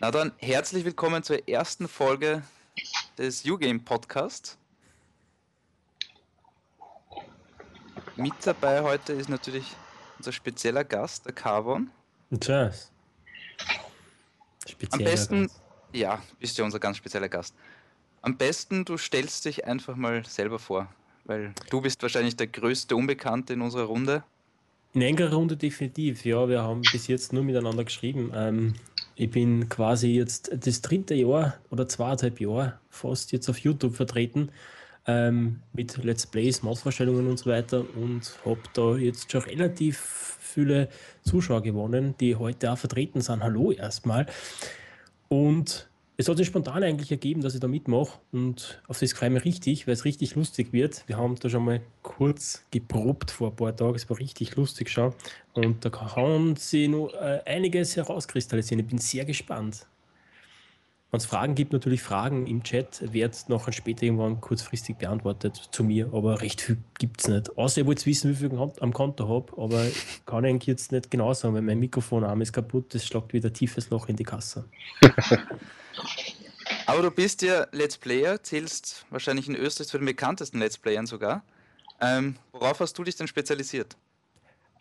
[0.00, 2.42] Na dann, herzlich willkommen zur ersten Folge
[3.18, 4.58] des YouGame Podcasts.
[8.16, 9.64] Mit dabei heute ist natürlich
[10.18, 11.90] unser spezieller Gast, der Carbon.
[12.38, 12.90] Tschüss.
[14.90, 15.60] Am besten, Gast.
[15.92, 17.54] ja, bist ja unser ganz spezieller Gast.
[18.22, 20.88] Am besten, du stellst dich einfach mal selber vor,
[21.24, 24.24] weil du bist wahrscheinlich der größte Unbekannte in unserer Runde.
[24.94, 26.48] In engerer Runde definitiv, ja.
[26.48, 28.30] Wir haben bis jetzt nur miteinander geschrieben.
[28.34, 28.74] Ähm,
[29.14, 34.50] ich bin quasi jetzt das dritte Jahr oder zweieinhalb Jahre fast jetzt auf YouTube vertreten
[35.06, 40.88] ähm, mit Let's Plays, Mausvorstellungen und so weiter und habe da jetzt schon relativ viele
[41.22, 43.42] Zuschauer gewonnen, die heute auch vertreten sind.
[43.42, 44.26] Hallo erstmal.
[45.28, 45.88] Und
[46.22, 49.34] es hat sich spontan eigentlich ergeben, dass ich da mitmache und auf das freue ich
[49.34, 51.02] mich richtig, weil es richtig lustig wird.
[51.08, 54.88] Wir haben da schon mal kurz geprobt vor ein paar Tagen, es war richtig lustig
[54.88, 55.14] schon
[55.54, 58.80] und da kann sich noch äh, einiges herauskristallisieren.
[58.80, 59.86] Ich bin sehr gespannt.
[61.10, 65.82] Wenn es Fragen gibt, natürlich Fragen im Chat, wird noch später irgendwann kurzfristig beantwortet zu
[65.82, 67.58] mir, aber recht viel gibt es nicht.
[67.58, 69.84] Außer ich wollte wissen, wie viel ich am Konto habe, aber
[70.24, 73.90] kann ich jetzt nicht genau sagen, weil mein Mikrofonarm ist kaputt, das schlagt wieder tiefes
[73.90, 74.66] Loch in die Kasse.
[76.86, 81.06] aber du bist ja Let's Player, zählst wahrscheinlich in Österreich zu den bekanntesten Let's Playern
[81.06, 81.44] sogar.
[82.00, 83.96] Ähm, worauf hast du dich denn spezialisiert?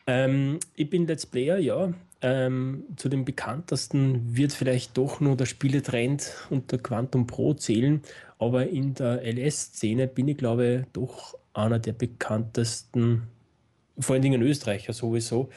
[0.08, 1.94] Ähm, ich bin Let's Player, ja.
[2.24, 8.04] Ähm, zu den bekanntesten wird vielleicht doch nur der Spieletrend und der Quantum Pro zählen,
[8.38, 13.28] aber in der LS-Szene bin ich, glaube ich, doch einer der bekanntesten,
[14.00, 15.50] vor allen Dingen Österreicher sowieso.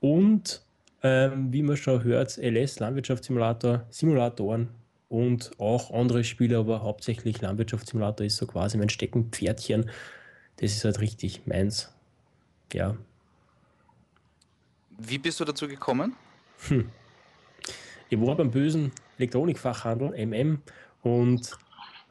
[0.00, 0.62] Und
[1.02, 4.68] ähm, wie man schon hört, LS, Landwirtschaftssimulator, Simulatoren
[5.14, 9.90] und auch andere Spiele, aber hauptsächlich Landwirtschaftssimulator ist so quasi mein Steckenpferdchen.
[10.56, 11.92] Das ist halt richtig meins.
[12.72, 12.96] Ja,
[14.98, 16.14] wie bist du dazu gekommen?
[16.68, 16.90] Hm.
[18.08, 20.62] Ich war beim bösen Elektronikfachhandel MM
[21.02, 21.50] und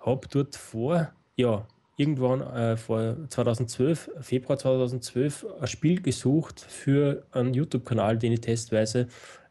[0.05, 1.65] habe dort vor, ja,
[1.95, 9.08] irgendwann äh, vor 2012, Februar 2012, ein Spiel gesucht für einen YouTube-Kanal, den ich testweise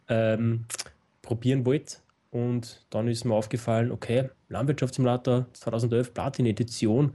[0.09, 0.67] ähm,
[1.23, 1.99] probieren wollte.
[2.33, 7.15] Und dann ist mir aufgefallen, okay, Landwirtschaftssimulator 2011 Platin-Edition,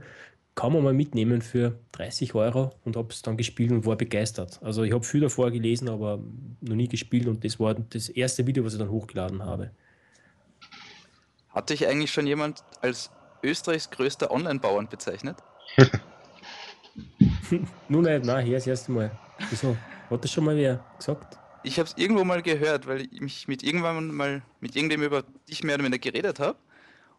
[0.54, 4.60] kann man mal mitnehmen für 30 Euro und habe es dann gespielt und war begeistert.
[4.62, 6.20] Also ich habe viel davor gelesen, aber
[6.60, 9.72] noch nie gespielt und das war das erste Video, was ich dann hochgeladen habe.
[11.48, 13.10] Hat dich eigentlich schon jemand als
[13.42, 15.36] Österreichs größter Online-Bauern bezeichnet?
[17.88, 19.10] Nun nicht, nein, hier das erste Mal.
[19.50, 19.76] Wieso?
[20.10, 21.38] Hat das schon mal wer gesagt?
[21.68, 25.28] Ich habe es irgendwo mal gehört, weil ich mich mit irgendwann mal mit irgendjemandem über
[25.50, 26.56] dich mehr oder weniger geredet habe.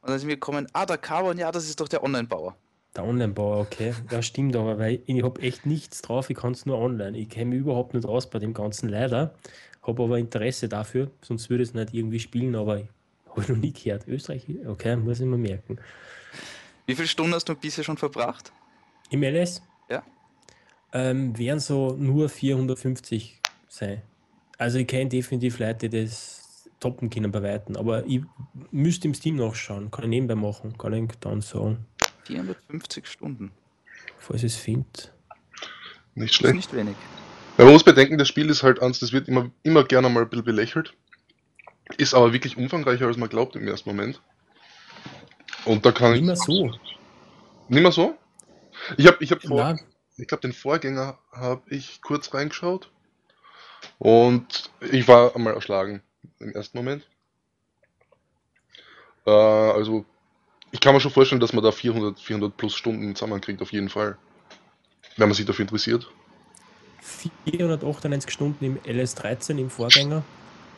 [0.01, 2.55] Und dann ist mir gekommen, ah, der Carbon, ja, das ist doch der Online-Bauer.
[2.95, 3.93] Der Online-Bauer, okay.
[4.09, 7.15] Ja, stimmt aber, weil ich habe echt nichts drauf, ich kann es nur online.
[7.15, 9.35] Ich kenne mich überhaupt nicht aus bei dem Ganzen, leider.
[9.83, 12.87] Habe aber Interesse dafür, sonst würde ich es nicht irgendwie spielen, aber
[13.29, 14.07] habe ich noch nie gehört.
[14.07, 15.77] Österreich, okay, muss ich mir merken.
[16.87, 18.51] Wie viele Stunden hast du bisher schon verbracht?
[19.11, 19.61] Im LS?
[19.91, 20.01] Ja.
[20.91, 24.01] Ähm, wären so nur 450 sein.
[24.59, 28.21] Also ich kenne definitiv Leute, die das toppen können bei Weitem, aber ich
[28.71, 31.85] müsste im Steam nachschauen, kann ich nebenbei machen, kann ich dann sagen.
[32.25, 33.51] 450 Stunden.
[34.17, 35.13] Falls es findet.
[36.13, 36.55] Nicht schlecht.
[36.55, 36.95] nicht wenig.
[37.57, 40.23] Ja, man muss bedenken, das Spiel ist halt eins, das wird immer, immer gerne mal
[40.23, 40.93] ein bisschen belächelt.
[41.97, 44.21] Ist aber wirklich umfangreicher, als man glaubt im ersten Moment.
[45.63, 46.69] Und da kann Immer so.
[47.69, 48.17] Nicht mehr so?
[48.97, 49.77] Ich habe ich hab vor,
[50.17, 52.91] ich glaube, den Vorgänger habe ich kurz reingeschaut.
[53.99, 56.01] Und ich war einmal erschlagen
[56.39, 57.05] im ersten Moment.
[59.25, 60.05] Äh, also
[60.71, 63.89] ich kann mir schon vorstellen, dass man da 400, 400 plus Stunden zusammenkriegt, auf jeden
[63.89, 64.17] Fall.
[65.17, 66.09] Wenn man sich dafür interessiert.
[67.01, 70.23] 498 Stunden im LS13 im Vorgänger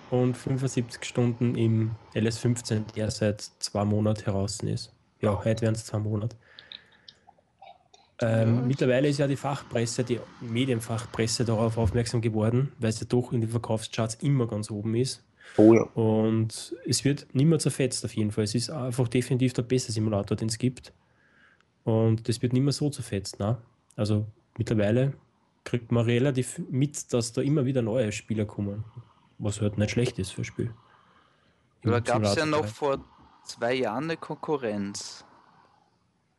[0.09, 4.91] und 75 Stunden im LS15, der seit zwei Monaten heraus ist.
[5.19, 6.35] Ja, heute wären es zwei Monate.
[8.21, 8.61] Ähm, ja.
[8.61, 13.49] Mittlerweile ist ja die Fachpresse, die Medienfachpresse darauf aufmerksam geworden, weil sie doch in den
[13.49, 15.23] Verkaufscharts immer ganz oben ist.
[15.57, 15.81] Oh ja.
[15.81, 18.43] Und es wird nicht mehr zerfetzt auf jeden Fall.
[18.43, 20.93] Es ist einfach definitiv der beste Simulator, den es gibt.
[21.83, 23.39] Und das wird nicht mehr so zerfetzt.
[23.39, 23.57] Ne?
[23.95, 24.25] Also
[24.57, 25.13] mittlerweile
[25.63, 28.85] kriegt man relativ mit, dass da immer wieder neue Spieler kommen.
[29.39, 30.73] Was halt nicht schlecht ist für ein Spiel.
[31.81, 33.03] Da gab es ja noch vor
[33.43, 35.25] zwei Jahren eine Konkurrenz.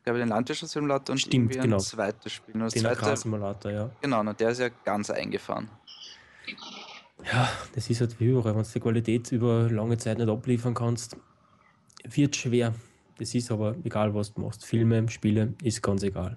[0.03, 1.77] Ich glaube, den Landwirtschaftssimulator und Stimmt, genau.
[1.77, 2.55] ein zweites Spiel.
[2.55, 3.89] den zweite, Simulator, ja.
[4.01, 5.69] Genau, der ist ja ganz eingefahren.
[7.23, 8.53] Ja, das ist halt wie überall.
[8.53, 11.15] Wenn du die Qualität über lange Zeit nicht abliefern kannst,
[12.03, 12.75] wird schwer.
[13.17, 14.65] Das ist aber egal, was du machst.
[14.65, 16.35] Filme, Spiele, ist ganz egal.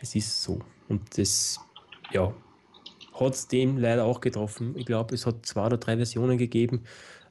[0.00, 0.58] Es ist so.
[0.88, 1.60] Und das,
[2.10, 2.34] ja,
[3.20, 4.74] hat es dem leider auch getroffen.
[4.76, 6.82] Ich glaube, es hat zwei oder drei Versionen gegeben,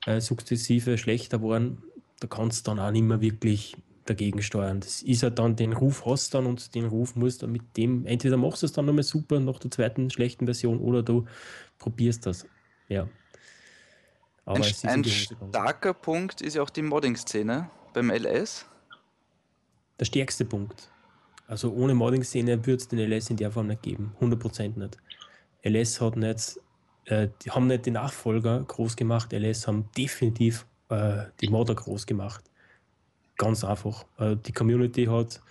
[0.06, 1.84] äh, sukzessive schlechter waren.
[2.24, 3.76] Da kannst du dann auch nicht mehr wirklich
[4.06, 4.80] dagegen steuern.
[4.80, 8.06] Das ist ja dann, den Ruf hast dann und den Ruf musst du mit dem,
[8.06, 11.26] entweder machst du es dann nochmal super nach der zweiten schlechten Version oder du
[11.80, 12.46] probierst das.
[12.88, 13.10] Ja.
[14.46, 18.66] Aber ein, ein starker Punkt ist ja auch die Modding-Szene beim LS.
[20.00, 20.90] Der stärkste Punkt.
[21.48, 24.16] Also ohne Modding-Szene würde es den LS in der Form nicht geben.
[24.22, 24.98] 100% nicht.
[25.62, 26.58] LS hat nicht,
[27.04, 29.34] äh, die haben nicht die Nachfolger groß gemacht.
[29.34, 32.44] LS haben definitiv äh, die Modder groß gemacht.
[33.38, 34.06] Ganz einfach.
[34.18, 35.42] Äh, die Community hat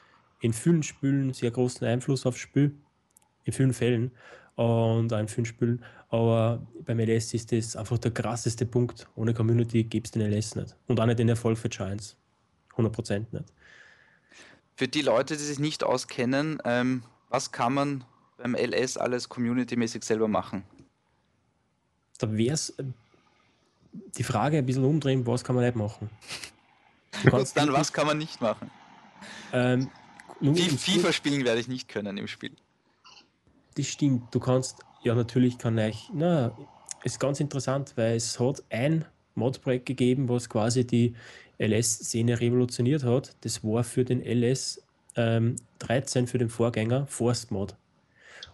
[0.40, 2.74] in vielen Spielen sehr großen Einfluss aufs Spiel.
[3.44, 4.12] In vielen Fällen.
[4.54, 5.84] Und auch in vielen Spielen.
[6.08, 9.08] Aber beim LS ist das einfach der krasseste Punkt.
[9.14, 10.76] Ohne Community gibt es den LS nicht.
[10.86, 12.16] Und auch nicht den Erfolg für Giants.
[12.76, 13.52] 100% nicht.
[14.76, 18.04] Für die Leute, die sich nicht auskennen, ähm, was kann man
[18.36, 20.64] beim LS alles community-mäßig selber machen?
[22.18, 22.74] Da wäre es
[23.92, 26.10] die Frage ein bisschen umdrehen, was kann man nicht machen?
[27.30, 28.70] Und dann, was kann man nicht machen?
[29.52, 29.90] Ähm,
[30.40, 32.52] FIFA spielen werde ich nicht können im Spiel.
[33.76, 34.34] Das stimmt.
[34.34, 36.10] Du kannst ja, natürlich kann ich.
[36.12, 36.56] Na,
[37.02, 39.04] ist ganz interessant, weil es hat ein
[39.34, 41.14] Modprojekt gegeben, was quasi die
[41.58, 43.34] LS-Szene revolutioniert hat.
[43.40, 44.82] Das war für den LS
[45.16, 47.74] ähm, 13, für den Vorgänger, Forst Mod.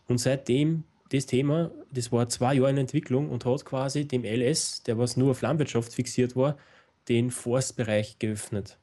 [0.07, 4.83] Und seitdem das Thema, das war zwei Jahre in Entwicklung und hat quasi dem LS,
[4.83, 6.57] der was nur auf Landwirtschaft fixiert war,
[7.09, 8.79] den Forstbereich geöffnet.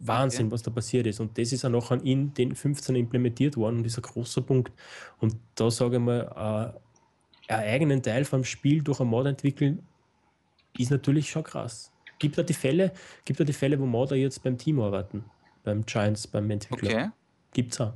[0.00, 0.52] Wahnsinn, okay.
[0.52, 1.20] was da passiert ist.
[1.20, 4.42] Und das ist auch noch an in den 15 implementiert worden und ist ein großer
[4.42, 4.72] Punkt.
[5.18, 6.74] Und da sage ich mal,
[7.48, 9.82] äh, einen eigenen Teil vom Spiel durch einen Mod entwickeln,
[10.76, 11.90] ist natürlich schon krass.
[12.18, 12.92] Gibt da die Fälle,
[13.24, 15.24] gibt da die Fälle, wo Modder jetzt beim Team arbeiten,
[15.64, 16.90] beim Giants, beim Entwickler?
[16.90, 17.08] Okay.
[17.52, 17.94] Gibt's auch.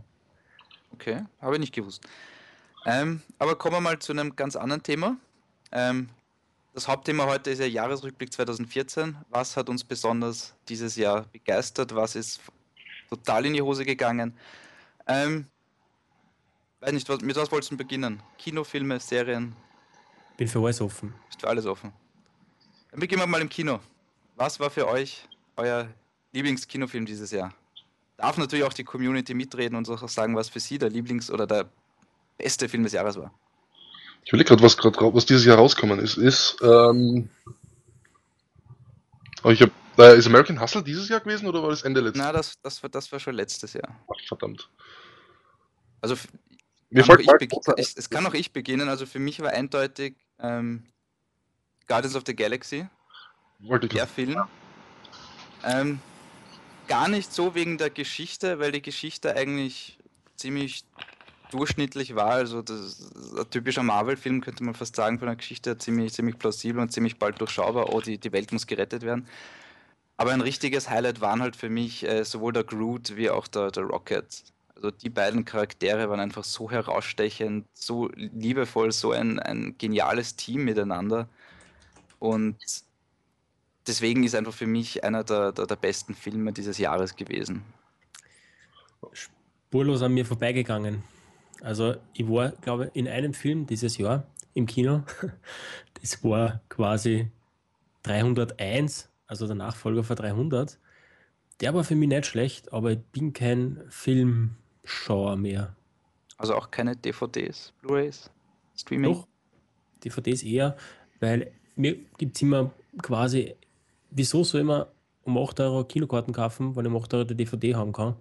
[0.92, 2.06] Okay, habe ich nicht gewusst.
[2.84, 5.16] Ähm, aber kommen wir mal zu einem ganz anderen Thema.
[5.70, 6.08] Ähm,
[6.74, 9.16] das Hauptthema heute ist ja Jahresrückblick 2014.
[9.30, 11.94] Was hat uns besonders dieses Jahr begeistert?
[11.94, 12.40] Was ist
[13.08, 14.34] total in die Hose gegangen?
[15.06, 15.46] Ähm,
[16.82, 18.20] Weiß nicht, was, mit was wolltest du beginnen?
[18.38, 19.54] Kinofilme, Serien?
[20.36, 21.14] Bin für alles offen.
[21.30, 21.92] Ist für alles offen.
[22.90, 23.78] Dann beginnen wir mal im Kino.
[24.34, 25.86] Was war für euch euer
[26.32, 27.54] Lieblingskinofilm dieses Jahr?
[28.16, 31.46] Darf natürlich auch die Community mitreden und auch sagen, was für sie der Lieblings- oder
[31.46, 31.70] der
[32.36, 33.32] beste Film des Jahres war.
[34.24, 36.16] Ich überlege gerade, was, was dieses Jahr rausgekommen ist.
[36.16, 37.28] Ist, ähm,
[39.42, 42.22] oh, ich hab, äh, ist American Hustle dieses Jahr gewesen oder war das Ende letztes
[42.22, 42.32] Jahr?
[42.32, 43.98] Na, das, das, war, das war schon letztes Jahr.
[44.08, 44.68] Ach, verdammt.
[46.00, 46.16] Also
[46.90, 47.18] mir kann
[47.76, 48.88] es, es, kann auch ich beginnen.
[48.88, 50.84] Also für mich war eindeutig ähm,
[51.86, 52.86] Guardians of the Galaxy.
[53.60, 54.42] Wollte der Film.
[55.64, 56.00] Ähm,
[56.88, 59.98] gar nicht so wegen der Geschichte, weil die Geschichte eigentlich
[60.36, 60.84] ziemlich
[61.52, 62.32] durchschnittlich war.
[62.32, 66.80] Also das, ein typischer Marvel-Film könnte man fast sagen von der Geschichte ziemlich, ziemlich plausibel
[66.80, 67.92] und ziemlich bald durchschaubar.
[67.92, 69.26] Oh, die, die Welt muss gerettet werden.
[70.16, 73.70] Aber ein richtiges Highlight waren halt für mich äh, sowohl der Groot wie auch der,
[73.70, 74.44] der Rocket.
[74.76, 80.64] Also die beiden Charaktere waren einfach so herausstechend, so liebevoll, so ein, ein geniales Team
[80.64, 81.28] miteinander.
[82.18, 82.56] Und
[83.86, 87.64] deswegen ist einfach für mich einer der, der, der besten Filme dieses Jahres gewesen.
[89.12, 91.02] Spurlos an mir vorbeigegangen.
[91.62, 95.02] Also ich war, glaube ich, in einem Film dieses Jahr im Kino.
[96.00, 97.30] Das war quasi
[98.02, 100.76] 301, also der Nachfolger von 300.
[101.60, 105.76] Der war für mich nicht schlecht, aber ich bin kein Film Schauer mehr.
[106.38, 108.32] Also auch keine DVDs, Blu-rays,
[108.76, 109.12] Streaming?
[109.12, 109.28] Doch,
[110.04, 110.76] DVDs eher,
[111.20, 113.54] weil mir gibt es immer quasi,
[114.10, 114.86] wieso soll man
[115.22, 118.16] um 8 Euro Kinokarten kaufen, wenn ich um 8 Euro die DVD haben kann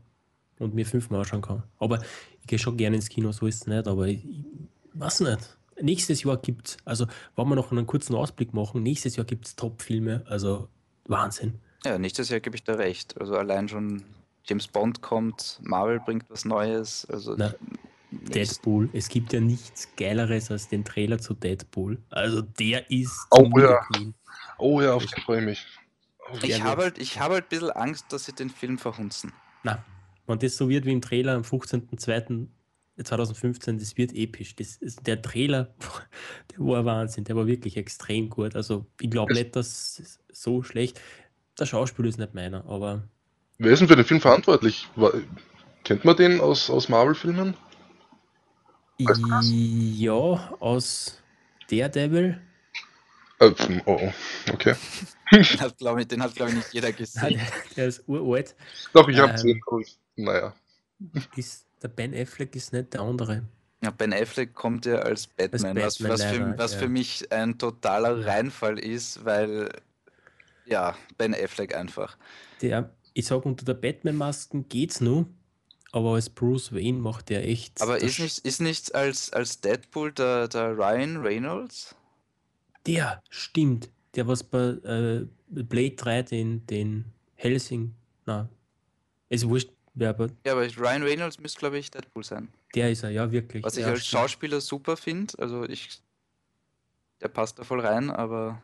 [0.59, 1.63] und mir fünfmal anschauen kann.
[1.79, 1.99] Aber
[2.41, 4.43] ich gehe schon gerne ins Kino, so ist es nicht, aber ich, ich
[4.93, 5.57] weiß nicht.
[5.81, 9.47] Nächstes Jahr gibt es, also wenn wir noch einen kurzen Ausblick machen, nächstes Jahr gibt
[9.47, 10.67] es Top-Filme, also
[11.05, 11.59] Wahnsinn.
[11.85, 13.19] Ja, nächstes Jahr gebe ich da recht.
[13.19, 14.03] Also allein schon
[14.43, 17.07] James Bond kommt, Marvel bringt was Neues.
[17.09, 17.53] Also Na,
[18.11, 18.89] Deadpool.
[18.93, 21.97] Es gibt ja nichts Geileres als den Trailer zu Deadpool.
[22.09, 23.27] Also der ist.
[23.31, 23.79] Oh ja.
[24.59, 25.65] Oh ja, auf den freue ich mich.
[26.43, 29.33] Ich habe halt, hab halt ein bisschen Angst, dass sie den Film verhunzen.
[29.63, 29.83] Na,
[30.27, 34.55] wenn das so wird wie im Trailer am 15.02.2015, das wird episch.
[34.55, 35.73] Das ist, der Trailer,
[36.51, 38.55] der war Wahnsinn, der war wirklich extrem gut.
[38.55, 40.99] Also ich glaube nicht, dass so schlecht.
[41.59, 43.03] Der Schauspieler ist nicht meiner, aber
[43.63, 44.89] Wer ist denn für den Film verantwortlich?
[44.95, 45.13] War,
[45.83, 47.53] kennt man den aus, aus Marvel-Filmen?
[48.97, 51.21] Ja, aus
[51.69, 52.41] Daredevil.
[53.41, 53.53] Äh,
[53.85, 54.13] oh, oh,
[54.53, 54.75] okay.
[55.31, 57.37] den hat, glaube ich, glaub ich, nicht jeder gesehen.
[57.37, 58.55] Nein, der ist uralt.
[58.93, 59.61] Doch, ich habe ähm, gesehen.
[60.15, 60.53] Naja.
[61.35, 63.43] Ist, der Ben Affleck ist nicht der andere.
[63.83, 66.79] Ja, Ben Affleck kommt ja als Batman, als Batman was, was, für, was ja.
[66.79, 69.71] für mich ein totaler Reinfall ist, weil
[70.65, 72.17] ja, Ben Affleck einfach.
[72.61, 75.25] Der, ich sag, unter der Batman-Masken geht's nur,
[75.91, 77.81] aber als Bruce Wayne macht er echt.
[77.81, 81.95] Aber ist nicht, ist nicht als, als Deadpool der, der Ryan Reynolds?
[82.87, 83.89] Der, stimmt.
[84.15, 87.95] Der, was bei äh, Blade 3 den, den Helsing.
[88.25, 88.49] Na,
[89.29, 90.29] ist wurscht, wer aber.
[90.45, 92.49] Ja, aber Ryan Reynolds müsste, glaube ich, Deadpool sein.
[92.75, 93.63] Der ist er, ja, wirklich.
[93.63, 94.21] Was ich als stimmt.
[94.21, 95.33] Schauspieler super finde.
[95.39, 96.01] Also ich.
[97.21, 98.61] Der passt da voll rein, aber.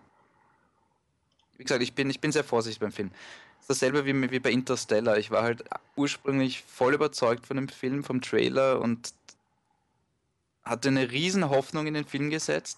[1.58, 3.12] Wie gesagt, ich bin, ich bin sehr vorsichtig beim Film.
[3.60, 5.18] Das ist dasselbe wie, wie bei Interstellar.
[5.18, 5.64] Ich war halt
[5.96, 9.14] ursprünglich voll überzeugt von dem Film, vom Trailer und
[10.64, 12.78] hatte eine riesen Hoffnung in den Film gesetzt.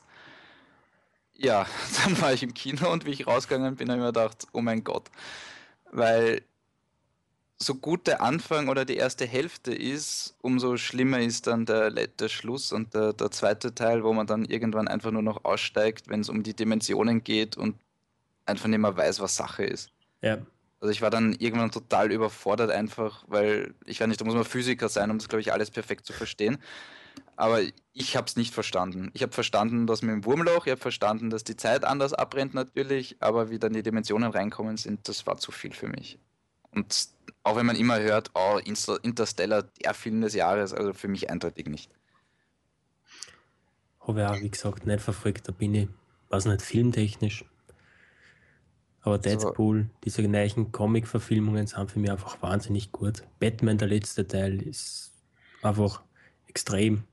[1.40, 1.66] Ja,
[2.04, 4.62] dann war ich im Kino und wie ich rausgegangen bin, habe ich mir gedacht, oh
[4.62, 5.10] mein Gott.
[5.92, 6.44] Weil
[7.62, 12.30] so gut der Anfang oder die erste Hälfte ist, umso schlimmer ist dann der, der
[12.30, 16.22] Schluss und der, der zweite Teil, wo man dann irgendwann einfach nur noch aussteigt, wenn
[16.22, 17.76] es um die Dimensionen geht und
[18.46, 19.92] einfach nicht mehr weiß, was Sache ist.
[20.22, 20.38] Ja.
[20.80, 24.46] Also ich war dann irgendwann total überfordert einfach, weil ich weiß nicht, da muss man
[24.46, 26.60] Physiker sein, um das, glaube ich, alles perfekt zu verstehen.
[27.36, 27.62] Aber
[27.94, 29.10] ich habe es nicht verstanden.
[29.14, 32.54] Ich habe verstanden, dass mit dem Wurmloch, ich habe verstanden, dass die Zeit anders abbrennt
[32.54, 36.20] natürlich, aber wie dann die Dimensionen reinkommen sind, das war zu viel für mich.
[36.72, 37.10] Und
[37.44, 41.68] auch wenn man immer hört, oh, Interstellar, der Film des Jahres, also für mich eindeutig
[41.68, 41.92] nicht.
[44.02, 45.88] Habe ich auch, wie gesagt, nicht verfolgt, da bin ich,
[46.30, 47.46] weiß nicht, filmtechnisch.
[49.02, 49.90] Aber Deadpool, so.
[50.04, 53.24] diese gleichen Comic-Verfilmungen sind für mich einfach wahnsinnig gut.
[53.40, 55.12] Batman, der letzte Teil, ist
[55.62, 56.04] einfach
[56.48, 57.04] extrem.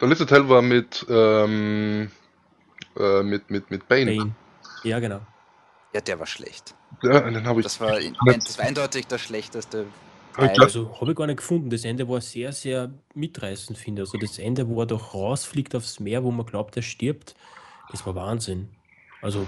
[0.00, 2.10] Der letzte Teil war mit, ähm,
[2.96, 4.16] äh, mit, mit, mit Bane.
[4.16, 4.34] Bane.
[4.82, 5.20] Ja, genau.
[5.92, 6.74] Ja, der war schlecht.
[7.02, 7.64] Ja, den habe ich.
[7.64, 9.86] Das war, das war eindeutig der schlechteste.
[10.34, 10.56] Teil.
[10.60, 11.70] Also habe ich gar nicht gefunden.
[11.70, 14.08] Das Ende war sehr, sehr mitreißend, finde ich.
[14.08, 17.34] Also das Ende, wo er doch rausfliegt aufs Meer, wo man glaubt, er stirbt,
[17.90, 18.68] das war Wahnsinn.
[19.22, 19.44] Also.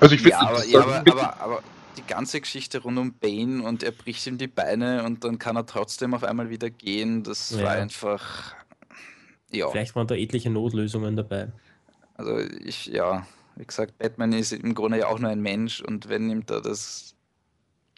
[0.00, 0.36] Also ich finde.
[0.36, 1.62] Ja, aber, ja, aber, aber, aber
[1.98, 5.56] die ganze Geschichte rund um Bane und er bricht ihm die Beine und dann kann
[5.56, 7.64] er trotzdem auf einmal wieder gehen, das ja.
[7.64, 8.54] war einfach.
[9.50, 9.70] Ja.
[9.70, 11.48] Vielleicht waren da etliche Notlösungen dabei.
[12.14, 13.26] Also ich, ja,
[13.56, 16.60] wie gesagt, Batman ist im Grunde ja auch nur ein Mensch und wenn ihm da
[16.60, 17.14] das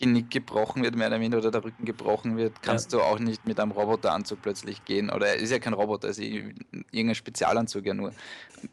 [0.01, 2.99] Genick gebrochen wird, mehr oder weniger, oder der Rücken gebrochen wird, kannst ja.
[2.99, 5.11] du auch nicht mit einem Roboteranzug plötzlich gehen.
[5.11, 8.15] Oder er ist ja kein Roboter, ist irgendein Spezialanzug ja nur.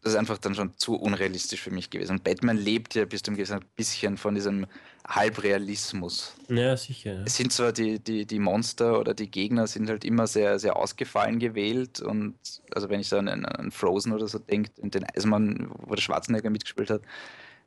[0.02, 2.12] Das ist einfach dann schon zu unrealistisch für mich gewesen.
[2.12, 4.66] Und Batman lebt ja bis zum gewissen bisschen von diesem
[5.06, 6.34] Halbrealismus.
[6.48, 7.14] Ja, sicher.
[7.14, 7.22] Ja.
[7.26, 10.76] Es sind zwar die, die, die Monster oder die Gegner sind halt immer sehr, sehr
[10.76, 12.00] ausgefallen gewählt.
[12.00, 12.36] Und
[12.74, 16.48] also wenn ich so an, an Frozen oder so denke, den Eismann, wo der Schwarzenegger
[16.48, 17.02] mitgespielt hat,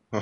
[0.09, 0.21] war,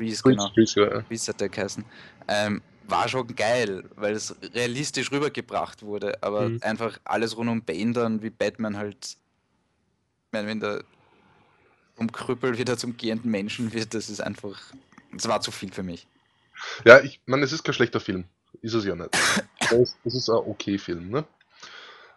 [0.00, 0.46] Reese, genau.
[0.56, 1.04] Reese, ja.
[1.10, 1.84] Reese hat der geheißen.
[2.26, 6.58] Ähm, war schon geil, weil es realistisch rübergebracht wurde, aber mhm.
[6.62, 10.82] einfach alles rund um Bane dann, wie Batman halt, ich meine, wenn der
[11.94, 14.58] vom Krüppel wieder zum gehenden Menschen wird, das ist einfach,
[15.12, 16.06] das war zu viel für mich.
[16.84, 18.24] Ja, ich meine, es ist kein schlechter Film.
[18.62, 19.10] Ist es ja nicht.
[19.72, 21.24] Es ist, ist ein okay Film, ne?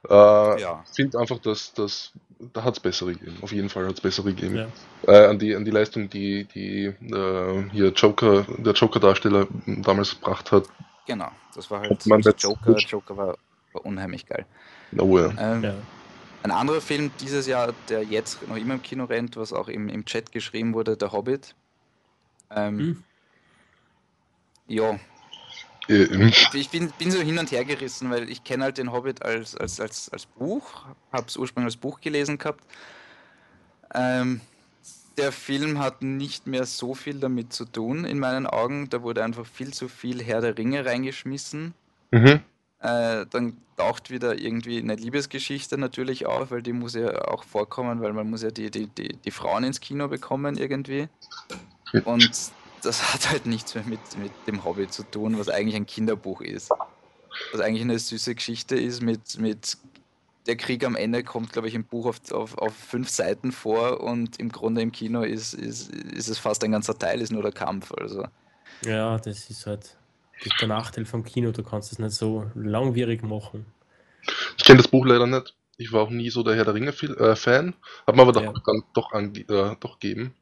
[0.09, 0.83] Äh, ja.
[0.93, 2.11] finde einfach, dass, dass
[2.51, 3.37] da hat es bessere gegeben.
[3.41, 4.55] Auf jeden Fall hat es bessere gegeben.
[4.55, 4.67] Ja.
[5.07, 10.51] Äh, an, die, an die Leistung, die, die äh, hier Joker, der Joker-Darsteller damals gebracht
[10.51, 10.65] hat.
[11.05, 12.75] Genau, das war halt man Joker.
[12.77, 13.37] Joker war,
[13.71, 14.45] war, unheimlich geil.
[14.97, 15.33] Oh, ja.
[15.37, 15.73] Ähm, ja.
[16.43, 19.87] Ein anderer Film dieses Jahr, der jetzt noch immer im Kino rennt, was auch im,
[19.87, 21.55] im Chat geschrieben wurde, Der Hobbit.
[22.51, 23.03] Ähm, hm.
[24.67, 24.99] Ja,
[25.89, 29.21] äh, ich bin, bin, so hin und her gerissen, weil ich kenne halt den Hobbit
[29.23, 32.63] als, als, als, als Buch, habe es ursprünglich als Buch gelesen gehabt.
[33.93, 34.41] Ähm,
[35.17, 38.89] der Film hat nicht mehr so viel damit zu tun, in meinen Augen.
[38.89, 41.73] Da wurde einfach viel zu viel Herr der Ringe reingeschmissen.
[42.11, 42.39] Mhm.
[42.79, 48.01] Äh, dann taucht wieder irgendwie eine Liebesgeschichte natürlich auf, weil die muss ja auch vorkommen,
[48.01, 51.07] weil man muss ja die, die, die, die Frauen ins Kino bekommen irgendwie.
[52.05, 52.51] Und
[52.83, 56.41] das hat halt nichts mehr mit, mit dem Hobby zu tun, was eigentlich ein Kinderbuch
[56.41, 56.69] ist.
[57.51, 59.77] Was eigentlich eine süße Geschichte ist mit, mit
[60.45, 64.01] der Krieg am Ende kommt, glaube ich, im Buch auf, auf, auf fünf Seiten vor
[64.01, 67.41] und im Grunde im Kino ist, ist, ist es fast ein ganzer Teil, ist nur
[67.41, 67.91] der Kampf.
[67.93, 68.27] Also.
[68.85, 69.95] Ja, das ist halt
[70.59, 73.65] der Nachteil vom Kino, du kannst es nicht so langwierig machen.
[74.57, 75.55] Ich kenne das Buch leider nicht.
[75.77, 77.73] Ich war auch nie so der Herr der Ringe-Fan, äh,
[78.07, 78.51] habe mir aber ja.
[78.51, 80.35] doch, dann doch, äh, doch gegeben.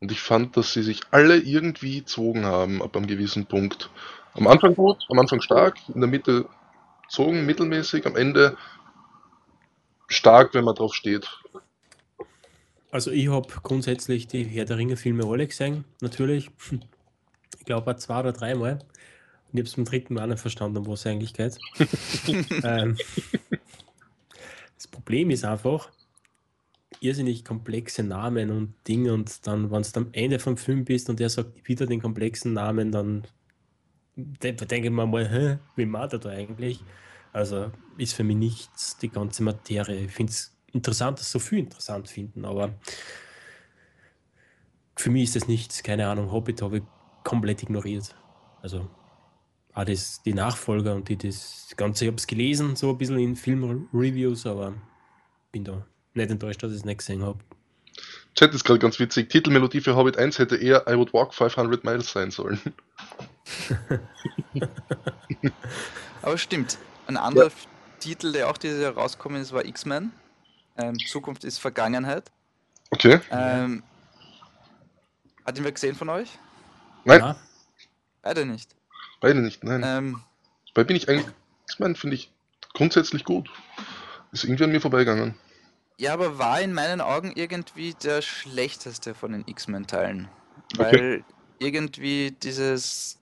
[0.00, 3.90] Und ich fand, dass sie sich alle irgendwie zogen haben ab einem gewissen Punkt.
[4.34, 6.46] Am Anfang gut, am Anfang stark, in der Mitte
[7.08, 8.56] zogen, mittelmäßig, am Ende
[10.08, 11.28] stark, wenn man drauf steht.
[12.90, 16.50] Also ich habe grundsätzlich die Herr der Ringe Filme alle gesehen, natürlich.
[17.58, 18.72] Ich glaube zwei oder dreimal.
[18.72, 21.58] Und ich habe es beim dritten Mal nicht verstanden, wo es eigentlich geht.
[22.64, 22.96] ähm,
[24.76, 25.90] das Problem ist einfach,
[27.00, 31.20] irrsinnig komplexe Namen und Dinge und dann, wenn du am Ende vom Film bist und
[31.20, 33.26] der sagt wieder den komplexen Namen, dann
[34.16, 36.82] denke ich mir mal, hä, wie macht er da eigentlich?
[37.32, 40.06] Also ist für mich nichts die ganze Materie.
[40.06, 42.74] Ich finde es interessant, dass so viel interessant finden, aber
[44.96, 46.82] für mich ist das nichts, keine Ahnung, Hobbit habe ich
[47.24, 48.16] komplett ignoriert.
[48.62, 48.88] Also
[49.74, 53.36] auch die Nachfolger und die, das Ganze, ich habe es gelesen, so ein bisschen in
[53.36, 54.74] Filmreviews, aber
[55.52, 57.38] bin da nicht enttäuscht, dass ich es nicht gesehen habe.
[58.34, 59.30] Chat ist gerade ganz witzig.
[59.30, 62.60] Titelmelodie für Hobbit 1 hätte eher I Would Walk 500 Miles sein sollen.
[66.22, 66.78] aber stimmt.
[67.06, 67.54] Ein anderer ja.
[68.00, 70.12] Titel, der auch dieses Jahr rausgekommen ist, war X-Men.
[70.76, 72.30] Ähm, Zukunft ist Vergangenheit.
[72.90, 73.20] Okay.
[73.30, 73.82] Ähm,
[75.44, 76.28] hat ihn wer gesehen von euch?
[77.04, 77.20] Nein.
[77.20, 77.36] Ja.
[78.20, 78.74] Beide nicht.
[79.20, 79.82] Beide nicht, nein.
[79.84, 80.22] Ähm,
[80.74, 81.26] Dabei bin ich eigentlich,
[81.68, 82.30] X-Men finde ich
[82.74, 83.48] grundsätzlich gut.
[84.32, 85.36] Ist irgendwie an mir vorbeigegangen.
[85.98, 90.28] Ja, aber war in meinen Augen irgendwie der schlechteste von den X-Men-Teilen.
[90.76, 91.24] Weil okay.
[91.58, 93.18] irgendwie dieses.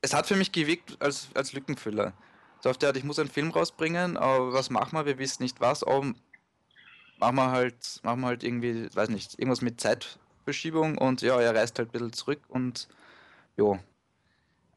[0.00, 2.14] Es hat für mich gewirkt als, als Lückenfüller.
[2.60, 5.04] So auf der Art, ich muss einen Film rausbringen, aber was machen wir?
[5.04, 5.86] Wir wissen nicht was.
[5.86, 6.04] Oh,
[7.18, 11.54] machen wir halt, machen wir halt irgendwie, weiß nicht, irgendwas mit Zeitverschiebung und ja, er
[11.54, 12.88] reist halt ein bisschen zurück und
[13.56, 13.78] jo,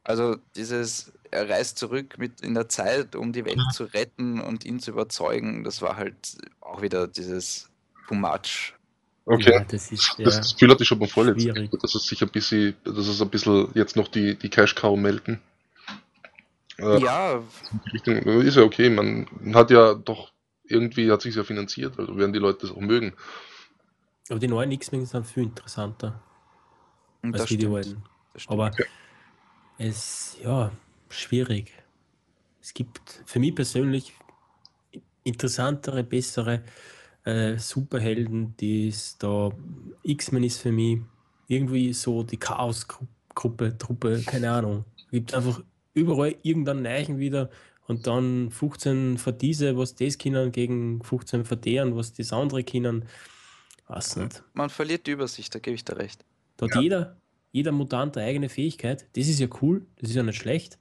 [0.04, 4.66] also dieses, er reist zurück mit in der Zeit, um die Welt zu retten und
[4.66, 7.70] ihn zu überzeugen, das war halt auch wieder dieses
[8.08, 8.74] too much.
[9.26, 9.54] Okay.
[9.54, 12.30] Ja, das, ist das, das Gefühl hatte ich schon mal vorletztes dass es sich ein
[12.30, 15.40] bisschen, dass es ein bisschen jetzt noch die, die Cash Cow melken.
[16.78, 17.42] Äh, ja.
[17.94, 20.34] Richtung, ist ja okay, man hat ja doch
[20.66, 23.14] irgendwie hat sich ja finanziert, also werden die Leute das auch mögen.
[24.30, 26.22] Aber die neuen X-Men sind viel interessanter.
[27.22, 28.04] als das die, die alten.
[28.48, 28.86] Aber okay
[29.78, 30.72] es, ja,
[31.10, 31.72] schwierig.
[32.62, 34.14] Es gibt für mich persönlich
[35.24, 36.64] interessantere, bessere
[37.26, 39.52] äh, Superhelden, die es da,
[40.04, 41.00] X-Men ist für mich
[41.48, 44.86] irgendwie so die Chaos-Gruppe, Truppe, keine Ahnung.
[44.98, 45.62] Es gibt einfach
[45.94, 47.50] überall irgendeinen Neichen wieder
[47.88, 52.64] und dann 15 für diese, was das können, gegen 15 für deren, was das andere
[52.64, 53.06] können.
[53.88, 54.44] Was nicht.
[54.54, 56.26] Man verliert die Übersicht, da gebe ich dir recht.
[56.58, 56.82] Da hat ja.
[56.82, 57.18] jeder
[57.54, 59.06] jeder Mutant eine eigene Fähigkeit.
[59.16, 60.78] Das ist ja cool, das ist ja nicht schlecht.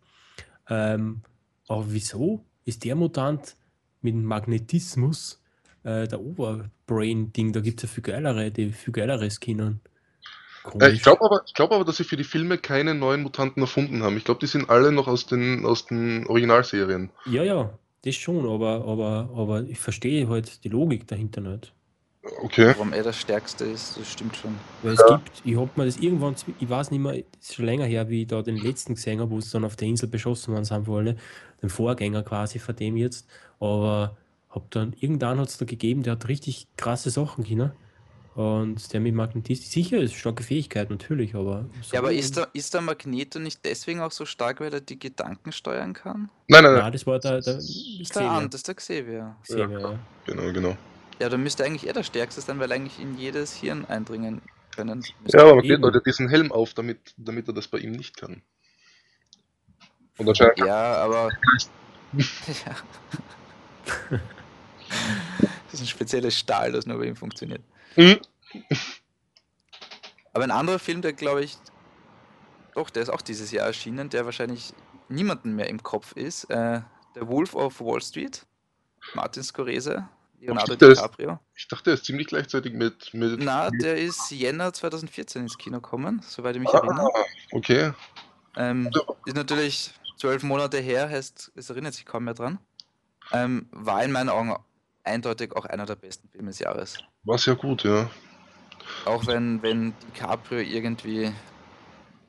[0.68, 1.20] Ähm,
[1.68, 3.56] aber wieso ist der Mutant
[4.00, 5.40] mit Magnetismus
[5.84, 7.52] äh, der Oberbrain-Ding?
[7.52, 9.80] Da gibt es ja viel geilere, die viel geileres können.
[10.80, 14.02] Äh, ich glaube aber, glaub aber, dass sie für die Filme keine neuen Mutanten erfunden
[14.02, 14.16] haben.
[14.16, 17.10] Ich glaube, die sind alle noch aus den, aus den Originalserien.
[17.26, 21.74] Ja, ja, das schon, aber, aber, aber ich verstehe halt die Logik dahinter nicht.
[22.22, 22.68] Okay.
[22.68, 24.54] Warum er das Stärkste ist, das stimmt schon.
[24.82, 25.16] Weil es ja.
[25.16, 28.08] gibt, ich hab mir das irgendwann, ich weiß nicht mehr, das ist schon länger her,
[28.08, 30.64] wie ich da den letzten gesehen habe, wo es dann auf der Insel beschossen worden
[30.64, 31.16] sind wollte,
[31.62, 33.26] den Vorgänger quasi von dem jetzt,
[33.58, 34.16] aber
[34.50, 37.72] hab dann, irgendwann hat es da gegeben, der hat richtig krasse Sachen können.
[38.34, 41.66] Und der mit Magnetismus, sicher ist starke Fähigkeit, natürlich, aber.
[41.82, 44.80] So ja, aber ist der, ist der Magneto nicht deswegen auch so stark, weil er
[44.80, 46.30] die Gedanken steuern kann?
[46.48, 46.82] Nein, nein, nein.
[46.82, 48.30] Nein, das war der, der, Xavier.
[48.30, 49.36] Der, das ist der Xavier.
[49.42, 49.90] Xavier ja.
[49.90, 49.98] ja.
[50.24, 50.76] Genau, genau.
[51.18, 54.42] Ja, dann müsste eigentlich er der Stärkste sein, weil eigentlich in jedes Hirn eindringen
[54.74, 55.04] können.
[55.26, 58.16] Ja, aber man geht Leute diesen Helm auf, damit, damit er das bei ihm nicht
[58.16, 58.42] kann.
[60.18, 61.30] Und anscheinend ja, aber.
[62.12, 62.76] ja.
[64.10, 67.62] das ist ein spezielles Stahl, das nur bei ihm funktioniert.
[67.96, 68.18] Mhm.
[70.32, 71.56] Aber ein anderer Film, der glaube ich,
[72.74, 74.72] doch, der ist auch dieses Jahr erschienen, der wahrscheinlich
[75.08, 76.44] niemanden mehr im Kopf ist.
[76.44, 76.80] Äh,
[77.14, 78.46] der Wolf of Wall Street,
[79.14, 80.08] Martin Scorsese.
[80.42, 81.38] Leonardo DiCaprio.
[81.54, 83.14] ich dachte, er ist ziemlich gleichzeitig mit.
[83.14, 87.08] mit Na, der ist Jänner 2014 ins Kino gekommen, soweit ich mich ah, erinnere.
[87.52, 87.92] Okay.
[88.56, 88.90] Ähm,
[89.24, 92.58] ist natürlich zwölf Monate her, heißt, es erinnert sich kaum mehr dran.
[93.32, 94.56] Ähm, war in meinen Augen
[95.04, 96.98] eindeutig auch einer der besten Filme des Jahres.
[97.22, 98.10] War sehr gut, ja.
[99.04, 101.32] Auch wenn, wenn DiCaprio irgendwie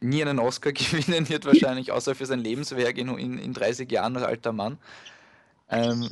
[0.01, 4.15] nie einen Oscar gewinnen wird, wahrscheinlich, außer für sein Lebenswerk in, in, in 30 Jahren
[4.15, 4.77] als alter Mann.
[5.69, 6.11] Ähm,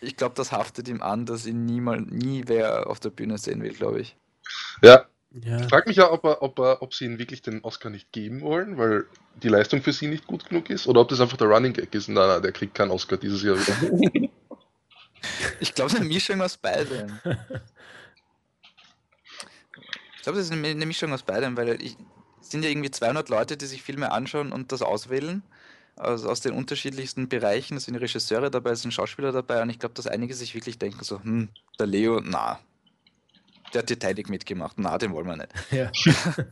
[0.00, 3.62] ich glaube, das haftet ihm an, dass ihn niemand, nie wer auf der Bühne sehen
[3.62, 4.16] will, glaube ich.
[4.82, 5.06] Ja.
[5.32, 5.60] ja.
[5.60, 8.12] Ich frage mich ja, ob, er, ob, er, ob sie ihm wirklich den Oscar nicht
[8.12, 9.06] geben wollen, weil
[9.42, 11.94] die Leistung für sie nicht gut genug ist, oder ob das einfach der Running Gag
[11.94, 12.08] ist.
[12.08, 14.28] Nein, nein, der kriegt keinen Oscar dieses Jahr wieder.
[15.60, 17.18] ich glaube, es ist eine Mischung aus beidem.
[20.16, 21.96] Ich glaube, es ist eine Mischung aus beidem, weil es
[22.40, 25.42] sind ja irgendwie 200 Leute, die sich Filme anschauen und das auswählen
[25.98, 27.76] also aus den unterschiedlichsten Bereichen.
[27.76, 30.78] Es sind Regisseure dabei, es sind Schauspieler dabei und ich glaube, dass einige sich wirklich
[30.78, 32.60] denken so, hm, der Leo, na.
[33.74, 34.76] der Titanic mitgemacht.
[34.78, 35.52] Na, den wollen wir nicht.
[35.70, 35.90] Ja.
[36.04, 36.46] das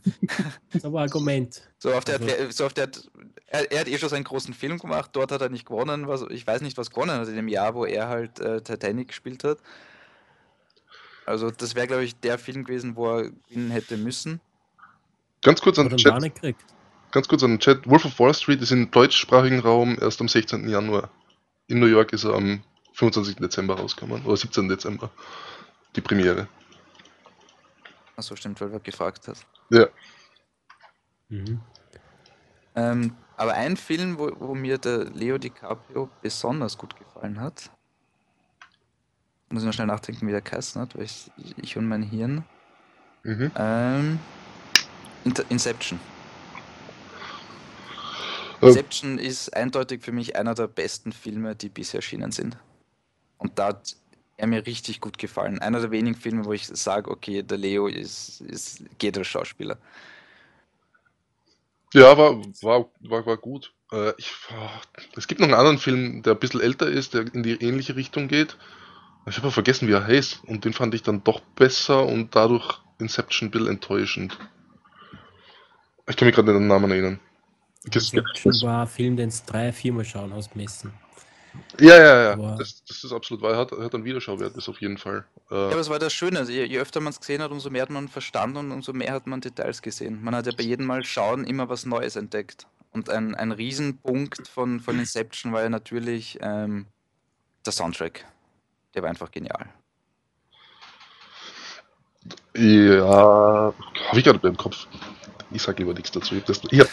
[0.73, 1.61] ist aber Argument.
[1.79, 2.51] So auf der, also.
[2.51, 2.89] so auf der
[3.47, 6.25] er, er, hat eh schon seinen großen Film gemacht, dort hat er nicht gewonnen, was,
[6.29, 9.43] ich weiß nicht, was gewonnen hat in dem Jahr, wo er halt äh, Titanic gespielt
[9.43, 9.59] hat.
[11.25, 14.39] Also das wäre, glaube ich, der Film gewesen, wo er gewinnen hätte müssen.
[15.41, 16.13] Ganz kurz an den Chat.
[17.11, 17.87] Ganz kurz an den Chat.
[17.89, 20.67] Wolf of Wall Street ist im deutschsprachigen Raum erst am 16.
[20.67, 21.09] Januar.
[21.67, 23.37] In New York ist er am 25.
[23.37, 24.25] Dezember rausgekommen.
[24.25, 24.67] Oder 17.
[24.67, 25.09] Dezember.
[25.95, 26.47] Die Premiere.
[28.15, 29.45] Achso, stimmt, weil du gefragt hast.
[29.69, 29.87] Ja.
[31.29, 31.61] Mhm.
[32.75, 37.69] Ähm, aber ein Film, wo, wo, mir der Leo DiCaprio besonders gut gefallen hat,
[39.49, 42.43] muss ich noch schnell nachdenken, wie der geheißen hat, weil ich, ich und mein Hirn.
[43.23, 43.51] Mhm.
[43.55, 44.19] Ähm,
[45.49, 45.99] Inception.
[48.61, 48.69] Ähm.
[48.69, 52.57] Inception ist eindeutig für mich einer der besten Filme, die bisher erschienen sind.
[53.37, 53.95] Und da hat
[54.37, 55.59] er mir richtig gut gefallen.
[55.59, 59.77] Einer der wenigen Filme, wo ich sage, okay, der Leo ist, ist geht als Schauspieler.
[61.93, 63.73] Ja, war, war, war, war gut.
[63.91, 64.31] Äh, ich,
[65.15, 67.95] es gibt noch einen anderen Film, der ein bisschen älter ist, der in die ähnliche
[67.95, 68.57] Richtung geht.
[69.25, 70.43] Ich habe vergessen, wie er heißt.
[70.45, 74.37] Und den fand ich dann doch besser und dadurch Inception ein bisschen enttäuschend.
[76.07, 77.19] Ich kann mich gerade nicht an den Namen erinnern.
[77.93, 80.93] Inception war ein Film, den es drei, viermal schauen ausmessen.
[81.79, 82.55] Ja, ja, ja.
[82.57, 83.53] Das, das, ist absolut wahr.
[83.53, 85.25] Er hat, hat einen Wiederschauwert, das auf jeden Fall.
[85.49, 86.43] Äh, ja, aber es war das Schöne.
[86.43, 89.13] Je, je öfter man es gesehen hat, umso mehr hat man verstanden und umso mehr
[89.13, 90.23] hat man Details gesehen.
[90.23, 92.67] Man hat ja bei jedem Mal schauen immer was Neues entdeckt.
[92.91, 96.87] Und ein, ein Riesenpunkt von, von Inception war ja natürlich ähm,
[97.65, 98.25] der Soundtrack.
[98.95, 99.67] Der war einfach genial.
[102.55, 103.73] Ja,
[104.09, 104.87] habe ich gerade beim Kopf.
[105.51, 106.35] Ich sage lieber nichts dazu.
[106.35, 106.85] Ich habe das hier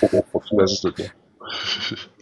[0.59, 1.11] weiß es nicht mehr.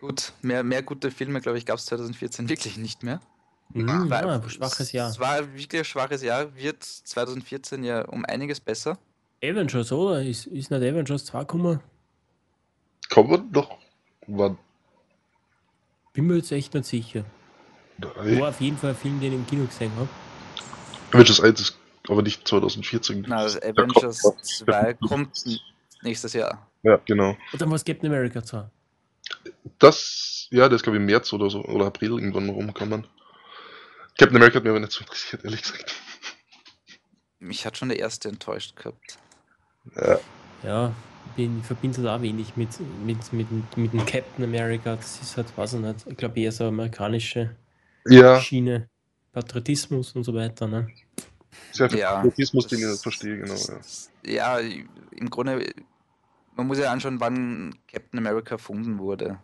[0.00, 3.20] Gut, mehr, mehr gute Filme, glaube ich, gab es 2014 wirklich nicht mehr.
[3.70, 5.10] Mhm, war, ja, schwaches Jahr.
[5.10, 8.96] Es war wirklich ein schwaches Jahr, wird 2014 ja um einiges besser.
[9.42, 10.22] Avengers, oder?
[10.22, 11.80] Ist, ist nicht Avengers 2 gekommen?
[13.10, 13.76] Kommen doch.
[14.26, 14.58] Wann?
[16.12, 17.24] Bin mir jetzt echt nicht sicher.
[17.98, 18.40] Nein.
[18.40, 20.08] War auf jeden Fall ein Film, den ich im Kino gesehen habe.
[21.12, 21.77] Avengers 1 ist
[22.10, 23.22] aber nicht 2014.
[23.22, 25.44] Nein, also Avengers 2 kommt
[26.02, 26.66] nächstes Jahr.
[26.82, 27.36] Ja, genau.
[27.52, 28.64] Und dann war es Captain America 2.
[29.78, 33.06] Das, ja, ist glaube ich im März oder so, oder April irgendwann rumkommen.
[34.18, 35.94] Captain America hat mir aber nicht so interessiert, ehrlich gesagt.
[37.40, 39.18] Mich hat schon der erste enttäuscht gehabt.
[39.96, 40.18] Ja.
[40.64, 40.92] Ja,
[41.36, 42.68] bin, ich verbinde das auch wenig mit,
[43.04, 44.96] mit, mit, mit dem Captain America.
[44.96, 47.54] Das ist halt, weiß ich nicht, ich glaube eher so amerikanische
[48.06, 48.40] ja.
[48.40, 48.88] Schiene.
[49.32, 50.88] Patriotismus und so weiter, ne?
[51.72, 53.54] Sehr viel ja, Patriotismus, den ich verstehe, genau.
[54.24, 54.58] Ja.
[54.58, 54.68] ja,
[55.10, 55.72] im Grunde,
[56.56, 59.38] man muss ja anschauen, wann Captain America erfunden wurde.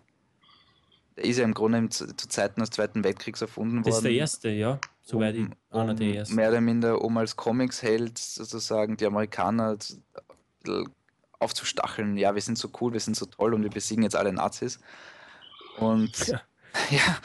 [1.16, 3.84] Der ist ja im Grunde zu Zeiten des Zweiten Weltkriegs erfunden worden.
[3.84, 4.80] Das ist der erste, ja.
[5.02, 6.34] Soweit um, ich einer der ersten.
[6.34, 9.76] Mehr oder minder, um als Comics-Held sozusagen die Amerikaner
[11.38, 12.16] aufzustacheln.
[12.16, 14.80] Ja, wir sind so cool, wir sind so toll und wir besiegen jetzt alle Nazis.
[15.78, 16.40] Und ja,
[16.90, 17.18] ja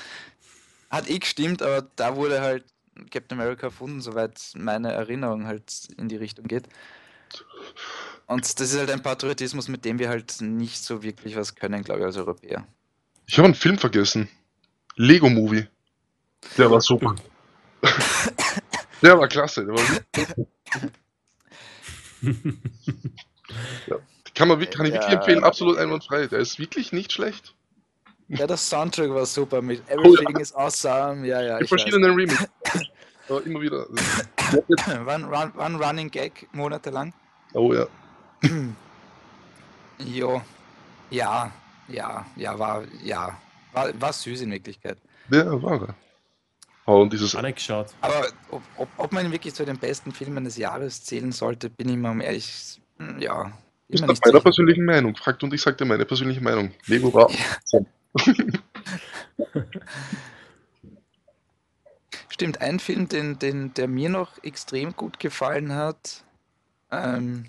[0.90, 2.66] hat eh gestimmt, aber da wurde halt
[3.10, 6.68] Captain America erfunden, soweit meine Erinnerung halt in die Richtung geht.
[8.28, 11.84] Und das ist halt ein Patriotismus, mit dem wir halt nicht so wirklich was können,
[11.84, 12.68] glaube ich, als Europäer.
[13.26, 14.30] Ich habe einen Film vergessen.
[14.96, 15.68] Lego Movie.
[16.58, 17.16] Der war super.
[19.02, 19.66] der war klasse.
[19.66, 19.84] Der war
[23.88, 24.00] ja.
[24.36, 26.28] Kann, man, kann ich wirklich empfehlen, absolut einwandfrei.
[26.28, 27.56] Der ist wirklich nicht schlecht.
[28.30, 30.40] Ja, das Soundtrack war super mit Everything ja.
[30.40, 31.28] is Awesome.
[31.28, 31.60] Ja, ja.
[31.60, 32.48] Die verschiedenen Remixes.
[33.28, 33.88] Aber immer wieder.
[35.06, 37.14] war, war ein Running Gag monatelang.
[37.54, 37.88] Oh ja.
[40.00, 40.42] jo.
[41.10, 41.52] Ja,
[41.88, 43.38] ja, ja, war, ja.
[43.74, 44.98] War, war süß in Wirklichkeit.
[45.32, 45.96] Ja, war er.
[46.86, 47.36] Oh, und dieses.
[47.36, 47.88] geschaut.
[48.02, 51.70] Aber ob, ob, ob, man ihn wirklich zu den besten Filmen des Jahres zählen sollte,
[51.70, 52.80] bin ich mir um ehrlich.
[52.98, 53.52] Hm, ja.
[53.88, 55.16] Ist nach meiner persönlichen Meinung.
[55.16, 56.72] Fragt und ich sagte meine persönliche Meinung.
[56.86, 57.30] Lego war.
[57.72, 57.80] Ja.
[62.30, 66.24] Stimmt, ein Film, den, den, der mir noch extrem gut gefallen hat,
[66.92, 67.46] ähm,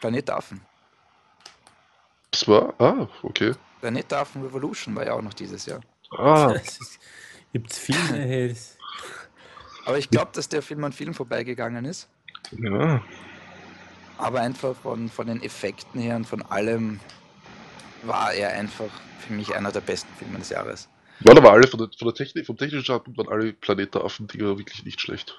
[0.00, 0.60] Planet Affen.
[2.30, 2.74] Das war?
[2.78, 3.54] Ah, okay.
[3.80, 5.80] Planet Affen Revolution war ja auch noch dieses Jahr.
[6.10, 6.54] Ah.
[7.52, 8.54] Gibt es viele.
[9.86, 12.08] Aber ich glaube, dass der Film an vielen vorbeigegangen ist.
[12.50, 13.02] Ja.
[14.18, 17.00] Aber einfach von, von den Effekten her und von allem
[18.02, 20.88] war er einfach für mich einer der besten Filme des Jahres.
[21.20, 24.84] Waren aber alle von der, von der Technik, vom technischen Schatten waren alle Planetaffen-Dinger wirklich
[24.84, 25.34] nicht schlecht.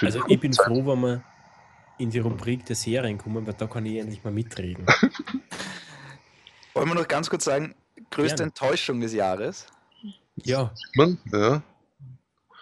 [0.00, 1.24] Also ich bin froh, wenn wir
[1.98, 4.86] in die Rubrik der Serien kommen, weil da kann ich endlich mal mitreden.
[6.74, 7.74] Wollen wir noch ganz kurz sagen,
[8.10, 8.50] größte Gerne.
[8.50, 9.66] Enttäuschung des Jahres?
[10.36, 10.72] Ja.
[10.94, 11.62] Man, ja.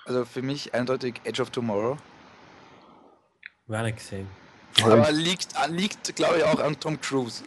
[0.05, 1.97] Also für mich eindeutig Edge of Tomorrow.
[3.67, 4.27] War nicht gesehen.
[4.83, 7.45] Aber liegt, liegt glaube ich, auch an Tom Cruise.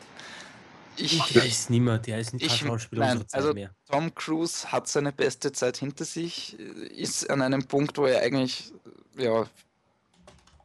[0.98, 3.74] Ich, der ist niemand, der ist nicht ich, Schauspieler nein, also mehr.
[3.90, 8.74] Tom Cruise hat seine beste Zeit hinter sich, ist an einem Punkt, wo er eigentlich
[9.18, 9.46] ja,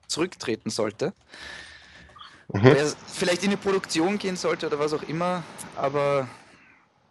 [0.09, 1.12] zurücktreten sollte.
[2.53, 2.67] Mhm.
[2.67, 5.43] Er vielleicht in die Produktion gehen sollte oder was auch immer,
[5.77, 6.29] aber.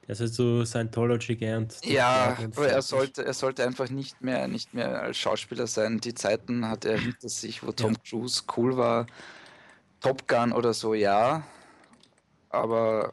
[0.08, 1.78] Er soll so Scientology gelernt.
[1.84, 6.00] Ja, aber er sollte, er sollte einfach nicht mehr, nicht mehr als Schauspieler sein.
[6.00, 8.00] Die Zeiten hat er hinter sich, wo Tom ja.
[8.08, 9.08] Cruise cool war.
[10.02, 11.44] Top Gun oder so, ja.
[12.56, 13.12] Aber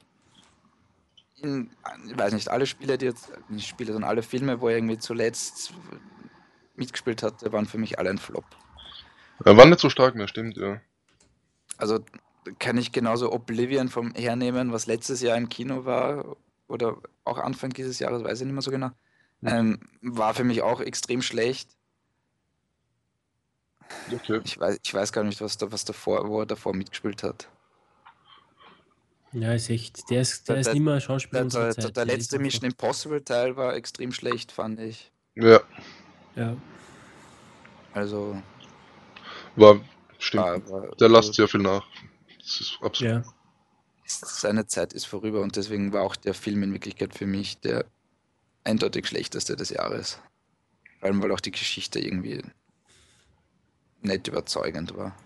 [1.41, 1.71] in,
[2.09, 4.99] ich weiß nicht, alle Spiele, die jetzt, nicht Spiele, sondern alle Filme, wo er irgendwie
[4.99, 5.75] zuletzt
[6.77, 8.45] mitgespielt hatte, waren für mich alle ein Flop.
[9.45, 10.81] Er war nicht so stark mehr, stimmt, ja.
[11.77, 11.99] Also
[12.59, 16.37] kann ich genauso Oblivion vom hernehmen, was letztes Jahr im Kino war
[16.69, 18.91] oder auch Anfang dieses Jahres, weiß ich nicht mehr so genau.
[19.45, 21.69] Ähm, war für mich auch extrem schlecht.
[24.13, 24.41] Okay.
[24.45, 27.49] Ich, weiß, ich weiß gar nicht, was, da, was davor, wo er davor mitgespielt hat.
[29.33, 30.11] Ja, ist echt.
[30.11, 31.85] Der ist, der, der ist nicht mehr Schauspieler der, der, Zeit.
[31.85, 35.11] Der, der letzte Mission Impossible Teil war extrem schlecht, fand ich.
[35.35, 35.61] Ja.
[36.37, 36.57] Ja.
[37.95, 38.43] Also.
[39.57, 39.81] War,
[40.19, 40.45] stimmt.
[40.45, 41.85] War, war, der lasst sehr viel nach.
[42.39, 43.13] Das ist absolut.
[43.13, 43.23] Ja.
[44.05, 47.87] Seine Zeit ist vorüber und deswegen war auch der Film in Wirklichkeit für mich der
[48.65, 50.19] eindeutig schlechteste des Jahres.
[51.01, 52.43] Vor allem, weil auch die Geschichte irgendwie
[54.03, 55.17] nicht überzeugend war.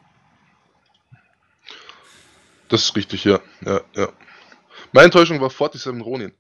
[2.69, 3.41] Das ist richtig, ja.
[3.65, 4.09] ja, ja.
[4.93, 6.33] Meine Enttäuschung war 47 Ronin.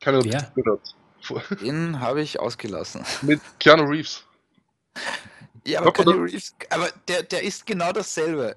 [0.00, 0.40] Keine ja.
[0.54, 0.94] gehört.
[1.60, 3.04] Den habe ich ausgelassen.
[3.22, 4.24] Mit Keanu Reeves.
[5.66, 8.56] Ja, aber Keanu Reeves, aber der, der ist genau dasselbe.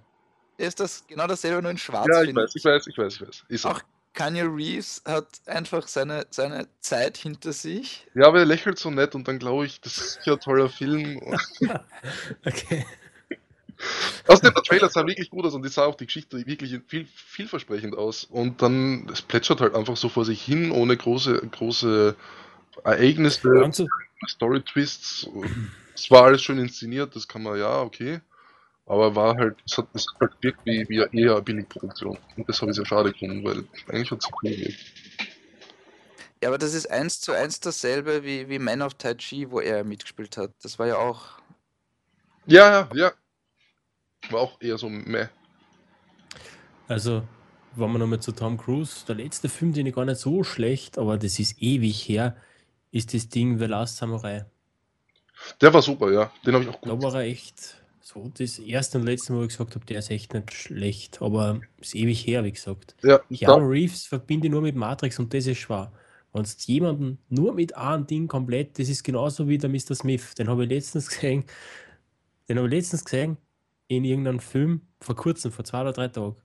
[0.60, 2.08] Der ist das genau dasselbe, nur in schwarz.
[2.14, 3.44] Ja, ich weiß, ich weiß, ich weiß, ich weiß.
[3.50, 3.82] Ist auch
[4.14, 8.06] Kanye Reeves hat einfach seine, seine Zeit hinter sich.
[8.14, 10.70] Ja, aber er lächelt so nett und dann glaube ich, das ist ja ein toller
[10.70, 11.22] Film.
[12.46, 12.86] okay.
[14.28, 17.08] Außerdem, der Trailer sah wirklich gut aus und ich sah auch die Geschichte wirklich viel,
[17.14, 18.24] vielversprechend aus.
[18.26, 22.16] Und dann, es plätschert halt einfach so vor sich hin, ohne große, große
[22.84, 23.72] Ereignisse,
[24.28, 25.28] Story-Twists.
[25.96, 28.22] Es war alles schön inszeniert, das kann man, ja, okay.
[28.86, 32.18] Aber war halt, es hat, es hat halt wirkt wie, wie eher eine Billigproduktion.
[32.36, 34.80] Und das habe ich sehr schade gefunden, weil eigentlich hat es cool gewirkt.
[36.44, 39.60] Ja, aber das ist eins zu eins dasselbe wie, wie Man of Tai Chi, wo
[39.60, 40.52] er mitgespielt hat.
[40.64, 41.40] Das war ja auch.
[42.48, 43.14] Ja, ja,
[44.30, 45.28] war auch eher so meh.
[46.88, 47.24] Also,
[47.76, 50.98] wenn wir nochmal zu Tom Cruise, der letzte Film, den ich gar nicht so schlecht,
[50.98, 52.36] aber das ist ewig her,
[52.92, 54.46] ist das Ding The Last Samurai.
[55.60, 56.32] Der war super, ja.
[56.46, 56.92] Den habe ich auch gut.
[56.92, 60.00] Da war er echt so das erste und letzte Mal, wo ich gesagt habe, der
[60.00, 62.96] ist echt nicht schlecht, aber ist ewig her, wie gesagt.
[63.04, 65.92] Ja, Keanu Reeves verbinde ich nur mit Matrix und das ist schwer.
[66.34, 69.96] Wenn es jemanden nur mit einem Ding komplett, das ist genauso wie der Mr.
[69.96, 71.46] Smith, den habe ich letztens gesehen,
[72.48, 73.38] den habe ich letztens gesehen,
[73.98, 76.36] in irgendeinem Film vor kurzem, vor zwei oder drei Tagen.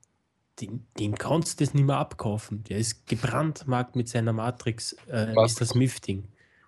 [0.61, 2.65] Den, den kannst du das nicht mehr abkaufen.
[2.65, 5.61] Der ist gebrandmarkt mit seiner Matrix, äh, Matrix.
[5.61, 5.67] Mr.
[5.67, 6.25] Smith-Ding.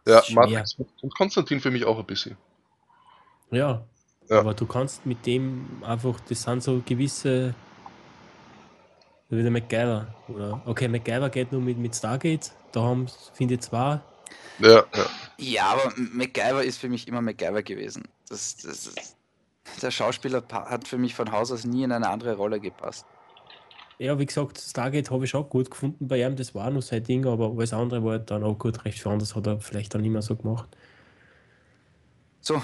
[0.07, 2.37] Ja, Matrix und Konstantin für mich auch ein bisschen.
[3.51, 3.85] Ja,
[4.29, 7.55] ja, aber du kannst mit dem einfach, das sind so gewisse,
[9.31, 10.15] wie der MacGyver.
[10.29, 14.01] Oder, okay, MacGyver geht nur mit, mit Stargate, da haben finde ich zwei.
[14.59, 15.07] Ja, ja.
[15.39, 18.07] Ja, aber MacGyver ist für mich immer MacGyver gewesen.
[18.29, 19.17] Das, das, das,
[19.83, 23.07] der Schauspieler hat für mich von Haus aus nie in eine andere Rolle gepasst.
[23.99, 27.03] Ja, wie gesagt, Stargate habe ich auch gut gefunden bei ihm, das war nur sein
[27.03, 30.03] Ding, aber alles andere war dann auch gut recht für anders, hat er vielleicht dann
[30.03, 30.69] nicht mehr so gemacht.
[32.41, 32.63] So,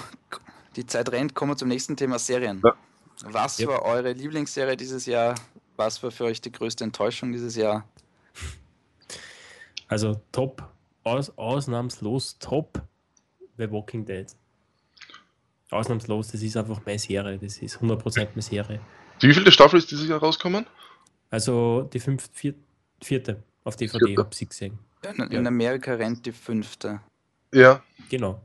[0.77, 2.61] die Zeit rennt, kommen wir zum nächsten Thema Serien.
[2.63, 2.73] Ja.
[3.23, 3.67] Was ja.
[3.67, 5.35] war eure Lieblingsserie dieses Jahr?
[5.75, 7.85] Was war für euch die größte Enttäuschung dieses Jahr?
[9.87, 10.63] Also top,
[11.03, 12.81] aus, ausnahmslos top,
[13.57, 14.27] The Walking Dead
[15.71, 18.79] ausnahmslos, das ist einfach meine Serie, das ist 100% meine Serie.
[19.19, 20.65] Wie viele Staffel ist dieses Jahr rausgekommen?
[21.29, 22.53] Also die fünfte, vier,
[23.01, 24.77] vierte auf DVD, habe ich gesehen.
[25.03, 25.47] In, in ja.
[25.47, 27.01] Amerika rennt die fünfte.
[27.53, 27.81] Ja.
[28.09, 28.41] Genau.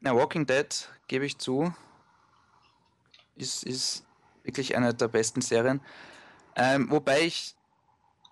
[0.00, 1.72] Na, Walking Dead, gebe ich zu,
[3.36, 4.04] ist, ist
[4.44, 5.80] wirklich eine der besten Serien.
[6.56, 7.54] Ähm, wobei ich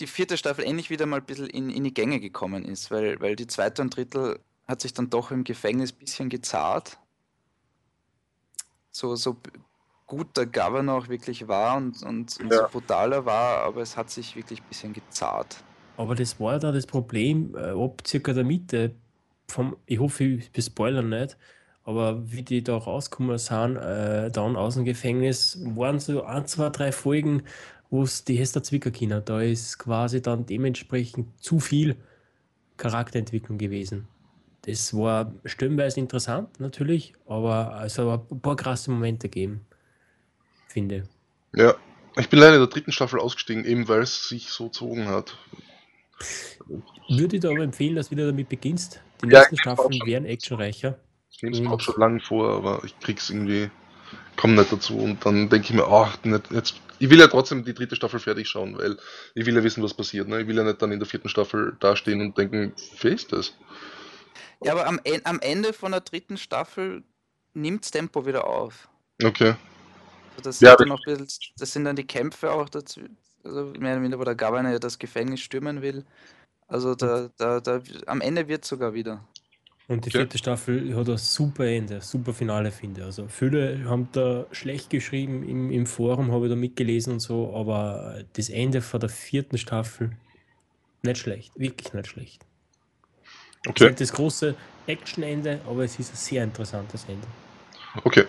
[0.00, 3.20] die vierte Staffel endlich wieder mal ein bisschen in, in die Gänge gekommen ist, weil,
[3.20, 6.98] weil die zweite und Drittel hat sich dann doch im Gefängnis ein bisschen gezahlt
[8.96, 9.36] so, so
[10.06, 12.58] gut der Governor auch wirklich war und, und, und ja.
[12.58, 15.56] so brutaler war, aber es hat sich wirklich ein bisschen gezahlt.
[15.96, 18.94] Aber das war da das Problem, äh, ab circa der Mitte
[19.48, 21.36] vom, ich hoffe, ich spoilern nicht,
[21.84, 26.68] aber wie die da rausgekommen sind, äh, dann aus dem Gefängnis, waren so ein, zwei,
[26.70, 27.42] drei Folgen,
[27.90, 31.96] wo es die Hester Zwicker Kinder, da ist quasi dann dementsprechend zu viel
[32.76, 34.08] Charakterentwicklung gewesen.
[34.66, 39.64] Das war stellenweise interessant natürlich, aber also ein paar krasse Momente gegeben,
[40.66, 41.04] finde.
[41.54, 41.76] Ja,
[42.16, 45.38] ich bin leider in der dritten Staffel ausgestiegen, eben weil es sich so zogen hat.
[47.08, 49.00] Würde ich dir aber empfehlen, dass du wieder damit beginnst.
[49.22, 50.98] Die nächsten ja, Staffeln wären actionreicher.
[51.30, 53.70] Ich nehme es auch schon lange vor, aber ich krieg's irgendwie,
[54.36, 57.64] komme nicht dazu und dann denke ich mir, ach, nicht, jetzt, ich will ja trotzdem
[57.64, 58.96] die dritte Staffel fertig schauen, weil
[59.34, 60.26] ich will ja wissen, was passiert.
[60.26, 60.40] Ne?
[60.40, 63.52] Ich will ja nicht dann in der vierten Staffel dastehen und denken, wer ist das?
[64.62, 67.02] Ja, aber am, am Ende von der dritten Staffel
[67.54, 68.88] nimmt das Tempo wieder auf.
[69.22, 69.54] Okay.
[70.36, 73.00] Also das, ja, dann noch bisschen, das sind dann die Kämpfe auch dazu,
[73.42, 76.04] also mehr oder weniger, wo der Governor ja das Gefängnis stürmen will.
[76.68, 79.24] Also da, da, da, am Ende wird es sogar wieder.
[79.88, 83.06] Und die vierte Staffel hat ein super Ende, super Finale, finde ich.
[83.06, 87.54] Also viele haben da schlecht geschrieben, im, im Forum habe ich da mitgelesen und so,
[87.54, 90.16] aber das Ende von der vierten Staffel
[91.02, 92.44] nicht schlecht, wirklich nicht schlecht.
[93.66, 93.72] Okay.
[93.74, 94.54] Es ist halt das große
[94.86, 97.26] Action-Ende, aber es ist ein sehr interessantes Ende.
[98.04, 98.24] Okay.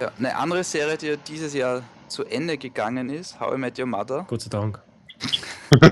[0.00, 3.86] Ja, eine andere Serie, die dieses Jahr zu Ende gegangen ist, How I Met Your
[3.86, 4.24] Mother.
[4.28, 4.80] Gott sei Dank.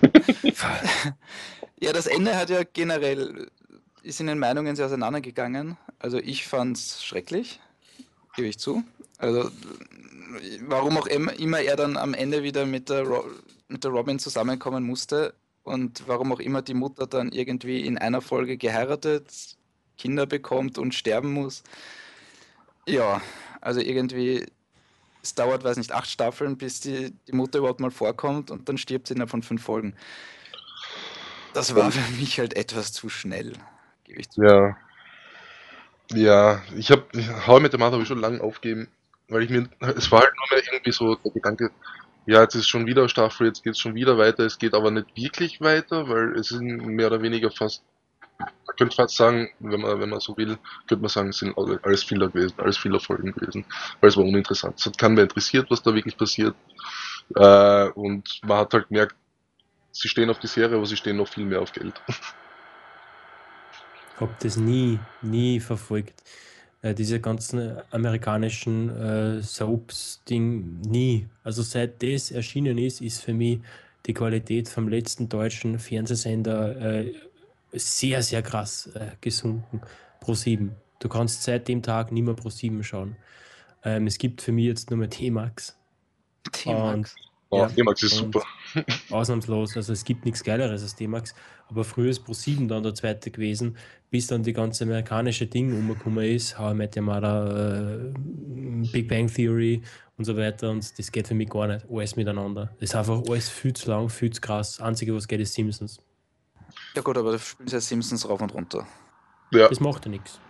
[1.81, 3.51] ja, das Ende hat ja generell,
[4.03, 5.77] ist in den Meinungen sehr auseinandergegangen.
[5.99, 7.61] Also ich fand es schrecklich,
[8.35, 8.85] gebe ich zu.
[9.19, 9.51] Also
[10.61, 13.25] warum auch immer er dann am Ende wieder mit der, Ro
[13.69, 15.35] mit der Robin zusammenkommen musste
[15.67, 19.57] und warum auch immer die Mutter dann irgendwie in einer Folge geheiratet,
[19.99, 21.65] Kinder bekommt und sterben muss.
[22.87, 23.21] Ja,
[23.61, 24.47] also irgendwie,
[25.23, 28.79] es dauert, weiß nicht, acht Staffeln, bis die, die Mutter überhaupt mal vorkommt und dann
[28.79, 29.95] stirbt sie innerhalb von fünf Folgen.
[31.53, 33.53] Das war für mich halt etwas zu schnell,
[34.05, 34.43] gebe ich zu.
[34.43, 34.77] Ja.
[36.13, 37.05] Ja, ich habe
[37.45, 38.87] How mit der Mother habe ich schon lange aufgeben,
[39.27, 41.73] weil ich mir, es war halt nur mehr irgendwie so der Gedanke,
[42.27, 44.91] ja, jetzt ist schon wieder Staffel, jetzt geht es schon wieder weiter, es geht aber
[44.91, 47.83] nicht wirklich weiter, weil es sind mehr oder weniger fast
[48.39, 51.57] man könnte fast sagen, wenn man, wenn man so will, könnte man sagen, es sind
[51.57, 53.65] alles Fehler gewesen, alles Fehlerfolgen gewesen,
[54.01, 54.79] weil es war uninteressant.
[54.79, 56.55] Es hat keinen mehr interessiert, was da wirklich passiert.
[57.35, 59.17] Äh, und man hat halt gemerkt,
[59.93, 61.95] sie stehen auf die Serie, aber sie stehen noch viel mehr auf Geld.
[64.15, 66.23] Ich habe das nie, nie verfolgt.
[66.87, 71.27] Äh, diese ganzen amerikanischen äh, Soaps-Ding nie.
[71.43, 73.61] Also seit das erschienen ist, ist für mich
[74.07, 77.15] die Qualität vom letzten deutschen Fernsehsender äh,
[77.73, 79.81] sehr, sehr krass äh, gesunken.
[80.21, 80.77] Pro 7.
[81.01, 83.17] Du kannst seit dem Tag nicht mehr Pro 7 schauen.
[83.83, 85.77] Ähm, es gibt für mich jetzt nur mehr T-Max.
[86.53, 87.17] T-Max.
[87.51, 88.43] Oh, ja, T-Max ist super.
[89.11, 89.77] Ausnahmslos.
[89.77, 91.35] Also es gibt nichts Geileres als T-Max.
[91.69, 93.77] Aber früher ist Pro 7 dann der zweite gewesen,
[94.11, 96.59] bis dann die ganze amerikanische Ding umgekommen ist.
[96.59, 99.83] How I Met Your Mother, äh, Big Bang Theory
[100.17, 100.71] und so weiter.
[100.71, 101.87] Und das geht für mich gar nicht.
[101.91, 102.73] Alles miteinander.
[102.81, 104.77] Das ist einfach alles viel zu lang, viel zu krass.
[104.77, 106.01] Das Einzige, was geht, ist Simpsons.
[106.95, 108.87] Ja gut, aber da spielen sie ja Simpsons rauf und runter.
[109.53, 109.69] Ja.
[109.69, 110.41] Das macht ja nichts.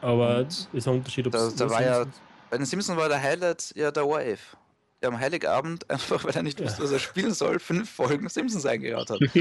[0.00, 2.04] Aber es ist ein Unterschied, ob da, da war ja,
[2.50, 4.56] Bei den Simpsons war der Highlight ja der ORF.
[5.02, 8.64] Der am Heiligabend, einfach weil er nicht wusste, was er spielen soll, fünf Folgen Simpsons
[8.64, 9.20] eingejaut hat.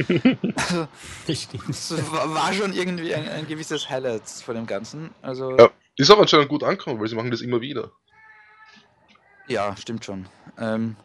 [0.70, 0.88] also,
[1.28, 5.12] das war, war schon irgendwie ein, ein, gewisses Highlight von dem Ganzen.
[5.22, 7.92] Also, ja, ist aber anscheinend gut angekommen, weil sie machen das immer wieder.
[9.48, 10.28] Ja, stimmt schon.
[10.58, 10.96] Ähm,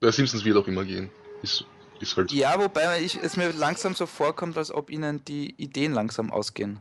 [0.00, 1.10] bei Simpsons wird auch immer gehen.
[1.42, 1.64] Ist
[2.02, 2.32] ist halt.
[2.32, 6.80] Ja, wobei ich, es mir langsam so vorkommt, als ob ihnen die Ideen langsam ausgehen.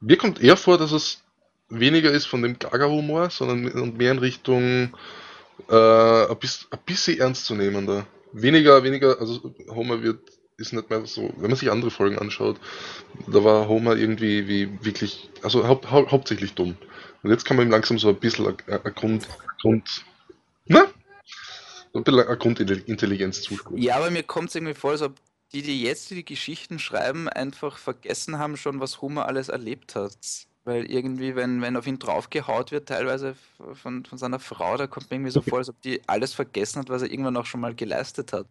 [0.00, 1.22] Mir kommt eher vor, dass es
[1.68, 4.96] weniger ist von dem Gaga-Humor, sondern mehr in Richtung
[5.68, 8.06] äh, ein, bisschen, ein bisschen ernstzunehmender.
[8.32, 10.20] Weniger, weniger, also Homer wird,
[10.56, 12.60] ist nicht mehr so, wenn man sich andere Folgen anschaut,
[13.26, 16.76] da war Homer irgendwie wie wirklich, also hau hau hauptsächlich dumm.
[17.22, 19.26] Und jetzt kann man ihm langsam so ein bisschen ein Grund,
[19.60, 20.04] Grund,
[20.66, 20.86] na,
[21.94, 23.82] ein bisschen eine Grundintelligenz zusprechen.
[23.82, 25.14] Ja, aber mir kommt es irgendwie vor, als ob
[25.52, 30.16] die, die jetzt die Geschichten schreiben, einfach vergessen haben schon, was Hummer alles erlebt hat.
[30.64, 33.34] Weil irgendwie, wenn, wenn auf ihn draufgehaut wird, teilweise
[33.74, 36.80] von, von seiner Frau, da kommt mir irgendwie so vor, als ob die alles vergessen
[36.80, 38.46] hat, was er irgendwann auch schon mal geleistet hat.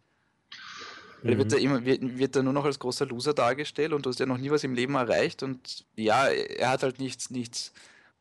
[1.22, 1.38] Mhm.
[1.38, 4.20] Wird, er immer, wird, wird er nur noch als großer Loser dargestellt und du hast
[4.20, 7.74] ja noch nie was im Leben erreicht und ja, er hat halt nichts, nichts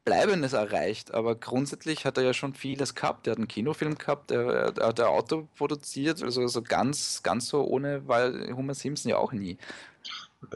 [0.05, 3.27] Bleibendes erreicht, aber grundsätzlich hat er ja schon vieles gehabt.
[3.27, 7.49] Er hat einen Kinofilm gehabt, er, er hat ein Auto produziert, also so ganz, ganz
[7.49, 9.59] so ohne war Homer Simpson ja auch nie.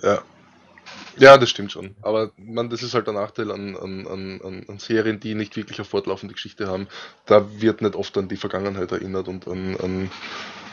[0.03, 0.23] Ja,
[1.19, 1.95] ja, das stimmt schon.
[2.03, 5.79] Aber man, das ist halt der Nachteil an, an, an, an Serien, die nicht wirklich
[5.79, 6.89] eine fortlaufende Geschichte haben.
[7.27, 10.11] Da wird nicht oft an die Vergangenheit erinnert und an, an,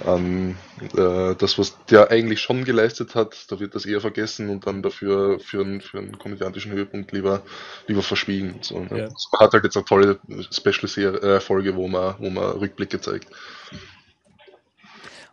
[0.06, 0.58] an
[0.96, 3.46] äh, das, was der eigentlich schon geleistet hat.
[3.50, 7.42] Da wird das eher vergessen und dann dafür für einen, für einen komödiantischen Höhepunkt lieber,
[7.88, 8.60] lieber verschwiegen.
[8.62, 8.90] So, ne?
[8.92, 9.10] ja.
[9.32, 10.20] Man hat halt jetzt eine tolle
[10.52, 13.28] Special-Folge, äh, wo man, wo man Rückblicke zeigt.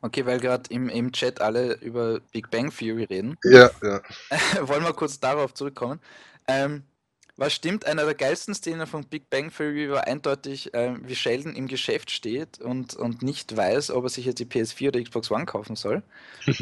[0.03, 3.37] Okay, weil gerade im, im Chat alle über Big Bang Theory reden.
[3.45, 4.01] Ja, ja.
[4.61, 6.01] Wollen wir kurz darauf zurückkommen.
[6.47, 6.85] Ähm,
[7.39, 11.55] was stimmt, einer der geilsten Szenen von Big Bang Theory war eindeutig, äh, wie Sheldon
[11.55, 15.31] im Geschäft steht und, und nicht weiß, ob er sich jetzt die PS4 oder Xbox
[15.31, 16.03] One kaufen soll.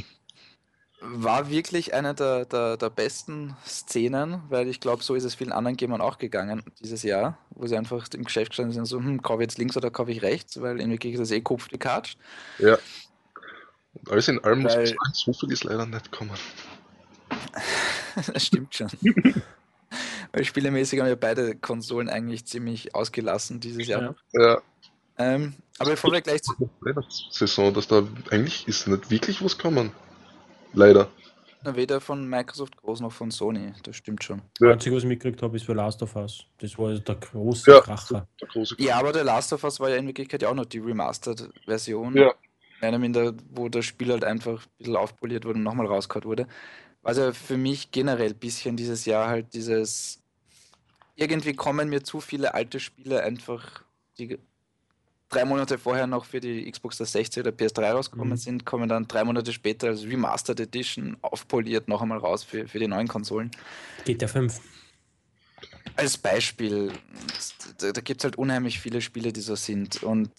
[1.07, 5.53] war wirklich eine der, der, der besten Szenen, weil ich glaube, so ist es vielen
[5.53, 9.23] anderen Gamern auch gegangen dieses Jahr, wo sie einfach im Geschäft gestanden sind, so, hm,
[9.23, 11.69] kaufe ich jetzt links oder kaufe ich rechts, weil in Wirklichkeit ist das eh Kopf
[11.69, 12.19] gekatscht.
[12.59, 12.79] Ja.
[14.09, 16.39] Alles in allem muss man sagen, so viel ist leider nicht kommen.
[18.33, 18.89] das stimmt schon.
[20.33, 24.17] weil spielemäßig haben wir beide Konsolen eigentlich ziemlich ausgelassen dieses Jahr.
[24.33, 24.61] Ja.
[25.17, 26.53] Ähm, aber bevor wir gleich zu.
[27.31, 29.93] Saison, dass da eigentlich ist nicht wirklich was kommen.
[30.73, 31.09] Leider.
[31.65, 34.43] Weder von Microsoft groß noch von Sony, das stimmt schon.
[34.59, 36.45] Das Einzige, was ich mitgekriegt habe, ist für Last of Us.
[36.59, 38.29] Das war der große ja, Kracher.
[38.41, 40.67] Der große Ja, aber der Last of Us war ja in Wirklichkeit ja auch noch
[40.67, 42.17] die Remastered-Version.
[42.17, 42.35] Ja.
[42.81, 46.49] Einer, der, wo das Spiel halt einfach ein bisschen aufpoliert wurde und nochmal rausgehauen wurde.
[47.03, 50.21] Also für mich generell ein bisschen dieses Jahr halt dieses.
[51.17, 53.85] Irgendwie kommen mir zu viele alte Spiele einfach,
[54.19, 54.39] die
[55.29, 58.39] drei Monate vorher noch für die Xbox 360 oder PS3 rausgekommen mhm.
[58.39, 62.79] sind, kommen dann drei Monate später als Remastered Edition aufpoliert noch einmal raus für, für
[62.79, 63.51] die neuen Konsolen.
[64.05, 64.61] GTA 5.
[65.97, 66.93] Als Beispiel,
[67.79, 70.03] da, da gibt es halt unheimlich viele Spiele, die so sind.
[70.03, 70.31] Und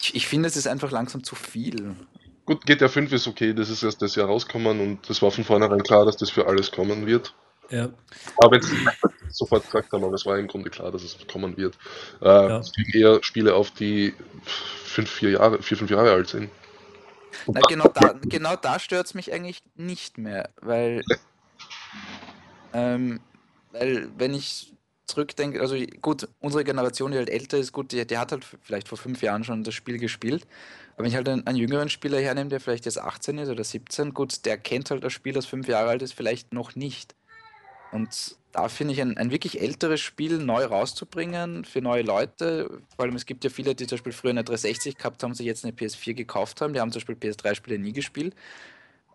[0.00, 1.94] ich, ich finde, es ist einfach langsam zu viel.
[2.46, 5.44] Gut, GTA 5 ist okay, das ist erst das Jahr rausgekommen und es war von
[5.44, 7.34] vornherein klar, dass das für alles kommen wird.
[7.70, 7.88] Ja.
[8.36, 8.76] Aber wenn sie
[9.30, 11.78] sofort gesagt haben, aber es war im Grunde klar, dass es kommen wird.
[12.20, 12.58] Äh, ja.
[12.58, 14.14] Es liegen eher Spiele auf, die
[14.44, 16.50] fünf, vier Jahre, vier, fünf Jahre alt sind.
[17.46, 21.02] Na, genau da, genau da stört es mich eigentlich nicht mehr, weil,
[22.74, 23.20] ähm,
[23.72, 24.73] weil wenn ich
[25.06, 28.88] zurückdenke, also gut, unsere Generation, die halt älter ist, gut, die, die hat halt vielleicht
[28.88, 30.46] vor fünf Jahren schon das Spiel gespielt.
[30.94, 33.64] Aber wenn ich halt einen, einen, jüngeren Spieler hernehme, der vielleicht jetzt 18 ist oder
[33.64, 37.14] 17, gut, der kennt halt das Spiel, das fünf Jahre alt ist, vielleicht noch nicht.
[37.92, 42.80] Und da finde ich ein, ein wirklich älteres Spiel neu rauszubringen für neue Leute.
[42.94, 45.46] Vor allem es gibt ja viele, die zum Beispiel früher eine 360 gehabt haben, sich
[45.46, 46.72] jetzt eine PS4 gekauft haben.
[46.72, 48.34] Die haben zum Beispiel PS3-Spiele nie gespielt.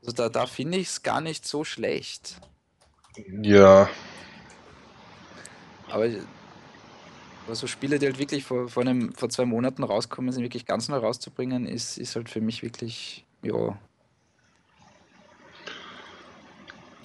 [0.02, 2.36] Also da, da finde ich es gar nicht so schlecht.
[3.42, 3.90] Ja.
[5.92, 6.08] Aber
[7.54, 10.88] so Spiele, die halt wirklich vor, vor, einem, vor zwei Monaten rauskommen, sind wirklich ganz
[10.88, 13.78] neu rauszubringen, ist, ist halt für mich wirklich, ja,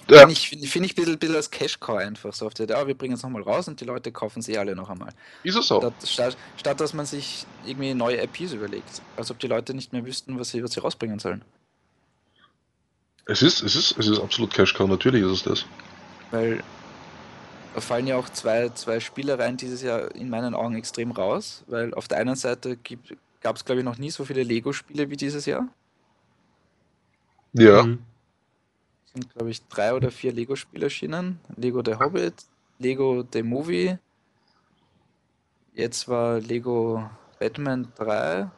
[0.09, 0.19] Ja.
[0.19, 2.85] Finde ich, find, find ich ein bisschen, bisschen als Cash-Cow einfach so auf der, ja,
[2.85, 5.11] wir bringen es nochmal raus und die Leute kaufen sie alle noch einmal.
[5.43, 5.79] Ist es so?
[6.05, 9.01] Statt, statt, dass man sich irgendwie neue IPs überlegt.
[9.17, 11.43] Als ob die Leute nicht mehr wüssten, was sie, was sie rausbringen sollen.
[13.25, 15.65] Es ist, es ist, es ist absolut Cash-Cow, natürlich ist es das.
[16.29, 16.63] Weil
[17.75, 21.93] da fallen ja auch zwei, zwei Spielereien dieses Jahr in meinen Augen extrem raus, weil
[21.93, 22.77] auf der einen Seite
[23.41, 25.67] gab es, glaube ich, noch nie so viele Lego-Spiele wie dieses Jahr.
[27.53, 27.83] Ja.
[27.83, 27.99] Mhm
[29.15, 31.39] sind, glaube ich, drei oder vier Lego-Spiele erschienen.
[31.55, 32.33] Lego The Hobbit,
[32.79, 33.97] Lego The Movie.
[35.73, 37.09] Jetzt war Lego
[37.39, 38.49] Batman 3.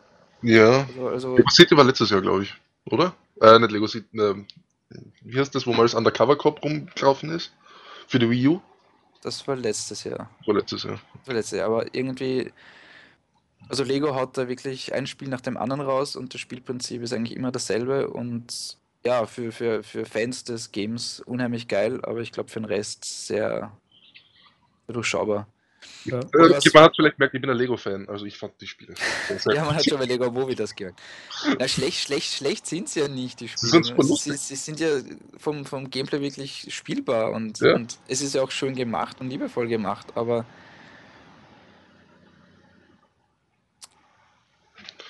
[0.41, 0.87] Ja.
[0.87, 2.53] Also, also Lego City war letztes Jahr, glaube ich,
[2.85, 3.15] oder?
[3.41, 4.17] Äh, nicht Lego City.
[4.17, 4.35] Äh,
[5.21, 7.53] wie heißt das, wo man als Undercover Cop rumgelaufen ist?
[8.07, 8.61] Für die Wii U?
[9.21, 10.29] Das war letztes Jahr.
[10.45, 10.99] War letztes Jahr.
[11.19, 12.51] Das war letztes Jahr, aber irgendwie.
[13.69, 17.11] Also Lego haut da wirklich ein Spiel nach dem anderen raus und das Spielprinzip ist
[17.11, 22.31] eigentlich immer dasselbe und ja, für, für, für Fans des Games unheimlich geil, aber ich
[22.31, 23.71] glaube für den Rest sehr,
[24.85, 25.47] sehr durchschaubar.
[26.05, 26.19] Ja.
[26.19, 26.53] Äh, man
[26.83, 28.93] hat vielleicht gemerkt, ich bin ein Lego-Fan, also ich fand die Spiele.
[29.53, 30.95] ja, man hat schon bei Lego Movie das gehört.
[31.59, 33.83] Na, schlecht, schlecht, schlecht sind sie ja nicht, die Spiele.
[33.83, 34.89] Sie, sie, sie, sind ja
[35.37, 37.75] vom, vom Gameplay wirklich spielbar und, ja.
[37.75, 40.45] und es ist ja auch schön gemacht und liebevoll gemacht, aber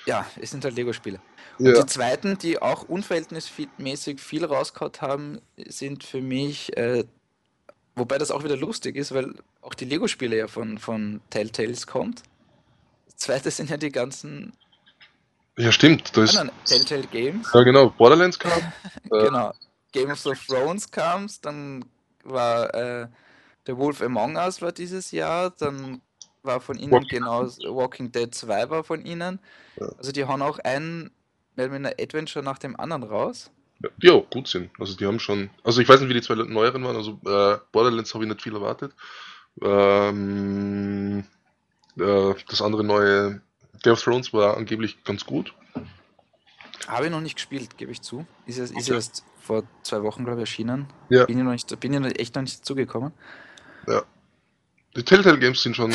[0.06, 1.20] ja, es sind halt Lego-Spiele.
[1.60, 1.72] Ja.
[1.72, 7.04] die zweiten, die auch unverhältnismäßig viel rausgehauen haben, sind für mich, äh,
[7.98, 12.22] wobei das auch wieder lustig ist, weil auch die Lego-Spiele ja von, von Telltales kommt.
[13.06, 14.52] Das zweite sind ja die ganzen.
[15.56, 16.16] Ja, stimmt.
[16.16, 17.48] Das Telltale Games.
[17.52, 17.90] Ja, genau.
[17.90, 18.52] Borderlands kam.
[19.10, 19.52] Äh, genau.
[19.92, 21.84] Game of Thrones kam dann
[22.22, 23.08] war äh,
[23.66, 26.00] The Wolf Among Us war dieses Jahr, dann
[26.42, 29.40] war von ihnen Walking genau Walking Dead 2 war von ihnen.
[29.76, 29.88] Ja.
[29.98, 31.10] Also die haben auch ein
[31.56, 33.50] mehr oder Adventure nach dem anderen raus.
[34.00, 34.70] Ja, gut sind.
[34.78, 35.50] Also die haben schon.
[35.62, 36.96] Also ich weiß nicht, wie die zwei neueren waren.
[36.96, 38.92] Also äh, Borderlands habe ich nicht viel erwartet.
[39.62, 41.24] Ähm,
[41.98, 43.40] äh, das andere neue
[43.82, 45.54] Game of Thrones war angeblich ganz gut.
[46.88, 48.26] Habe ich noch nicht gespielt, gebe ich zu.
[48.46, 50.86] Ist, erst, ist erst vor zwei Wochen, glaube ich, erschienen.
[51.10, 51.26] Ja.
[51.26, 53.12] Bin ich noch nicht, bin ich echt noch nicht zugekommen.
[53.86, 54.02] Ja.
[54.96, 55.94] Die Telltale Games sind schon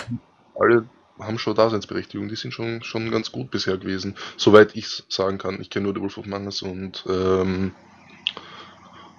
[0.58, 0.88] alle
[1.18, 2.28] haben schon Daseinsberechtigung.
[2.28, 5.60] Die sind schon, schon ganz gut bisher gewesen, soweit ich es sagen kann.
[5.60, 7.72] Ich kenne nur The Wolf of Mangas und ähm,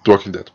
[0.06, 0.52] The Walking Dead.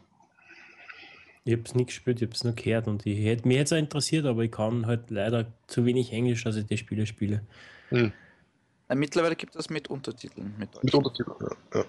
[1.47, 3.73] Ich habe es nicht gespielt, ich habe es nur gehört und ich hätte mich jetzt
[3.73, 7.43] auch interessiert, aber ich kann halt leider zu wenig Englisch, dass ich die Spiele spiele.
[7.91, 8.13] Hm.
[8.95, 10.55] Mittlerweile gibt es mit Untertiteln.
[10.59, 11.81] Mit, mit Untertiteln, ja.
[11.81, 11.85] ja.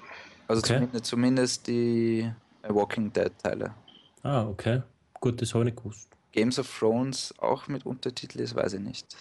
[0.47, 0.73] Also okay.
[0.73, 2.31] zumindest, zumindest, die
[2.63, 3.73] äh, Walking Dead Teile.
[4.23, 4.81] Ah, okay.
[5.21, 6.09] Gut, das habe ich nicht gewusst.
[6.31, 9.15] Games of Thrones auch mit Untertitel ist, weiß ich nicht.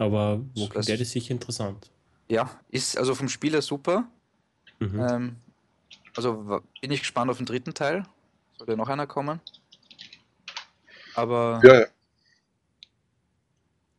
[0.00, 1.90] Aber Walking das, Dead ist sicher interessant.
[2.26, 4.08] Ja, ist also vom Spieler super.
[4.78, 4.98] Mhm.
[4.98, 5.36] Ähm,
[6.16, 8.04] also bin ich gespannt auf den dritten Teil.
[8.56, 9.40] Soll ja noch einer kommen.
[11.14, 11.86] Aber ja, ja.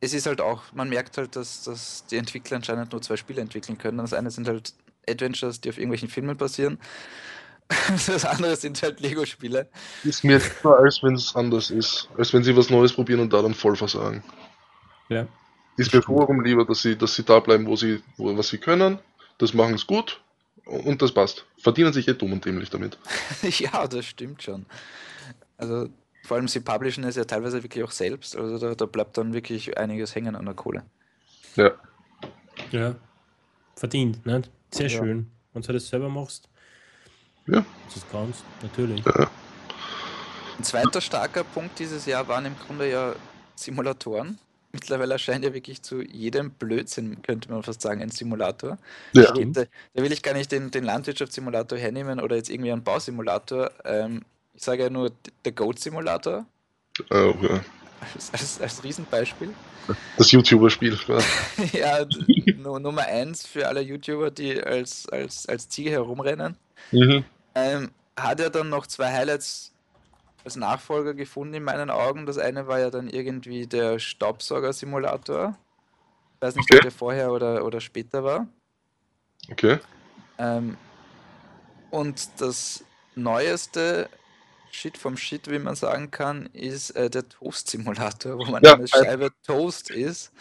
[0.00, 3.40] es ist halt auch, man merkt halt, dass, dass die Entwickler anscheinend nur zwei Spiele
[3.40, 3.98] entwickeln können.
[3.98, 4.74] Das eine sind halt
[5.08, 6.78] Adventures, die auf irgendwelchen Filmen passieren.
[8.06, 9.68] Das andere sind halt Lego-Spiele.
[10.02, 12.08] Ist mir lieber, als wenn es anders ist.
[12.18, 14.22] Als wenn sie was Neues probieren und da dann voll versagen.
[15.08, 15.28] Ja.
[15.76, 18.58] Ist mir vorum lieber, dass sie, dass sie da bleiben, wo sie, wo, was sie
[18.58, 18.98] können.
[19.38, 20.20] Das machen es gut
[20.64, 21.46] und das passt.
[21.58, 22.98] Verdienen sich eh dumm und dämlich damit.
[23.42, 24.66] ja, das stimmt schon.
[25.56, 25.88] Also
[26.24, 28.36] vor allem sie publishen es ja teilweise wirklich auch selbst.
[28.36, 30.84] Also da, da bleibt dann wirklich einiges hängen an der Kohle.
[31.56, 31.72] Ja.
[32.70, 32.94] Ja.
[33.74, 34.42] Verdient, ne?
[34.70, 34.98] Sehr ja.
[34.98, 35.30] schön.
[35.52, 36.48] Wenn du das selber machst.
[37.46, 37.64] Ja.
[37.92, 39.04] Das kannst, natürlich.
[39.04, 39.30] Ja.
[40.58, 43.14] Ein zweiter starker Punkt dieses Jahr waren im Grunde ja
[43.56, 44.38] Simulatoren.
[44.72, 48.78] Mittlerweile erscheint ja wirklich zu jedem Blödsinn, könnte man fast sagen, ein Simulator.
[49.12, 49.32] Ja.
[49.32, 49.64] Da,
[49.94, 53.70] da, will ich gar nicht den, den Landwirtschaftssimulator hernehmen oder jetzt irgendwie einen Bausimulator.
[53.84, 54.22] Ähm,
[54.54, 55.12] ich sage ja nur
[55.44, 56.46] der Goat-Simulator.
[57.10, 57.60] Oh, ja.
[58.14, 59.50] Als, als, als Riesenbeispiel.
[60.16, 60.98] Das YouTuber-Spiel.
[61.72, 62.06] ja,
[62.56, 66.56] Nummer eins für alle YouTuber, die als, als, als Ziege herumrennen.
[66.92, 67.24] Mhm.
[67.54, 69.71] Ähm, hat er dann noch zwei Highlights
[70.44, 72.26] als Nachfolger gefunden in meinen Augen.
[72.26, 75.56] Das eine war ja dann irgendwie der Staubsauger-Simulator.
[76.36, 76.78] Ich weiß nicht, okay.
[76.78, 78.48] ob der vorher oder, oder später war.
[79.50, 79.78] Okay.
[80.38, 80.76] Ähm,
[81.90, 82.84] und das
[83.14, 84.08] neueste
[84.70, 88.88] Shit vom Shit, wie man sagen kann, ist äh, der Toast-Simulator, wo man ja, eine
[88.88, 90.32] Scheibe Toast ist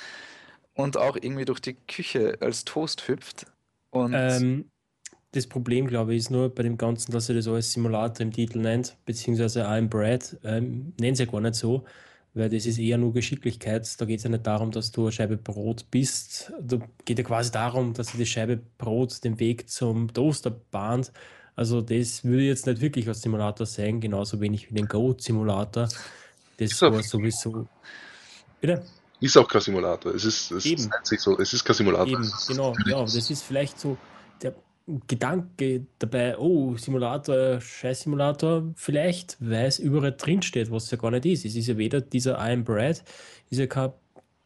[0.74, 3.46] und auch irgendwie durch die Küche als Toast hüpft.
[3.90, 4.71] Und ähm,
[5.32, 8.34] das Problem, glaube ich, ist nur bei dem Ganzen, dass er das als Simulator im
[8.34, 11.86] Titel nennt, beziehungsweise I'm Brad, ähm, nennt es ja gar nicht so,
[12.34, 14.00] weil das ist eher nur Geschicklichkeit.
[14.00, 16.52] Da geht es ja nicht darum, dass du eine Scheibe Brot bist.
[16.62, 21.12] Da geht ja quasi darum, dass die Scheibe Brot den Weg zum Toaster bahnt.
[21.56, 25.84] Also das würde ich jetzt nicht wirklich als Simulator sein, genauso wenig wie den Go-Simulator.
[26.58, 27.68] Das ist war sowieso.
[28.60, 28.84] Bitte?
[29.20, 30.16] Ist auch kein Simulator.
[30.16, 30.90] Es ist, es Eben.
[31.10, 32.08] ist so, es ist kein Simulator.
[32.08, 33.02] Eben, genau, ja.
[33.02, 33.98] Das ist vielleicht so
[35.08, 41.46] Gedanke dabei, oh, Simulator, Scheiß-Simulator, vielleicht, weil es überall drinsteht, was ja gar nicht ist.
[41.46, 43.04] Es ist ja weder dieser I am Brad,
[43.50, 43.92] ist ja kein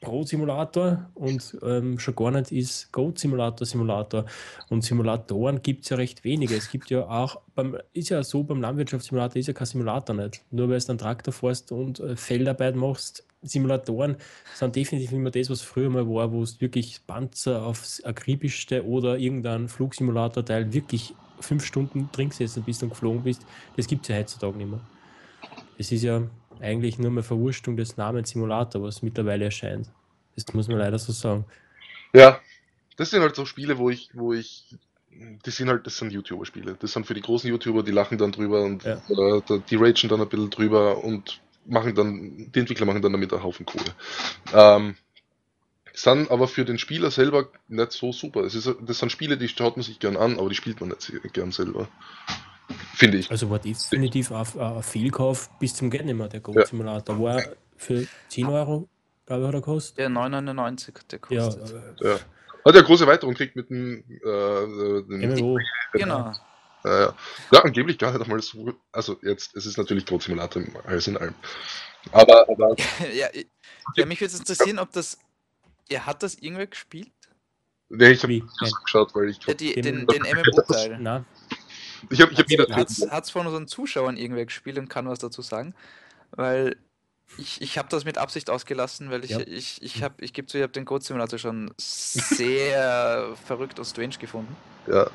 [0.05, 4.25] Brot-Simulator und ähm, schon gar nicht ist Goat-Simulator Simulator.
[4.69, 6.55] Und Simulatoren gibt es ja recht wenige.
[6.55, 10.41] Es gibt ja auch, beim, ist ja so, beim Landwirtschaftssimulator ist ja kein Simulator nicht.
[10.51, 14.17] Nur weil du einen Traktor fährst und äh, Feldarbeit machst, Simulatoren
[14.55, 19.17] sind definitiv immer das, was früher mal war, wo es wirklich Panzer aufs akribischste oder
[19.17, 23.45] irgendein Flugsimulator-Teil wirklich fünf Stunden drin gesessen bist und geflogen bist.
[23.75, 24.79] Das gibt es ja heutzutage nicht mehr.
[25.77, 26.23] Es ist ja
[26.61, 29.89] eigentlich nur mehr Verwurstung des Namens Simulator, was mittlerweile erscheint.
[30.35, 31.45] Das muss man leider so sagen.
[32.13, 32.39] Ja,
[32.97, 34.75] das sind halt so Spiele, wo ich, wo ich,
[35.09, 36.77] die sind halt, das sind YouTuber-Spiele.
[36.79, 38.95] Das sind für die großen YouTuber, die lachen dann drüber und ja.
[38.95, 43.33] äh, die ragen dann ein bisschen drüber und machen dann, die Entwickler machen dann damit
[43.33, 43.95] einen Haufen Kohle.
[44.53, 44.95] Ähm,
[45.93, 48.41] sind aber für den Spieler selber nicht so super.
[48.41, 50.89] Es ist, das sind Spiele, die schaut man sich gern an, aber die spielt man
[50.89, 51.87] nicht gern selber.
[52.95, 53.29] Finde ich.
[53.29, 57.19] Also war definitiv ein Fehlkauf bis zum Geld nicht der Goat Simulator.
[57.19, 57.43] War
[57.77, 58.89] für 10 Euro,
[59.25, 59.97] glaube ich, hat er gekostet.
[59.99, 61.73] Ja, 9,99 der kostet.
[62.01, 62.19] Ja, ja.
[62.65, 65.59] Hat ja große Erweiterung gekriegt mit dem äh, den MMO.
[65.93, 66.33] Genau.
[66.83, 67.07] Äh,
[67.51, 68.73] ja, angeblich gar nicht einmal so.
[68.91, 71.35] Also jetzt, es ist natürlich Goat Simulator alles in allem.
[72.11, 72.75] Aber, aber
[73.13, 73.27] ja,
[73.95, 75.17] ja, mich würde es interessieren, ob das.
[75.89, 77.11] Ja, hat das irgendwer gespielt?
[77.89, 81.25] Nee, ich habe das geschaut, weil ich ja, den, den MMO-Teil.
[82.09, 82.67] Ich habe ich hab wieder.
[82.75, 85.73] Hat es von unseren Zuschauern irgendwer gespielt und kann was dazu sagen?
[86.31, 86.75] Weil
[87.37, 89.39] ich, ich habe das mit Absicht ausgelassen, weil ich, ja.
[89.39, 93.85] ich, ich, hab, ich gebe zu, ich habe den Code Simulator schon sehr verrückt und
[93.85, 94.55] strange gefunden.
[94.87, 95.09] Ja.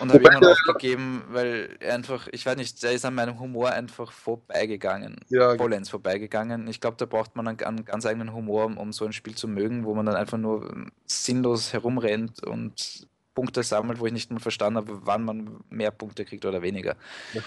[0.00, 3.70] Und habe irgendwann aufgegeben, weil er einfach, ich weiß nicht, der ist an meinem Humor
[3.70, 5.20] einfach vorbeigegangen.
[5.28, 5.56] Ja.
[5.56, 6.66] Vollends vorbeigegangen.
[6.66, 9.36] Ich glaube, da braucht man einen, einen, ganz eigenen Humor, um, um so ein Spiel
[9.36, 14.30] zu mögen, wo man dann einfach nur sinnlos herumrennt und Punkte sammelt, wo ich nicht
[14.30, 16.96] mal verstanden habe, wann man mehr Punkte kriegt oder weniger.
[17.32, 17.42] Ja.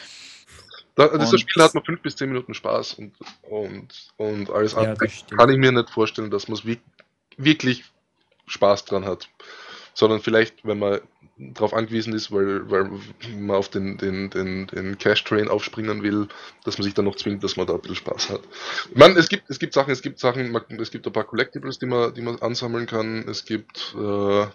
[0.96, 3.14] Da, das und, Spiel hat man fünf bis zehn Minuten Spaß und,
[3.44, 5.08] und, und alles ja, andere.
[5.38, 6.78] Kann ich mir nicht vorstellen, dass man es
[7.38, 7.86] wirklich
[8.48, 9.30] Spaß dran hat.
[9.94, 11.00] Sondern vielleicht, wenn man
[11.38, 12.90] darauf angewiesen ist, weil, weil
[13.36, 16.28] man auf den, den, den, den Cash-Train aufspringen will,
[16.64, 18.42] dass man sich dann noch zwingt, dass man da ein bisschen Spaß hat.
[18.96, 21.86] Man, es gibt, es gibt Sachen, es gibt Sachen, es gibt ein paar Collectibles, die
[21.86, 24.48] man, die man ansammeln kann, es gibt äh,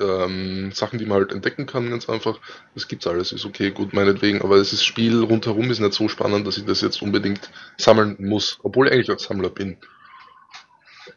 [0.00, 2.38] ähm, Sachen, die man halt entdecken kann, ganz einfach.
[2.74, 6.46] Das gibt's alles, ist okay, gut, meinetwegen, aber das Spiel rundherum ist nicht so spannend,
[6.46, 9.76] dass ich das jetzt unbedingt sammeln muss, obwohl ich eigentlich auch Sammler bin.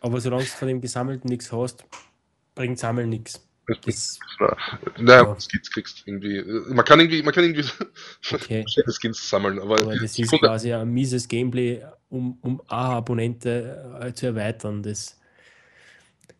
[0.02, 1.86] Aber solange du von dem Gesammelten nichts hast,
[2.56, 3.42] bringt Sammeln nichts.
[3.84, 4.20] Das,
[5.00, 5.38] naja, ja.
[5.40, 6.44] Skins kriegst irgendwie.
[6.72, 7.68] Man kann irgendwie, man kann irgendwie
[8.32, 8.64] okay.
[8.68, 14.28] Skins sammeln, aber, aber das ist quasi ein mieses Gameplay, um, um A-Abonnente äh, zu
[14.28, 14.84] erweitern.
[14.84, 15.20] Das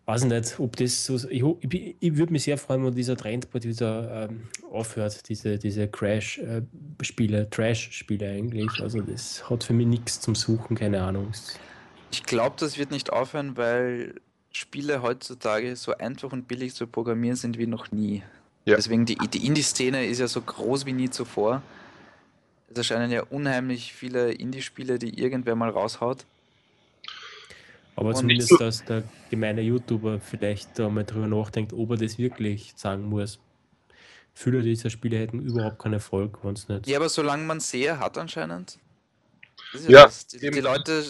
[0.06, 1.16] weiß ich nicht, ob das so.
[1.30, 5.58] Ich, ich, ich würde mich sehr freuen, wenn dieser Trend bald wieder ähm, aufhört, diese,
[5.58, 8.82] diese Crash-Spiele, Trash-Spiele eigentlich.
[8.82, 11.32] Also das hat für mich nichts zum Suchen, keine Ahnung.
[12.12, 14.16] Ich glaube, das wird nicht aufhören, weil
[14.52, 18.24] Spiele heutzutage so einfach und billig zu programmieren sind wie noch nie.
[18.66, 18.78] Ja.
[18.78, 21.62] Deswegen die, die Indie-Szene ist ja so groß wie nie zuvor.
[22.70, 26.26] Es erscheinen ja unheimlich viele Indie-Spiele, die irgendwer mal raushaut.
[27.96, 31.98] Aber und zumindest, so dass der gemeine YouTuber vielleicht da mal drüber nachdenkt, ob er
[31.98, 33.40] das wirklich sagen muss.
[34.34, 36.88] Viele dieser Spiele hätten überhaupt keinen Erfolg, wenn es nicht.
[36.88, 38.78] Ja, aber solange man Seher hat anscheinend.
[39.88, 41.04] ja, die, die, Leute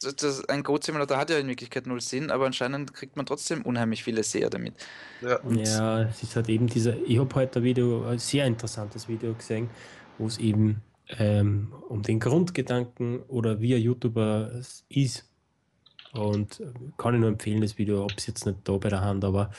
[0.00, 4.04] das, ein Code-Simulator hat ja in Wirklichkeit null Sinn, aber anscheinend kriegt man trotzdem unheimlich
[4.04, 4.74] viele Seher damit.
[5.22, 9.08] Ja, ja es ist halt eben dieser, ich habe heute ein Video, ein sehr interessantes
[9.08, 9.70] Video gesehen,
[10.18, 10.82] wo es eben
[11.18, 14.52] ähm, um den Grundgedanken oder wie ein YouTuber
[14.88, 15.24] ist.
[16.12, 19.02] Und äh, kann ich nur empfehlen, das Video, habe es jetzt nicht da bei der
[19.02, 19.50] Hand, aber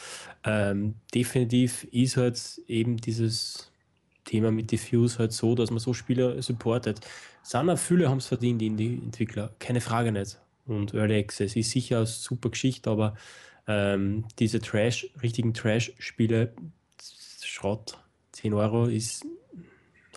[0.44, 3.72] ähm, definitiv ist halt eben dieses
[4.26, 7.02] Thema mit Diffuse halt so, dass man so Spieler supportet.
[7.44, 10.40] Sana, viele haben es verdient, die Entwickler, keine Frage nicht.
[10.66, 13.16] Und Early Access ist sicher eine super Geschichte, aber
[13.68, 16.54] ähm, diese Trash, richtigen Trash-Spiele,
[17.42, 17.98] Schrott,
[18.34, 19.26] 10 Euro ist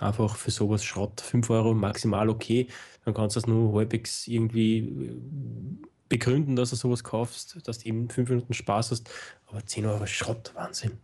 [0.00, 2.66] einfach für sowas Schrott, 5 Euro maximal okay.
[3.04, 7.88] Dann kannst du das nur halbwegs irgendwie äh, begründen, dass du sowas kaufst, dass du
[7.88, 9.10] eben 5 Minuten Spaß hast.
[9.48, 10.98] Aber 10 Euro Schrott, Wahnsinn.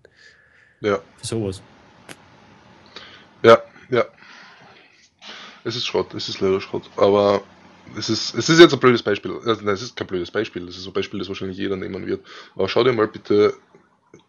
[0.81, 1.01] Ja.
[1.17, 1.63] Für sowas.
[3.43, 4.05] Ja, ja.
[5.65, 6.91] Es ist Schrott, es ist leider Schrott.
[6.97, 7.43] Aber
[7.97, 9.33] es ist, es ist jetzt ein blödes Beispiel.
[9.47, 10.69] Also, nein, es ist kein blödes Beispiel.
[10.69, 12.25] Es ist ein Beispiel, das wahrscheinlich jeder nehmen wird.
[12.55, 13.55] Aber schau dir mal bitte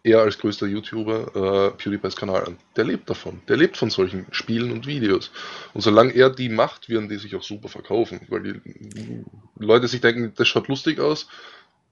[0.02, 2.58] er als größter YouTuber äh, PewDiePie's Kanal an.
[2.76, 3.40] Der lebt davon.
[3.48, 5.30] Der lebt von solchen Spielen und Videos.
[5.74, 8.20] Und solange er die macht, werden die sich auch super verkaufen.
[8.28, 9.24] Weil die
[9.58, 11.28] Leute sich denken, das schaut lustig aus.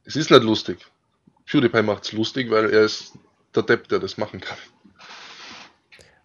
[0.05, 0.87] Es ist nicht lustig.
[1.47, 3.15] PewDiePie macht es lustig, weil er ist
[3.55, 4.59] der Depp, der das machen kann.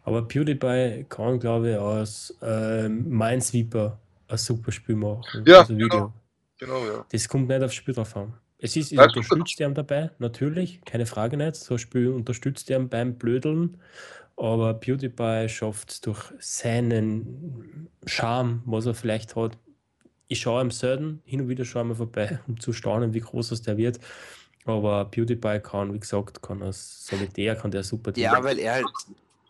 [0.03, 5.43] Aber PewDiePie kann, glaube ich, aus ähm, Minesweeper ein super Spiel machen.
[5.45, 6.13] Ja, also genau.
[6.59, 6.85] genau.
[6.85, 7.05] ja.
[7.09, 8.33] Das kommt nicht aufs Spiel drauf an.
[8.63, 11.57] Es ist, es unterstützt ihn dabei, natürlich, keine Frage nicht.
[11.57, 13.77] So Spiel unterstützt ihn beim Blödeln.
[14.37, 19.57] Aber PewDiePie schafft es durch seinen Charme, was er vielleicht hat.
[20.29, 23.19] Ich schaue ihm selten, hin und wieder schaue ich mir vorbei, um zu staunen, wie
[23.19, 23.99] groß das der wird.
[24.63, 28.85] Aber PewDiePie kann, wie gesagt, kann als Solitär, kann der super Ja, weil er halt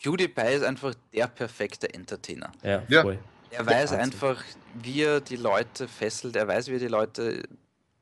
[0.02, 2.52] PewDiePie ist einfach der perfekte Entertainer.
[2.64, 3.20] Ja, voll.
[3.52, 4.44] Er weiß einfach,
[4.74, 7.44] wie er die Leute fesselt, er weiß, wie er die Leute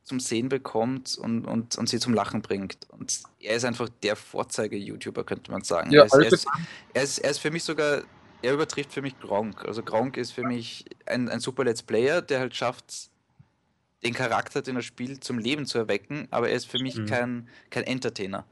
[0.04, 2.78] zum Sehen bekommt und, und, und sie zum Lachen bringt.
[2.90, 5.92] Und er ist einfach der Vorzeige-YouTuber, könnte man sagen.
[5.92, 6.48] Ja, er, ist, er, ist,
[6.94, 8.02] er, ist, er, ist, für mich sogar,
[8.42, 9.64] er übertrifft für mich Gronk.
[9.66, 13.10] Also Gronk ist für mich ein, ein super Let's Player, der halt schafft,
[14.04, 17.06] den Charakter, den er spielt, zum Leben zu erwecken, aber er ist für mich mhm.
[17.06, 18.46] kein, kein Entertainer.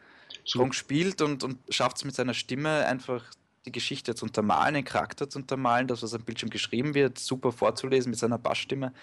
[0.52, 3.24] Gronk spielt und, und schafft es mit seiner Stimme einfach
[3.66, 7.52] die Geschichte zu untermalen, den Charakter zu untermalen, das, was am Bildschirm geschrieben wird, super
[7.52, 8.94] vorzulesen mit seiner Bassstimme.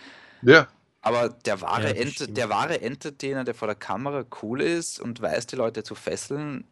[0.43, 0.69] Ja.
[1.07, 5.23] Aber der wahre, ja, Ent der wahre Entertainer, der vor der Kamera cool ist und
[5.23, 6.65] weiß, die Leute zu fesseln,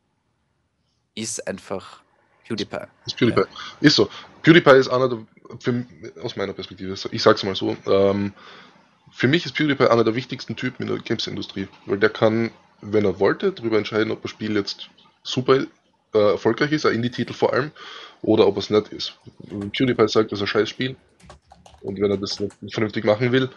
[1.14, 2.02] ist einfach
[2.48, 2.88] PewDiePie.
[3.06, 3.42] Ist PewDiePie.
[3.42, 3.46] Ja.
[3.80, 4.10] Ist so.
[4.42, 5.24] PewDiePie ist einer der,
[5.60, 5.86] für,
[6.20, 8.32] aus meiner Perspektive, ich sag's mal so, ähm,
[9.12, 13.04] für mich ist PewDiePie einer der wichtigsten Typen in der Games-Industrie, weil der kann, wenn
[13.04, 14.90] er wollte, darüber entscheiden, ob ein Spiel jetzt
[15.22, 15.64] super
[16.12, 17.70] äh, erfolgreich ist, ein Indie-Titel vor allem,
[18.22, 19.16] oder ob es nicht ist.
[19.48, 20.96] PewDiePie sagt, das ist ein scheiß Spiel.
[21.82, 23.50] Und wenn er das nicht vernünftig machen will,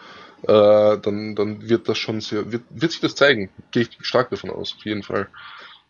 [0.44, 3.50] äh, dann, dann wird das schon sehr, wird, wird sich das zeigen.
[3.72, 5.28] Gehe ich stark davon aus, auf jeden Fall.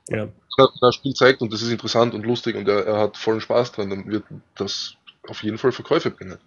[0.10, 0.28] Ja.
[0.58, 3.18] Wenn er das Spiel zeigt und das ist interessant und lustig und er, er hat
[3.18, 4.24] vollen Spaß dran, dann wird
[4.56, 4.96] das
[5.28, 6.38] auf jeden Fall Verkäufe bringen.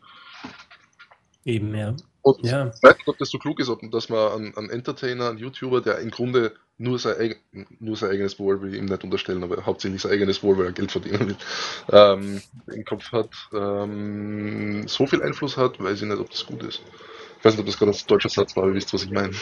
[1.44, 1.94] Eben, ja.
[2.22, 2.68] Und ja.
[2.74, 5.38] ich weiß nicht, ob das so klug ist, ob, dass man einen, einen Entertainer, einen
[5.38, 7.34] YouTuber, der im Grunde nur sein,
[7.78, 10.66] nur sein eigenes Wohl, will ich ihm nicht unterstellen, aber hauptsächlich sein eigenes Wohl, weil
[10.66, 11.36] er Geld verdienen will,
[11.92, 16.62] ähm, im Kopf hat, ähm, so viel Einfluss hat, weiß ich nicht, ob das gut
[16.62, 16.82] ist.
[17.40, 19.10] Ich weiß nicht, ob das gerade ein deutscher Satz war, aber ihr wisst, was ich
[19.10, 19.32] meine.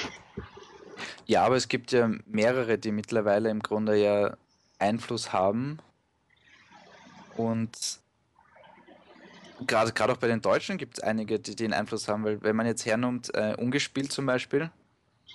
[1.27, 4.37] Ja, aber es gibt ja mehrere, die mittlerweile im Grunde ja
[4.79, 5.79] Einfluss haben.
[7.37, 7.99] Und
[9.67, 12.55] gerade gerade auch bei den Deutschen gibt es einige, die den Einfluss haben, weil wenn
[12.55, 14.71] man jetzt hernimmt, äh, Ungespielt zum Beispiel,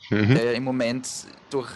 [0.09, 0.33] mhm.
[0.35, 1.07] der ja im Moment
[1.49, 1.69] durch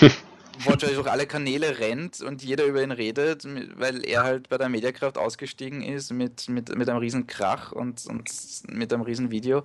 [0.64, 3.46] wortwörtlich durch alle Kanäle rennt und jeder über ihn redet,
[3.76, 8.06] weil er halt bei der Mediakraft ausgestiegen ist mit, mit, mit einem riesen Krach und,
[8.06, 8.30] und
[8.68, 9.64] mit einem riesen Video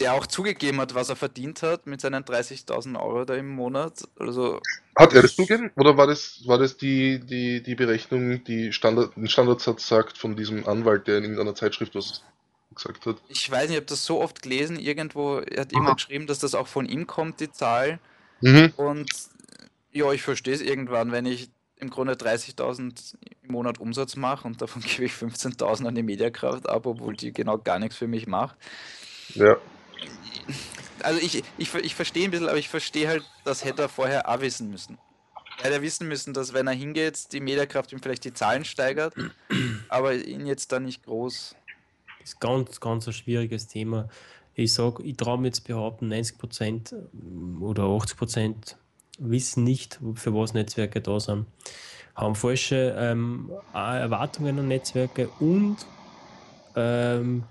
[0.00, 4.08] der auch zugegeben hat, was er verdient hat mit seinen 30.000 Euro da im Monat.
[4.18, 4.60] Also
[4.96, 9.16] hat er das zugegeben oder war das, war das die, die, die Berechnung, die Standard,
[9.16, 12.22] ein Standardsatz sagt von diesem Anwalt, der in irgendeiner Zeitschrift was
[12.74, 13.16] gesagt hat?
[13.28, 16.38] Ich weiß nicht, ich habe das so oft gelesen, irgendwo er hat jemand geschrieben, dass
[16.38, 17.98] das auch von ihm kommt, die Zahl.
[18.40, 18.72] Mhm.
[18.76, 19.10] Und
[19.94, 24.60] ja, ich verstehe es irgendwann, wenn ich im Grunde 30.000 im Monat Umsatz mache und
[24.60, 28.26] davon gebe ich 15.000 an die Mediakraft ab, obwohl die genau gar nichts für mich
[28.26, 28.56] macht.
[29.34, 29.56] Ja
[31.04, 34.28] also ich, ich, ich verstehe ein bisschen, aber ich verstehe halt, das hätte er vorher
[34.28, 34.98] auch wissen müssen.
[35.58, 39.14] Er hätte wissen müssen, dass wenn er hingeht, die Mediakraft ihm vielleicht die Zahlen steigert,
[39.88, 41.54] aber ihn jetzt da nicht groß.
[42.20, 44.08] Das ist ganz, ganz ein schwieriges Thema.
[44.54, 46.94] Ich sage, ich traue mir jetzt behaupten, 90%
[47.60, 48.76] oder 80%
[49.18, 51.46] wissen nicht, für was Netzwerke da sind.
[52.14, 55.76] Haben falsche ähm, Erwartungen an Netzwerke und
[56.76, 57.44] ähm,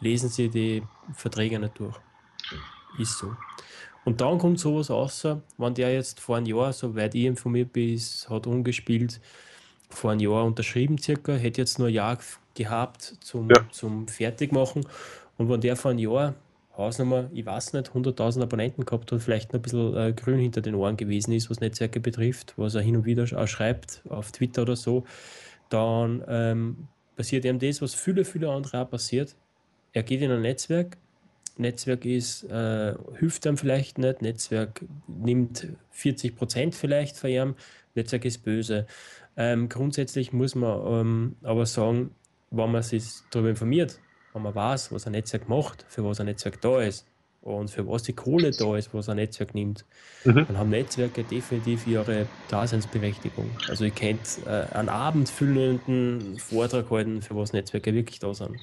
[0.00, 0.82] lesen sie die
[1.14, 1.96] Verträge nicht durch.
[2.98, 3.34] Ist so.
[4.04, 5.26] Und dann kommt sowas raus,
[5.58, 9.20] wenn der jetzt vor einem Jahr, soweit ich informiert bin, hat umgespielt,
[9.90, 12.18] vor einem Jahr unterschrieben circa, hätte jetzt nur ein Jahr
[12.54, 13.66] gehabt zum, ja.
[13.70, 14.86] zum Fertigmachen.
[15.36, 16.34] Und wenn der vor einem Jahr
[16.80, 20.60] Hausnummer, ich weiß nicht, 100.000 Abonnenten gehabt hat, vielleicht noch ein bisschen äh, grün hinter
[20.60, 24.32] den Ohren gewesen ist, was Netzwerke betrifft, was er hin und wieder auch schreibt auf
[24.32, 25.04] Twitter oder so,
[25.68, 29.36] dann ähm, passiert ihm das, was viele, viele andere auch passiert.
[29.92, 30.96] Er geht in ein Netzwerk,
[31.56, 37.54] Netzwerk ist, äh, hilft einem vielleicht nicht, Netzwerk nimmt 40 Prozent vielleicht von ihm,
[37.94, 38.86] Netzwerk ist böse.
[39.36, 42.14] Ähm, grundsätzlich muss man ähm, aber sagen,
[42.50, 44.00] wenn man sich darüber informiert,
[44.32, 47.06] wenn man weiß, was ein Netzwerk macht, für was ein Netzwerk da ist
[47.42, 49.84] und für was die Kohle da ist, was ein Netzwerk nimmt,
[50.24, 50.46] mhm.
[50.46, 53.50] dann haben Netzwerke definitiv ihre Daseinsberechtigung.
[53.68, 58.56] Also ihr könnt äh, einen abendfüllenden Vortrag halten, für was Netzwerke wirklich da sind.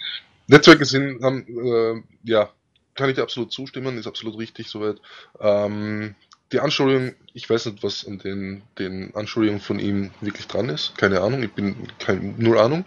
[0.48, 2.50] Netzwerke sind, haben, äh, ja,
[2.96, 5.02] kann ich dir absolut zustimmen, ist absolut richtig soweit.
[5.40, 6.16] Ähm,
[6.52, 10.98] die Anschuldigung, ich weiß nicht, was an den, den Anschuldigungen von ihm wirklich dran ist.
[10.98, 12.86] Keine Ahnung, ich bin kein, null Ahnung.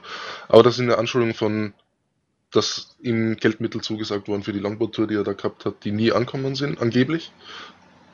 [0.49, 1.75] Aber das sind eine Anschuldigung von,
[2.53, 6.13] dass ihm Geldmittel zugesagt wurden für die Longboard-Tour, die er da gehabt hat, die nie
[6.13, 7.33] ankommen sind, angeblich.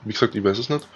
[0.05, 0.87] Wie gesagt, ich weiß es nicht.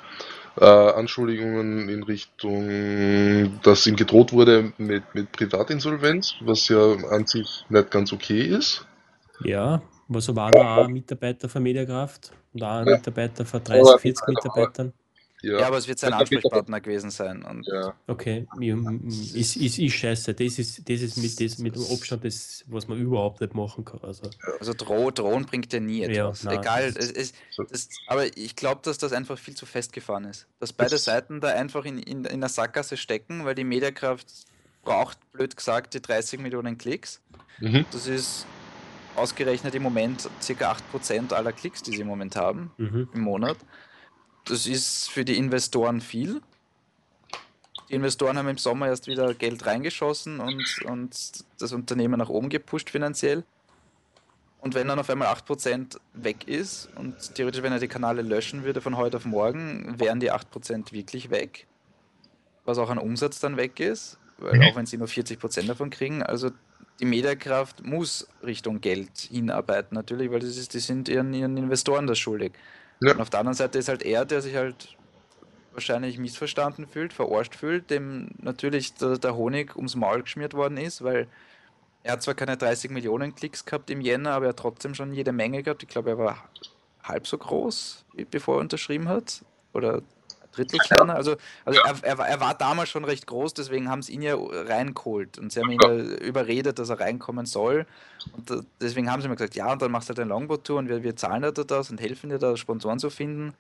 [0.57, 7.65] Äh, Anschuldigungen in Richtung, dass ihm gedroht wurde mit, mit Privatinsolvenz, was ja an sich
[7.69, 8.85] nicht ganz okay ist.
[9.45, 12.97] Ja, aber so war da auch ein Mitarbeiter von Mediakraft und auch ein ja.
[12.97, 14.93] Mitarbeiter von 30, 40 Mitarbeitern.
[15.43, 15.61] Ja.
[15.61, 17.43] ja, aber es wird sein Ansprechpartner gewesen sein.
[17.43, 17.95] Und ja.
[18.07, 18.47] Okay,
[19.35, 20.35] ist, ist, ist scheiße.
[20.35, 23.85] Das ist, das ist mit, das, mit dem Abstand das, was man überhaupt nicht machen
[23.85, 24.01] kann.
[24.03, 26.43] Also, also Droh, Drohen bringt ja nie etwas.
[26.43, 30.25] Ja, nein, Egal, es, es, das, aber ich glaube, dass das einfach viel zu festgefahren
[30.25, 30.47] ist.
[30.59, 34.27] Dass beide Seiten da einfach in, in, in der Sackgasse stecken, weil die Mediakraft
[34.83, 37.21] braucht, blöd gesagt, die 30 Millionen Klicks.
[37.59, 37.87] Mhm.
[37.91, 38.47] Das ist
[39.17, 40.77] ausgerechnet im Moment ca.
[40.93, 43.09] 8% aller Klicks, die sie im Moment haben mhm.
[43.13, 43.57] im Monat.
[44.45, 46.41] Das ist für die Investoren viel.
[47.89, 52.49] Die Investoren haben im Sommer erst wieder Geld reingeschossen und, und das Unternehmen nach oben
[52.49, 53.45] gepusht finanziell.
[54.61, 58.63] Und wenn dann auf einmal 8% weg ist und theoretisch, wenn er die Kanäle löschen
[58.63, 61.67] würde von heute auf morgen, wären die 8% wirklich weg.
[62.65, 64.63] Was auch an Umsatz dann weg ist, weil mhm.
[64.63, 66.51] auch wenn sie nur 40% davon kriegen, also
[67.01, 72.07] die Mediakraft muss Richtung Geld hinarbeiten, natürlich, weil das ist, die sind ihren, ihren Investoren
[72.07, 72.53] das schuldig.
[73.01, 73.13] Ja.
[73.13, 74.97] Und auf der anderen Seite ist halt er, der sich halt
[75.73, 81.03] wahrscheinlich missverstanden fühlt, verarscht fühlt, dem natürlich der, der, Honig ums Maul geschmiert worden ist,
[81.03, 81.29] weil
[82.03, 85.13] er hat zwar keine 30 Millionen Klicks gehabt im Jänner, aber er hat trotzdem schon
[85.13, 85.83] jede Menge gehabt.
[85.83, 86.49] Ich glaube, er war
[87.03, 89.45] halb so groß, bevor er unterschrieben hat.
[89.73, 90.03] Oder
[90.53, 91.15] Drittel kleiner.
[91.15, 94.37] Also, also er, er, er, war damals schon recht groß, deswegen haben sie ihn ja
[94.37, 95.93] reingeholt und sie haben ihn ja
[96.27, 97.87] überredet, dass er reinkommen soll.
[98.33, 100.89] Und deswegen haben sie mir gesagt, ja, und dann machst du halt eine Longboard-Tour und
[100.89, 103.55] wir, wir zahlen dir das und helfen dir da, Sponsoren zu finden.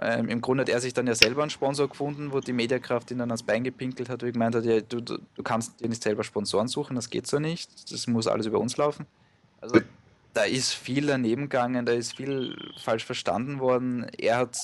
[0.00, 3.10] Ähm, Im Grunde hat er sich dann ja selber einen Sponsor gefunden, wo die Mediakraft
[3.10, 5.88] ihn dann ans Bein gepinkelt hat, ich gemeint hat, ja, du, du, du kannst dir
[5.88, 9.06] nicht selber Sponsoren suchen, das geht so nicht, das muss alles über uns laufen.
[9.60, 9.80] Also
[10.34, 14.06] da ist viel daneben gegangen, da ist viel falsch verstanden worden.
[14.18, 14.58] Er hat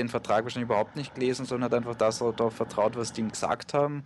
[0.00, 3.30] den Vertrag wahrscheinlich überhaupt nicht gelesen, sondern hat einfach das darauf vertraut, was die ihm
[3.30, 4.04] gesagt haben.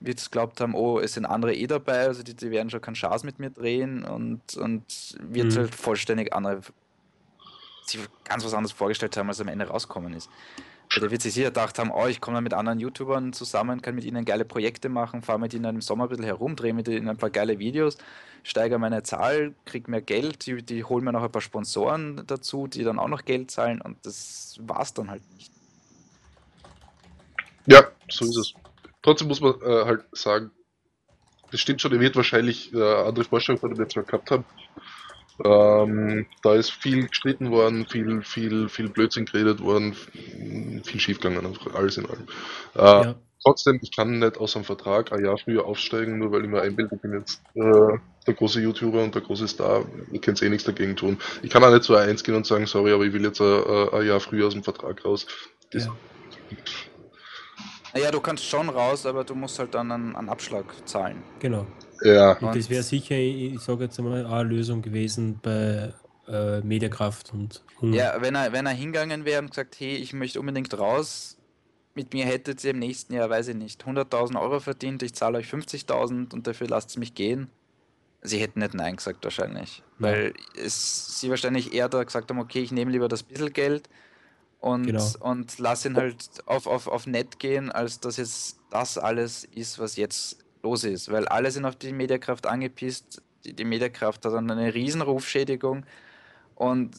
[0.00, 2.94] Wir glaubt haben, oh, es sind andere eh dabei, also die, die werden schon keinen
[2.94, 4.84] Chance mit mir drehen und, und
[5.20, 5.56] wird mhm.
[5.56, 6.60] halt vollständig andere
[7.84, 10.30] sich ganz was anderes vorgestellt haben, als am Ende rauskommen ist.
[10.96, 13.94] Der wird sich sicher gedacht haben, oh, ich komme dann mit anderen YouTubern zusammen, kann
[13.94, 16.88] mit ihnen geile Projekte machen, fahre mit ihnen im Sommer ein bisschen herum, drehe mit
[16.88, 17.96] ihnen ein paar geile Videos,
[18.42, 22.66] steigere meine Zahl, kriege mehr Geld, die, die holen mir noch ein paar Sponsoren dazu,
[22.66, 25.52] die dann auch noch Geld zahlen und das war es dann halt nicht.
[27.66, 28.54] Ja, so ist es.
[29.02, 30.50] Trotzdem muss man äh, halt sagen,
[31.52, 34.44] das stimmt schon, er wird wahrscheinlich äh, andere Vorstellungen von dem Netzwerk gehabt haben.
[35.44, 41.74] Ähm, da ist viel gestritten worden, viel, viel, viel Blödsinn geredet worden, viel schiefgegangen, einfach
[41.74, 42.26] alles in allem.
[42.74, 43.14] Äh, ja.
[43.42, 46.60] Trotzdem, ich kann nicht aus einem Vertrag ein Jahr früher aufsteigen, nur weil ich mir
[46.60, 49.86] einbilde, ich bin jetzt äh, der große YouTuber und der große Star.
[50.12, 51.18] Ich kann eh nichts dagegen tun.
[51.42, 53.64] Ich kann auch nicht so eins gehen und sagen, sorry, aber ich will jetzt ein,
[53.92, 55.26] ein Jahr früher aus dem Vertrag raus.
[55.72, 55.96] Das ja.
[57.94, 61.22] Naja, du kannst schon raus, aber du musst halt dann einen, einen Abschlag zahlen.
[61.40, 61.66] Genau.
[62.02, 62.32] Ja.
[62.38, 65.92] Und das wäre sicher, ich sage jetzt einmal, eine Lösung gewesen bei
[66.28, 67.96] äh, Mediakraft und Hunger.
[67.96, 71.36] Ja, wenn er, wenn er hingegangen wäre und gesagt, hey, ich möchte unbedingt raus,
[71.94, 75.38] mit mir hättet ihr im nächsten Jahr, weiß ich nicht, 100.000 Euro verdient, ich zahle
[75.38, 77.50] euch 50.000 und dafür lasst es mich gehen.
[78.22, 79.82] Sie hätten nicht Nein gesagt wahrscheinlich.
[79.98, 80.06] Ja.
[80.06, 83.88] Weil es, sie wahrscheinlich eher da gesagt haben, okay, ich nehme lieber das bisschen Geld
[84.60, 85.04] und, genau.
[85.20, 89.78] und lass ihn halt auf, auf, auf nett gehen, als dass jetzt das alles ist,
[89.78, 91.10] was jetzt los ist.
[91.10, 93.22] Weil alle sind auf die Mediakraft angepisst.
[93.44, 95.84] Die, die Mediakraft hat dann eine riesen Rufschädigung.
[96.54, 96.94] Und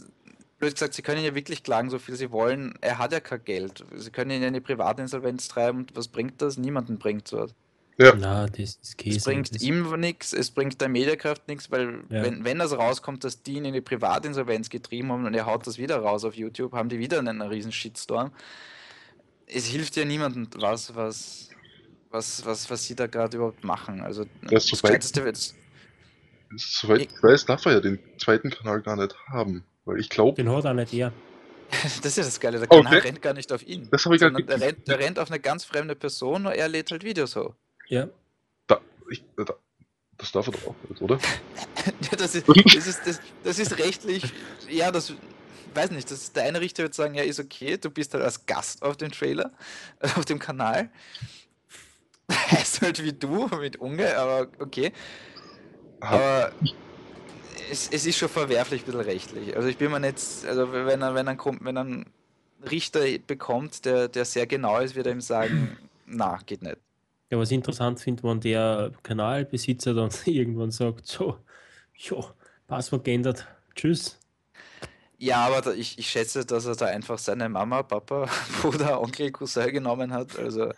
[0.59, 2.73] blöd gesagt, sie können ja wirklich klagen, so viel sie wollen.
[2.81, 3.85] Er hat ja kein Geld.
[3.95, 5.79] Sie können ihn in eine Privatinsolvenz treiben.
[5.79, 6.57] Und was bringt das?
[6.57, 7.53] Niemanden bringt sowas.
[7.97, 8.15] Ja.
[8.15, 9.17] Na, das ist Käse.
[9.17, 12.23] Es bringt das ihm nichts, es bringt der Mediakraft nichts, weil ja.
[12.23, 15.67] wenn, wenn das rauskommt, dass die ihn in die Privatinsolvenz getrieben haben und er haut
[15.67, 18.31] das wieder raus auf YouTube, haben die wieder einen riesen Shitstorm.
[19.45, 21.49] Es hilft ja niemandem was, was,
[22.11, 24.01] was, was, was sie da gerade überhaupt machen.
[24.01, 25.55] Also das, das Gescheiteste wird
[26.57, 29.63] Soweit ich weiß, darf er ja den zweiten Kanal gar nicht haben.
[29.85, 30.35] Weil ich glaube.
[30.35, 31.13] Den hat er nicht er.
[31.71, 33.07] Das ist ja das Geile, der Kanal okay.
[33.07, 33.87] rennt gar nicht auf ihn.
[33.91, 34.49] Das habe ich gar nicht.
[34.49, 37.55] Der rennt, der rennt auf eine ganz fremde Person und er lädt halt Videos hoch.
[37.87, 38.09] Ja.
[38.67, 39.45] Da, ich, da,
[40.17, 41.17] das darf er doch auch nicht, oder?
[41.85, 42.45] ja, das ist,
[42.75, 44.33] das, ist, das, das ist rechtlich,
[44.69, 45.13] ja, das,
[45.73, 48.45] weiß nicht, das der eine Richter wird sagen, ja, ist okay, du bist halt als
[48.45, 49.51] Gast auf dem Trailer,
[49.99, 50.89] äh, auf dem Kanal.
[52.51, 54.91] Heißt halt wie du, mit Unge, aber okay.
[55.99, 56.51] Aber
[57.69, 59.55] es, es ist schon verwerflich ein bisschen rechtlich.
[59.55, 60.17] Also ich bin mir nicht,
[60.47, 62.05] also wenn er, wenn er, wenn er einen
[62.69, 66.77] Richter bekommt, der, der sehr genau ist, wird er ihm sagen, na, geht nicht.
[67.29, 71.37] Ja, was ich interessant finde, wenn der Kanalbesitzer dann irgendwann sagt, so,
[71.97, 72.17] ja,
[72.67, 74.17] Passwort geändert, tschüss.
[75.17, 78.27] Ja, aber ich, ich schätze, dass er da einfach seine Mama, Papa,
[78.61, 80.37] Bruder, Onkel, Cousin genommen hat.
[80.37, 80.71] Also.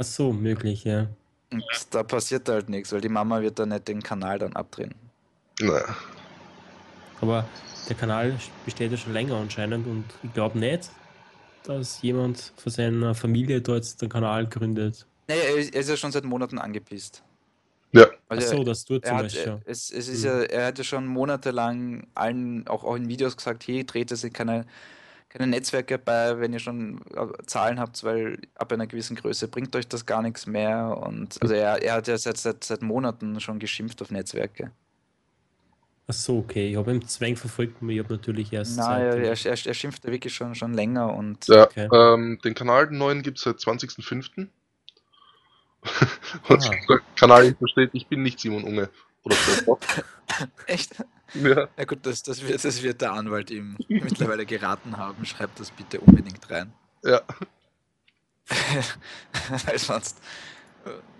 [0.00, 1.08] Ach so, möglich, ja.
[1.52, 4.94] Und da passiert halt nichts, weil die Mama wird da nicht den Kanal dann abdrehen.
[5.60, 5.94] Naja.
[7.20, 7.46] Aber
[7.86, 10.90] der Kanal besteht ja schon länger anscheinend und ich glaube nicht,
[11.64, 15.06] dass jemand von seiner Familie dort den Kanal gründet.
[15.28, 17.22] Naja, er ist, ja schon seit Monaten angepisst.
[17.92, 18.06] Ja.
[18.30, 19.60] Also Ach so, das tut zum Beispiel.
[19.66, 20.26] Es, es ist mhm.
[20.26, 24.26] ja, er hat ja schon monatelang allen, auch, auch in Videos gesagt, hey, dreht es
[24.32, 24.64] keine,
[25.30, 29.74] keine Netzwerke bei, wenn ihr schon äh, Zahlen habt, weil ab einer gewissen Größe bringt
[29.76, 31.00] euch das gar nichts mehr.
[31.06, 34.72] Und also er, er hat ja seit, seit, seit Monaten schon geschimpft auf Netzwerke.
[36.08, 36.70] Ach so, okay.
[36.70, 38.76] Ich habe im Zwang verfolgt, ich habe natürlich erst.
[38.76, 41.46] Nein, er, er, er, er schimpft ja wirklich schon, schon länger und.
[41.46, 41.88] Ja, okay.
[41.92, 44.48] ähm, den Kanal den neuen gibt es seit 20.05.
[46.48, 46.74] Und ah.
[46.88, 48.90] der Kanal steht, ich bin nicht Simon Unge.
[49.22, 49.78] Oder so.
[50.66, 51.02] Echt?
[51.34, 51.68] Ja.
[51.76, 55.24] Ja gut, das, das, wird, das wird der Anwalt ihm mittlerweile geraten haben.
[55.24, 56.72] Schreibt das bitte unbedingt rein.
[57.04, 57.22] Ja.
[59.66, 60.20] Weil sonst,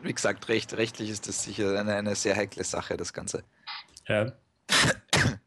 [0.02, 3.44] wie gesagt, recht, rechtlich ist das sicher eine, eine sehr heikle Sache, das Ganze.
[4.08, 4.32] Ja.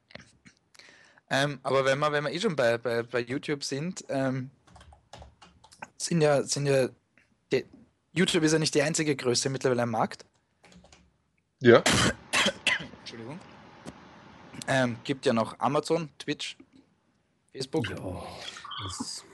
[1.30, 4.50] ähm, aber wenn wir, wenn wir eh schon bei, bei, bei YouTube sind, ähm,
[5.98, 6.90] sind ja, sind ja
[7.52, 7.66] die,
[8.14, 10.26] YouTube ist ja nicht die einzige Größe mittlerweile am Markt.
[11.60, 11.84] Ja.
[14.68, 16.58] Ähm, gibt ja noch Amazon, Twitch,
[17.52, 17.90] Facebook.
[17.90, 18.24] Ja,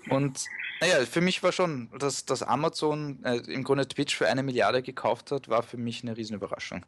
[0.09, 0.45] und
[0.81, 4.81] naja, für mich war schon, dass, dass Amazon äh, im Grunde Twitch für eine Milliarde
[4.81, 6.85] gekauft hat, war für mich eine Riesenüberraschung.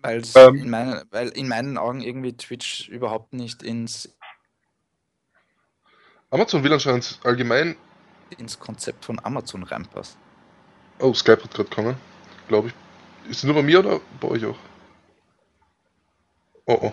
[0.00, 4.12] Weil, ähm, in meinen, weil in meinen Augen irgendwie Twitch überhaupt nicht ins
[6.30, 7.76] Amazon will anscheinend allgemein
[8.38, 10.16] ins Konzept von Amazon reinpasst.
[10.98, 11.96] Oh, Skype hat gerade kommen,
[12.48, 13.30] glaube ich.
[13.30, 14.56] Ist es nur bei mir oder bei euch auch?
[16.66, 16.92] Oh oh.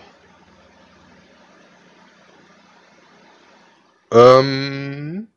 [4.12, 5.28] Ähm,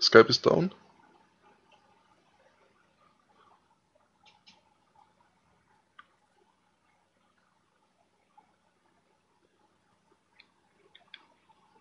[0.00, 0.74] Skype ist down.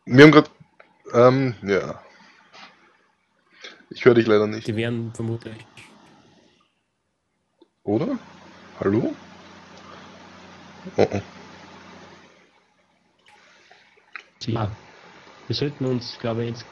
[0.05, 0.49] Wir haben gerade.
[1.13, 2.01] Ähm, ja.
[3.89, 4.67] Ich höre dich leider nicht.
[4.67, 5.65] Die werden vermutlich.
[7.83, 8.19] Oder?
[8.79, 9.15] Hallo?
[10.97, 11.21] Oh oh.
[14.47, 14.71] Ja.
[15.47, 16.65] Wir sollten uns, glaube ich, ins.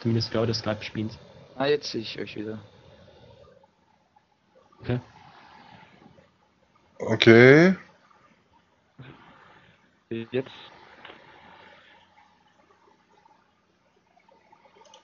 [0.00, 1.18] Zumindest glaube ich, das Skype spielt.
[1.56, 2.58] Ah, jetzt sehe ich euch wieder.
[4.80, 5.00] Okay.
[6.98, 7.76] Okay.
[10.10, 10.50] Jetzt.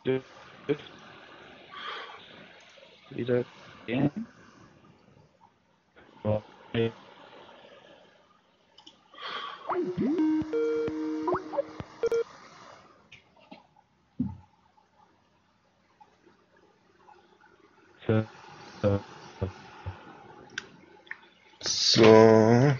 [0.04, 0.99] Dürft
[3.10, 3.44] wieder
[3.86, 4.26] gehen.
[6.24, 6.94] Okay.
[21.70, 22.79] So.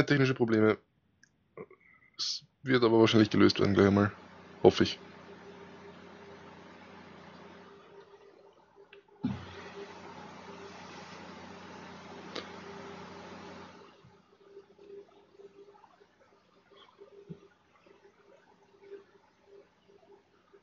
[0.00, 0.78] Kleine technische Probleme.
[2.18, 4.12] Es wird aber wahrscheinlich gelöst werden gleich einmal.
[4.62, 4.98] Hoffe ich.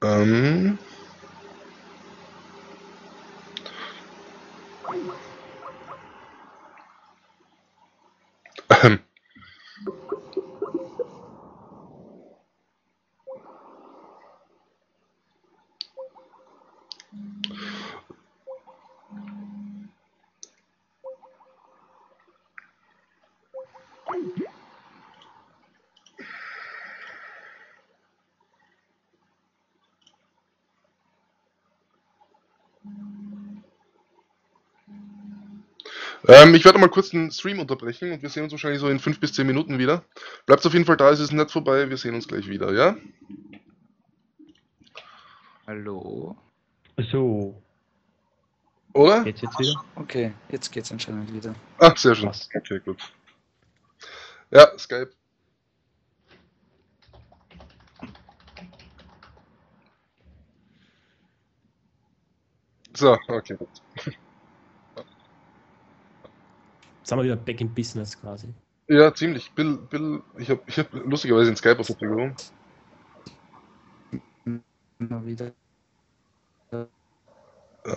[0.01, 0.77] Ähm.
[8.83, 8.99] Ähm.
[36.29, 38.99] Ähm, ich werde mal kurz den Stream unterbrechen und wir sehen uns wahrscheinlich so in
[38.99, 40.03] 5 bis 10 Minuten wieder.
[40.47, 42.97] Bleibt auf jeden Fall da, es ist nicht vorbei, wir sehen uns gleich wieder, ja?
[45.67, 46.35] Hallo.
[47.11, 47.61] So,
[48.93, 49.23] Oder?
[49.23, 49.85] geht's jetzt wieder?
[49.95, 51.53] Okay, jetzt geht's anscheinend wieder.
[51.77, 52.25] Ah, sehr schön.
[52.25, 52.49] Passt.
[52.55, 52.97] Okay, gut.
[54.49, 55.11] Ja, Skype.
[62.95, 63.69] So, okay, gut.
[64.05, 64.17] Jetzt
[67.07, 68.47] sind wir wieder back in business quasi.
[68.87, 69.51] Ja, ziemlich.
[69.51, 72.35] Bill, Bill, ich habe ich hab lustigerweise in Skype auf der Figur.
[74.99, 75.51] Immer wieder.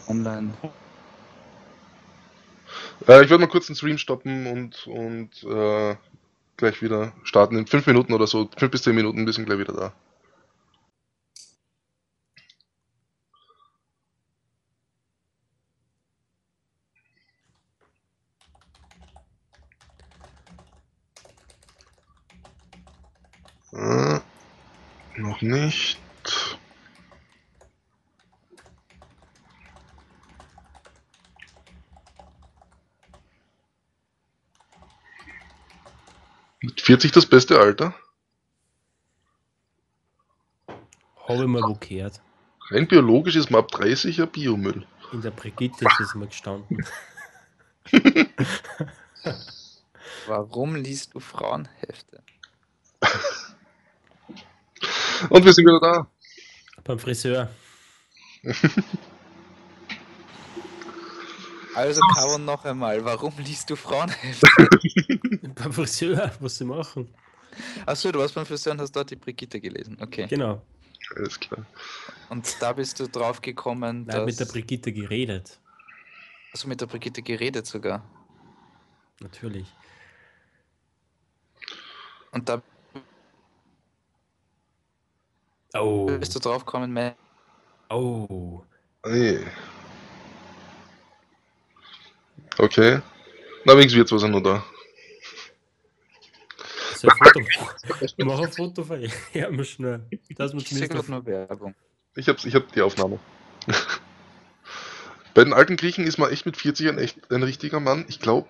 [0.08, 0.52] Online.
[3.08, 5.96] Äh, ich werde mal kurz den Stream stoppen und, und äh,
[6.56, 7.56] gleich wieder starten.
[7.56, 9.92] In 5 Minuten oder so, 5 bis 10 Minuten, wir sind gleich wieder da.
[23.72, 24.20] Äh,
[25.16, 25.98] noch nicht.
[36.62, 37.94] Mit 40 das beste Alter?
[41.28, 42.20] Habe ich mal wo gehört.
[42.68, 44.84] Rein biologisch ist man ab 30 ja Biomüll.
[45.12, 46.84] In der Brigitte ist es mal gestanden.
[50.26, 52.24] Warum liest du Frauenhefte?
[55.28, 56.10] Und wir sind wieder da.
[56.82, 57.54] Beim Friseur.
[61.80, 64.46] Also, Caro, noch einmal, warum liest du Frauenhefte?
[65.54, 67.08] Beim Friseur, was sie machen.
[67.86, 69.96] Achso, du warst beim Friseur und hast dort die Brigitte gelesen.
[70.00, 70.26] Okay.
[70.28, 70.62] Genau.
[71.16, 71.64] Alles klar.
[72.28, 74.52] Und da bist du drauf gekommen, Er hat mit der dass.
[74.52, 75.58] Brigitte geredet.
[76.52, 78.04] Hast du mit der Brigitte geredet sogar?
[79.20, 79.66] Natürlich.
[82.32, 82.62] Und da
[85.74, 86.06] Oh.
[86.18, 87.14] bist du drauf gekommen, man,
[87.88, 88.62] Oh.
[89.06, 89.40] Nee.
[92.60, 93.00] Okay.
[93.64, 94.62] Na, wenigstens wird's was noch da.
[96.94, 97.40] So ein Foto.
[98.18, 100.06] Mach ein Foto von ihr mal schnell.
[100.36, 101.74] Dass man ich auf, nur Werbung.
[102.16, 103.18] Ich hab's, ich hab die Aufnahme.
[105.34, 108.04] Bei den alten Griechen ist man echt mit 40 ein, echt, ein richtiger Mann.
[108.08, 108.46] Ich glaube,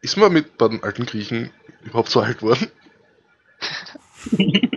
[0.00, 1.50] ist man mit bei den alten Griechen
[1.82, 2.70] überhaupt so alt worden?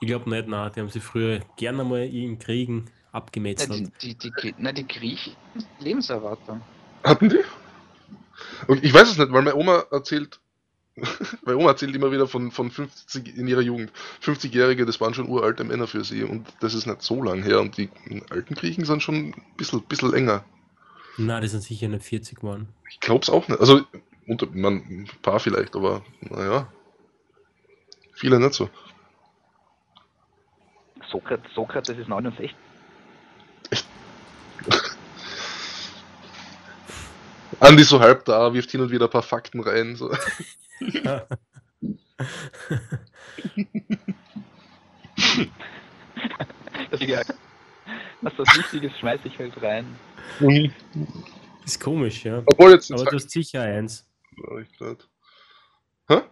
[0.00, 3.92] Ich glaube nicht, nein, die haben sie früher gerne mal in Kriegen Na, abgemetzelt.
[4.02, 5.34] die, die, die, na, die Griechen,
[5.80, 6.62] Lebenserwartung.
[7.04, 7.40] Hatten die?
[8.66, 10.40] Und ich weiß es nicht, weil meine Oma erzählt,
[11.44, 13.92] Meine Oma erzählt immer wieder von, von 50 in ihrer Jugend.
[14.22, 17.60] 50-Jährige, das waren schon uralte Männer für sie und das ist nicht so lang her.
[17.60, 17.88] Und die
[18.30, 20.44] alten Griechen sind schon ein bisschen, bisschen länger.
[21.16, 22.68] Na, das sind sicher nicht 40 Mann.
[22.90, 23.60] Ich glaub's auch nicht.
[23.60, 23.82] Also,
[24.26, 26.70] unter, man, ein paar vielleicht, aber naja.
[28.14, 28.68] Viele nicht so.
[31.10, 32.54] Sokrates, Sokrates ist 69.
[37.62, 39.94] Andi so halb da, wirft hin und wieder ein paar Fakten rein.
[39.94, 40.10] So.
[48.20, 49.86] Was das Wichtiges schmeiße ich halt rein.
[50.40, 50.72] Mhm.
[51.64, 52.42] Ist komisch, ja.
[52.46, 54.08] Obwohl jetzt Aber du hast sicher eins.
[54.36, 55.08] Ja, ich grad.
[56.08, 56.22] Hä?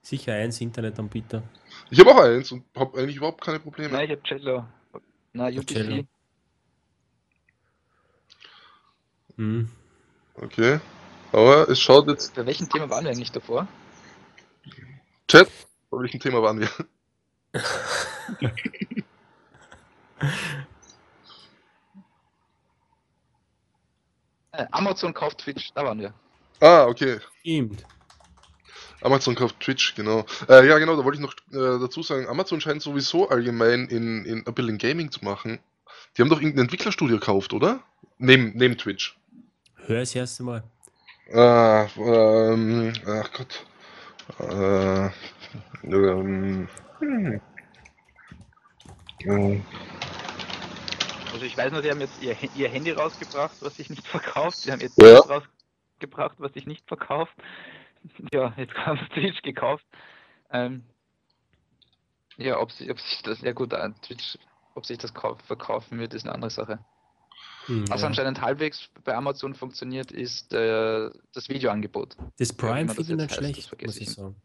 [0.00, 1.42] Sicher eins Internetanbieter.
[1.90, 3.92] Ich habe auch eins und habe eigentlich überhaupt keine Probleme.
[3.92, 4.64] Nein, ich habe Cello.
[5.34, 5.66] Na, UTC.
[5.66, 6.04] Cello.
[9.36, 9.68] Hm.
[10.42, 10.80] Okay.
[11.30, 12.34] Aber es schaut jetzt.
[12.34, 13.68] Bei welchem Thema waren wir eigentlich davor?
[15.28, 15.48] Chat,
[15.88, 16.68] bei welchem Thema waren wir?
[24.54, 26.12] Äh, Amazon kauft Twitch, da waren wir.
[26.60, 27.20] Ah, okay.
[27.40, 27.86] Stimmt.
[29.00, 30.26] Amazon kauft Twitch, genau.
[30.46, 34.26] Äh, ja, genau, da wollte ich noch äh, dazu sagen, Amazon scheint sowieso allgemein in,
[34.26, 35.58] in ein bisschen Gaming zu machen.
[36.14, 37.82] Die haben doch irgendein Entwicklerstudio gekauft, oder?
[38.18, 39.16] Neben, neben Twitch.
[39.86, 40.62] Hör es erst einmal.
[41.34, 43.66] Ah, ähm, ach Gott.
[44.38, 45.10] Äh,
[45.84, 46.68] ähm,
[46.98, 47.40] hm.
[49.24, 49.64] Ähm,
[51.32, 54.58] Also ich weiß nur, sie haben jetzt ihr, ihr Handy rausgebracht, was sich nicht verkauft.
[54.58, 55.20] Sie haben jetzt Ja.
[55.20, 57.34] Rausgebracht, was sich nicht verkauft.
[58.32, 59.84] Ja, jetzt haben sie Twitch gekauft.
[60.50, 60.84] Ähm,
[62.36, 64.38] ja, ob, sie, ob sich das, ja gut, äh, Twitch,
[64.74, 66.78] ob sich das kauf, verkaufen wird, ist eine andere Sache.
[67.66, 68.08] Hm, Was ja.
[68.08, 72.16] anscheinend halbwegs bei Amazon funktioniert, ist äh, das Videoangebot.
[72.38, 74.36] Das wie Prime man das finde ich jetzt nicht heißt, schlecht, muss ich sagen.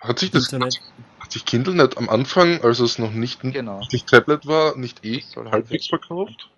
[0.00, 0.80] hat sich das, Internet,
[1.20, 3.80] hat sich Kindle nicht am Anfang, als es noch nicht, Genau.
[3.92, 6.50] nicht Tablet war, nicht eh Das soll halbwegs verkauft?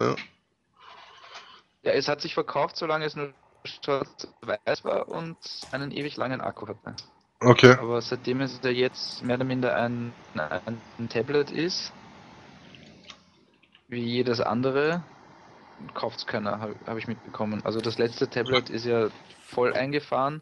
[0.00, 0.16] Ja.
[1.82, 3.32] Ja, es hat sich verkauft, solange es nur
[3.64, 5.36] schwarz-weiß war und
[5.72, 6.96] einen ewig langen Akku hatte.
[7.40, 7.76] Okay.
[7.78, 11.92] Aber seitdem es ja jetzt mehr oder minder ein, ein, ein Tablet ist,
[13.88, 15.02] wie jedes andere,
[15.94, 17.64] kauft es keiner, habe hab ich mitbekommen.
[17.64, 19.08] Also das letzte Tablet ist ja
[19.44, 20.40] voll eingefahren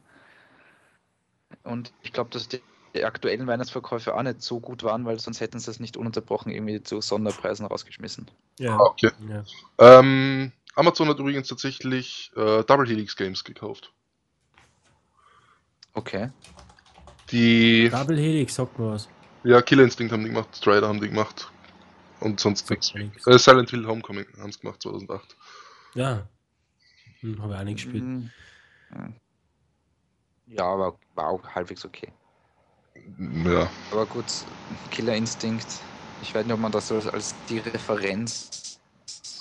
[1.62, 2.60] und ich glaube, dass die,
[2.94, 6.52] die aktuellen Weihnachtsverkäufe auch nicht so gut waren, weil sonst hätten sie es nicht ununterbrochen
[6.52, 8.30] irgendwie zu Sonderpreisen rausgeschmissen.
[8.58, 8.76] ja.
[8.76, 9.10] Ah, okay.
[9.28, 9.44] ja.
[9.78, 13.92] Ähm, Amazon hat übrigens tatsächlich äh, Double Helix Games gekauft.
[15.92, 16.30] Okay.
[17.30, 19.08] Die, Double Helix, sagt mir was.
[19.44, 21.50] ja, Killer Instinct haben die gemacht, Strider haben die gemacht.
[22.20, 22.92] Und sonst nichts.
[23.26, 25.36] Äh, Silent Hill Homecoming haben es gemacht 2008.
[25.94, 26.28] Ja.
[27.20, 28.04] Hm, Habe ich auch nicht gespielt.
[28.04, 28.26] Mm,
[30.46, 32.12] Ja, aber war auch halbwegs okay.
[33.44, 33.70] Ja.
[33.90, 34.26] Aber gut,
[34.90, 35.66] Killer Instinct,
[36.22, 38.80] ich weiß nicht, ob man das so als die Referenz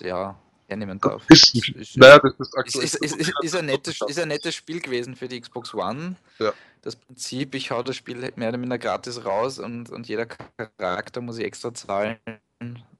[0.01, 1.23] ja, hernehmen darf.
[1.29, 2.83] Ist, ist, naja, das ist ist, aktuell.
[2.85, 6.15] ist, ist, ist, ist, ein nettes, ist ein nettes Spiel gewesen für die Xbox One.
[6.39, 6.53] Ja.
[6.81, 11.21] Das Prinzip, ich hau das Spiel mehr oder minder gratis raus und, und jeder Charakter
[11.21, 12.17] muss ich extra zahlen.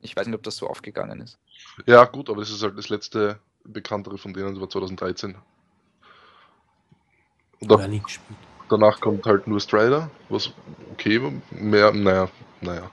[0.01, 1.37] Ich weiß nicht, ob das so aufgegangen ist.
[1.85, 5.35] Ja, gut, aber das ist halt das letzte bekanntere von denen, das war 2013.
[7.59, 8.37] Und auch nicht gespielt.
[8.69, 10.51] danach kommt halt nur Strider, was
[10.91, 11.31] okay war.
[11.51, 12.29] Mehr, naja,
[12.61, 12.91] naja.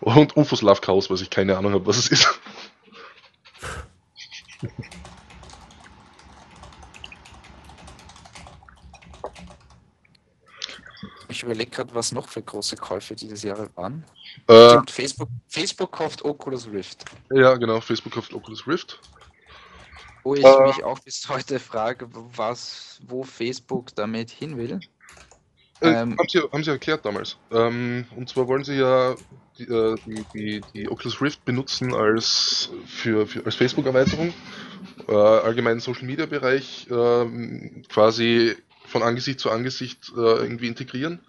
[0.00, 2.40] Und UFOs Love Chaos, was ich keine Ahnung habe, was es ist.
[11.28, 14.04] Ich überlege gerade, was noch für große Käufe dieses Jahr waren.
[14.46, 17.04] Äh, Facebook, Facebook kauft Oculus Rift.
[17.32, 19.00] ja, genau, Facebook kauft Oculus Rift.
[20.22, 20.66] Wo ich Äh.
[20.66, 24.80] mich auch bis heute frage, was, wo Facebook damit hin will.
[25.80, 26.16] Äh, Ähm.
[26.18, 27.36] haben, sie, haben sie erklärt damals.
[27.50, 29.16] Ähm, und zwar wollen sie ja
[29.58, 34.32] die, äh, die, die, die Oculus Rift benutzen als, für, für, als Facebook-Erweiterung,
[35.08, 38.56] äh, allgemeinen Social-Media-Bereich ähm, quasi
[38.86, 41.20] von Angesicht zu Angesicht irgendwie integrieren.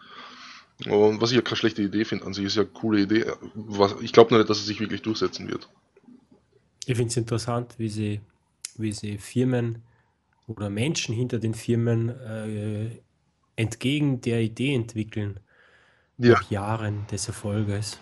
[0.85, 3.25] Und was ich ja keine schlechte Idee finde, an sich ist ja eine coole Idee.
[3.53, 5.69] Was, ich glaube nur nicht, dass es sich wirklich durchsetzen wird.
[6.85, 8.21] Ich finde es interessant, wie sie,
[8.77, 9.81] wie sie Firmen
[10.47, 12.89] oder Menschen hinter den Firmen äh,
[13.55, 15.39] entgegen der Idee entwickeln,
[16.17, 16.33] Ja.
[16.33, 17.97] nach Jahren des Erfolges.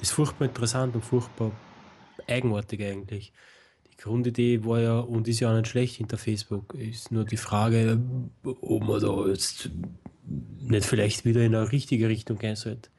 [0.00, 1.50] Ist furchtbar interessant und furchtbar
[2.28, 3.32] eigenartig eigentlich.
[3.92, 6.72] Die Grundidee war ja und ist ja auch nicht schlecht hinter Facebook.
[6.74, 8.00] Ist nur die Frage,
[8.44, 9.70] ob man da jetzt
[10.26, 12.90] nicht vielleicht wieder in eine richtige Richtung gehen sollte.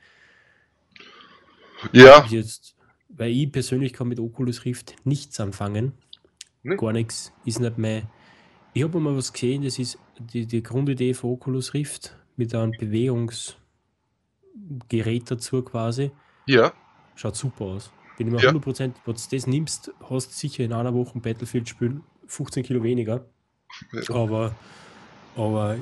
[1.92, 2.76] Ja, Jetzt,
[3.10, 5.94] weil ich persönlich kann mit Oculus Rift nichts anfangen.
[6.64, 6.78] Nee.
[6.78, 7.32] Gar nichts.
[7.46, 8.08] Ist nicht mein,
[8.74, 12.72] Ich habe mal was gesehen, das ist die, die Grundidee von Oculus Rift mit einem
[12.72, 16.12] Bewegungsgerät dazu quasi.
[16.48, 16.74] Ja.
[17.16, 17.92] Schaut super aus.
[18.18, 18.52] Bin ich mir Ja.
[18.52, 22.64] 100%, wenn du das nimmst, hast du sicher in einer Woche ein Battlefield spielen 15
[22.64, 23.26] Kilo weniger.
[23.94, 24.16] Ja.
[24.16, 24.56] Aber,
[25.36, 25.82] aber ich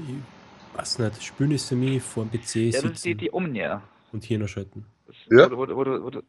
[0.74, 3.34] weiß nicht, Spielen ist für mich vor dem PC Ja, das ist die, sitzen die
[3.34, 3.82] Omnia.
[4.12, 4.86] und Hirn erschalten.
[5.08, 5.52] Das, Ja.
[5.52, 6.22] Wo, wo, wo,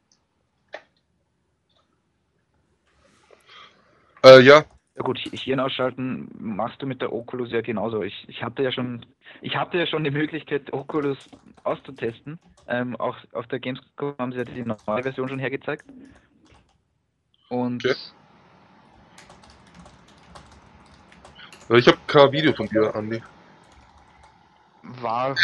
[4.23, 4.65] Äh, ja,
[4.97, 8.03] ja gut, Hirn ausschalten machst du mit der Oculus ja genauso.
[8.03, 9.05] Ich, ich hatte ja schon,
[9.43, 11.19] ich hatte ja schon die Möglichkeit, Oculus
[11.65, 12.39] auszutesten.
[12.69, 15.85] Ähm, auch auf der Gamescom haben sie ja die neue Version schon hergezeigt.
[17.49, 17.95] Und Okay.
[21.71, 23.23] Ich habe kein Video von dir, Andi.
[24.85, 25.41] War,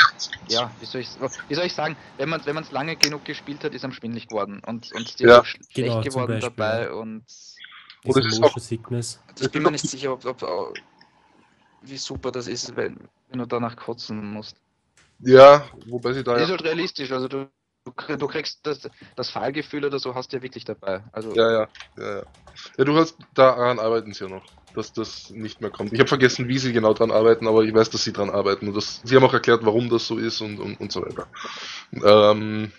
[0.46, 1.16] ja, wie soll ich,
[1.48, 3.92] wie soll ich sagen, wenn man wenn man es lange genug gespielt hat, ist am
[3.92, 5.42] schwindelig geworden und und dir Ja.
[5.42, 6.92] schlecht Genau, geworden Beispiel, dabei ja.
[6.92, 7.24] und
[8.04, 9.20] Oder ist Motion Sickness.
[9.40, 10.78] ich bin mir nicht sicher, ob, ob, ob
[11.82, 14.60] wie super das ist, wenn, wenn du danach kotzen musst.
[15.20, 16.50] Ja, wobei sie da Das ist ja.
[16.50, 17.50] halt realistisch, also du,
[18.18, 21.04] du kriegst das, das Fallgefühl oder so hast du ja wirklich dabei.
[21.12, 22.24] Also Ja, ja, ja, ja.
[22.78, 25.92] Ja, du hast, daran arbeiten sie ja noch, dass das nicht mehr kommt.
[25.92, 28.68] Ich habe vergessen, wie sie genau dran arbeiten, aber ich weiß, dass sie dran arbeiten.
[28.68, 31.26] Und das, sie haben auch erklärt, warum das so ist und, und, und so weiter.
[31.92, 32.72] Ähm,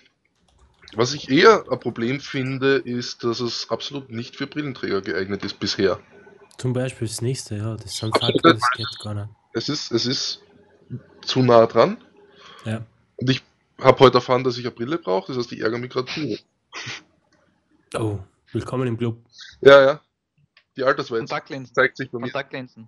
[0.95, 5.59] was ich eher ein Problem finde, ist, dass es absolut nicht für Brillenträger geeignet ist
[5.59, 5.99] bisher.
[6.57, 8.41] Zum Beispiel das nächste, ja, das sind Absolut.
[8.41, 9.29] Fakten, das geht gar nicht.
[9.53, 10.41] Es ist, es ist
[11.21, 11.97] zu nah dran.
[12.65, 12.85] Ja.
[13.17, 13.41] Und ich
[13.79, 16.11] habe heute erfahren, dass ich eine Brille brauche, das heißt, ich ärgere mich gerade.
[17.95, 18.19] Oh,
[18.51, 19.17] willkommen im Club.
[19.61, 20.01] Ja, ja.
[20.77, 21.73] Die Altersweise Kontaktlinsen.
[21.75, 22.23] zeigt sich bei mir.
[22.25, 22.87] Kontaktlinsen.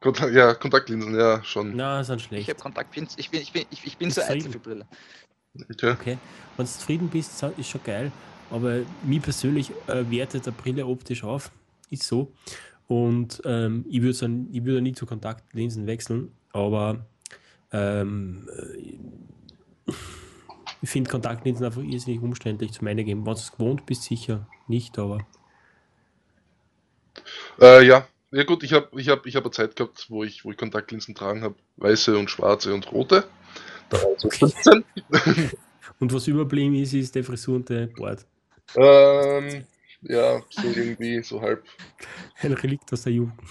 [0.00, 1.74] Kontakt, ja, Kontaktlinsen, ja, schon.
[1.74, 2.48] Na, sind Ich schlecht.
[2.50, 3.18] habe Kontaktlinsen.
[3.18, 4.86] Ich bin, ich bin, ich, ich bin Ist so eitel für Brille.
[5.72, 5.90] Okay.
[5.92, 6.18] Okay.
[6.56, 8.12] Wenn du zufrieden bist, ist schon geil.
[8.50, 11.50] Aber mir persönlich äh, wertet der Brille optisch auf.
[11.90, 12.32] Ist so.
[12.86, 16.32] Und ähm, ich würde dann, ich würde nie zu Kontaktlinsen wechseln.
[16.52, 17.04] Aber
[17.72, 19.92] ähm, äh,
[20.80, 23.26] ich finde Kontaktlinsen einfach irrsinnig umständlich zum Eingeben.
[23.26, 25.26] Wenn du es gewohnt bist, sicher nicht, aber
[27.60, 28.06] Äh, ja.
[28.30, 30.58] Ja gut, ich habe ich hab, ich hab eine Zeit gehabt, wo ich, wo ich
[30.58, 31.54] Kontaktlinsen tragen habe.
[31.76, 33.24] Weiße und schwarze und rote.
[33.88, 34.84] Da war ich so 15.
[36.00, 38.24] Und was überblieben ist, ist der Frisur und der Bart.
[38.76, 39.64] ähm,
[40.02, 41.64] ja, so irgendwie, so halb.
[42.40, 43.34] Ein Relikt aus der Jugend.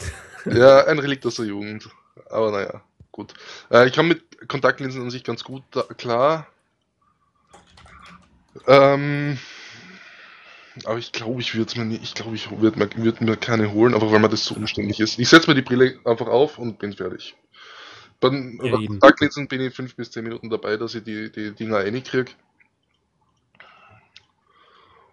[0.45, 1.89] Ja, ein Relikt aus der Jugend.
[2.29, 2.81] Aber naja,
[3.11, 3.33] gut.
[3.69, 6.47] Äh, ich komme mit Kontaktlinsen an sich ganz gut da, klar.
[8.65, 9.37] Ähm,
[10.85, 13.71] aber ich glaube, ich würde mir nicht, ich glaube, ich würde mir, würd mir keine
[13.73, 15.17] holen, einfach weil mir das so umständlich ist.
[15.19, 17.35] Ich setze mir die Brille einfach auf und bin fertig.
[18.19, 18.75] Bei, den- Ja.
[18.77, 22.31] Kontaktlinsen bin ich 5 bis 10 Minuten dabei, dass ich die, die Dinger reinkriege.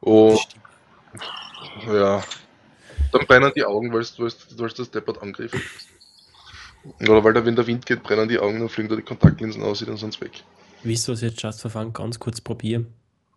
[0.00, 0.38] Und
[1.86, 2.22] ja,
[3.12, 4.24] dann brennen die Augen, weil du
[4.68, 5.62] das deppert angriffen.
[7.00, 9.62] Oder weil da, wenn der Wind geht, brennen die Augen, dann fliegen da die Kontaktlinsen
[9.62, 10.42] aus, die dann sonst weg.
[10.82, 12.92] Wisst ihr, was ich jetzt just verfangen ganz kurz probieren?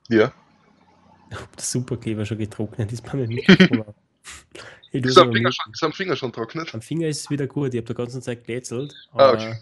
[0.10, 0.34] Ja.
[1.32, 3.86] Ob der Superkleber schon getrocknet ist bei meinem Mikrofon.
[4.92, 6.74] ich Ist es am, Finger schon, ist am Finger schon trocknet?
[6.74, 7.74] Am Finger ist es wieder gut.
[7.74, 8.94] Ich habe der ganzen Zeit glätzelt.
[9.14, 9.58] Ah, okay.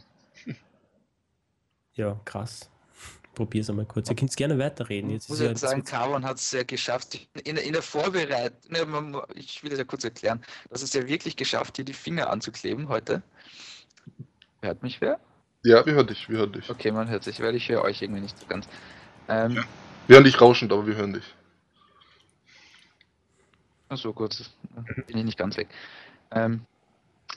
[1.95, 2.69] ja, krass.
[3.33, 4.09] Probier's einmal kurz.
[4.09, 5.09] Ihr könnt gerne weiterreden.
[5.09, 7.27] Jetzt muss ist ja ich sagen, jetzt- Carbon hat es ja geschafft.
[7.43, 11.35] In, in der Vorbereitung, ne, ich will das ja kurz erklären, dass es ja wirklich
[11.35, 13.21] geschafft, hier die Finger anzukleben heute.
[14.61, 15.19] Hört mich wer?
[15.63, 16.69] Ja, wir hören dich, wir hören dich.
[16.69, 18.67] Okay, man hört sich, weil ich höre euch irgendwie nicht so ganz.
[19.27, 19.65] Ähm,
[20.07, 21.23] Wir hören dich rauschend, aber wir hören dich.
[23.91, 24.49] So gut,
[25.07, 25.67] bin ich nicht ganz weg.
[26.31, 26.61] Ähm,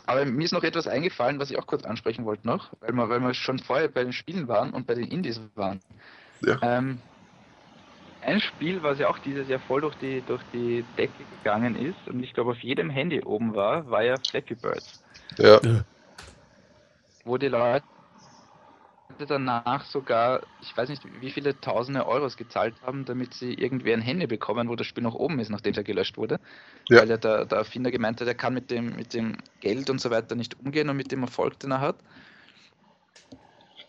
[0.06, 3.08] aber mir ist noch etwas eingefallen, was ich auch kurz ansprechen wollte noch, weil wir,
[3.08, 5.80] weil wir schon vorher bei den Spielen waren und bei den Indies waren.
[6.42, 6.58] Ja.
[6.62, 7.00] Ähm,
[8.22, 12.08] ein Spiel, was ja auch dieses Jahr voll durch die, durch die Decke gegangen ist
[12.08, 14.82] und ich glaube auf jedem Handy oben war, war ja Flappy Bird.
[15.36, 15.60] Ja,
[17.24, 17.84] wo die Leute
[19.26, 24.00] danach sogar, ich weiß nicht, wie viele tausende Euros gezahlt haben, damit sie irgendwie ein
[24.00, 26.40] Handy bekommen, wo das Spiel noch oben ist, nachdem es ja gelöscht wurde.
[26.88, 27.00] Ja.
[27.00, 30.00] Weil ja der, der Erfinder gemeint hat, er kann mit dem, mit dem Geld und
[30.00, 31.96] so weiter nicht umgehen und mit dem Erfolg, den er hat.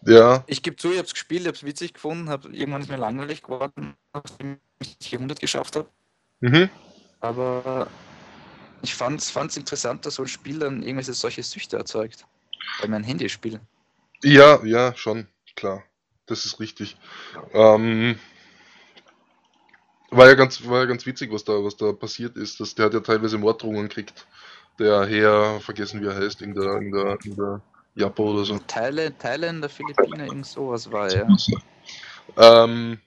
[0.06, 2.82] ja, Ich gebe zu, ich habe es gespielt, ich habe es witzig gefunden, hab, irgendwann
[2.82, 5.90] ist mir langweilig geworden, nachdem ich 400 geschafft habe.
[6.40, 6.70] mhm.
[7.22, 7.88] Aber
[8.82, 12.26] ich fand es interessant, dass so ein Spiel dann irgendwelche solche Süchte erzeugt.
[12.82, 13.60] Bei meinem Handyspiel.
[14.24, 15.84] Ja, ja, schon, klar.
[16.26, 16.98] Das ist richtig.
[17.54, 18.20] Ähm,
[20.12, 22.60] war ja ganz, war ja ganz witzig, was da, was da passiert ist.
[22.60, 24.28] Dass der hat ja teilweise Morddrohungen gekriegt.
[24.78, 27.62] Der Herr, vergessen wie er heißt, in der, in der, in der
[27.96, 28.60] Japo oder so.
[28.60, 31.28] Thailand, Thailänder, Philippiner, irgend sowas war ja.
[32.38, 33.00] Ähm,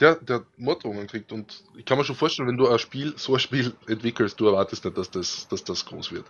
[0.00, 3.34] der, der Morddrohungen kriegt und ich kann mir schon vorstellen, wenn du ein Spiel, so
[3.34, 6.26] ein Spiel entwickelst, du erwartest nicht, dass das, dass das groß wird.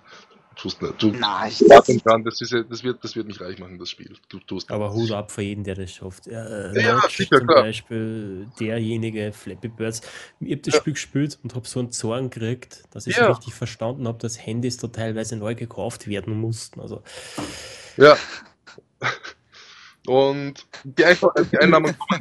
[0.59, 1.03] Tust nicht.
[1.03, 3.79] Du Nein, ich, warten dran, das, ist ja, das, wird, das wird nicht reich machen,
[3.79, 4.15] das Spiel.
[4.29, 6.27] Du tust Aber Hut ab für jeden, der das schafft.
[6.27, 6.33] Äh,
[6.81, 7.63] Ja, Notch sicher, zum klar.
[7.63, 10.03] Beispiel, derjenige, Flappy Birds.
[10.41, 10.81] Ich habe das Ja.
[10.81, 13.29] Spiel gespielt und habe so einen Zorn gekriegt, dass ich Ja.
[13.29, 16.81] richtig verstanden habe, dass Handys da teilweise neu gekauft werden mussten.
[16.81, 17.03] Also,
[17.97, 18.17] Ja.
[20.07, 22.21] Und die, Einfach die Einnahmen kommen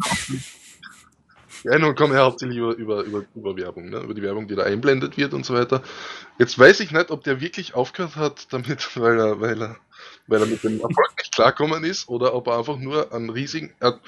[1.67, 3.99] die Einnahmen kommen ja hauptsächlich über, über, über, über Werbung, ne?
[3.99, 5.83] über die Werbung, die da einblendet wird und so weiter.
[6.39, 9.77] Jetzt weiß ich nicht, ob der wirklich aufgehört hat damit, weil er, weil er,
[10.27, 13.73] weil er mit dem Erfolg nicht klarkommen ist oder ob er einfach nur einen riesigen.
[13.81, 13.99] Er,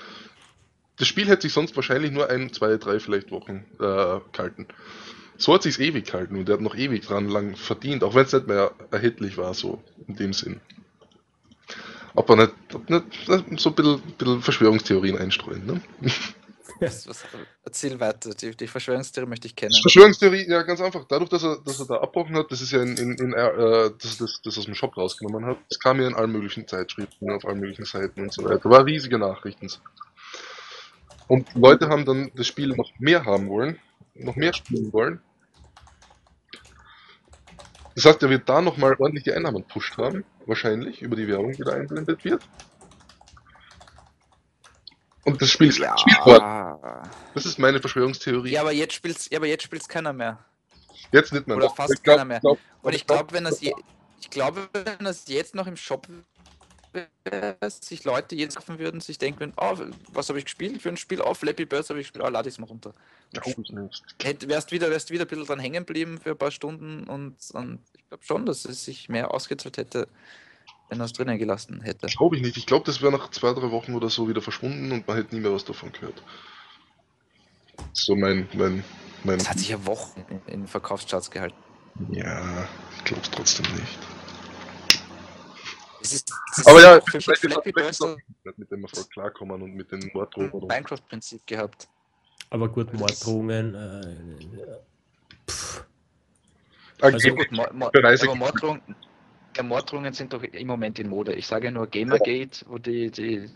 [0.97, 4.67] das Spiel hätte sich sonst wahrscheinlich nur ein, zwei, drei vielleicht Wochen äh, gehalten.
[5.37, 8.25] So hat sich's ewig gehalten und er hat noch ewig dran lang verdient, auch wenn
[8.25, 10.61] es nicht mehr erhältlich war, so in dem Sinn.
[12.15, 12.53] Ob er nicht,
[13.49, 15.81] nicht so ein bisschen, bisschen Verschwörungstheorien einstreuen, ne?
[16.87, 17.25] was, was,
[17.63, 18.33] erzähl weiter.
[18.33, 19.73] Die, die Verschwörungstheorie möchte ich kennen.
[19.81, 21.05] Verschwörungstheorie, ja, ganz einfach.
[21.05, 23.91] Dadurch, dass er, dass er da abbrochen hat, das ist ja in, in, in äh,
[23.97, 26.67] dass er das, das aus dem Shop rausgenommen hat, das kam ja in allen möglichen
[26.67, 28.69] Zeitschriften, auf allen möglichen Seiten und so weiter.
[28.69, 29.69] War riesige Nachrichten.
[31.27, 33.79] Und Leute haben dann das Spiel noch mehr haben wollen,
[34.15, 35.21] noch mehr spielen wollen.
[37.95, 41.63] Das heißt, er wird da nochmal ordentliche Einnahmen pusht haben, wahrscheinlich, über die Werbung, die
[41.63, 42.41] da einblendet wird.
[45.31, 45.97] Und das Spiel ist ja.
[45.97, 47.09] spielbar.
[47.33, 48.51] Das ist meine Verschwörungstheorie.
[48.51, 50.39] ja, aber jetzt spielt's, ja, aber jetzt spielt's keiner mehr.
[51.11, 51.57] Jetzt nicht mehr.
[51.57, 52.39] Oder fast glaub- keiner mehr.
[52.39, 53.73] glaub- Und ich glaube, wenn das je,
[54.21, 56.07] ich glaube, wenn das jetzt noch im Shop
[56.91, 59.77] wäre, sich Leute jetzt kaufen würden, sich denken, oh,
[60.11, 61.21] was habe ich gespielt für ein Spiel?
[61.21, 62.93] Oh, Flappy Birds habe ich gespielt, oh, lade ich es mal runter.
[63.31, 64.03] Nicht.
[64.21, 67.35] Hätt, wärst wieder, wärst wieder ein bisschen dran hängen geblieben für ein paar Stunden und,
[67.53, 70.07] und ich glaube schon, dass es sich mehr ausgezahlt hätte,
[70.89, 72.07] wenn er es drinnen gelassen hätte.
[72.07, 72.57] Glaube ich nicht.
[72.57, 75.35] Ich glaube, das wäre nach zwei, drei Wochen oder so wieder verschwunden und man hätte
[75.35, 76.21] nie mehr was davon gehört.
[77.93, 78.83] So mein, mein,
[79.23, 79.37] mein.
[79.37, 81.55] Das hat sich ja Wochen in, in Verkaufscharts gehalten.
[82.11, 82.67] Ja,
[82.97, 83.99] ich glaube es trotzdem nicht.
[86.01, 89.61] Es ist, es Aber ist ja, für vielleicht ist Flappy vielleicht mit dem Erfolg klarkommen
[89.61, 90.67] und mit den Morddrohungen.
[90.67, 91.87] Minecraft-Prinzip gehabt.
[92.49, 93.75] aber gut, Morddrohungen.
[93.75, 95.83] Äh, pff,
[97.01, 97.91] Also, Ja gut, Mor Mor
[99.63, 101.33] Morddrohungen sind doch im Moment in Mode.
[101.33, 103.49] Ich sage nur Gamergate, wo die, die,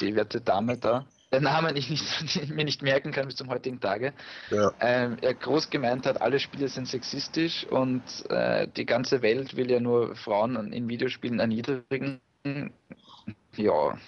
[0.00, 3.80] die werte Dame da, der Name ich nicht, mir nicht merken kann bis zum heutigen
[3.80, 4.12] Tage,
[4.50, 9.56] ja, ähm, er groß gemeint hat, alle Spiele sind sexistisch und äh, die ganze Welt
[9.56, 12.20] will ja nur Frauen in Videospielen erniedrigen.
[13.56, 13.98] Ja.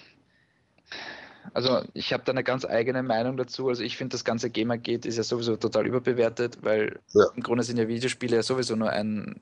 [1.53, 3.67] Also ich habe da eine ganz eigene Meinung dazu.
[3.69, 7.25] Also ich finde, das ganze Gamergate ist ja sowieso total überbewertet, weil Ja.
[7.35, 9.39] im Grunde sind ja Videospiele ja sowieso nur ein,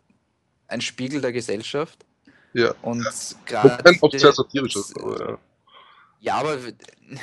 [0.71, 2.05] ein Spiegel der Gesellschaft.
[2.53, 2.73] ja.
[2.81, 3.05] Und
[3.63, 3.97] Wobei gerade.
[4.01, 5.39] oft sehr satirisch ist, aber
[6.19, 6.71] Ja, aber ja.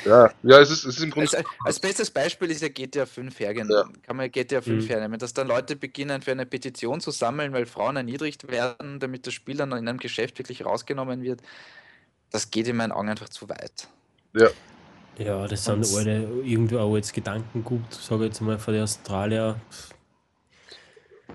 [0.05, 1.31] Ja, ja es, ist, es ist im Grunde.
[1.37, 3.95] als, als bestes Beispiel ist ja GTA 5 hergenommen.
[3.95, 4.01] Ja.
[4.03, 4.89] Kann man GTA 5 Mhm.
[4.89, 9.25] hernehmen, dass dann Leute beginnen, für eine Petition zu sammeln, weil Frauen erniedrigt werden, damit
[9.27, 11.41] das Spiel dann in einem Geschäft wirklich rausgenommen wird.
[12.31, 13.87] Das geht in meinen Augen einfach zu weit.
[15.17, 19.59] ja, das sind alle irgendwo auch jetzt Gedankengut, sage ich jetzt mal, von den Australier.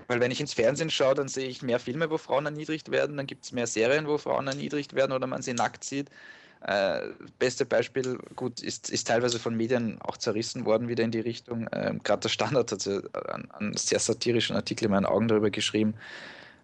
[0.07, 3.17] Weil wenn ich ins Fernsehen schaue, dann sehe ich mehr Filme, wo Frauen erniedrigt werden,
[3.17, 6.09] dann gibt es mehr Serien, wo Frauen erniedrigt werden oder man sie nackt sieht.
[6.61, 11.19] Äh, beste Beispiel, gut, ist, ist teilweise von Medien auch zerrissen worden, wieder in die
[11.19, 11.67] Richtung.
[11.71, 15.51] Ähm, Gerade der Standard hat ja einen, einen sehr satirischen Artikel in meinen Augen darüber
[15.51, 15.93] geschrieben.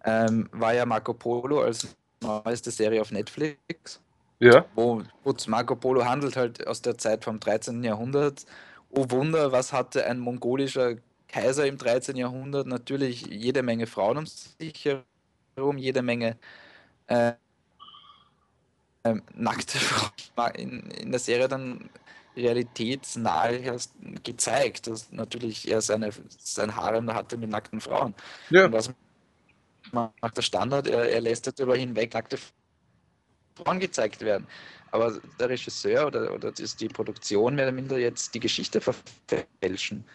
[0.03, 1.87] Ähm, war ja Marco Polo als
[2.21, 4.01] neueste Serie auf Netflix
[4.39, 7.83] Ja, wo gut, Marco Polo handelt halt aus der Zeit vom 13.
[7.83, 8.45] Jahrhundert.
[8.89, 10.95] Oh Wunder, was hatte ein mongolischer
[11.31, 12.15] Kaiser im 13.
[12.15, 12.67] Jahrhundert?
[12.67, 14.85] Natürlich jede Menge Frauen um sich
[15.55, 16.37] herum, jede Menge
[17.07, 17.33] äh,
[19.03, 19.77] ähm, nackte
[20.35, 21.89] Frauen in, in der Serie dann
[22.35, 23.93] realitätsnahe erst
[24.23, 28.13] gezeigt, dass natürlich er seine, sein Harem da hatte mit nackten Frauen.
[28.49, 28.65] ja.
[28.65, 28.93] Und was
[29.91, 30.87] macht der Standard?
[30.87, 32.37] Er, er lässt darüber hinweg nackte
[33.55, 34.47] Frauen gezeigt werden.
[34.91, 40.05] Aber der Regisseur oder, oder die Produktion mehr oder minder jetzt die Geschichte verfälschen.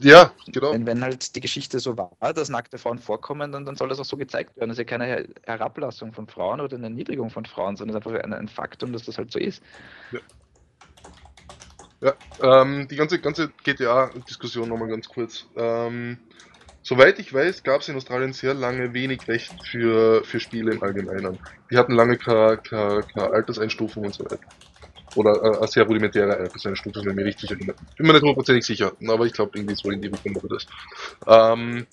[0.00, 0.72] Ja, genau.
[0.72, 4.00] Wenn, wenn halt die Geschichte so war, dass nackte Frauen vorkommen, dann, dann soll das
[4.00, 4.68] auch so gezeigt werden.
[4.70, 8.00] Das ist ja keine Her- Herablassung von Frauen oder eine Erniedrigung von Frauen, sondern es
[8.02, 9.62] ist einfach ein, ein Faktum, dass das halt so ist.
[12.00, 15.48] Ja, ähm, die ganze, ganze GTA-Diskussion nochmal ganz kurz.
[15.56, 16.18] Ähm,
[16.82, 20.82] soweit ich weiß, gab es in Australien sehr lange wenig Recht für, für Spiele im
[20.82, 21.40] Allgemeinen.
[21.70, 22.60] Die hatten lange keine
[23.32, 24.48] Alterseinstufung und so weiter.
[25.14, 27.76] Oder äh, eine sehr rudimentäre Alterseinstufung, wenn ich mich richtig erinnere.
[27.96, 30.66] Bin mir nicht hundertprozentig sicher, aber ich glaube irgendwie so in die Richtung war das.
[31.26, 31.86] Ähm,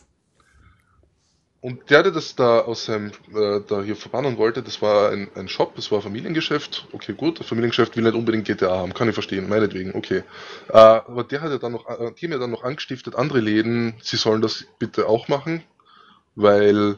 [1.62, 5.30] und der, der das da aus seinem, äh, da hier verbannen wollte, das war ein,
[5.36, 6.88] ein Shop, das war ein Familiengeschäft.
[6.92, 10.24] Okay, gut, das Familiengeschäft will nicht unbedingt GTA haben, kann ich verstehen, meinetwegen, okay.
[10.70, 13.42] Äh, aber der hat ja dann noch, äh, die haben ja dann noch angestiftet, andere
[13.42, 15.64] Läden, sie sollen das bitte auch machen,
[16.34, 16.98] weil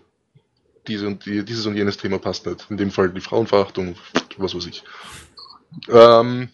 [0.87, 2.65] diese und die, dieses und jenes Thema passt nicht.
[2.69, 3.95] In dem Fall die Frauenverachtung,
[4.37, 4.83] was weiß ich.
[5.89, 6.49] Ähm,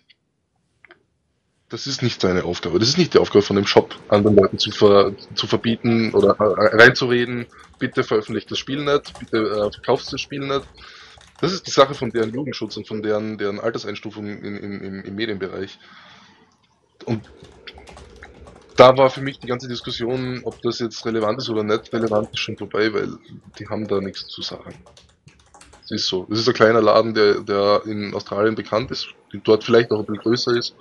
[1.69, 2.79] das ist nicht seine Aufgabe.
[2.79, 6.35] Das ist nicht die Aufgabe von dem Shop, anderen Leuten zu, ver, zu verbieten oder
[6.39, 7.45] reinzureden,
[7.77, 10.67] bitte veröffentlicht das Spiel nicht, bitte äh, verkauft das Spiel nicht.
[11.41, 15.03] Das ist die Sache von deren Jugendschutz und von deren, deren Alterseinstufung in, in, im,
[15.03, 15.77] im Medienbereich.
[17.05, 17.29] Und
[18.75, 22.29] da war für mich die ganze Diskussion, ob das jetzt relevant ist oder nicht relevant,
[22.31, 23.17] ist schon vorbei, weil
[23.57, 24.73] die haben da nichts zu sagen.
[25.91, 26.27] Es ist so.
[26.31, 29.07] Es ist ein kleiner Laden, der, der in Australien bekannt ist,
[29.43, 30.75] dort vielleicht auch ein bisschen größer ist.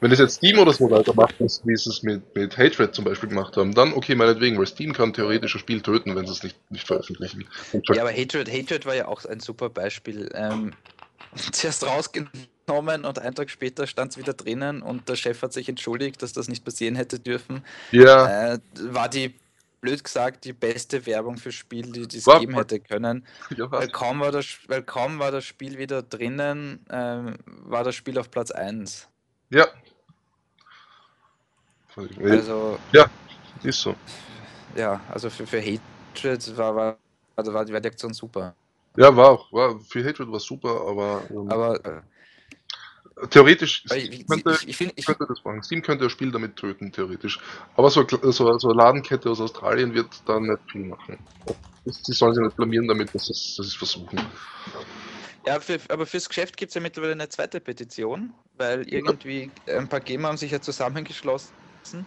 [0.00, 3.28] Wenn es jetzt Steam oder so weitermacht, wie sie es mit, mit Hatred zum Beispiel
[3.28, 6.42] gemacht haben, dann okay, meinetwegen, weil Steam kann theoretisch ein Spiel töten, wenn sie es
[6.42, 7.46] nicht, nicht veröffentlichen.
[7.94, 10.28] Ja, aber Hatred, Hatred war ja auch ein super Beispiel.
[10.34, 10.72] Ähm,
[11.52, 15.68] zuerst rausgenommen und einen Tag später stand es wieder drinnen und der Chef hat sich
[15.68, 17.64] entschuldigt, dass das nicht passieren hätte dürfen.
[17.92, 18.54] Ja.
[18.54, 19.34] Äh, war die
[19.80, 23.26] blöd gesagt, die beste Werbung für Spiel, die es geben hätte können.
[23.56, 27.94] Ja, weil, kaum war das, weil kaum war das Spiel wieder drinnen, ähm, war das
[27.94, 29.08] Spiel auf Platz 1.
[29.50, 29.66] Ja,
[32.22, 33.06] also, ja,
[33.62, 33.94] ist so.
[34.76, 36.98] Ja, also für, für Hatred war, war,
[37.34, 38.54] also war die Aktion super.
[38.96, 39.52] Ja, war auch.
[39.52, 41.22] War, für Hatred war super, aber.
[41.30, 42.02] Ähm, aber.
[43.30, 45.62] Theoretisch ich, könnte, ich, ich, ich, könnte das machen.
[45.62, 47.40] Steam könnte das Spiel damit töten, theoretisch.
[47.76, 51.18] Aber so, so, so eine Ladenkette aus Australien wird da nicht viel machen.
[51.84, 54.20] Sie sollen sich nicht blamieren damit, dass sie es versuchen.
[55.46, 59.88] Ja, für, aber fürs Geschäft gibt es ja mittlerweile eine zweite Petition, weil irgendwie ein
[59.88, 62.06] paar Gamer haben sich ja zusammengeschlossen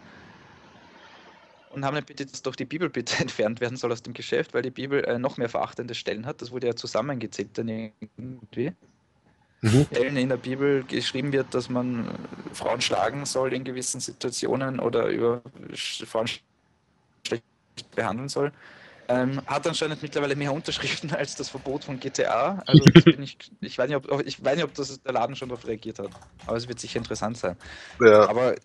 [1.72, 4.54] und haben eine Bitte, dass doch die Bibel bitte entfernt werden soll aus dem Geschäft,
[4.54, 6.42] weil die Bibel äh, noch mehr verachtende Stellen hat.
[6.42, 8.74] Das wurde ja zusammengezählt dann irgendwie.
[9.62, 9.86] Mhm.
[9.92, 12.10] Stellen in der Bibel geschrieben wird, dass man äh,
[12.54, 15.42] Frauen schlagen soll in gewissen Situationen oder über
[15.76, 17.44] Frauen schlecht
[17.96, 18.52] behandeln soll.
[19.08, 22.64] Ähm, hat anscheinend mittlerweile mehr Unterschriften als das Verbot von GTA.
[22.66, 22.84] Also
[23.20, 26.00] ich, ich, weiß nicht, ob, ich weiß nicht, ob das der Laden schon darauf reagiert
[26.00, 26.10] hat.
[26.48, 27.56] Aber es wird sicher interessant sein.
[28.00, 28.28] Ja.
[28.28, 28.56] Aber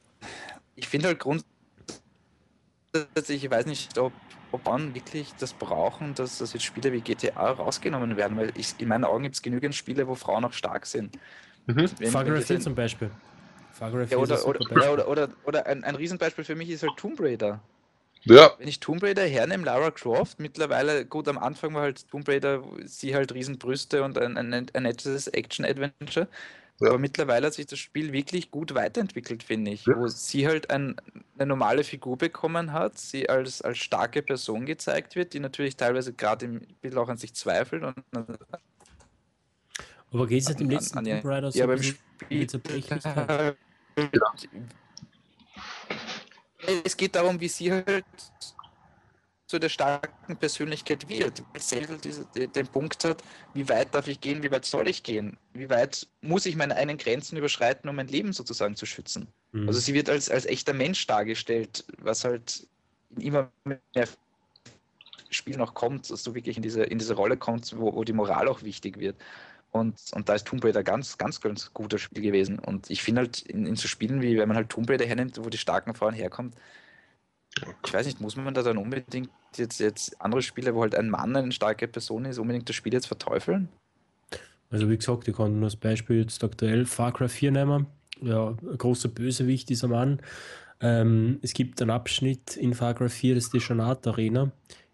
[0.77, 4.13] ich finde halt grundsätzlich, ich weiß nicht, ob,
[4.57, 8.75] ob man wirklich das brauchen, dass, dass jetzt Spiele wie GTA rausgenommen werden, weil ich,
[8.79, 11.19] in meinen Augen gibt es genügend Spiele, wo Frauen auch stark sind.
[11.67, 11.89] Mhm.
[11.89, 13.11] Far Cry 4 zum Beispiel.
[13.73, 14.79] Far Cry 4 ja, oder, oder, Beispiel.
[14.79, 17.61] oder, oder, oder, ein, ein Riesenbeispiel für mich ist halt Tomb Raider.
[18.23, 18.53] Ja.
[18.59, 22.63] Wenn ich Tomb Raider hernehme, Lara Croft, mittlerweile, gut, am Anfang war halt Tomb Raider,
[22.85, 26.29] sie halt Riesenbrüste und ein, ein, ein nettes Action-Adventure.
[26.81, 26.89] Ja.
[26.89, 29.87] Aber mittlerweile hat sich das Spiel wirklich gut weiterentwickelt, finde ich.
[29.87, 29.97] Ja.
[29.97, 30.97] Wo sie halt ein,
[31.39, 36.13] eine normale Figur bekommen hat, sie als, als starke Person gezeigt wird, die natürlich teilweise
[36.13, 37.83] gerade im Bild auch an sich zweifelt.
[37.83, 37.97] Und,
[40.13, 42.47] aber geht es nicht im letzten Tomb Raider so ja, beim Spiel?
[43.09, 43.55] Ja.
[46.85, 48.05] Es geht darum, wie sie halt
[49.47, 53.23] zu der starken Persönlichkeit wird, weil diese, den Punkt hat,
[53.55, 56.75] wie weit darf ich gehen, wie weit soll ich gehen, wie weit muss ich meine
[56.77, 59.29] eigenen Grenzen überschreiten, um mein Leben sozusagen zu schützen.
[59.53, 59.69] Mhm.
[59.69, 62.67] Also sie wird als, als echter Mensch dargestellt, was halt
[63.19, 64.09] immer mehr
[65.31, 68.13] Spiel noch kommt, dass du wirklich in diese, in diese Rolle kommst, wo, wo die
[68.13, 69.17] Moral auch wichtig wird.
[69.71, 72.59] Und, und da ist Tomb Raider ganz, ganz, ganz guter Spiel gewesen.
[72.59, 75.39] Und ich finde halt in, in so Spielen wie, wenn man halt Tomb Raider hernimmt,
[75.45, 76.55] wo die starken Frauen herkommt,
[77.85, 81.11] ich weiß nicht, muss man da dann unbedingt jetzt, jetzt andere Spiele, wo halt ein
[81.11, 83.69] Mann eine starke Person ist, unbedingt das Spiel jetzt verteufeln?
[84.71, 87.87] Also wie gesagt, ich kann nur das Beispiel jetzt aktuell Far Cry 4 nehmen.
[88.21, 90.21] Ja, ein großer Bösewicht dieser Mann.
[90.81, 94.51] Ähm, es gibt einen Abschnitt in Far Cry 4, das ist die Janat Arena,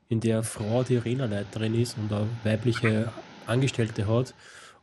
[0.08, 3.12] in der eine Frau die Arenaleiterin ist und eine weibliche
[3.46, 4.34] Angestellte hat.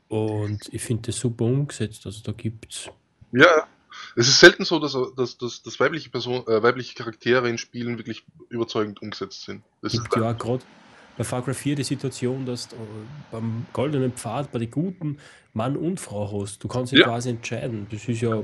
[0.07, 2.05] Und ich finde das super umgesetzt.
[2.05, 2.89] Also da gibt es
[3.31, 3.67] ja.
[4.15, 7.97] Es ist selten so, dass, dass, dass, dass weibliche, Person, äh, weibliche Charaktere in Spielen
[7.97, 9.63] wirklich überzeugend umgesetzt sind.
[9.81, 10.63] Das gibt ja gerade
[11.17, 12.77] bei Far Cry 4 die Situation, dass du
[13.29, 15.17] beim goldenen Pfad bei den guten
[15.53, 16.63] Mann und Frau hast.
[16.63, 17.07] Du kannst dich ja.
[17.07, 17.87] quasi entscheiden.
[17.91, 18.41] Das ist ja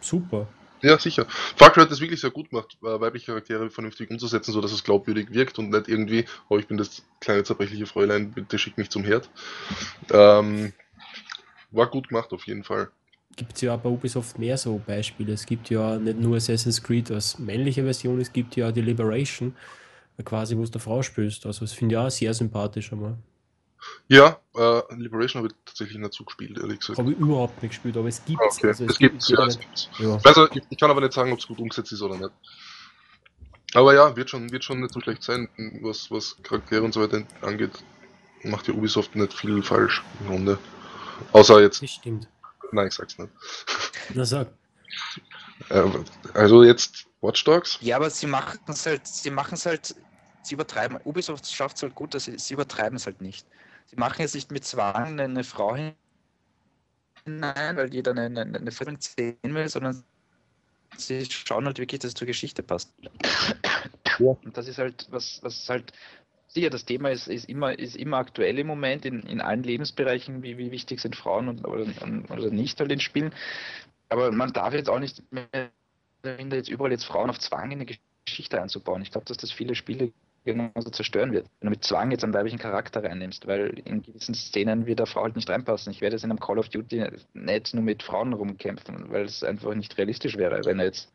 [0.00, 0.48] super.
[0.82, 1.26] Ja, sicher.
[1.56, 4.82] Far Cry hat das wirklich sehr gut gemacht, äh, weibliche Charaktere vernünftig umzusetzen, sodass es
[4.84, 8.90] glaubwürdig wirkt und nicht irgendwie, oh, ich bin das kleine zerbrechliche Fräulein, bitte schick mich
[8.90, 9.30] zum Herd.
[10.12, 10.72] Ähm,
[11.70, 12.90] war gut gemacht auf jeden Fall
[13.36, 15.32] gibt es ja bei Ubisoft mehr so Beispiele.
[15.32, 19.54] Es gibt ja nicht nur Assassin's Creed als männliche Version, es gibt ja die Liberation,
[20.24, 21.46] quasi, wo es der Frau spielst.
[21.46, 23.16] Also das finde ich auch sehr sympathisch einmal.
[24.08, 26.98] Ja, äh, Liberation habe ich tatsächlich nicht so gespielt, ehrlich gesagt.
[26.98, 28.58] Habe ich überhaupt nicht gespielt, aber es gibt es.
[28.58, 28.68] Okay.
[28.68, 29.88] Also es, es gibt es, ja, es gibt's.
[29.98, 30.18] Ja.
[30.24, 32.30] Also, ich, ich, kann aber nicht sagen, ob es gut umgesetzt ist oder nicht.
[33.74, 35.48] Aber ja, wird schon, wird schon nicht so schlecht sein,
[35.82, 37.84] was, was Charaktere und so weiter angeht.
[38.44, 40.58] Macht ja Ubisoft nicht viel falsch im Grunde.
[41.32, 41.82] Außer jetzt.
[41.82, 42.28] Das stimmt.
[42.72, 43.32] Nein, ich sag's nicht.
[44.14, 44.48] Na sag.
[45.70, 45.84] Äh,
[46.34, 47.78] also jetzt Watch Dogs?
[47.80, 49.94] Ja, aber sie machen es halt, sie machen es halt,
[50.42, 50.98] sie übertreiben.
[51.04, 53.46] Ubisoft schafft es halt gut, dass sie, sie übertreiben es halt nicht.
[53.86, 55.96] Sie machen jetzt nicht mit Zwang eine Frau hinein,
[57.76, 60.04] weil jeder eine, eine, eine Film sehen will, sondern
[60.96, 62.92] sie schauen halt wirklich, dass es zur Geschichte passt.
[64.18, 64.36] Ja.
[64.44, 65.92] Und das ist halt, was, was halt
[66.48, 70.42] sicher, das Thema ist, ist, immer, ist immer aktuell im Moment in, in allen Lebensbereichen,
[70.42, 71.86] wie, wie wichtig sind Frauen und, oder,
[72.30, 73.32] oder nicht halt in Spielen.
[74.08, 75.70] Aber man darf jetzt auch nicht mehr
[76.50, 77.86] jetzt überall jetzt Frauen auf Zwang in eine
[78.26, 79.02] Geschichte einzubauen.
[79.02, 80.12] Ich glaube, dass das viele Spiele
[80.44, 84.34] genauso zerstören wird, wenn du mit Zwang jetzt einen weiblichen Charakter reinnimmst, weil in gewissen
[84.34, 85.92] Szenen wird der Frau halt nicht reinpassen.
[85.92, 87.04] Ich werde jetzt in einem Call of Duty
[87.34, 91.12] nicht nur mit Frauen rumkämpfen, weil es einfach nicht realistisch wäre, wenn er jetzt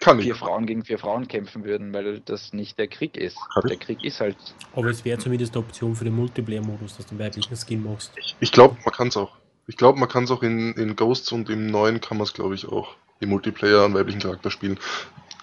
[0.00, 0.38] kann vier ich.
[0.38, 3.36] Frauen gegen vier Frauen kämpfen würden, weil das nicht der Krieg ist.
[3.52, 4.36] Kann der Krieg ist halt.
[4.74, 8.12] Aber es wäre zumindest eine Option für den Multiplayer-Modus, dass du einen weiblichen Skin machst.
[8.16, 9.36] Ich, ich glaube, man kann es auch.
[9.66, 12.34] Ich glaube, man kann es auch in, in Ghosts und im neuen kann man es,
[12.34, 14.78] glaube ich, auch im Multiplayer einen weiblichen Charakter spielen.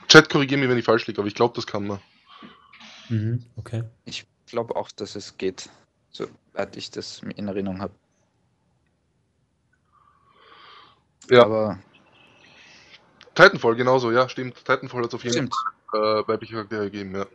[0.08, 2.00] Chat, korrigiere mich, wenn ich falsch liege, aber ich glaube, das kann man.
[3.10, 3.84] Mhm, okay.
[4.06, 5.70] Ich glaube auch, dass es geht,
[6.12, 7.94] soweit ich das in Erinnerung habe.
[11.30, 11.46] Ja.
[11.46, 11.80] Aber
[13.36, 14.56] Titanfall genauso, ja, stimmt.
[14.56, 17.26] Titanfall hat es auf jeden Fall äh, weibliche Charaktere gegeben, ja.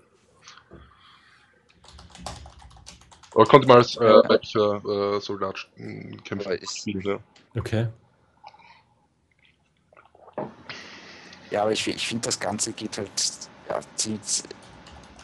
[3.35, 5.69] Aber konnte mal als äh, weiblicher äh, Soldat
[6.25, 6.59] kämpfen.
[6.67, 7.19] Spielen, ja.
[7.55, 7.89] Okay.
[11.51, 13.11] Ja, aber ich, ich finde, das Ganze geht halt,
[13.69, 14.45] ja, zieht,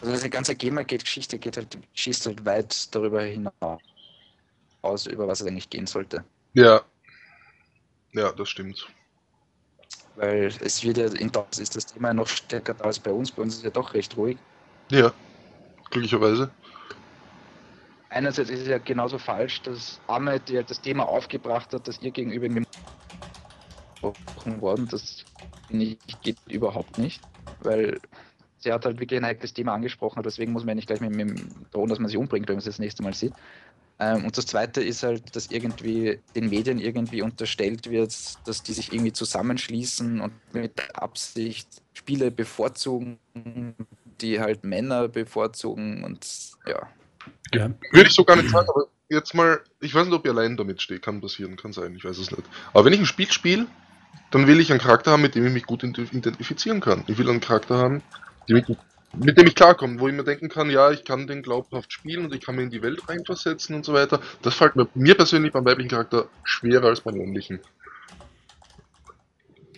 [0.01, 5.71] also die ganze Gamergate-Geschichte geht halt, schießt halt weit darüber hinaus, über was es eigentlich
[5.71, 6.25] gehen sollte.
[6.55, 6.83] Ja.
[8.13, 8.89] Ja, das stimmt.
[10.15, 13.33] Weil es wird ja, in Deutschland ist das Thema noch stärker da als bei uns.
[13.33, 14.39] Bei uns ist es ja doch recht ruhig.
[14.91, 15.13] Ja,
[15.91, 16.53] glücklicherweise.
[18.11, 21.99] Einerseits ist es ja genauso falsch, dass Ahmed, die halt das Thema aufgebracht hat, dass
[22.03, 22.63] ihr gegenüber mir
[24.61, 25.25] worden, das
[26.23, 27.23] geht überhaupt nicht,
[27.61, 28.01] weil
[28.59, 31.11] sie hat halt wirklich ein heikles Thema angesprochen, deswegen muss man ja nicht gleich mit,
[31.13, 33.35] mit drohen, dass man sie umbringt, wenn man sie das nächste Mal sieht.
[34.03, 38.13] Ähm, und das Zweite ist halt, dass irgendwie den Medien irgendwie unterstellt wird,
[38.47, 43.19] dass die sich irgendwie zusammenschließen und mit Absicht Spiele bevorzugen,
[44.21, 46.27] die halt Männer bevorzugen und
[46.67, 46.89] ja.
[47.55, 47.71] ja.
[47.93, 50.57] Würde ich so gar nicht sagen, aber jetzt mal, ich weiß nicht, ob ihr allein
[50.57, 52.43] damit steht, kann passieren, kann sein, ich weiß es nicht.
[52.73, 53.67] Aber wenn ich ein Spiel spiele,
[54.33, 57.05] dann will ich einen Charakter haben, mit dem ich mich gut identifizieren kann.
[57.07, 58.03] Ich will einen Charakter haben,
[58.49, 58.67] mit,
[59.15, 62.25] mit dem ich klarkomme, wo ich mir denken kann, ja, ich kann den glaubhaft spielen
[62.25, 64.21] und ich kann mir in die Welt reinversetzen und so weiter.
[64.43, 67.61] Das fällt mir, mir persönlich beim weiblichen Charakter schwerer als beim männlichen.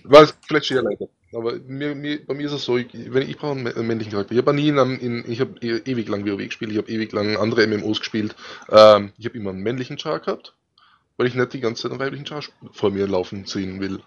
[0.05, 1.09] War vielleicht schwer leider.
[1.32, 4.32] Aber mir, mir, bei mir ist es so, ich, wenn ich brauche einen männlichen Charakter.
[4.32, 7.36] Ich habe nie in, in ich habe ewig lang WoW gespielt, ich habe ewig lang
[7.36, 8.36] andere MMOs gespielt.
[8.70, 10.55] Ähm, ich habe immer einen männlichen Char gehabt,
[11.16, 12.43] weil ich nicht die ganze Zeit einen weiblichen Char
[12.73, 14.01] vor mir laufen sehen will.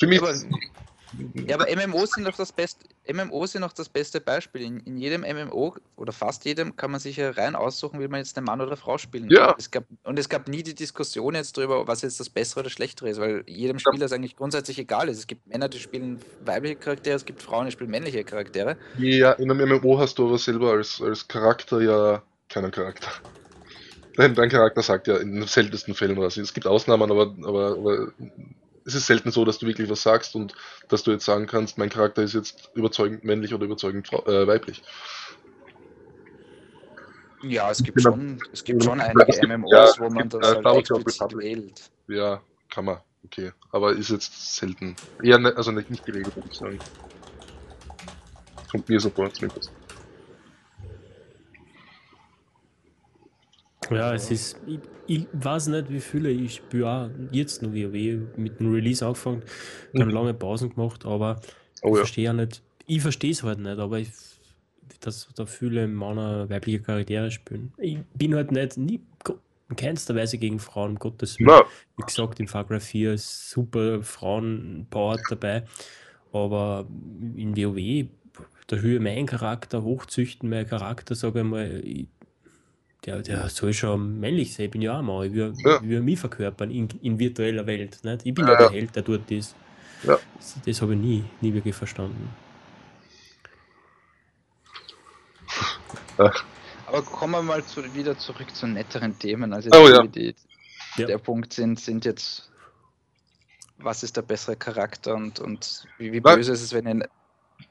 [0.00, 0.20] Für mich
[1.34, 4.62] ja, aber MMOs sind doch das beste, MMOs sind noch das beste Beispiel.
[4.62, 8.18] In, in, jedem MMO oder fast jedem kann man sich ja rein aussuchen, will man
[8.18, 9.54] jetzt einen Mann oder Frau spielen ja.
[9.58, 12.70] Es gab, und es gab nie die Diskussion jetzt darüber, was jetzt das Bessere oder
[12.70, 14.06] Schlechtere ist, weil jedem Spieler ja.
[14.06, 15.18] es eigentlich grundsätzlich egal ist.
[15.18, 18.76] Es gibt Männer, die spielen weibliche Charaktere, es gibt Frauen, die spielen männliche Charaktere.
[18.98, 23.08] Ja, in einem MMO hast du aber selber als, als Charakter ja keinen Charakter.
[24.16, 26.36] Dein, dein Charakter sagt ja in den seltensten Fällen was.
[26.36, 28.12] Es gibt Ausnahmen, aber, aber, aber
[28.84, 30.54] es ist selten so, dass du wirklich was sagst und
[30.88, 34.82] dass du jetzt sagen kannst, mein Charakter ist jetzt überzeugend männlich oder überzeugend äh, weiblich.
[37.42, 40.90] Ja, es gibt schon, es gibt schon einige MMOs, ja, wo man das äh, halt
[40.90, 41.90] explizit wählt.
[42.08, 42.40] Ja,
[42.70, 43.52] kann man, okay.
[43.70, 44.96] Aber ist jetzt selten.
[45.22, 46.78] Eher, ne, also nicht, nicht geregelt, würde ich sagen.
[48.70, 49.70] Kommt mir so vor, zumindest.
[53.90, 58.60] Ja, es ist, ich, ich, weiß nicht, wie viele ich spüre, jetzt noch WoW mit
[58.60, 59.42] dem Release angefangen,
[59.92, 60.14] dann mhm.
[60.14, 61.40] lange Pausen gemacht, aber
[61.82, 61.96] oh, ich ja.
[61.96, 64.10] verstehe ja nicht, ich verstehe es halt nicht, aber ich,
[65.00, 67.72] dass da viele Männer weibliche Charaktere spielen.
[67.78, 69.00] Ich bin halt nicht, nie,
[69.68, 71.48] in keinster Weise gegen Frauen, Gottes Willen.
[71.48, 71.62] No.
[71.96, 75.64] Wie gesagt, in Far Cry 4 ist super Frauen-Power dabei,
[76.32, 76.86] aber
[77.36, 78.08] in WoW,
[78.66, 82.08] da höre mein Charakter, hochzüchten mein Charakter, sage ich mal, ich,
[83.04, 84.66] der, der soll schon männlich sein.
[84.66, 85.26] Ich bin ja auch mal.
[85.26, 85.82] Ich will, ja.
[85.82, 88.02] will mich verkörpern in, in virtueller Welt.
[88.02, 88.26] Nicht?
[88.26, 89.54] Ich bin ja, ja der Held, der dort ist.
[90.02, 90.18] Ja.
[90.36, 92.28] Das, das habe ich nie, nie wirklich verstanden.
[96.86, 99.52] Aber kommen wir mal zu, wieder zurück zu netteren Themen.
[99.52, 100.02] Also oh, ja.
[100.06, 100.34] die,
[100.96, 101.06] ja.
[101.06, 102.50] der Punkt sind, sind jetzt,
[103.78, 107.04] was ist der bessere Charakter und, und wie, wie böse ist es, wenn in,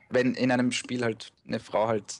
[0.09, 2.15] wenn in einem Spiel halt eine Frau halt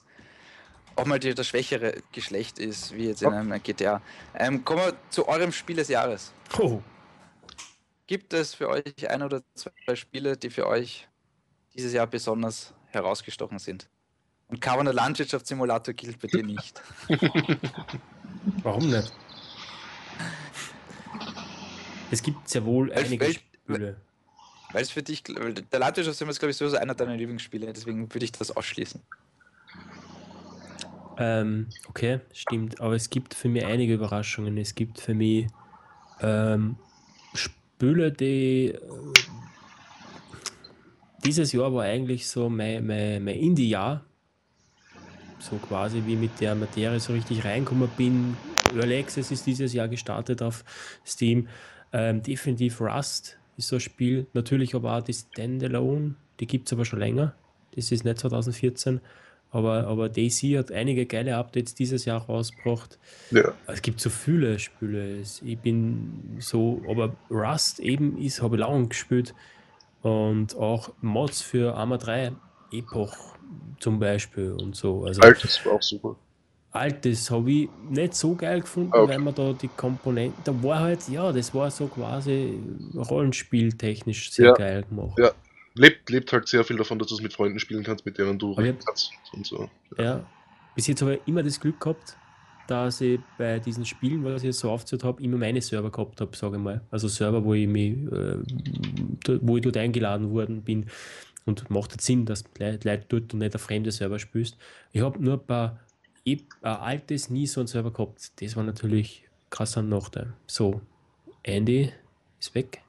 [0.96, 4.02] auch mal die, das schwächere Geschlecht ist, wie jetzt in einem GTA.
[4.36, 6.32] Ähm, kommen wir zu eurem Spiel des Jahres.
[6.60, 6.82] Oh.
[8.08, 11.08] Gibt es für euch ein oder zwei Spiele, die für euch
[11.74, 13.88] dieses Jahr besonders herausgestochen sind.
[14.50, 16.82] Und Carbon Landwirtschaftssimulator gilt bei dir nicht.
[18.62, 19.12] Warum nicht?
[22.12, 23.96] Es gibt sehr wohl Weil- einige weil- Spiele.
[24.72, 25.36] Weil es für dich, der
[25.80, 29.02] Landwirtschaftssimulator ist, glaube ich, sowieso einer deiner Lieblingsspiele, deswegen würde ich das ausschließen.
[31.18, 32.82] Ähm, okay, stimmt.
[32.82, 34.58] Aber es gibt für mich einige Überraschungen.
[34.58, 35.48] Es gibt für mich
[36.22, 36.76] ähm,
[37.34, 38.80] Spiele, die äh,
[41.24, 44.04] dieses Jahr war eigentlich so mein, mein, mein Indie-Jahr.
[45.40, 48.38] So quasi wie mit der Materie so richtig reinkommen bin.
[48.76, 50.64] Early Access ist dieses Jahr gestartet auf
[51.06, 51.48] Steam.
[51.92, 54.28] Ähm, definitiv Rust ist so ein Spiel.
[54.34, 57.36] Natürlich aber auch die Standalone, die gibt es aber schon länger.
[57.76, 59.02] Das ist nicht 2014.
[59.54, 62.98] Aber, aber DC hat einige geile Updates dieses Jahr rausgebracht.
[63.30, 63.54] Ja.
[63.68, 65.18] Es gibt so viele Spiele.
[65.46, 69.36] Ich bin so, aber Rust eben ist, habe ich lange gespielt.
[70.02, 72.32] Und auch Mods für Arma 3,
[72.72, 73.16] Epoch
[73.80, 75.06] zum Beispiel und so.
[75.06, 76.16] Also Altes war auch super.
[76.72, 79.08] Altes habe ich nicht so geil gefunden, okay.
[79.08, 82.58] weil man da die Komponenten, da war halt, ja, das war so quasi
[82.96, 84.54] rollenspieltechnisch sehr Ja.
[84.54, 85.20] geil gemacht.
[85.20, 85.32] Ja.
[85.76, 88.38] Lebt, lebt halt sehr viel davon, dass du es mit Freunden spielen kannst, mit denen
[88.38, 89.70] du ich kannst und so.
[89.98, 90.26] Ja,
[90.76, 92.16] bis jetzt habe ich immer das Glück gehabt,
[92.68, 96.22] dass ich bei diesen Spielen, was ich jetzt so aufgezählt habe, immer meine Server gehabt
[96.22, 96.82] habe, sage ich mal.
[96.92, 98.38] Also Server, wo ich mich, äh,
[99.42, 100.86] wo ich dort eingeladen worden bin.
[101.46, 104.58] Und macht jetzt Sinn, dass du Leute dort und nicht ein fremder Server spielst.
[104.94, 105.80] Ich habe nur ein paar
[106.26, 108.32] ein altes nie so einen Server gehabt.
[108.42, 110.34] Das war natürlich krasser Nachteil.
[110.48, 110.82] So,
[111.44, 111.92] Andy
[112.40, 112.83] ist weg.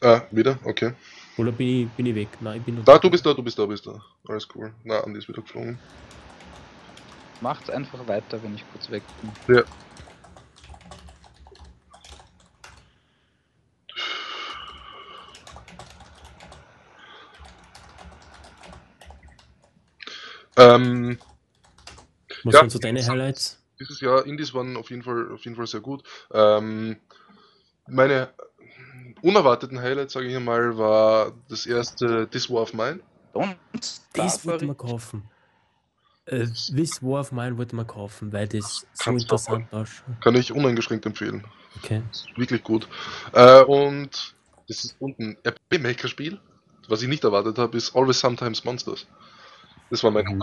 [0.00, 0.58] Ah, wieder?
[0.64, 0.92] Okay.
[1.36, 2.28] Oder bin ich, bin ich weg?
[2.40, 4.00] Nein, ich bin noch Da, du bist da, du bist da, bist da.
[4.28, 4.72] Alles cool.
[4.84, 5.78] Na, Andi ist wieder geflogen.
[7.40, 9.56] Macht einfach weiter, wenn ich kurz weg bin.
[9.56, 9.64] Ja.
[20.56, 21.18] Ähm,
[22.44, 22.60] Was Ja.
[22.60, 23.58] sind so deine Highlights?
[23.80, 26.02] dieses Jahr Indies waren auf jeden Fall, auf jeden Fall sehr gut.
[26.32, 26.96] Ähm,
[27.86, 28.28] meine
[29.22, 33.00] unerwarteten Highlights, sage ich einmal, war das erste This War of Mine.
[33.32, 33.56] Und
[34.14, 35.28] Das wollte man kaufen.
[36.26, 40.20] Äh, This War of Mine wollte man kaufen, weil das so interessant ausschaut.
[40.22, 41.44] Kann ich uneingeschränkt empfehlen.
[41.76, 42.02] Okay.
[42.10, 42.88] Ist wirklich gut.
[43.32, 44.34] Äh, und
[44.68, 46.40] das ist unten ein RPG-Maker-Spiel.
[46.88, 49.06] Was ich nicht erwartet habe, ist Always Sometimes Monsters.
[49.90, 50.42] Das war mein Mhm.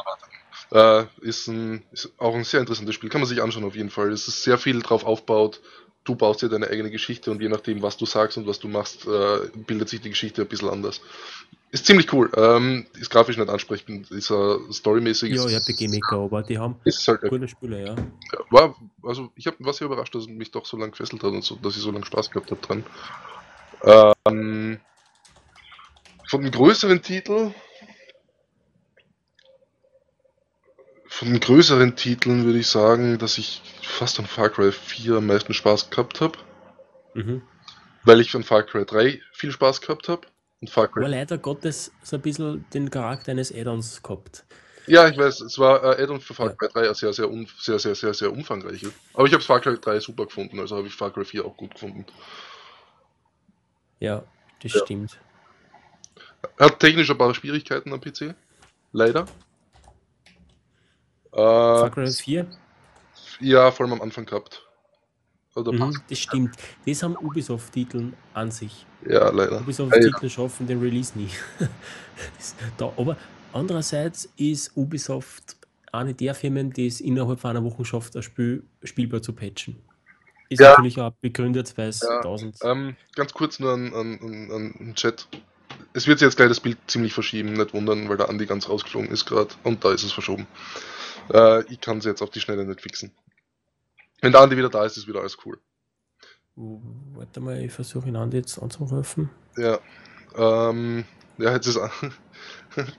[0.72, 3.10] Äh, ist, ein, ist auch ein sehr interessantes Spiel.
[3.10, 4.12] Kann man sich anschauen auf jeden Fall.
[4.12, 5.62] Es ist sehr viel drauf aufbaut.
[6.06, 8.68] Du baust dir deine eigene Geschichte und je nachdem, was du sagst und was du
[8.68, 11.02] machst, äh, bildet sich die Geschichte ein bisschen anders.
[11.72, 12.32] Ist ziemlich cool.
[12.38, 14.10] Ähm, ist grafisch nicht ansprechend.
[14.12, 15.34] Ist äh, storymäßig.
[15.34, 17.96] Ja, ist, RPG Maker, aber die haben ist halt coole Spiele, ja.
[17.96, 21.32] ja, war, also ich hab, war sehr überrascht, dass mich doch so lange gefesselt hat
[21.32, 22.84] und so, dass ich so lange Spaß gehabt habe dran.
[23.84, 24.80] Ähm,
[26.30, 27.54] von den größeren Titeln,
[31.18, 35.28] von den größeren Titeln würde ich sagen, dass ich fast an Far Cry 4 am
[35.28, 36.38] meisten Spaß gehabt habe,
[37.14, 37.42] Mhm.
[38.04, 40.28] weil ich an Far Cry 3 viel Spaß gehabt habe.
[40.60, 41.10] Und Far Aber Cry.
[41.10, 44.44] leider Gottes so ein bisschen den Charakter eines Add-ons gehabt.
[44.88, 46.50] Ja, ich weiß, es war äh, Add-on für Far.
[46.54, 47.30] Cry 3 sehr, sehr,
[47.60, 48.86] sehr, sehr, sehr, sehr umfangreich.
[49.14, 51.56] Aber ich habe Far Cry 3 super gefunden, also habe ich Far Cry 4 auch
[51.56, 52.06] gut gefunden.
[54.02, 54.26] Ja,
[54.62, 54.82] das Ja.
[54.82, 55.18] stimmt.
[56.60, 58.36] Hat technisch ein paar Schwierigkeiten am PC.
[58.92, 59.26] Leider.
[61.36, 62.48] Far Äh, Cry 4,
[63.42, 64.62] ja, vor allem am Anfang gehabt.
[65.58, 66.56] Mhm, das stimmt.
[66.86, 68.86] Das haben Ubisoft-Titeln an sich.
[69.08, 69.62] Ja, leider.
[69.62, 71.30] Ubisoft-Titel schaffen den Release nie.
[72.78, 73.18] Da, aber
[73.54, 75.56] andererseits ist Ubisoft
[75.92, 79.78] eine der Firmen, die es innerhalb von einer Woche schafft, ein Spiel spielbar zu patchen.
[80.50, 80.72] Ist Ja.
[80.72, 82.58] natürlich auch begründet, weil es Ja, 1000.
[82.64, 85.28] Ähm, ganz kurz nur an, an, an, an den Chat.
[85.94, 88.70] Es wird sich jetzt gleich das Bild ziemlich verschieben, nicht wundern, weil der Andi ganz
[88.70, 90.48] rausgeflogen ist gerade und da ist es verschoben.
[91.34, 93.12] Äh, ich kann es jetzt auf die Schnelle nicht fixen.
[94.22, 95.60] Wenn der Andi wieder da ist, ist wieder alles cool.
[96.58, 96.80] Uh,
[97.16, 99.30] Warte mal, ich versuche ihn an jetzt anzurufen.
[99.58, 99.80] Ja.
[100.38, 101.06] Ähm,
[101.38, 101.80] ja, jetzt ist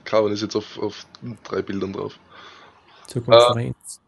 [0.05, 1.05] Carbon ist jetzt auf, auf
[1.43, 2.19] drei Bildern drauf.
[3.07, 4.01] Zur Konferenz.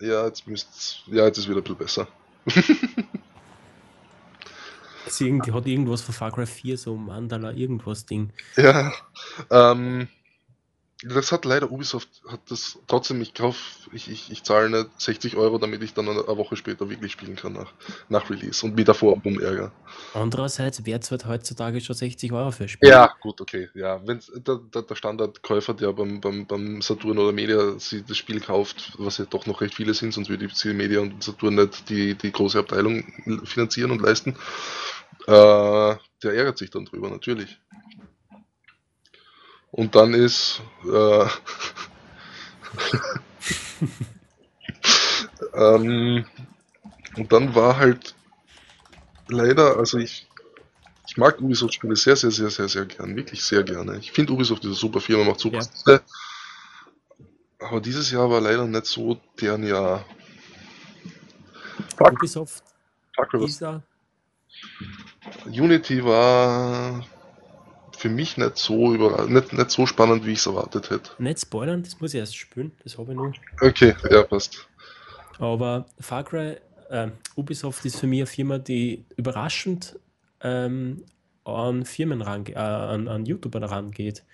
[0.00, 1.02] Ja, jetzt müsst's.
[1.06, 2.08] Ja, jetzt ist wieder ein bisschen besser.
[5.08, 8.30] Ist irgendwie, hat irgendwas von Far Cry 4, so Mandala, irgendwas Ding.
[8.56, 8.92] Ja.
[9.50, 10.08] Ähm,
[11.04, 15.36] das hat leider Ubisoft hat das trotzdem, ich kauf, ich, ich, ich zahle nicht 60
[15.36, 17.72] Euro, damit ich dann eine, eine Woche später wirklich spielen kann nach,
[18.08, 19.70] nach Release und mich davor umärger.
[20.12, 22.88] Andererseits wäre es halt heutzutage schon 60 Euro für Spiel.
[22.88, 23.68] Ja, gut, okay.
[23.74, 28.16] Ja, wenn der, der, der Standardkäufer, der beim, beim, beim Saturn oder Media sie das
[28.16, 31.54] Spiel kauft, was ja doch noch recht viele sind, sonst würde die Media und Saturn
[31.54, 33.04] nicht die, die große Abteilung
[33.44, 34.34] finanzieren und leisten,
[35.28, 37.60] äh, der ärgert sich dann drüber, natürlich.
[39.70, 41.26] Und dann ist äh,
[45.54, 46.24] ähm,
[47.16, 48.14] und dann war halt
[49.28, 50.26] leider, also ich
[51.06, 53.16] ich mag Ubisoft-Spiele sehr, sehr, sehr, sehr, sehr gern.
[53.16, 53.98] Wirklich sehr gerne.
[53.98, 56.00] Ich finde Ubisoft ist eine super Firma, macht super ja.
[57.60, 60.04] Aber dieses Jahr war leider nicht so deren Jahr.
[61.96, 62.12] Fuck.
[62.12, 62.62] Ubisoft.
[63.14, 63.82] Fuck, Isa.
[65.46, 67.04] Unity war
[67.96, 71.10] für mich nicht so über, nicht, nicht so spannend, wie ich es erwartet hätte.
[71.18, 73.32] Nicht spoilern, das muss ich erst spielen, das habe ich noch.
[73.60, 74.68] Okay, ja, passt.
[75.38, 76.56] Aber Far Cry,
[76.90, 79.98] äh, Ubisoft ist für mich eine Firma, die überraschend
[80.42, 81.04] ähm,
[81.44, 84.24] an Firmen ran, äh, an, an YouTuber rangeht.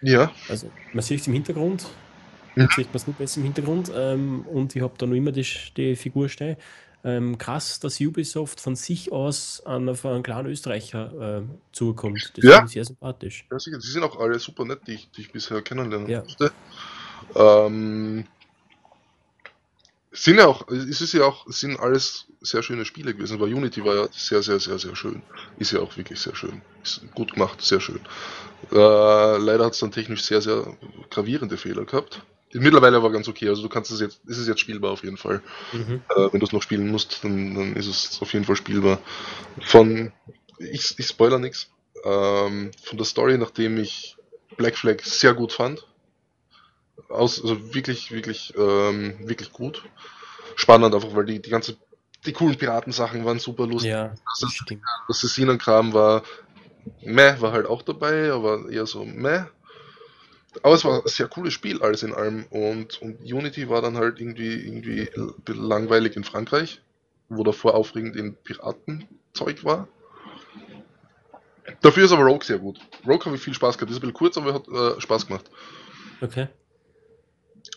[0.00, 0.32] Ja.
[0.48, 1.86] Also man sieht es im Hintergrund,
[2.54, 2.68] mhm.
[2.74, 5.46] sieht man es nur besser im Hintergrund ähm, und ich habe da noch immer die,
[5.76, 6.56] die Figur stehen.
[7.04, 11.42] Ähm, krass, dass Ubisoft von sich aus an, auf einen kleinen Österreicher äh,
[11.72, 12.32] zukommt.
[12.36, 12.64] Das ja.
[12.64, 13.44] ist sehr sympathisch.
[13.50, 13.80] Ja, sicher.
[13.80, 16.22] Sie sind auch alle super nett, die ich, die ich bisher kennenlernen ja.
[16.22, 16.52] musste.
[17.34, 18.24] Ähm,
[20.12, 23.84] sind ja auch, es ist ja auch, sind alles sehr schöne Spiele gewesen, weil Unity
[23.84, 25.22] war ja sehr, sehr, sehr, sehr schön.
[25.58, 26.60] Ist ja auch wirklich sehr schön.
[26.82, 28.00] Ist gut gemacht, sehr schön.
[28.70, 30.76] Äh, leider hat es dann technisch sehr, sehr
[31.10, 32.22] gravierende Fehler gehabt.
[32.54, 35.16] Mittlerweile aber ganz okay, also du kannst es jetzt, ist es jetzt spielbar auf jeden
[35.16, 35.42] Fall.
[35.72, 36.02] Mhm.
[36.10, 38.98] Äh, wenn du es noch spielen musst, dann, dann ist es auf jeden Fall spielbar.
[39.60, 40.12] Von,
[40.58, 41.70] ich, ich spoiler nichts,
[42.04, 44.16] ähm, von der Story, nachdem ich
[44.56, 45.86] Black Flag sehr gut fand,
[47.08, 49.82] aus, also wirklich, wirklich, ähm, wirklich gut.
[50.56, 51.76] Spannend einfach, weil die, die ganze,
[52.26, 53.90] die coolen Piratensachen waren super lustig.
[53.90, 54.82] Ja, das, stimmt.
[55.08, 56.22] Das Assassinen-Kram war,
[57.02, 59.44] meh, war halt auch dabei, aber eher so meh.
[60.62, 62.44] Aber es war ein sehr cooles Spiel, alles in allem.
[62.50, 65.08] Und, und Unity war dann halt irgendwie, irgendwie
[65.46, 66.82] langweilig in Frankreich,
[67.28, 69.88] wo davor aufregend in Piratenzeug war.
[71.80, 72.78] Dafür ist aber Rogue sehr gut.
[73.06, 73.90] Rogue habe ich viel Spaß gehabt.
[73.90, 75.50] Ist ein bisschen kurz, aber hat äh, Spaß gemacht.
[76.20, 76.48] Okay.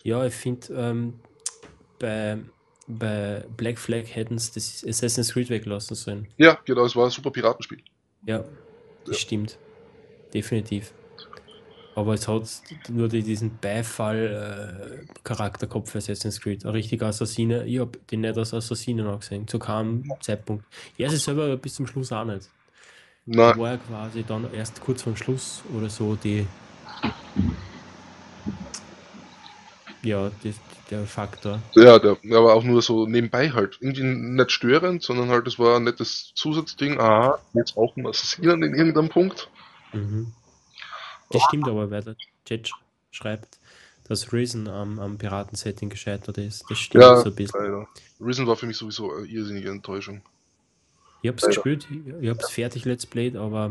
[0.02, 1.20] Ja, ich finde, ähm,
[1.98, 2.38] bei,
[2.86, 6.28] bei Black Flag hätten sie das Assassin's Creed weglassen sollen.
[6.36, 7.82] Ja, genau, es war ein super Piratenspiel.
[8.24, 8.44] Ja,
[9.04, 9.20] das ja.
[9.20, 9.58] stimmt.
[10.34, 10.92] Definitiv.
[11.96, 12.42] Aber es hat
[12.90, 16.66] nur diesen Beifall-Charakterkopf äh, für Assassin's Creed.
[16.66, 17.64] Ein richtiger Assassine.
[17.64, 20.66] Ich habe den nicht als Assassinen angesehen, zu keinem Zeitpunkt.
[20.98, 22.50] Er ist selber bis zum Schluss auch nicht.
[23.24, 23.58] Nein.
[23.58, 26.46] War ja quasi dann erst kurz vor Schluss oder so die
[30.02, 30.52] ja, die,
[30.90, 31.60] der Faktor.
[31.74, 33.78] Ja, der, aber auch nur so nebenbei halt.
[33.80, 37.00] Irgendwie nicht störend, sondern halt, es war ein nettes Zusatzding.
[37.00, 39.48] Aha, jetzt auch ein Assassinen in irgendeinem Punkt.
[39.92, 40.32] Mhm.
[41.30, 42.70] Das stimmt aber, weil der Chat
[43.10, 43.58] schreibt,
[44.04, 46.64] dass Risen am, am Piraten-Setting gescheitert ist.
[46.68, 47.60] Das stimmt ja, so ein bisschen.
[47.60, 47.88] Leider.
[48.20, 50.22] Risen war für mich sowieso eine irrsinnige Enttäuschung.
[51.22, 51.54] Ich hab's leider.
[51.54, 51.88] gespielt,
[52.20, 53.70] ich hab's fertig Let's Played, aber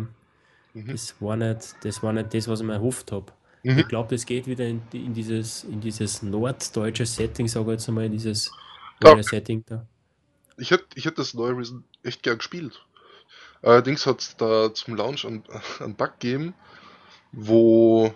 [0.73, 0.87] mhm.
[0.87, 3.31] das, war nicht, das war nicht das, was ich mir erhofft habe.
[3.63, 3.79] Mhm.
[3.79, 7.87] Ich glaube, das geht wieder in, in, dieses, in dieses norddeutsche Setting, sage ich jetzt
[7.87, 8.51] einmal, in dieses
[9.01, 9.23] neue.
[9.23, 9.85] Setting da.
[10.57, 12.85] Ich hätte ich hätt das neue Risen echt gern gespielt.
[13.61, 15.43] Allerdings hat es da zum Launch einen
[15.95, 16.53] Bug gegeben,
[17.35, 18.13] wo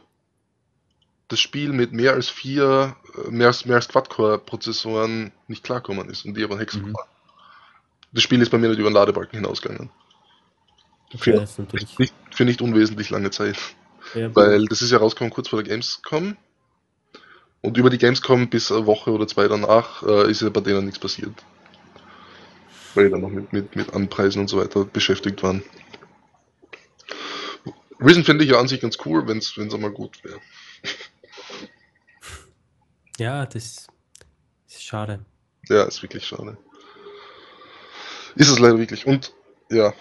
[1.27, 6.25] das Spiel mit mehr als vier, äh, mehr als, mehr als Quad-Core-Prozessoren nicht klarkommen ist
[6.25, 6.89] und die aber ein Hexacore.
[6.89, 6.95] Mhm.
[8.11, 9.91] Das Spiel ist bei mir nicht über den Ladebalken hinausgegangen.
[11.17, 11.45] Für,
[11.97, 13.57] nicht, für nicht unwesentlich lange Zeit.
[14.15, 14.35] Ja.
[14.35, 16.37] Weil das ist ja rausgekommen kurz vor der Gamescom.
[17.61, 20.85] Und über die Gamescom bis eine Woche oder zwei danach äh, ist ja bei denen
[20.85, 21.33] nichts passiert.
[22.95, 25.63] Weil die dann noch mit, mit, mit Anpreisen und so weiter beschäftigt waren.
[27.99, 30.39] Risen finde ich ja an sich ganz cool, wenn es einmal gut wäre.
[33.17, 33.87] Ja, das
[34.67, 35.25] ist schade.
[35.67, 36.57] Ja, ist wirklich schade.
[38.35, 39.05] Ist es leider wirklich.
[39.05, 39.33] Und
[39.69, 39.93] ja,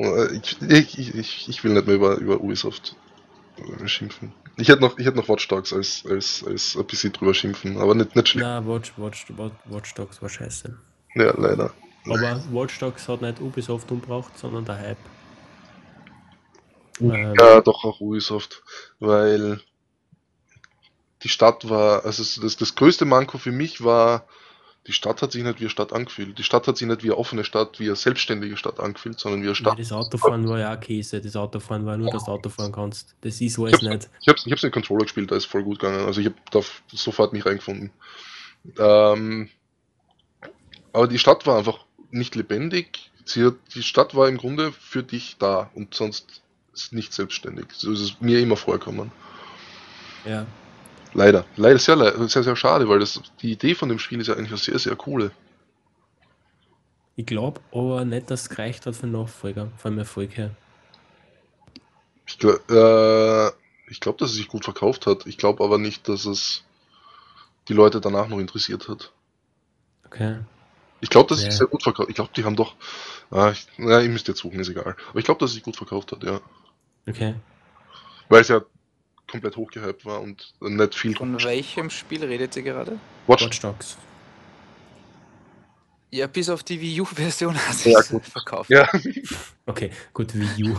[0.00, 2.96] äh, ich, ich, ich, ich will nicht mehr über, über Ubisoft
[3.86, 4.32] schimpfen.
[4.56, 7.78] Ich hätte noch, ich hätte noch Watch Dogs als, als, als ein bisschen drüber schimpfen,
[7.78, 8.44] aber nicht, nicht schlimm.
[8.44, 9.26] Na, Watch, Watch,
[9.66, 10.76] Watch Dogs war scheiße.
[11.14, 11.72] Ja, leider.
[12.06, 14.98] Aber Watch Dogs hat nicht Ubisoft umgebracht, sondern der Hype.
[17.00, 18.62] Ähm, ja, doch auch Ubisoft,
[18.98, 19.60] weil
[21.22, 24.26] die Stadt war, also das, das größte Manko für mich war,
[24.86, 26.38] die Stadt hat sich nicht wie eine Stadt angefühlt.
[26.38, 29.42] Die Stadt hat sich nicht wie eine offene Stadt, wie eine selbstständige Stadt angefühlt, sondern
[29.42, 29.74] wie eine Stadt.
[29.74, 31.20] Ja, das Autofahren war ja auch Käse.
[31.20, 33.14] Das Autofahren war nur, dass du Auto fahren kannst.
[33.20, 34.08] Das ist alles ich nicht.
[34.22, 36.06] Ich hab's, ich hab's in Controller gespielt, da ist voll gut gegangen.
[36.06, 37.90] Also ich habe da sofort mich reingefunden.
[38.78, 39.50] Ähm,
[40.92, 43.10] aber die Stadt war einfach nicht lebendig.
[43.24, 46.42] Sie hat, die Stadt war im Grunde für dich da und sonst
[46.90, 47.66] nicht selbstständig.
[47.72, 49.12] So ist es mir immer vorgekommen.
[50.24, 50.46] Ja.
[51.12, 51.44] Leider.
[51.56, 54.50] Leider sehr, sehr, sehr schade, weil das, die Idee von dem Spiel ist ja eigentlich
[54.50, 55.32] eine sehr, sehr coole.
[57.16, 60.52] Ich glaube aber nicht, dass es gereicht hat für Nachfolger, von Erfolg her.
[62.26, 63.52] Ich, gl- äh,
[63.88, 65.26] ich glaube, dass es sich gut verkauft hat.
[65.26, 66.64] Ich glaube aber nicht, dass es
[67.68, 69.12] die Leute danach noch interessiert hat.
[70.06, 70.38] Okay.
[71.00, 71.58] Ich glaube, dass es sich Ja.
[71.58, 72.74] sehr gut verkauft Ich glaube, die haben doch.
[73.30, 74.96] Ah, ich, na, ich müsste jetzt suchen, ist egal.
[75.08, 76.40] Aber ich glaube, dass es sich gut verkauft hat, ja.
[77.08, 77.34] Okay.
[78.28, 78.60] Weil es ja
[79.30, 81.16] komplett hochgehypt war und nicht viel.
[81.16, 82.98] Von welchem Spiel redet ihr gerade?
[83.26, 83.96] Watch, Watch Dogs.
[86.12, 88.26] Ja, bis auf die Wii U-Version hat sich Ja, gut.
[88.26, 88.70] verkauft.
[88.70, 88.88] ja,
[89.66, 90.76] Okay, gut, Wii U.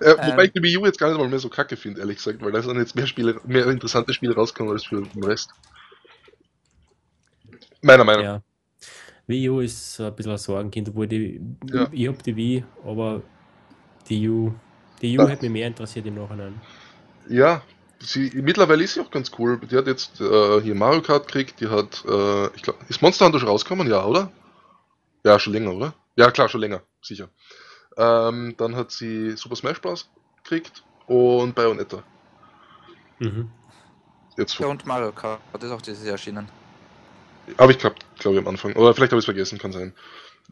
[0.00, 0.40] äh, wobei Ähm.
[0.46, 2.50] ich die Wii U jetzt gar nicht mal mehr so kacke finde, ehrlich gesagt, weil
[2.50, 5.50] da sind jetzt mehr Spiele, mehr interessante Spiele rausgekommen als für den Rest.
[7.82, 8.32] Meiner Meinung nach.
[8.36, 8.42] Ja.
[9.26, 11.88] Wii U ist so ein bisschen ein Sorgenkind, obwohl die, Ja.
[11.92, 13.22] ich hab die Wii, aber
[14.08, 14.52] die U,
[15.00, 15.28] die U Ja.
[15.28, 16.60] hätte mich mehr interessiert im Nachhinein.
[17.28, 17.62] Ja,
[18.00, 19.58] sie, mittlerweile ist sie auch ganz cool.
[19.70, 23.26] Die hat jetzt äh, hier Mario Kart gekriegt, die hat, äh, ich glaube, ist Monster
[23.26, 23.88] Hunter schon rausgekommen?
[23.88, 24.30] Ja, oder?
[25.24, 25.94] Ja, schon länger, oder?
[26.16, 27.28] Ja, klar, schon länger, sicher.
[27.96, 30.10] Ähm, dann hat sie Super Smash Bros.
[30.42, 32.02] gekriegt und Bayonetta.
[33.20, 33.50] Mhm.
[34.36, 36.48] Jetzt Ja, und Mario Kart ist auch dieses Jahr erschienen.
[37.58, 38.74] Habe ich gehabt, glaube ich, am Anfang.
[38.74, 39.94] Oder vielleicht habe ich es vergessen, kann sein.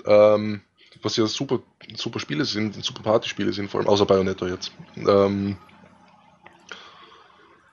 [0.05, 0.63] Ähm,
[1.03, 1.61] was ja super,
[1.97, 4.73] super Spiele sind, super Partyspiele sind, vor allem außer Bayonetta jetzt.
[4.97, 5.57] Ähm,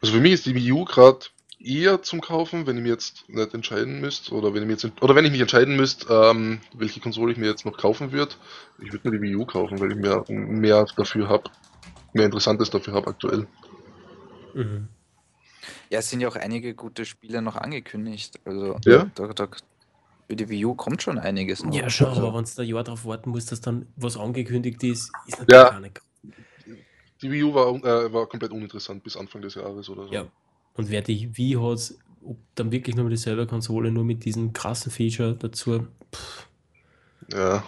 [0.01, 1.25] also für mich ist die Wii U gerade
[1.59, 5.01] eher zum Kaufen, wenn ich mir jetzt nicht entscheiden müsste, oder wenn ich mir jetzt
[5.01, 8.35] oder wenn ich mich entscheiden müsste, ähm, welche Konsole ich mir jetzt noch kaufen würde.
[8.79, 11.49] Ich würde mir die Wii U kaufen, weil ich mehr, mehr dafür habe,
[12.13, 13.47] mehr Interessantes dafür habe aktuell.
[14.53, 14.87] Mhm.
[15.89, 18.39] Ja, es sind ja auch einige gute Spiele noch angekündigt.
[18.45, 19.09] Also, Ja?
[19.15, 19.47] da, da,
[20.27, 21.73] für die Wii U kommt schon einiges noch.
[21.73, 25.11] Ja, schon, aber wenn du ein Jahr darauf warten musst, dass dann was angekündigt ist,
[25.25, 25.75] ist natürlich Ja.
[25.75, 26.01] auch nicht.
[27.21, 30.13] Die Wii U war, äh, war komplett uninteressant bis Anfang des Jahres oder so.
[30.13, 30.27] Ja.
[30.75, 34.91] Und wer die Wii hat, ob dann wirklich nur dieselbe Konsole, nur mit diesem krassen
[34.91, 35.87] Feature dazu.
[36.13, 36.47] Pff,
[37.31, 37.63] Ja.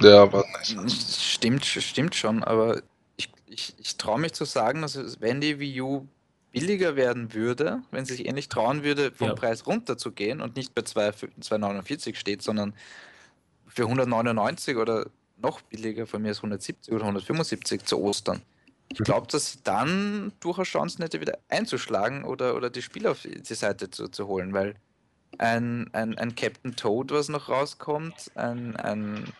[0.00, 1.32] Ja, war nice.
[1.34, 2.82] Stimmt, stimmt schon, aber
[3.16, 6.08] ich, ich, ich traue mich zu sagen, dass es, wenn die Wii U
[6.52, 9.34] billiger werden würde, wenn sie sich ähnlich trauen würde, vom Ja.
[9.34, 11.10] Preis runter zu gehen und nicht bei 2
[11.40, 12.76] 2,49 steht, sondern
[13.68, 18.42] für 199 oder noch billiger, von mir ist 170 oder 175 zu Ostern.
[18.88, 19.04] Ich Mhm.
[19.04, 23.54] glaube, dass sie dann durchaus Chancen hätte, wieder einzuschlagen oder, oder die Spiele auf die
[23.54, 24.76] Seite zu, zu holen, weil
[25.38, 29.34] ein, ein, ein Captain Toad, was noch rauskommt, ein, ein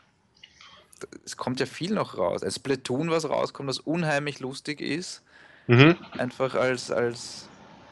[1.24, 2.42] es kommt ja viel noch raus.
[2.42, 5.22] Ein Splatoon, was rauskommt, das unheimlich lustig ist.
[5.66, 5.96] Mhm.
[6.18, 7.48] Einfach als, als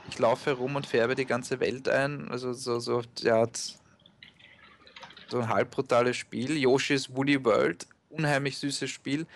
[0.09, 2.31] ich laufe herum und färbe die ganze Welt ein.
[2.31, 3.79] Also so, so Art,
[5.29, 6.57] so ein halb brutales Spiel.
[6.57, 9.27] Yoshi's Woolly World, unheimlich süßes Spiel.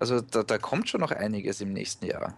[0.00, 2.36] Also da, da kommt schon noch einiges im nächsten Jahr.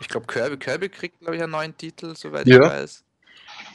[0.00, 2.56] Ich glaube, Kirby, Kirby kriegt, glaube ich, einen neuen Titel, soweit Ja.
[2.56, 3.02] ich weiß.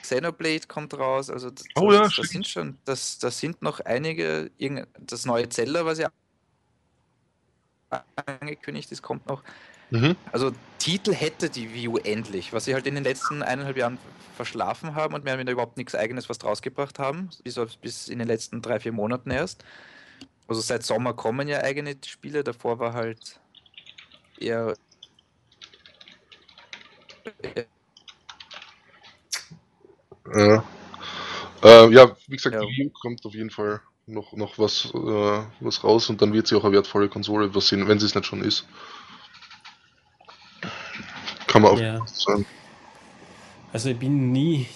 [0.02, 3.80] Xenoblade kommt raus, also das, Oh ja, das, das sind schon, das, das sind noch
[3.80, 4.52] einige,
[5.00, 6.12] das neue Zelda, was ja
[8.16, 9.44] angekündigt ist, kommt noch.
[9.92, 10.16] Mhm.
[10.32, 14.00] Also Titel hätte die Wii U endlich, was sie halt in den letzten eineinhalb Jahren
[14.36, 18.08] verschlafen haben und mehr oder weniger überhaupt nichts eigenes was draus gebracht haben, bis, bis
[18.08, 19.64] in den letzten drei, vier Monaten erst.
[20.48, 23.40] Also seit Sommer kommen ja eigene Spiele, davor war halt
[24.40, 24.76] eher
[30.34, 30.64] Ja.
[31.64, 32.62] Äh, ja, wie gesagt, Ja.
[32.62, 36.34] die Wii U kommt auf jeden Fall noch, noch was, äh, was raus und dann
[36.34, 38.68] wird sie auch eine wertvolle Konsole, was sie, wenn sie es nicht schon ist.
[41.52, 42.06] Kann man auch Ja.
[42.08, 42.46] sagen.
[43.74, 44.68] Also ich bin nie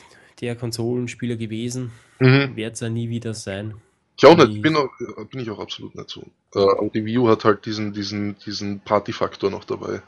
[0.42, 2.56] der Konsolenspieler gewesen, Mhm.
[2.56, 3.76] werde es ja nie wieder sein.
[4.18, 4.88] Ich auch nicht, bin, auch,
[5.30, 6.22] bin ich auch absolut nicht so.
[6.56, 10.02] Äh, aber die Wii U hat halt diesen, diesen, diesen Party-Faktor noch dabei.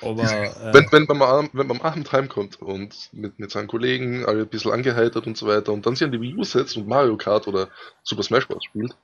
[0.00, 3.66] Aber äh, Wenn, wenn, man am, wenn man am Abend heimkommt und mit, mit seinen
[3.66, 6.44] Kollegen alle ein bisschen angeheitert und so weiter und dann sich an die Wii U
[6.44, 7.68] setzt und Mario Kart oder
[8.04, 8.62] Super Smash Bros.
[8.64, 8.96] spielt,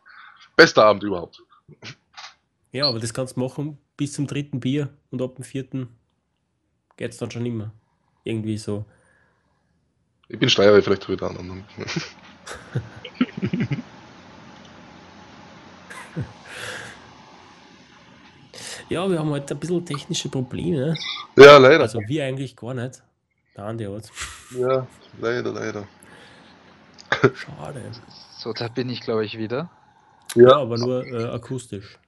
[0.54, 1.42] bester Abend überhaupt.
[2.70, 5.88] ja, aber das kannst du machen bis zum dritten Bier und ab dem vierten
[6.96, 7.70] geht es dann schon immer.
[8.24, 8.84] Irgendwie so.
[10.28, 11.36] Ich bin Steirer, vielleicht wieder an.
[11.36, 11.64] anderen.
[18.88, 20.94] Ja, wir haben halt ein bisschen technische Probleme.
[21.36, 21.82] Ja, leider.
[21.84, 23.02] Also wir eigentlich gar nicht.
[23.56, 24.10] Der Andi hat.
[24.58, 24.86] Ja,
[25.20, 25.86] leider, leider.
[27.34, 27.82] Schade.
[28.36, 29.70] so, da bin ich glaube ich wieder.
[30.34, 31.98] Ja, aber nur äh, akustisch.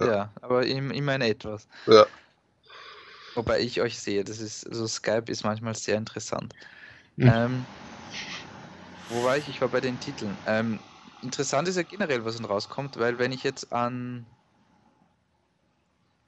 [0.00, 0.06] Ja.
[0.06, 1.66] Ja, aber im- immerhin etwas.
[1.86, 2.06] Ja.
[3.34, 6.54] Wobei ich euch sehe, das ist, also Skype ist manchmal sehr interessant.
[7.16, 7.28] Mhm.
[7.28, 7.64] Ähm,
[9.08, 9.48] wo war ich?
[9.48, 10.36] Ich war bei den Titeln.
[10.46, 10.78] Ähm,
[11.22, 14.26] interessant ist ja generell, was dann rauskommt, weil wenn ich jetzt an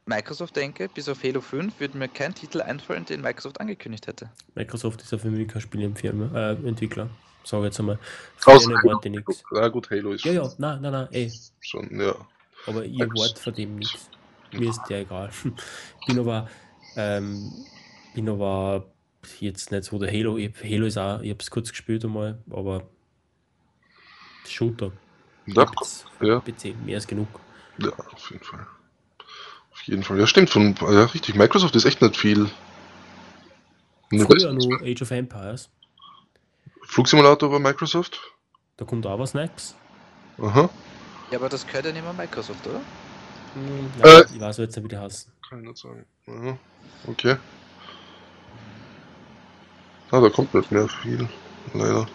[0.06, 4.30] Microsoft denke, bis auf Halo 5, würde mir kein Titel einfallen, den Microsoft angekündigt hätte.
[4.54, 7.08] Microsoft ist ja für mich kein Spieleentwickler, äh, Entwickler.
[7.44, 7.98] Sag jetzt einmal.
[8.44, 8.82] Außer Halo.
[8.82, 9.42] Worte nichts.
[9.52, 11.32] Ja, gut, Halo ist Ja, ja, nein, nein, nein, ey.
[11.60, 12.14] schon, ja.
[12.66, 14.10] Aber ihr Wort von dem nichts.
[14.52, 15.30] Mir ist der egal.
[16.06, 16.48] bin aber,
[16.96, 17.52] ähm,
[18.14, 18.86] bin aber
[19.40, 20.36] jetzt nicht so der Halo.
[20.38, 22.82] Ich, Halo ist auch, ich habe es kurz gespielt einmal, aber
[24.46, 24.92] Shooter.
[25.46, 25.70] Ja,
[26.20, 26.40] ja.
[26.40, 27.28] PC, mehr als genug.
[27.78, 28.66] Ja, auf jeden Fall.
[29.72, 30.18] Auf jeden Fall.
[30.18, 30.50] Ja, stimmt.
[30.50, 31.34] Von, ja, richtig.
[31.34, 32.48] Microsoft ist echt nicht viel.
[34.10, 35.70] Früher nur Age of Empires.
[36.84, 38.20] Flugsimulator bei Microsoft?
[38.76, 39.74] Da kommt auch was Next.
[40.38, 40.68] Aha.
[41.30, 42.80] Ja, aber das gehört ja nicht mehr Microsoft, oder?
[43.54, 45.32] Hm, nein, äh, ich weiß jetzt nicht, wie die heißen.
[45.54, 46.04] Kann ich nicht sagen.
[46.26, 46.58] Aha.
[47.06, 47.36] Okay.
[50.10, 51.28] Ah, da kommt nicht mehr viel.
[51.72, 52.08] Leider.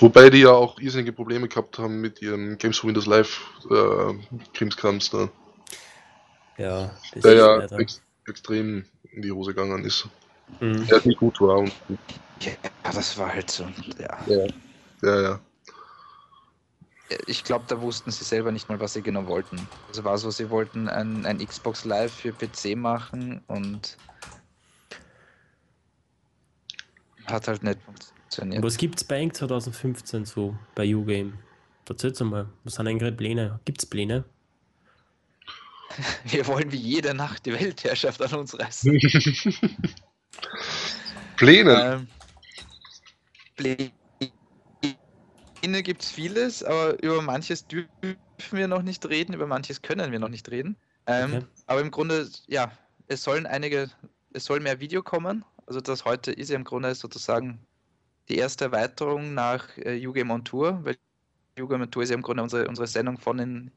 [0.00, 3.40] Wobei die ja auch irrsinnige Probleme gehabt haben mit ihren Games for Windows Live
[3.70, 4.14] äh,
[4.52, 5.28] Krimskrams da.
[6.58, 10.08] Ja, das der ja ex extrem in die Hose gegangen ist.
[10.58, 10.88] Mhm.
[10.88, 11.58] Der nicht gut war.
[11.58, 11.72] Und,
[12.40, 12.50] ja,
[12.82, 13.62] das war halt so.
[13.96, 14.46] Ja, ja,
[15.02, 15.22] ja.
[15.22, 15.40] ja.
[17.26, 19.68] Ich glaube, da wussten sie selber nicht mal, was sie genau wollten.
[19.88, 23.96] Also war so, sie wollten ein, ein Xbox Live für PC machen und
[27.26, 28.62] hat halt nicht funktioniert.
[28.62, 31.38] Was gibt es bei Eng 2015 so bei U-Game?
[31.88, 33.60] Erzähl's mal, was sind eigentlich Pläne?
[33.64, 34.24] Gibt es Pläne?
[36.24, 38.98] Wir wollen wie jede Nacht die Weltherrschaft an uns reißen.
[41.36, 41.92] Pläne?
[41.94, 42.08] Ähm,
[43.56, 43.92] Pläne
[45.62, 47.88] gibt es vieles, aber über manches dürfen
[48.52, 50.76] wir noch nicht reden, über manches können wir noch nicht reden.
[51.06, 51.46] Ähm, okay.
[51.66, 52.70] Aber im Grunde, ja,
[53.08, 53.90] es sollen einige,
[54.32, 55.44] es soll mehr Video kommen.
[55.66, 57.58] Also das heute ist ja im Grunde sozusagen
[58.28, 60.96] die erste Erweiterung nach äh, YouGame on Tour, weil
[61.58, 63.70] YouGame on Tour ist ja im Grunde unsere, unsere Sendung von den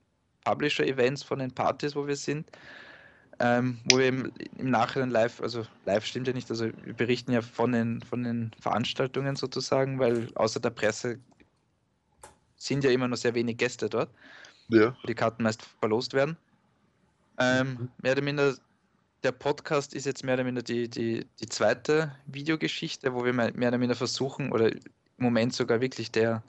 [0.44, 2.50] Publisher-Events, von den Partys, wo wir sind,
[3.40, 7.32] ähm, wo wir im, im, Nachhinein live, also live stimmt ja nicht, also wir berichten
[7.32, 11.20] ja von den, von den Veranstaltungen sozusagen, weil außer der Presse
[12.60, 14.12] sind ja immer nur sehr wenig Gäste dort,
[14.68, 14.96] ja.
[15.08, 16.38] die Karten meist verlost werden.
[17.40, 17.90] Ähm, mhm.
[18.02, 18.56] Mehr oder minder
[19.24, 23.52] der Podcast ist jetzt mehr oder minder die, die, die zweite Videogeschichte, wo wir mehr
[23.56, 24.82] oder minder versuchen, oder im
[25.18, 26.44] Moment sogar wirklich der,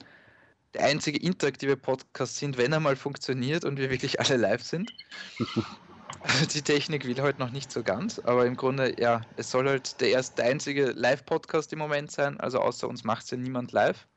[0.73, 4.93] der einzige interaktive Podcast sind, wenn er mal funktioniert und wir wirklich alle live sind.
[6.53, 9.99] die Technik will heute noch nicht so ganz, aber im Grunde, ja, es soll halt
[10.01, 13.71] der erste, der einzige Live-Podcast im Moment sein, also außer uns macht es ja niemand
[13.71, 14.07] live.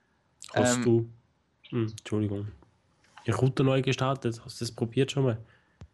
[0.53, 1.11] Hast ähm, du,
[1.75, 2.47] hm, Entschuldigung,
[3.27, 4.41] die Router neu gestartet?
[4.45, 5.39] Hast du das probiert schon mal?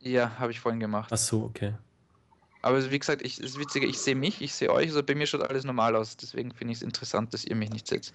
[0.00, 1.10] Ja, habe ich vorhin gemacht.
[1.10, 1.72] Ach so, okay.
[2.60, 5.26] Aber wie gesagt, ich, das Witzige, ich sehe mich, ich sehe euch, also bei mir
[5.26, 6.18] schaut alles normal aus.
[6.18, 8.12] Deswegen finde ich es interessant, dass ihr mich nicht seht.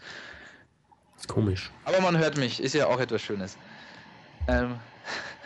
[1.15, 1.71] Das ist komisch.
[1.85, 3.57] Aber man hört mich, ist ja auch etwas Schönes.
[4.47, 4.75] Ähm,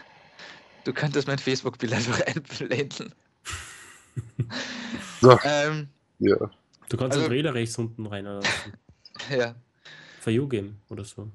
[0.84, 3.14] du könntest mein Facebook-Bild einfach einblenden.
[5.22, 5.40] so.
[5.46, 5.88] ähm,
[6.20, 6.36] ja.
[6.90, 8.41] Du kannst also, den Trailer rechts unten rein oder
[9.30, 9.56] Ja.
[10.20, 11.32] Für YouGame oder so.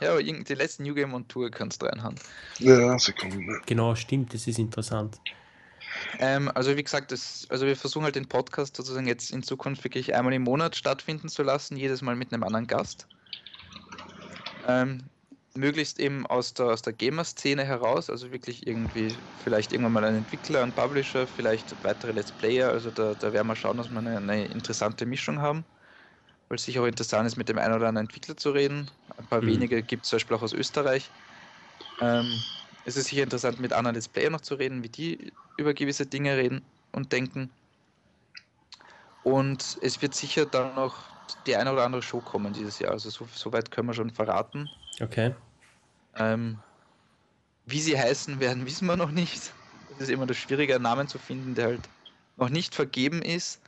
[0.00, 2.16] Ja, aber die letzten New Game on Tour kannst du reinhauen.
[2.58, 3.60] Ja, Sekunde.
[3.66, 5.18] Genau, stimmt, das ist interessant.
[6.18, 9.82] Ähm, also wie gesagt, das, also wir versuchen halt den Podcast sozusagen jetzt in Zukunft
[9.84, 13.06] wirklich einmal im Monat stattfinden zu lassen, jedes Mal mit einem anderen Gast.
[14.68, 15.04] Ähm,
[15.54, 20.16] möglichst eben aus der, aus der Gamer-Szene heraus, also wirklich irgendwie vielleicht irgendwann mal ein
[20.16, 23.98] Entwickler, ein Publisher, vielleicht weitere Let's Player, also da, da werden wir schauen, dass wir
[23.98, 25.64] eine, eine interessante Mischung haben,
[26.48, 28.90] weil es sicher auch interessant ist, mit dem einen oder anderen Entwickler zu reden.
[29.18, 29.46] Ein paar mhm.
[29.48, 31.10] wenige gibt es zum Beispiel auch aus Österreich.
[32.00, 32.40] Ähm,
[32.84, 36.06] es ist sicher interessant, mit anderen Let's Player noch zu reden, wie die über gewisse
[36.06, 36.62] Dinge reden
[36.92, 37.50] und denken.
[39.24, 40.94] Und es wird sicher dann noch
[41.46, 42.92] die eine oder andere Show kommen dieses Jahr.
[42.92, 44.68] Also so, so weit können wir schon verraten.
[45.00, 45.34] Okay.
[46.16, 46.58] Ähm,
[47.66, 49.52] wie sie heißen werden, wissen wir noch nicht.
[49.96, 51.88] Es ist immer das Schwierige, einen Namen zu finden, der halt
[52.36, 53.60] noch nicht vergeben ist.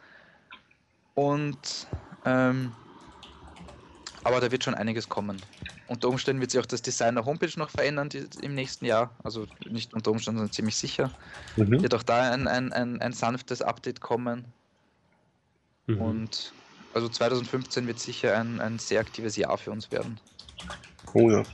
[1.15, 1.89] Und
[2.25, 2.73] ähm,
[4.25, 5.41] aber da wird schon einiges kommen.
[5.87, 9.11] Unter Umständen wird sich auch das Design der Homepage noch verändern die, im nächsten Jahr.
[9.25, 11.11] Also nicht unter Umständen, sondern ziemlich sicher.
[11.57, 11.83] Mhm.
[11.83, 14.53] Wird auch da ein, ein, ein, ein sanftes Update kommen.
[15.87, 16.01] Mhm.
[16.01, 16.55] Und
[16.93, 20.21] also 2015 wird sicher ein, ein sehr aktives Jahr für uns werden.
[21.15, 21.47] Oh ja.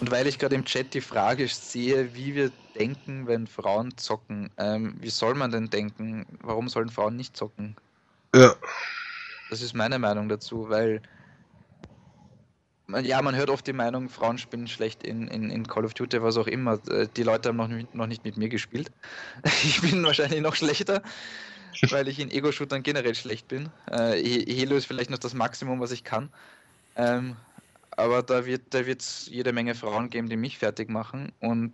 [0.00, 4.50] Und weil ich gerade im Chat die Frage sehe, wie wir denken, wenn Frauen zocken,
[4.56, 6.24] ähm, wie soll man denn denken?
[6.40, 7.76] Warum sollen Frauen nicht zocken?
[8.34, 8.54] Ja.
[9.50, 11.02] Das ist meine Meinung dazu, weil
[13.02, 16.22] ja, man hört oft die Meinung, Frauen spielen schlecht in, in, in Call of Duty,
[16.22, 16.80] was auch immer.
[16.88, 18.90] Äh, die Leute haben noch, noch nicht mit mir gespielt.
[19.64, 21.02] Ich bin wahrscheinlich noch schlechter,
[21.90, 23.68] weil ich in Ego-Shootern generell schlecht bin.
[23.90, 24.22] Äh,
[24.62, 26.30] Halo ist vielleicht noch das Maximum, was ich kann.
[26.96, 27.36] Ähm,
[27.98, 31.32] aber da wird da es jede Menge Frauen geben, die mich fertig machen.
[31.40, 31.72] Und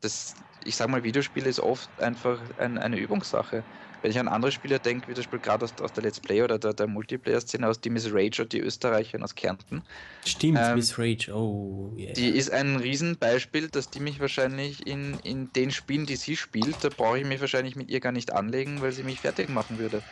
[0.00, 0.34] das
[0.64, 3.64] ich sag mal, Videospiele ist oft einfach ein, eine Übungssache.
[4.02, 6.42] Wenn ich an andere Spieler denke, wie zum Beispiel gerade aus, aus, der Let's Play
[6.42, 9.82] oder der, der Multiplayer-Szene aus die Miss Rage und die Österreicherin aus Kärnten.
[10.24, 12.12] Stimmt, ähm, Miss Rage, oh yeah.
[12.14, 16.82] Die ist ein Riesenbeispiel, dass die mich wahrscheinlich in, in den Spielen, die sie spielt,
[16.82, 19.78] da brauche ich mich wahrscheinlich mit ihr gar nicht anlegen, weil sie mich fertig machen
[19.78, 20.02] würde.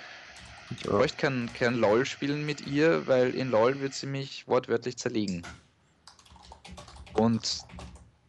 [0.70, 0.90] Ich ja.
[0.90, 5.42] bräuchte kein, kein LOL spielen mit ihr, weil in LOL wird sie mich wortwörtlich zerlegen.
[7.14, 7.60] Und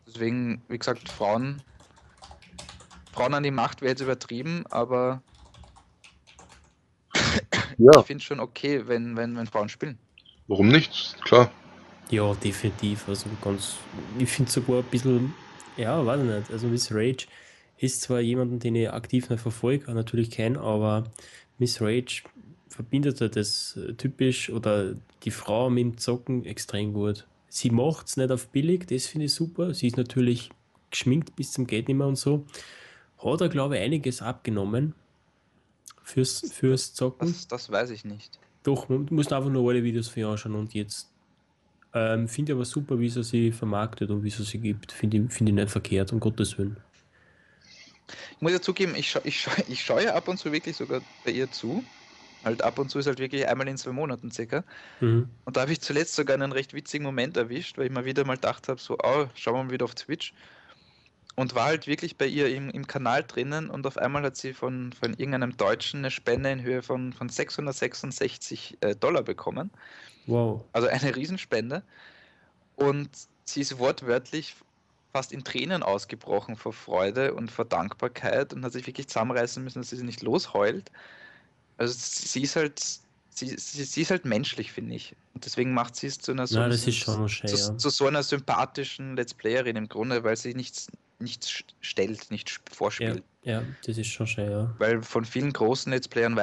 [0.08, 1.62] deswegen, wie gesagt, Frauen
[3.20, 5.22] Frauen an die Macht wäre jetzt übertrieben, aber
[7.78, 8.00] ja.
[8.00, 9.98] ich finde es schon okay, wenn, wenn, wenn Frauen spielen.
[10.48, 11.22] Warum nicht?
[11.26, 11.52] Klar.
[12.10, 13.10] Ja, definitiv.
[13.10, 13.76] Also ganz,
[14.18, 15.34] ich finde sogar ein bisschen,
[15.76, 16.50] ja, weiß nicht.
[16.50, 17.28] Also Miss Rage
[17.78, 21.04] ist zwar jemanden, den ich aktiv nicht verfolge, natürlich kein, aber
[21.60, 22.24] Miss Rage
[22.68, 27.28] verbindet das typisch oder die Frau mit dem Zocken extrem gut.
[27.50, 29.74] Sie macht es nicht auf billig, das finde ich super.
[29.74, 30.50] Sie ist natürlich
[30.92, 32.46] geschminkt bis zum mehr und so.
[33.18, 34.94] Hat er, glaube ich, einiges abgenommen
[36.04, 37.28] fürs, fürs Zocken.
[37.28, 38.40] Das, das weiß ich nicht.
[38.64, 41.12] Doch, du musst einfach nur alle Videos für ihn anschauen und jetzt.
[41.94, 44.92] Ähm, Finde ich aber super, wie sie sie vermarktet und wie sie sie gibt.
[44.92, 46.78] Finde ich, find ich nicht verkehrt, um Gottes Willen.
[48.32, 50.78] Ich muss ja zugeben, ich, scha ich, scha ich schaue ja ab und zu wirklich
[50.78, 51.90] sogar bei ihr zu.
[52.44, 54.64] Halt ab und zu ist halt wirklich einmal in zwei Monaten circa.
[55.00, 55.38] Mhm.
[55.46, 58.26] Und da habe ich zuletzt sogar einen recht witzigen Moment erwischt, weil ich mir wieder
[58.26, 60.34] mal gedacht habe, so, oh, schauen wir mal wieder auf Twitch
[61.36, 64.54] und war halt wirklich bei ihr im, im Kanal drinnen und auf einmal hat sie
[64.54, 69.72] von, von irgendeinem Deutschen eine Spende in Höhe von, von 666 äh, Dollar bekommen.
[70.26, 70.66] Wow.
[70.74, 71.84] Also eine Riesenspende.
[72.76, 73.10] Und
[73.46, 74.56] sie ist wortwörtlich
[75.12, 79.80] fast in Tränen ausgebrochen vor Freude und vor Dankbarkeit und hat sich wirklich zusammenreißen müssen,
[79.80, 80.92] dass sie nicht losheult.
[81.78, 82.80] Also sie ist halt,
[83.30, 85.16] sie, sie, sie ist halt menschlich, finde ich.
[85.34, 87.78] Und deswegen macht sie es zu einer so, ja, schön, zu, ja.
[87.78, 90.88] zu, so einer sympathischen Let's Playerin im Grunde, weil sie nichts
[91.22, 93.24] nichts stellt, nicht vorspielt.
[93.44, 94.74] Ja, ja, das ist schon schön, ja.
[94.78, 96.40] Weil von vielen großen Let's Playern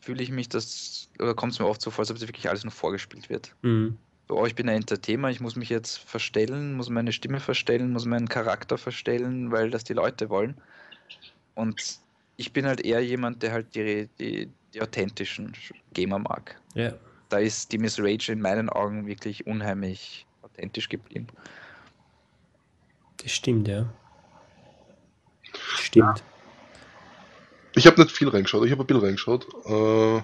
[0.00, 2.48] fühle ich mich das, oder kommt es mir oft so vor, als ob das wirklich
[2.48, 3.54] alles nur vorgespielt wird.
[3.62, 3.98] Mhm.
[4.28, 8.06] Oh, ich bin ein Entertainer, ich muss mich jetzt verstellen, muss meine Stimme verstellen, muss
[8.06, 10.56] meinen Charakter verstellen, weil das die Leute wollen.
[11.54, 11.98] Und
[12.36, 15.52] ich bin halt eher jemand, der halt die, die, die authentischen
[15.92, 16.56] Gamer mag.
[16.74, 16.92] Ja.
[17.28, 21.26] Da ist die Miss Rage in meinen Augen wirklich unheimlich authentisch geblieben.
[23.18, 23.92] Das stimmt, ja.
[25.52, 26.18] Das stimmt.
[26.18, 26.24] Ja.
[27.74, 29.46] Ich habe nicht viel reingeschaut, ich habe ein bisschen reingeschaut.
[29.66, 30.22] Äh,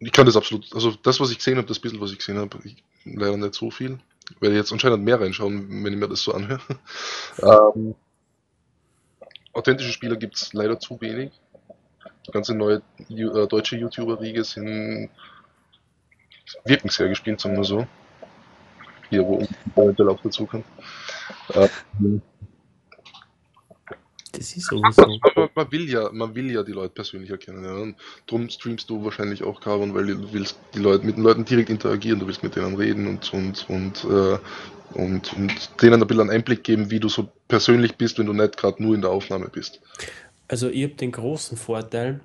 [0.00, 2.38] ich kann das absolut, also das, was ich gesehen habe, das bisschen, was ich gesehen
[2.38, 2.58] habe,
[3.04, 3.98] leider nicht so viel.
[4.30, 6.60] Ich werde jetzt anscheinend mehr reinschauen, wenn ich mir das so anhöre.
[7.42, 7.94] ähm,
[9.52, 11.32] authentische Spieler gibt es leider zu wenig.
[12.26, 15.10] Die ganze neue äh, deutsche YouTuber-Riege sind
[16.64, 17.86] wirken sehr gespielt, sagen wir so.
[19.10, 20.64] Hier, wo eventuell auch dazu kann.
[24.38, 25.02] Das ist sowieso.
[25.34, 27.64] Man, man, will ja, man will ja die Leute persönlich erkennen.
[27.64, 27.74] Ja.
[27.74, 27.96] Und
[28.26, 31.70] darum streamst du wahrscheinlich auch Carbon, weil du willst die Leute mit den Leuten direkt
[31.70, 34.38] interagieren, du willst mit denen reden und und und, äh,
[34.94, 38.32] und, und denen ein bisschen einen Einblick geben, wie du so persönlich bist, wenn du
[38.32, 39.80] nicht gerade nur in der Aufnahme bist.
[40.46, 42.20] Also ich habe den großen Vorteil,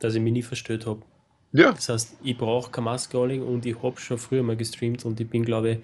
[0.00, 1.02] dass ich mich nie verstört habe.
[1.52, 1.70] Ja.
[1.70, 5.30] Das heißt, ich brauche kein Mascalling und ich habe schon früher mal gestreamt und ich
[5.30, 5.78] bin, glaube ich,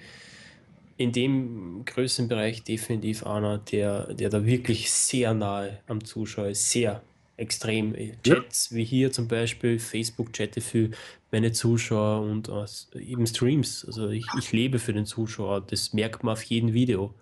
[0.96, 6.70] in dem größeren Bereich definitiv einer, der, der da wirklich sehr nahe am Zuschauer ist,
[6.70, 7.02] sehr
[7.36, 7.94] extrem.
[8.22, 8.76] Chats ja.
[8.76, 10.90] wie hier zum Beispiel, Facebook-Chatte für
[11.30, 12.64] meine Zuschauer und uh,
[12.98, 13.84] eben Streams.
[13.86, 17.14] Also ich, ich lebe für den Zuschauer, das merkt man auf jedem Video.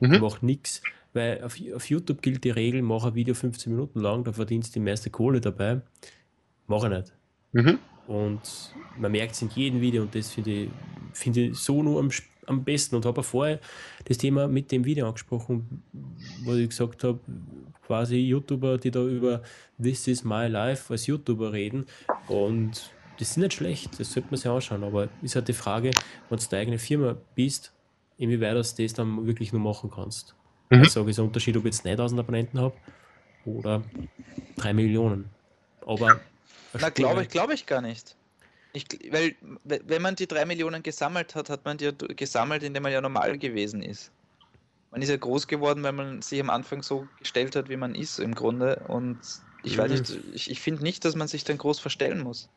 [0.00, 0.14] Mhm.
[0.14, 0.82] Ich mache nichts,
[1.12, 4.74] weil auf, auf YouTube gilt die Regel, mache ein Video 15 Minuten lang, da verdienst
[4.74, 5.80] du die meiste Kohle dabei.
[6.66, 7.12] Mache ich nicht.
[7.52, 7.78] Mhm.
[8.08, 8.40] Und
[8.98, 10.70] man merkt es in jedem Video und das finde ich,
[11.12, 13.60] find ich so nur am Spiel am besten und habe vorher
[14.04, 15.82] das Thema mit dem Video angesprochen,
[16.44, 17.20] wo ich gesagt habe,
[17.86, 19.42] quasi YouTuber, die da über
[19.80, 21.86] This is my life als YouTuber reden
[22.28, 25.90] und das ist nicht schlecht, das sollte man sich anschauen, aber ist halt die Frage,
[26.28, 27.72] wenn du deine eigene Firma bist,
[28.18, 30.34] inwieweit du das dann wirklich nur machen kannst.
[30.70, 30.82] Mhm.
[30.82, 32.74] Ich sage, es ist ein Unterschied, ob ich jetzt 9000 Abonnenten habe
[33.44, 33.82] oder
[34.56, 35.30] 3 Millionen.
[35.86, 36.20] Aber
[36.80, 38.16] na, glaube ich, glaube ich gar nicht.
[38.72, 39.34] Ich, weil,
[39.64, 43.00] wenn man die drei Millionen gesammelt hat, hat man die ja gesammelt, indem man ja
[43.00, 44.10] normal gewesen ist.
[44.90, 47.94] Man ist ja groß geworden, weil man sich am Anfang so gestellt hat, wie man
[47.94, 48.82] ist im Grunde.
[48.88, 49.18] Und
[49.62, 52.48] ich weiß nicht, ich, ich finde nicht, dass man sich dann groß verstellen muss.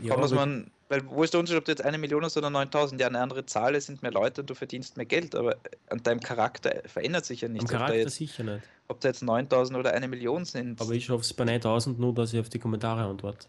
[0.00, 2.50] Ja, muss man, weil wo ist der Unterschied, ob du jetzt eine Million hast oder
[2.50, 3.00] 9000?
[3.00, 5.56] Ja, eine andere Zahl, es sind mehr Leute und du verdienst mehr Geld, aber
[5.88, 7.70] an deinem Charakter verändert sich ja nichts.
[7.70, 8.62] Am Charakter jetzt, sicher nicht.
[8.88, 10.80] Ob da jetzt 9000 oder eine Million sind.
[10.80, 13.46] Aber ich schaffe es bei 9000 nur, dass ich auf die Kommentare antworte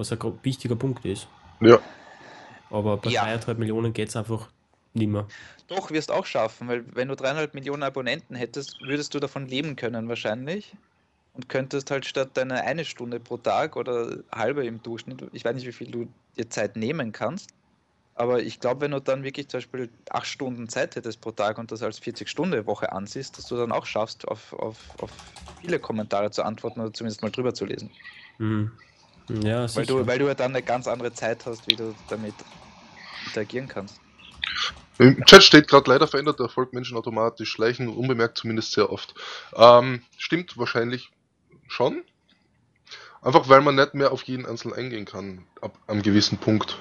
[0.00, 1.28] was ein wichtiger Punkt ist.
[1.60, 1.78] Ja.
[2.70, 3.24] Aber bei ja.
[3.24, 4.48] 3,5 Millionen geht es einfach
[4.94, 5.28] Nimmer.
[5.68, 9.76] Doch, wirst auch schaffen, weil wenn du dreieinhalb Millionen Abonnenten hättest, würdest du davon leben
[9.76, 10.74] können wahrscheinlich.
[11.32, 15.54] Und könntest halt statt deiner eine Stunde pro Tag oder halbe im Durchschnitt, ich weiß
[15.54, 17.50] nicht, wie viel du dir Zeit nehmen kannst,
[18.20, 21.56] aber ich glaube, wenn du dann wirklich zum Beispiel acht Stunden Zeit hättest pro Tag
[21.56, 25.10] und das als 40-Stunden-Woche ansiehst, dass du dann auch schaffst, auf, auf, auf
[25.62, 27.90] viele Kommentare zu antworten oder zumindest mal drüber zu lesen.
[28.38, 28.72] Mhm.
[29.42, 32.34] Ja, weil, du, weil du ja dann eine ganz andere Zeit hast, wie du damit
[33.26, 34.00] interagieren kannst.
[34.98, 39.14] Im Chat steht gerade leider verändert der Erfolg Menschen automatisch, schleichen unbemerkt zumindest sehr oft.
[39.54, 41.10] Ähm, stimmt wahrscheinlich
[41.68, 42.02] schon.
[43.22, 46.78] Einfach weil man nicht mehr auf jeden Einzelnen eingehen kann, ab einem gewissen Punkt.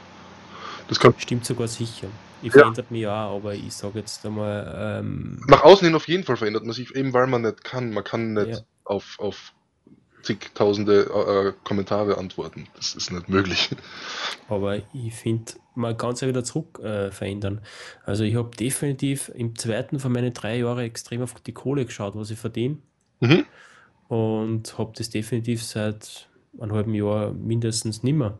[0.88, 2.08] Das kann Stimmt sogar sicher.
[2.42, 2.62] Ich ja.
[2.62, 5.02] verändert mich auch, aber ich sage jetzt einmal.
[5.02, 7.92] Ähm Nach außen hin auf jeden Fall verändert man sich, eben weil man nicht kann.
[7.92, 8.60] Man kann nicht ja.
[8.86, 9.54] auf, auf
[10.22, 12.68] zigtausende äh, Kommentare antworten.
[12.76, 13.70] Das ist nicht möglich.
[14.48, 17.62] Aber ich finde, man kann es ja wieder zurück äh, verändern.
[18.06, 22.16] Also ich habe definitiv im zweiten von meinen drei Jahren extrem auf die Kohle geschaut,
[22.16, 22.78] was ich verdiene.
[23.20, 23.46] Mhm.
[24.08, 26.28] Und habe das definitiv seit
[26.60, 28.40] einem halben Jahr mindestens nimmer.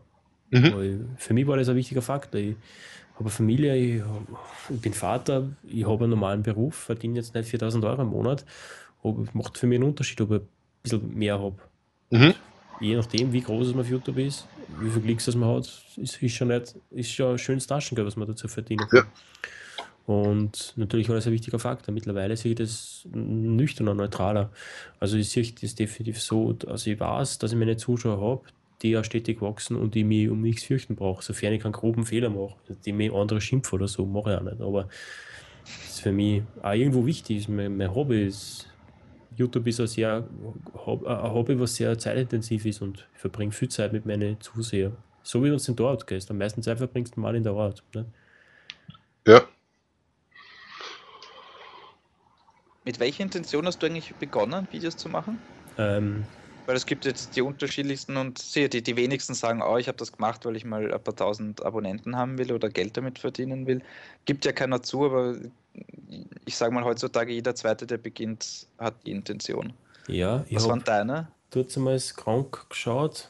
[0.52, 1.14] Mhm.
[1.16, 2.40] für mich war das ein wichtiger Faktor.
[2.40, 2.56] Ich
[3.14, 4.26] habe eine Familie, ich, hab,
[4.68, 8.44] ich, bin Vater, ich habe einen normalen Beruf, verdiene jetzt nicht 4000 Euro im Monat.
[9.04, 10.48] Aber es macht für mich einen Unterschied, ob ich ein
[10.82, 11.56] bisschen mehr habe.
[12.10, 12.34] Mhm.
[12.80, 14.46] Je nachdem, wie groß es man auf YouTube ist,
[14.80, 15.66] wie viel Klicks das man hat,
[15.96, 18.86] ist, ist schon nicht, ist schon ein schönes Taschengeld, was man dazu verdient.
[18.92, 19.04] Ja.
[20.06, 21.94] Und natürlich war das ein wichtiger Faktor.
[21.94, 24.50] Mittlerweile sehe ich das nüchterner, neutraler.
[24.98, 28.42] Also ich sehe das definitiv so, dass ich weiß, dass ich meine Zuschauer habe,
[28.82, 32.06] die ja stetig wachsen und die mich um nichts fürchten brauche, sofern ich keinen groben
[32.06, 34.60] Fehler mache, die mir andere schimpfen oder so, mache ich auch nicht.
[34.60, 34.88] Aber
[35.64, 37.48] das ist für mich auch irgendwo wichtig.
[37.48, 38.66] Mein, mein Hobby ist,
[39.40, 43.92] YouTube ist ein, sehr, ein Hobby, was sehr zeitintensiv ist und ich verbringe viel Zeit
[43.92, 44.96] mit meinen Zusehern.
[45.22, 46.30] So wie du uns in der Ort gehst.
[46.30, 47.82] Am meisten Zeit verbringst du mal in der Ort.
[47.94, 48.06] Ne?
[49.26, 49.42] Ja.
[52.84, 55.38] Mit welcher Intention hast du eigentlich begonnen, Videos zu machen?
[55.76, 56.24] Ähm,
[56.66, 60.12] weil es gibt jetzt die unterschiedlichsten und die, die wenigsten sagen, oh, ich habe das
[60.12, 63.82] gemacht, weil ich mal ein paar tausend Abonnenten haben will oder Geld damit verdienen will.
[64.24, 65.36] Gibt ja keiner zu, aber
[66.44, 69.72] ich sage mal heutzutage, jeder Zweite, der beginnt, hat die Intention.
[70.08, 71.28] Ja, ich Was waren deine?
[71.50, 73.28] Du hast einmal krank geschaut,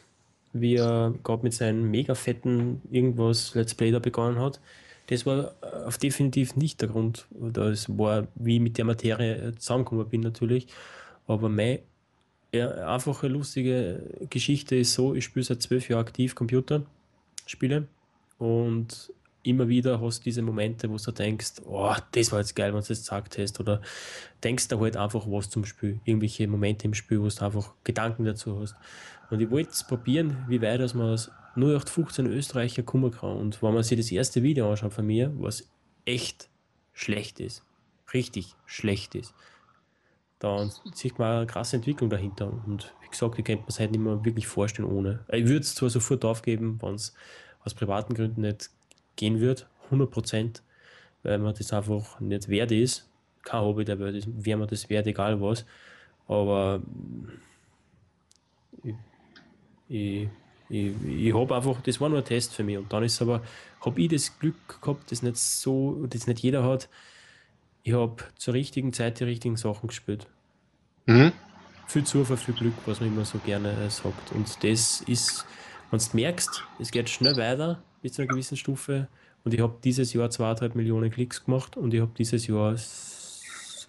[0.53, 4.61] wie er gerade mit seinem mega fetten irgendwas Let's Play da begonnen hat.
[5.09, 5.55] Das war
[5.87, 7.27] auf definitiv nicht der Grund.
[7.31, 10.69] Das war, wie ich mit der Materie zusammengekommen bin, natürlich.
[11.27, 11.81] Aber mein
[12.53, 17.87] ja, einfache, lustige Geschichte ist so, ich spiele seit zwölf Jahren aktiv Computerspiele
[18.39, 19.13] und
[19.43, 22.81] immer wieder hast du diese Momente, wo du denkst, oh, das war jetzt geil, wenn
[22.81, 23.81] du das gesagt hast, oder
[24.45, 28.25] denkst da halt einfach was zum Spiel, irgendwelche Momente im Spiel, wo du einfach Gedanken
[28.25, 28.75] dazu hast.
[29.31, 33.37] Und ich wollte probieren, wie weit dass man als 0815 Österreicher kommen kann.
[33.37, 35.69] Und wenn man sich das erste Video anschaut von mir, was
[36.05, 36.49] echt
[36.93, 37.65] schlecht ist,
[38.13, 39.35] richtig schlecht ist,
[40.39, 42.53] dann sieht man eine krasse Entwicklung dahinter.
[42.67, 45.25] Und wie gesagt, ich könnte mir es halt nicht mehr wirklich vorstellen ohne.
[45.29, 47.15] Ich würde es zwar sofort aufgeben, wenn es
[47.63, 48.71] aus privaten Gründen nicht
[49.21, 50.63] gehen wird, 100 Prozent,
[51.23, 53.07] weil man das einfach nicht wert ist.
[53.43, 55.65] Kein Hobby, der wäre wär man das wert, egal was.
[56.27, 56.81] Aber
[58.83, 58.95] ich,
[59.89, 60.29] ich,
[60.69, 62.79] ich, ich habe einfach, das war nur ein Test für mich.
[62.79, 63.43] Und dann ist aber,
[63.85, 66.89] habe ich das Glück gehabt, das nicht so, das nicht jeder hat,
[67.83, 70.27] ich habe zur richtigen Zeit die richtigen Sachen gespielt.
[71.07, 71.33] Mhm.
[71.87, 74.33] Viel Zufall, viel Glück, was man immer so gerne äh, sagt.
[74.33, 75.45] Und das ist,
[75.91, 79.09] wenn du merkst, es geht schnell weiter bis zu einer gewissen Stufe.
[79.45, 82.77] Und ich habe dieses Jahr 2,5 Millionen Klicks gemacht und ich habe dieses Jahr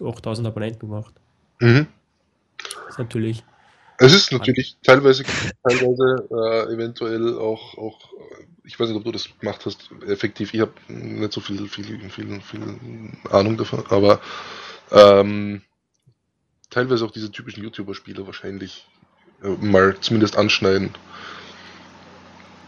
[0.00, 1.14] 8000 Abonnenten gemacht.
[1.60, 1.86] Mhm.
[2.58, 3.44] Das ist natürlich.
[3.98, 5.22] Es ist natürlich teilweise,
[5.62, 8.00] teilweise äh, eventuell auch, auch
[8.64, 10.54] ich weiß nicht, ob du das gemacht hast, effektiv.
[10.54, 12.78] Ich habe nicht so viel, viel, viel, viel
[13.30, 14.20] Ahnung davon, aber
[14.90, 15.62] ähm,
[16.70, 18.88] teilweise auch diese typischen YouTuber-Spiele wahrscheinlich
[19.42, 20.90] äh, mal zumindest anschneiden.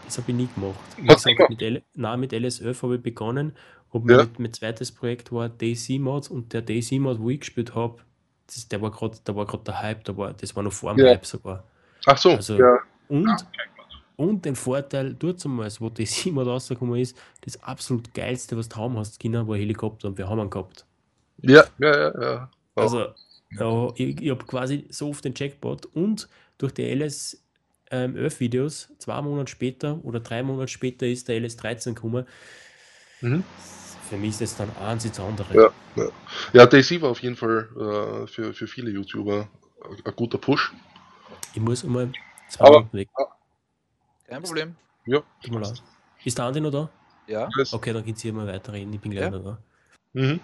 [0.05, 0.79] Das habe ich nie gemacht.
[0.97, 3.53] Wie gesagt, mit, L na, mit LSF habe ich begonnen.
[3.89, 4.27] Und ja.
[4.37, 7.97] mein, zweites Projekt war DC-Mod und der DC-Mod, wo ich gespielt habe,
[8.69, 11.11] der war gerade der Hype, da war, das war noch vor dem ja.
[11.11, 11.63] Hype sogar.
[12.05, 12.79] Ach so, also, ja.
[13.07, 13.45] Und
[14.17, 18.77] und den Vorteil, dort damals, wo das 7 rausgekommen ist, das absolut geilste, was du
[18.77, 20.85] haben hast, Kinder, war Helikopter und wir haben ihn gehabt.
[21.41, 22.51] Ja, ja, ja, ja.
[22.75, 23.07] Also,
[23.51, 27.44] ja, ich, ich habe quasi so oft den Jackpot und durch die LS
[27.91, 32.25] ähm, 11 Videos, zwei Monate später oder drei Monate später ist der LS13 gekommen.
[33.21, 33.43] Mhm.
[34.09, 35.53] Für mich ist das dann eins ins andere.
[35.53, 36.09] Ja, ja.
[36.53, 39.47] ja Daisy war auf jeden Fall äh, für, für viele YouTuber
[39.89, 40.73] ein guter Push.
[41.53, 42.11] Ich muss einmal
[42.49, 43.09] zwei Aber, Minuten weg.
[44.27, 44.75] Kein Problem.
[45.05, 45.21] Ja.
[46.23, 46.89] Ist der Andi noch da?
[47.27, 47.49] Ja.
[47.71, 48.93] Okay, dann geht's hier mal weiterreden.
[48.93, 49.31] Ich bin gleich ja.
[49.31, 49.57] noch da.
[50.13, 50.39] Mhm.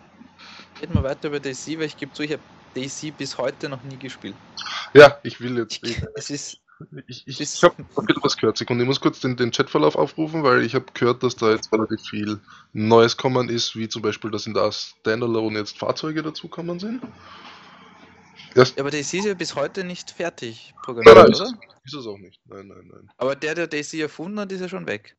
[0.81, 2.41] Reden wir weiter über DC, weil ich gebe zu, ich habe
[2.75, 4.35] DC bis heute noch nie gespielt.
[4.93, 5.83] Ja, ich will jetzt.
[5.83, 6.61] Ich, es ist.
[7.07, 8.57] Ich, ich, ich habe hab was gehört.
[8.57, 11.71] Sekunde, ich muss kurz den, den Chatverlauf aufrufen, weil ich habe gehört, dass da jetzt
[11.71, 12.39] relativ viel
[12.73, 17.01] Neues kommen ist, wie zum Beispiel, dass in der Standalone jetzt Fahrzeuge dazukommen sind.
[18.55, 21.59] Ja, aber DC ist ja bis heute nicht fertig programmiert, nein, nein, oder?
[21.85, 22.39] Ist es auch nicht.
[22.45, 23.09] Nein, nein, nein.
[23.17, 25.15] Aber der, der DC erfunden hat, ist ja schon weg.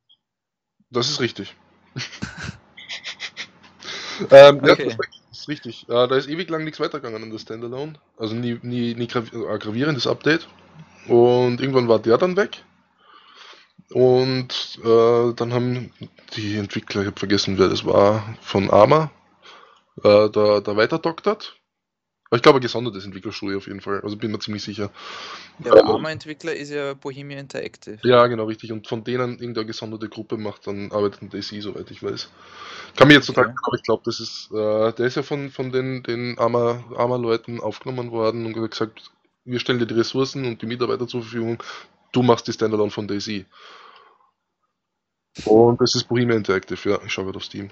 [0.91, 1.55] Das ist richtig.
[4.31, 4.91] ähm, okay.
[4.91, 4.97] Ja,
[5.31, 5.89] das ist richtig.
[5.89, 7.95] Äh, da ist ewig lang nichts weitergegangen in der Standalone.
[8.19, 10.47] Also nie, nie, nie grav äh, gravierendes Update.
[11.09, 12.63] Und irgendwann war der dann weg.
[13.91, 15.93] Und äh, dann haben
[16.37, 19.11] die Entwickler, ich habe vergessen, wer das war, von Arma,
[20.03, 21.57] äh, da, da weiterdoktert.
[22.33, 24.01] Aber ich glaube, ein gesondertes Entwicklerstudio auf jeden Fall.
[24.01, 24.91] Also bin mir ziemlich sicher.
[25.63, 27.99] Ja, der Arma-Entwickler ist ja Bohemia Interactive.
[28.05, 28.73] Ja, genau, richtig.
[28.73, 32.31] Und von denen irgendeine gesonderte Gruppe macht dann arbeitet an DC, soweit ich weiß.
[32.97, 33.55] Kann mir jetzt total, ja.
[33.63, 37.67] aber ich glaube, das ist, äh, der ist ja von, von den, den Arma-Leuten Arma
[37.67, 39.11] aufgenommen worden und gesagt,
[39.45, 41.63] wir stellen dir die Ressourcen und die Mitarbeiter zur Verfügung,
[42.13, 43.47] du machst die Standalone von DC.
[45.47, 47.71] Und das ist Bohemia Interactive, ja, ich schaue gerade auf Steam.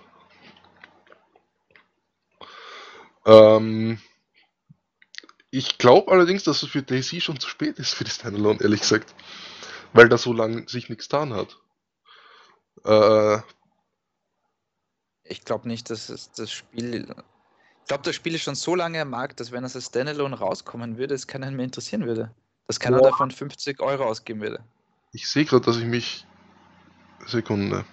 [3.27, 4.01] Ähm,
[5.51, 8.81] ich glaube allerdings, dass es für DC schon zu spät ist für die Standalone, ehrlich
[8.81, 9.15] gesagt.
[9.93, 11.59] Weil da so lange sich nichts getan hat.
[12.85, 13.43] Äh,
[15.25, 17.15] ich glaube nicht, dass das Spiel.
[17.91, 20.39] Ich glaube, das Spiel ist schon so lange am Markt, dass wenn es als Standalone
[20.39, 22.31] rauskommen würde, es keinen mehr interessieren würde.
[22.69, 23.11] Dass keiner Boah.
[23.11, 24.61] davon 50 Euro ausgeben würde.
[25.11, 26.25] Ich sehe gerade, dass ich mich.
[27.27, 27.85] Sekunde.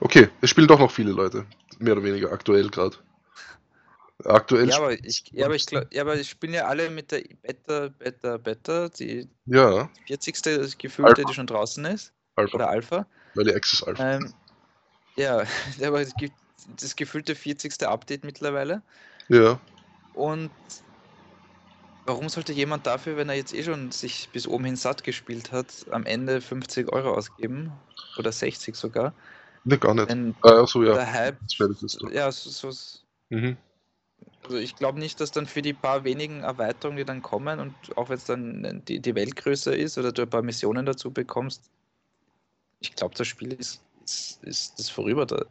[0.00, 1.46] Okay, es spielen doch noch viele Leute.
[1.78, 2.98] Mehr oder weniger aktuell gerade.
[4.26, 4.68] Aktuell.
[4.68, 7.22] Ja, aber ich, ja, aber ich, glaub, ja, aber ich spiele ja alle mit der
[7.40, 9.88] Beta, Beta, Beta, die ja.
[10.06, 10.76] 40.
[10.76, 12.12] gefühlte, die schon draußen ist.
[12.36, 12.56] Alpha.
[12.56, 13.06] Oder Alpha.
[13.36, 14.16] Weil die Access Alpha.
[14.16, 14.34] Ähm,
[15.16, 15.46] ja,
[15.82, 16.34] aber es gibt
[16.80, 17.82] das gefühlte 40.
[17.86, 18.82] Update mittlerweile.
[19.28, 19.60] Ja.
[20.14, 20.50] Und
[22.06, 25.52] warum sollte jemand dafür, wenn er jetzt eh schon sich bis oben hin satt gespielt
[25.52, 27.72] hat, am Ende 50 Euro ausgeben?
[28.18, 29.14] Oder 60 sogar?
[29.64, 30.08] Ne, gar nicht.
[30.08, 30.94] Wenn ah, so, ja.
[30.94, 31.38] Der Hype,
[32.12, 32.98] ja, so, so
[33.30, 33.56] mhm.
[34.44, 37.74] Also ich glaube nicht, dass dann für die paar wenigen Erweiterungen, die dann kommen und
[37.96, 41.12] auch wenn es dann die, die Welt größer ist oder du ein paar Missionen dazu
[41.12, 41.70] bekommst,
[42.80, 45.26] ich glaube, das Spiel ist, ist, ist das vorüber.
[45.26, 45.44] Da.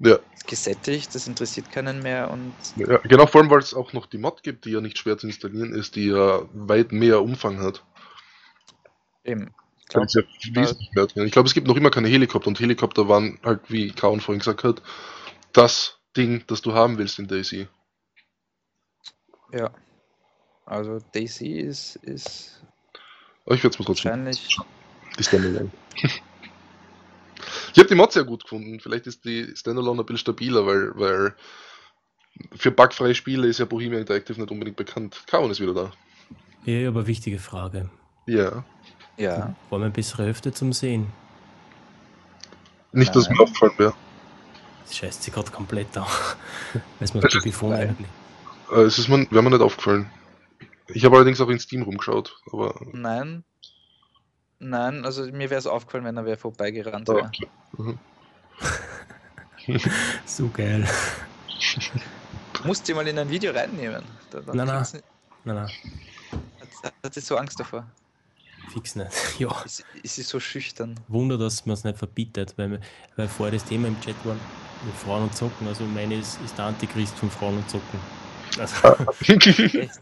[0.00, 0.18] Ja.
[0.46, 2.54] Gesättigt, das interessiert keinen mehr und.
[2.76, 5.18] Ja, genau, vor allem, weil es auch noch die Mod gibt, die ja nicht schwer
[5.18, 7.84] zu installieren ist, die ja weit mehr Umfang hat.
[9.24, 9.52] Eben.
[9.80, 10.06] Ich glaube,
[11.16, 14.20] ja ich glaube, es gibt noch immer keine Helikopter und Helikopter waren halt, wie Kaun
[14.20, 14.82] vorhin gesagt hat,
[15.52, 17.68] das Ding, das du haben willst in Daisy.
[19.52, 19.70] Ja.
[20.66, 21.96] Also Daisy ist.
[21.96, 22.62] ist
[23.46, 24.10] Aber ich werde es mal trotzdem.
[24.10, 24.58] Wahrscheinlich.
[25.18, 25.70] Die Standalone.
[27.78, 28.80] ich habe die Mod sehr gut gefunden.
[28.80, 31.34] Vielleicht ist die Standalone ein bisschen stabiler, weil, weil
[32.56, 35.22] für bugfreie Spiele ist ja Bohemian Interactive nicht unbedingt bekannt.
[35.28, 35.92] Kaon ist wieder da.
[36.64, 37.88] Ja, aber wichtige Frage.
[38.26, 38.64] Ja.
[39.16, 39.54] Ja.
[39.70, 41.06] Wollen wir eine bessere Hälfte zum Sehen?
[42.90, 43.94] Nicht, dass mir aufgefallen wäre.
[44.84, 46.04] Das scheißt sie gerade komplett an.
[46.98, 48.08] Weiß man das Telefon eigentlich.
[48.72, 50.10] Äh, es ist mir, wäre mir nicht aufgefallen.
[50.88, 52.74] Ich habe allerdings auch in Steam rumgeschaut, aber.
[52.92, 53.44] Nein.
[54.60, 57.26] Nein, also mir wäre es aufgefallen, wenn er wäre vorbeigerannt wäre.
[57.26, 57.48] Okay.
[57.76, 57.98] Mhm.
[60.24, 60.88] so geil.
[62.64, 64.02] Musst du mal in ein Video reinnehmen.
[64.30, 64.86] Da, nein, nein.
[65.44, 65.70] nein, nein.
[66.82, 67.86] Hat, hat sie so Angst davor?
[68.72, 69.10] Fix nicht.
[69.38, 69.62] Ja.
[69.64, 70.98] Ist, ist sie so schüchtern?
[71.08, 72.80] Wunder, dass man es nicht verbietet, weil,
[73.16, 75.68] weil vorher das Thema im Chat war, mit Frauen und Zocken.
[75.68, 78.00] Also meine ist, ist der Antichrist von Frauen und Zocken.
[78.58, 78.96] Also,
[79.80, 80.00] Echt?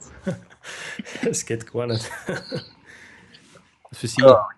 [1.23, 2.11] Es geht gar nicht.
[3.97, 4.49] Für sie, ja.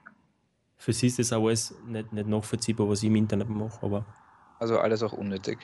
[0.76, 4.04] für sie ist das alles nicht, nicht nachvollziehbar, was ich im Internet mache, aber.
[4.58, 5.58] Also alles auch unnötig.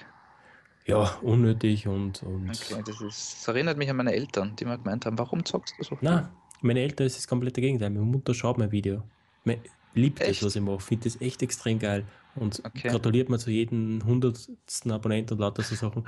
[0.87, 2.23] Ja, unnötig und.
[2.23, 5.45] und okay, das, ist, das erinnert mich an meine Eltern, die mir gemeint haben, warum
[5.45, 6.09] zockst du so viel?
[6.09, 6.29] Nein,
[6.61, 7.91] meine Eltern ist das komplette Gegenteil.
[7.91, 9.03] Meine Mutter schaut mein Video.
[9.45, 9.61] Meine,
[9.95, 10.43] liebt echt?
[10.43, 10.81] das, was ich mache.
[10.81, 12.05] Finde das echt extrem geil.
[12.37, 12.89] Und okay.
[12.89, 16.07] gratuliert mir zu jedem hundertsten Abonnenten und lauter so Sachen.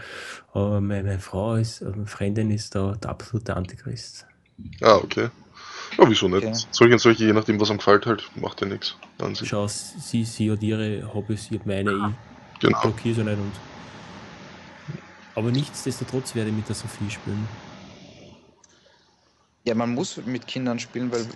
[0.52, 4.26] Aber meine, meine Frau ist, also meine Freundin ist da der absolute Antichrist.
[4.82, 5.30] Ah, okay.
[5.98, 6.44] Ja, wieso nicht?
[6.44, 6.58] Okay.
[6.70, 8.96] Solche und solche, je nachdem, was einem gefällt, halt, macht ja nichts.
[9.44, 12.14] Schau, sie, sie hat ihre Hobbys, ich habe meine,
[12.54, 12.80] ich genau.
[12.82, 13.38] blockiere sie nicht.
[13.38, 13.52] Und
[15.34, 17.46] aber nichtsdestotrotz werde ich mit der Sophie spielen.
[19.64, 21.26] Ja, man muss mit Kindern spielen, weil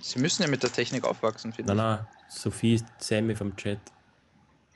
[0.00, 2.00] sie müssen ja mit der Technik aufwachsen, finde nein, ich.
[2.00, 3.78] Nein, Sophie ist Sammy vom Chat.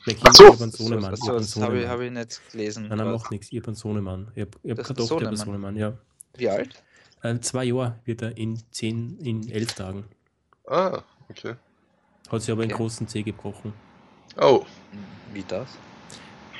[0.07, 0.53] Mein Kind so.
[0.53, 1.17] ist Sohnemann.
[1.17, 2.89] So, das habe ich, hab ich nicht gelesen.
[2.89, 3.49] Nein, nein, macht nichts.
[3.51, 4.33] Ich habe einen Sohnemann.
[4.35, 5.93] Ich habe hab keine Tochter, ich habe einen Sohnemann, ja.
[6.37, 6.83] Wie alt?
[7.23, 10.05] Äh, zwei Jahre wird er in zehn, in elf Tagen.
[10.67, 11.55] Ah, okay.
[12.31, 12.71] Hat sich aber okay.
[12.71, 13.73] einen großen Zeh gebrochen.
[14.41, 14.65] Oh.
[15.33, 15.69] Wie das?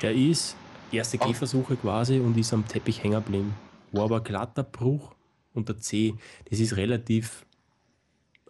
[0.01, 0.55] Der ist
[0.91, 1.27] erste oh.
[1.27, 3.55] Gehversuche quasi und ist am Teppich hängen geblieben.
[3.91, 5.15] War aber glatter Bruch
[5.53, 6.15] unter C.
[6.49, 7.45] Das ist relativ,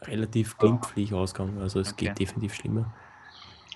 [0.02, 1.60] relativ glimpflich ausgegangen.
[1.60, 2.08] Also es okay.
[2.08, 2.94] geht definitiv schlimmer.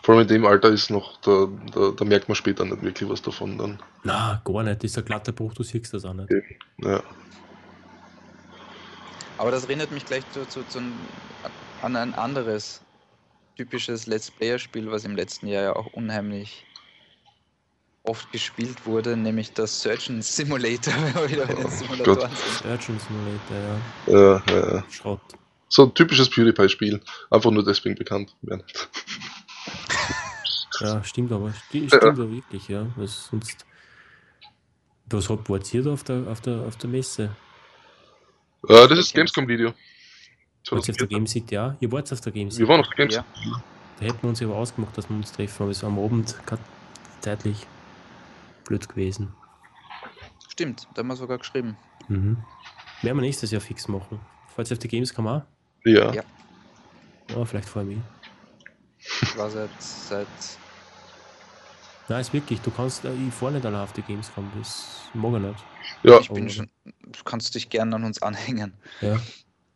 [0.01, 3.09] Vor allem in dem Alter ist noch, da, da, da, merkt man später nicht wirklich
[3.09, 3.79] was davon dann.
[4.03, 4.83] Na, gar nicht.
[4.83, 6.25] Das ist ein glatter Bruch, du siehst das auch nicht.
[6.25, 6.59] Okay.
[6.79, 7.01] Ja.
[9.37, 10.79] Aber das erinnert mich gleich zu, zu, zu,
[11.81, 12.81] an ein anderes
[13.55, 16.65] typisches Let's Player-Spiel, was im letzten Jahr ja auch unheimlich
[18.03, 22.79] oft gespielt wurde, nämlich das Surgeon Simulator, wenn wir wieder bei den oh Simulatoren sind.
[22.79, 23.57] Surgeon Simulator,
[24.07, 24.13] ja.
[24.13, 24.83] Ja, ja, ja.
[24.89, 25.21] Schrott.
[25.69, 27.01] So ein typisches PewDiePie-Spiel.
[27.31, 28.35] Einfach nur deswegen bekannt.
[30.79, 31.53] Ja, stimmt aber.
[31.69, 32.01] Stimmt ja.
[32.01, 32.87] aber wirklich, ja.
[32.95, 33.65] Was sonst.
[35.09, 37.29] Was habt ihr auf der, auf der, auf der Messe?
[38.63, 39.73] Uh, das ist Gamescom-Video.
[40.69, 41.75] Wart ihr auf der Game City, ja?
[41.81, 42.61] Ihr wart auf der Game City.
[42.63, 43.25] Wir waren auf der Game City.
[43.49, 43.63] Ja.
[43.99, 45.99] Da hätten wir uns ja aber ausgemacht, dass wir uns treffen, aber es war am
[45.99, 46.35] Abend
[47.19, 47.67] zeitlich
[48.63, 49.33] blöd gewesen.
[50.49, 51.75] Stimmt, da haben wir sogar geschrieben.
[52.07, 52.37] Mhm.
[53.01, 54.21] Werden wir nächstes Jahr fix machen.
[54.55, 55.41] Falls ihr auf die Gamescom auch?
[55.83, 56.13] Ja.
[56.13, 56.23] ja.
[57.35, 58.01] Ja, vielleicht vor mir.
[58.99, 60.27] Ich war seit, seit
[62.09, 65.33] Nein, ist wirklich, du kannst, äh, ich fahre nicht allein auf die Gamescom, das mag
[65.35, 65.63] ich nicht.
[66.03, 66.19] Ja.
[66.19, 68.73] Ich bin schon, du kannst dich gerne an uns anhängen.
[69.01, 69.19] Ja.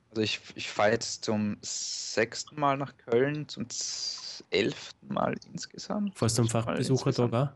[0.09, 3.67] Also ich, ich fahre jetzt zum sechsten Mal nach Köln, zum
[4.49, 6.17] elften Mal insgesamt.
[6.17, 7.49] Fährst du am Fachbesuchertag auch?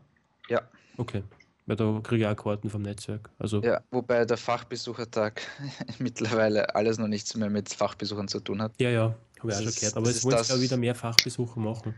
[0.48, 0.62] Ja.
[0.96, 1.22] Okay.
[1.66, 3.30] Weil da kriege ich auch Karten vom Netzwerk.
[3.38, 5.42] Also ja, wobei der Fachbesuchertag
[5.98, 8.72] mittlerweile alles noch nichts mehr mit Fachbesuchern zu tun hat.
[8.78, 9.96] Ja, ja, habe ich auch schon gehört.
[9.96, 11.94] Aber es wollen ja wieder mehr Fachbesucher machen.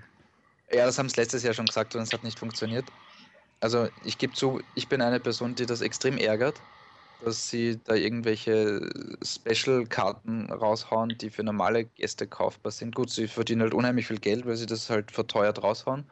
[0.74, 2.92] Ja, das haben sie letztes Jahr schon gesagt und es hat nicht funktioniert.
[3.60, 6.64] Also ich gebe zu, ich bin eine Person, die das extrem ärgert,
[7.20, 8.90] dass sie da irgendwelche
[9.24, 12.94] Special-Karten raushauen, die für normale Gäste kaufbar sind.
[12.94, 16.10] Gut, sie verdienen halt unheimlich viel Geld, weil sie das halt verteuert raushauen.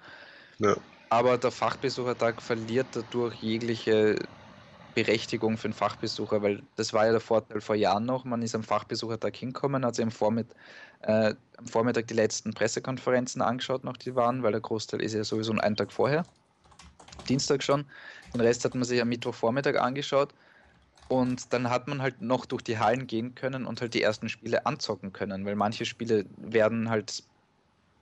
[0.59, 0.77] Ja.
[1.09, 4.17] Aber der Fachbesuchertag verliert dadurch jegliche
[4.95, 8.25] Berechtigung für einen Fachbesucher, weil das war ja der Vorteil vor Jahren noch.
[8.25, 10.55] Man ist am Fachbesuchertag hinkommen, hat sich am, Vormitt
[11.03, 15.25] äh, am Vormittag die letzten Pressekonferenzen angeschaut, noch die waren, weil der Großteil ist ja
[15.25, 16.25] sowieso einen Tag vorher,
[17.29, 17.85] Dienstag schon.
[18.35, 20.35] Den Rest hat man sich am Mittwochvormittag angeschaut
[21.09, 24.29] und dann hat man halt noch durch die Hallen gehen können und halt die ersten
[24.29, 27.23] Spiele anzocken können, weil manche Spiele werden halt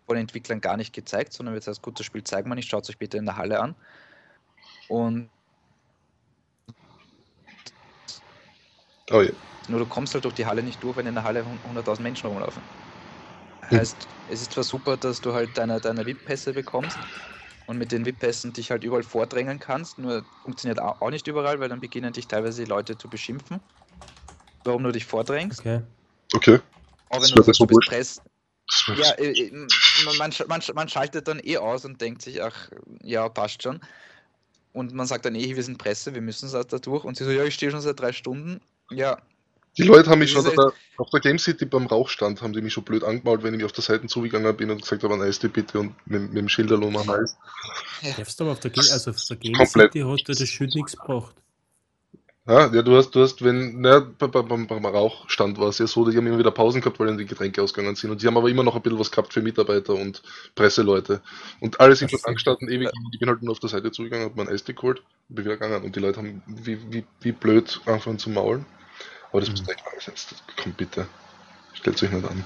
[0.07, 2.85] von Entwicklern gar nicht gezeigt, sondern wird heißt, gut, das Spiel zeigt man nicht, schaut
[2.85, 3.75] es euch bitte in der Halle an.
[4.89, 5.31] Und
[9.11, 9.31] Oh ja.
[9.69, 11.45] Nur du kommst halt durch die Halle nicht durch, wenn in der Halle
[11.75, 12.63] 100.000 Menschen rumlaufen.
[13.71, 13.79] Hm.
[13.79, 16.99] Heißt, es ist zwar super, dass du halt deine, deine VIP-Pässe bekommst
[17.67, 21.69] und mit den VIP-Pässen dich halt überall vordrängen kannst, nur funktioniert auch nicht überall, weil
[21.69, 23.61] dann beginnen dich teilweise die Leute zu beschimpfen,
[24.65, 25.61] warum du dich vordrängst.
[25.61, 25.83] Okay.
[26.33, 26.61] Okay.
[27.09, 28.23] Auch wenn du sagst, du bist Press.
[28.95, 29.67] Ja, äh, äh,
[30.19, 32.71] man, man, man schaltet dann eh aus und denkt sich, ach,
[33.03, 33.81] ja, passt schon.
[34.73, 37.05] Und man sagt dann eh, wir sind Presse, wir müssen da durch.
[37.05, 38.61] Und sie so, ja, ich stehe schon seit drei Stunden.
[38.91, 39.21] Ja.
[39.81, 42.73] Die Leute haben mich schon der, auf der Game City beim Rauchstand, haben sie mich
[42.73, 45.23] schon blöd angemalt, wenn ich mich auf der Seite zugegangen bin und gesagt habe, ein
[45.23, 47.37] Eistee bitte und mit, mit dem Schilderlohn am Hals.
[48.03, 48.13] Ja.
[48.41, 49.93] aber auf der, Game, also auf der Game Komplett.
[49.93, 51.35] City hat das Schild nichts gebracht.
[52.47, 55.87] Ja, ja, du hast, du hast, wenn, ne, beim, beim, beim Rauchstand war es ja
[55.87, 58.11] so, die haben immer wieder Pausen gehabt, weil dann die Getränke ausgegangen sind.
[58.11, 60.23] Und die haben aber immer noch ein bisschen was gehabt für Mitarbeiter und
[60.55, 61.21] Presseleute.
[61.61, 62.89] Und alle sind schon angestanden, ewig.
[63.13, 65.85] Ich bin halt nur auf der Seite zugegangen, hab mein Eistee geholt, bin wieder gegangen.
[65.85, 68.65] Und die Leute haben wie, wie, wie blöd angefangen zu maulen.
[69.31, 69.57] Aber das mhm.
[69.57, 70.35] muss nicht alles jetzt.
[70.63, 71.07] Komm bitte.
[71.75, 72.45] Stellt euch nicht an.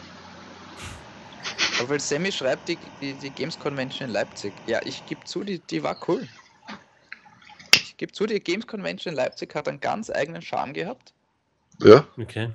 [1.78, 4.52] Aber weil Sammy schreibt, die, die, die Games Convention in Leipzig.
[4.66, 6.28] Ja, ich gebe zu, die, die war cool.
[7.72, 11.12] Ich gebe zu, die Games Convention in Leipzig hat einen ganz eigenen Charme gehabt.
[11.80, 12.06] Ja.
[12.16, 12.50] Okay.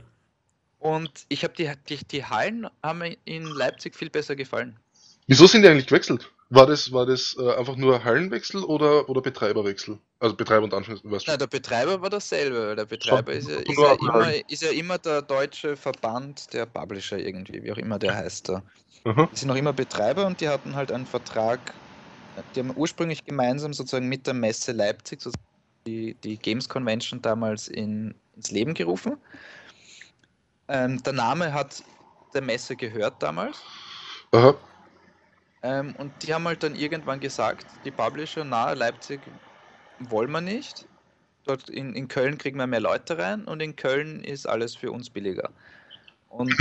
[0.80, 4.80] Und ich habe die, die, die Hallen haben mir in Leipzig viel besser gefallen.
[5.28, 6.32] Wieso sind die eigentlich gewechselt?
[6.50, 10.00] War das, war das äh, einfach nur Hallenwechsel oder, oder Betreiberwechsel?
[10.22, 11.24] Also Betreiber und Anführungszeichen.
[11.28, 12.76] Nein, der Betreiber war dasselbe.
[12.76, 17.18] Der Betreiber ist ja, ist, ja immer, ist ja immer der deutsche Verband der Publisher
[17.18, 18.62] irgendwie, wie auch immer der heißt da.
[19.06, 21.74] Die sind noch immer Betreiber und die hatten halt einen Vertrag,
[22.54, 25.22] die haben ursprünglich gemeinsam sozusagen mit der Messe Leipzig
[25.88, 29.18] die, die Games Convention damals in, ins Leben gerufen.
[30.68, 31.82] Ähm, der Name hat
[32.34, 33.62] der Messe gehört damals.
[34.32, 34.54] Aha.
[35.64, 39.22] Ähm, und die haben halt dann irgendwann gesagt, die Publisher, na, Leipzig
[40.00, 40.88] wollen wir nicht.
[41.46, 44.92] Dort in, in Köln kriegen wir mehr Leute rein und in Köln ist alles für
[44.92, 45.50] uns billiger.
[46.30, 46.54] Und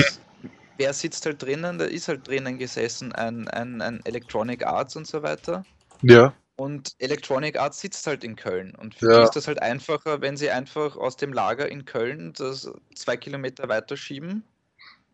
[0.76, 1.78] wer sitzt halt drinnen?
[1.78, 5.64] Da ist halt drinnen gesessen ein, ein, ein Electronic Arts und so weiter.
[6.02, 6.32] Ja.
[6.56, 8.74] Und Electronic Arts sitzt halt in Köln.
[8.74, 9.18] Und für ja.
[9.18, 13.16] die ist das halt einfacher, wenn sie einfach aus dem Lager in Köln das zwei
[13.16, 14.42] Kilometer weiter schieben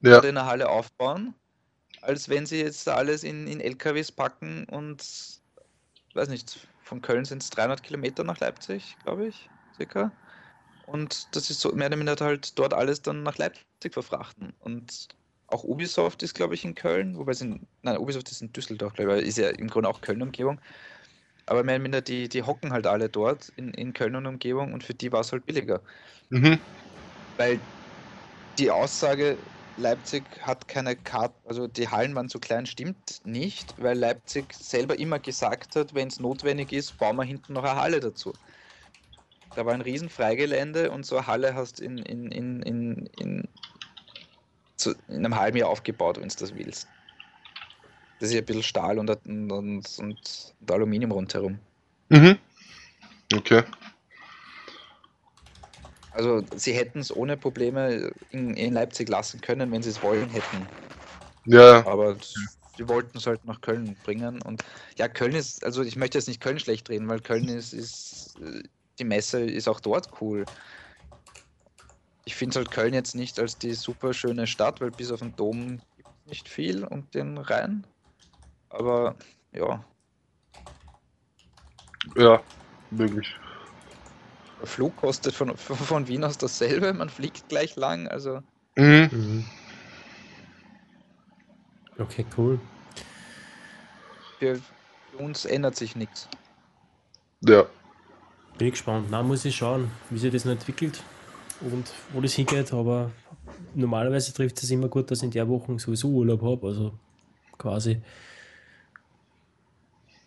[0.03, 0.19] ja.
[0.19, 1.35] oder in der Halle aufbauen
[2.05, 5.03] als wenn sie jetzt alles in, in LKWs packen und
[6.15, 10.13] weiß nicht, von Köln sind es 300 Kilometer nach Leipzig, glaube ich, circa.
[10.87, 14.53] Und das ist so mehr oder minder halt dort alles dann nach Leipzig verfrachten.
[14.61, 15.09] Und
[15.47, 19.21] auch Ubisoft ist, glaube ich, in Köln, wobei sind, nein, Ubisoft ist in Düsseldorf, glaube
[19.21, 20.61] ich, ist ja im Grunde auch Köln-Umgebung.
[21.47, 24.73] Aber mehr oder minder, die, die hocken halt alle dort in, in Köln und Umgebung
[24.75, 25.83] und für die war es halt billiger.
[26.31, 26.59] Mhm.
[27.37, 27.61] Weil
[28.59, 33.99] die Aussage, Leipzig hat keine Karte, also die Hallen waren zu klein, stimmt nicht, weil
[33.99, 38.01] Leipzig selber immer gesagt hat, wenn es notwendig ist, bauen wir hinten noch eine Halle
[38.01, 38.33] dazu.
[39.57, 43.49] Da war ein riesen Freigelände und so eine Halle hast in, in, in, in, in,
[44.77, 46.89] zu, in einem halben Jahr aufgebaut, wenn du das willst.
[48.19, 51.59] Das ist ja ein bisschen Stahl und, und, und, und Aluminium rundherum.
[52.11, 52.39] Mhm.
[53.35, 53.63] Okay.
[56.15, 60.31] Also sie hätten es ohne Probleme in, in, Leipzig lassen können, wenn sie es wollen
[60.31, 60.67] hätten.
[61.45, 61.85] Ja.
[61.87, 62.17] Aber
[62.77, 64.41] sie wollten es halt nach Köln bringen.
[64.43, 64.63] Und
[64.97, 68.39] ja, Köln ist, also ich möchte jetzt nicht Köln schlecht reden, weil Köln ist, ist
[68.99, 70.45] die Messe ist auch dort cool.
[72.25, 75.35] Ich finde halt Köln jetzt nicht als die super schöne Stadt, weil bis auf den
[75.37, 77.85] Dom gibt es nicht viel und den Rhein.
[78.71, 79.17] Aber
[79.53, 79.85] ja.
[82.17, 82.41] Ja,
[82.91, 83.35] möglich.
[84.65, 88.41] Der Flug kostet von, von Wien aus dasselbe, man fliegt gleich lang, also.
[88.77, 89.11] Mhm.
[89.13, 89.45] mhm.
[91.99, 92.59] Okay, cool.
[94.39, 96.31] Für, für uns ändert sich nichts.
[97.43, 97.67] Ja.
[98.57, 99.09] Bin ich gespannt.
[99.11, 101.03] Na, muss ich schauen, wie sich das noch entwickelt
[101.61, 103.11] und wo das hingeht, aber
[103.75, 106.95] normalerweise trifft es immer gut, dass ich in der Woche sowieso Urlaub habe, also
[107.59, 108.01] quasi.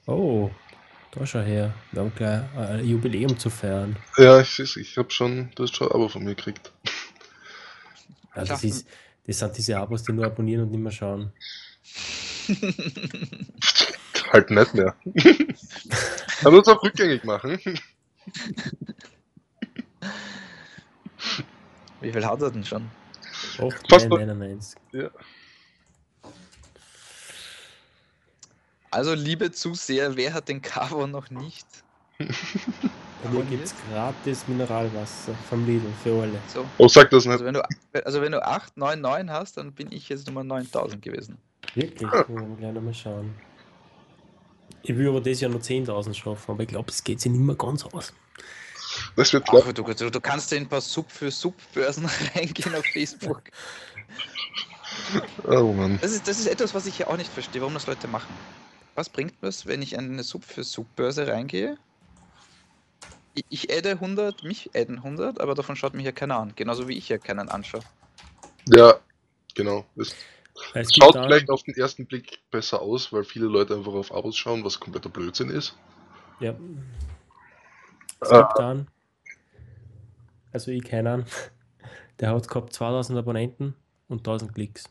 [0.05, 0.51] Oh,
[1.17, 1.73] da schau her.
[1.91, 3.95] Wir haben gleich ein Jubiläum zu feiern.
[4.17, 6.71] Ja, ich Ich habe schon, du hast schon ein Abo von mir gekriegt.
[8.35, 8.87] Ja, das, ist,
[9.25, 11.31] das sind diese Abos, die nur abonnieren und nicht mehr schauen.
[14.31, 14.95] halt nicht mehr.
[16.41, 17.59] Kann uns auch rückgängig machen.
[22.01, 22.91] Wie viel hat er denn schon?
[23.57, 24.75] 8,99.
[24.91, 25.09] Ja.
[28.97, 31.67] Also, liebe Zuseher, wer hat den Cavo noch nicht?
[32.17, 36.39] Bei mir gibt es gratis Mineralwasser vom Lidl für alle.
[36.47, 36.65] So.
[36.79, 37.33] Oh, sag das nicht.
[37.33, 37.61] Also wenn, du,
[38.03, 41.37] also wenn du 899 hast, dann bin ich jetzt Nummer 9000 gewesen.
[41.75, 42.11] Wirklich?
[42.11, 42.25] Ah.
[42.27, 43.35] Wir gleich nochmal schauen.
[44.81, 47.39] Ich will aber das Jahr nur 10.000 schaffen, aber ich glaube, es geht sich nicht
[47.39, 48.13] mehr ganz aus.
[49.15, 52.85] Das wird Ach, du, du, du, kannst in ein paar Sub für Sub-Börsen reingehen auf
[52.93, 53.43] Facebook.
[55.43, 55.99] Oh Mann.
[56.01, 58.33] Das ist, das ist etwas, was ich ja auch nicht verstehe, warum das Leute machen.
[58.97, 61.77] Was bringt mir es, wenn ich eine Sub für Sub-Börse reingehe?
[63.35, 66.53] Ich, ich adde 100, mich adden 100, aber davon schaut mich ja keiner an.
[66.55, 67.81] Genauso wie ich ja keinen anschaue.
[68.75, 68.95] Ja,
[69.53, 69.85] genau.
[69.95, 70.15] Das
[70.73, 74.35] es schaut vielleicht auf den ersten Blick besser aus, weil viele Leute einfach auf Abos
[74.35, 75.77] schauen, was kompletter Blödsinn ist.
[76.39, 76.55] Ja.
[78.19, 78.53] Es gibt ah.
[78.57, 78.87] dann,
[80.53, 81.27] also ich keinen,
[82.19, 83.75] der hat gehabt 2000 Abonnenten
[84.07, 84.85] und 1000 Klicks.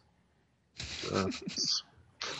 [1.10, 1.24] Ja.
[1.24, 1.85] Das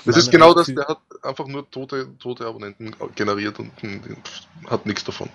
[0.04, 3.72] ist genau das, der hat einfach nur tote, tote Abonnenten generiert und
[4.66, 5.28] hat nichts davon.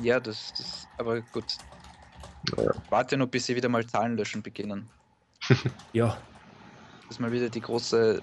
[0.00, 1.56] Ja, das, das aber gut.
[2.56, 2.72] Naja.
[2.90, 4.88] Warte nur, bis sie wieder mal Zahlen löschen beginnen.
[5.92, 6.16] ja.
[7.08, 8.20] Dass mal wieder die große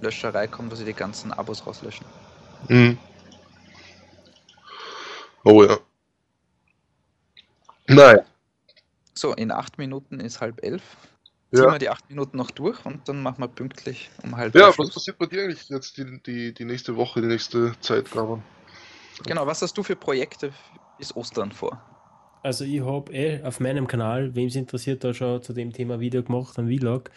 [0.00, 2.06] Löscherei kommt, wo sie die ganzen Abos rauslöschen.
[2.68, 2.98] Mhm.
[5.44, 5.78] Oh ja.
[7.88, 8.24] Naja.
[9.14, 10.82] So, in acht Minuten ist halb elf.
[11.54, 11.72] Ziehen ja.
[11.72, 14.90] wir die acht Minuten noch durch und dann machen wir pünktlich um halb Ja, was
[14.90, 18.42] passiert bei dir eigentlich jetzt die, die, die nächste Woche, die nächste Zeit, Gaban?
[19.26, 20.54] Genau, was hast du für Projekte
[20.96, 21.78] bis Ostern vor?
[22.42, 26.00] Also ich habe eh auf meinem Kanal, wem es interessiert, da schon zu dem Thema
[26.00, 27.10] Video gemacht, ein Vlog.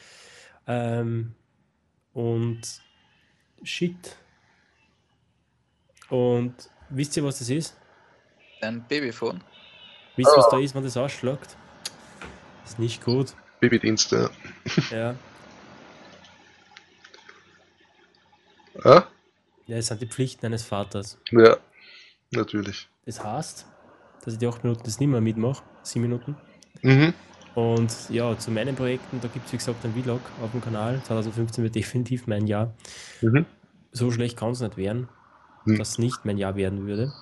[0.68, 1.34] Ähm,
[2.12, 2.62] und
[3.64, 4.18] shit.
[6.10, 6.54] Und
[6.90, 7.78] wisst ihr, was das ist?
[8.60, 9.42] Ein Babyphone.
[10.18, 11.56] Wisst ihr, was da ist, wenn das ausschlägt?
[12.66, 13.34] Ist nicht gut.
[13.60, 14.30] Babydienste.
[14.92, 15.16] Ja.
[18.84, 19.08] Ja?
[19.68, 21.18] Ja, es sind die Pflichten eines Vaters.
[21.32, 21.58] Ja,
[22.32, 22.88] natürlich.
[23.06, 23.66] Das heißt,
[24.24, 26.36] dass ich die 8 Minuten das nicht mehr mitmache, 7 Minuten.
[26.82, 27.14] Mhm.
[27.56, 31.02] Und ja, zu meinen Projekten, da gibt es wie gesagt einen Vlog auf dem Kanal.
[31.04, 32.76] 2015 wird definitiv mein Jahr.
[33.22, 33.46] Mhm.
[33.92, 35.08] So schlecht kann es nicht werden,
[35.64, 35.78] mhm.
[35.78, 37.14] dass es nicht mein Jahr werden würde.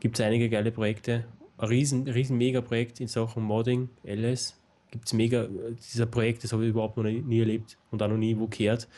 [0.00, 1.24] Gibt es einige geile Projekte.
[1.56, 4.60] Ein riesen, riesen Mega-Projekt in Sachen Modding, LS,
[4.90, 5.46] gibt es mega,
[5.92, 8.46] dieser Projekt, das habe ich überhaupt noch nie, nie, erlebt und auch noch nie wo
[8.46, 8.88] gehört.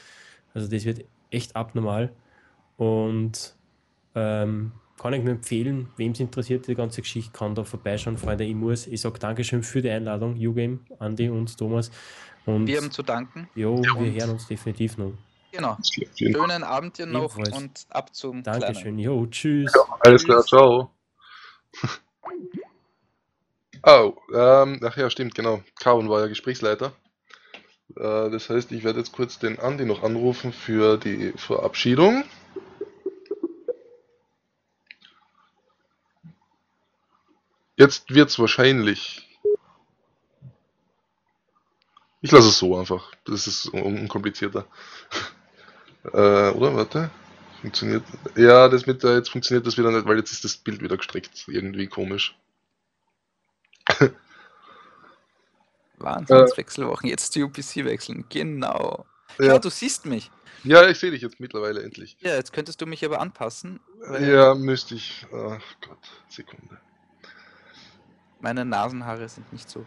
[0.54, 2.12] Also das wird echt abnormal
[2.76, 3.54] und
[4.14, 8.44] ähm, kann ich nur empfehlen, wem es interessiert, die ganze Geschichte, kann da vorbeischauen, Freunde.
[8.44, 11.90] Ich muss, ich sage Dankeschön für die Einladung, YouGame, Andi und Thomas.
[12.46, 13.48] Und wir haben zu danken.
[13.54, 15.12] Jo, ja, wir hören uns definitiv noch.
[15.52, 15.76] Genau.
[16.16, 17.56] Schönen Abend dir noch Ebenfalls.
[17.56, 18.98] und ab zum Dankeschön.
[18.98, 19.72] Jo, tschüss.
[19.74, 20.90] Ja, alles klar, ciao.
[23.82, 25.62] Oh, ähm, ach ja, stimmt, genau.
[25.80, 26.92] Kaun war ja Gesprächsleiter.
[27.96, 32.24] Äh, das heißt, ich werde jetzt kurz den Andi noch anrufen für die Verabschiedung.
[37.76, 39.24] Jetzt wird es wahrscheinlich.
[42.20, 43.12] Ich lasse es so einfach.
[43.24, 44.66] Das ist unkomplizierter.
[46.04, 46.74] äh, oder?
[46.74, 47.10] Warte.
[47.60, 48.02] Funktioniert.
[48.36, 50.96] Ja, das mit der jetzt funktioniert das wieder nicht, weil jetzt ist das Bild wieder
[50.96, 51.46] gestreckt.
[51.46, 52.36] Irgendwie komisch.
[55.98, 57.08] Wahnsinnswechselwochen.
[57.08, 58.24] Jetzt die UPC wechseln.
[58.28, 59.06] Genau.
[59.38, 59.46] Ja.
[59.46, 60.30] ja, du siehst mich.
[60.64, 62.16] Ja, ich sehe dich jetzt mittlerweile endlich.
[62.20, 63.80] Ja, jetzt könntest du mich aber anpassen.
[64.20, 65.26] Ja, müsste ich.
[65.32, 65.98] Ach Gott,
[66.28, 66.78] Sekunde.
[68.40, 69.84] Meine Nasenhaare sind nicht so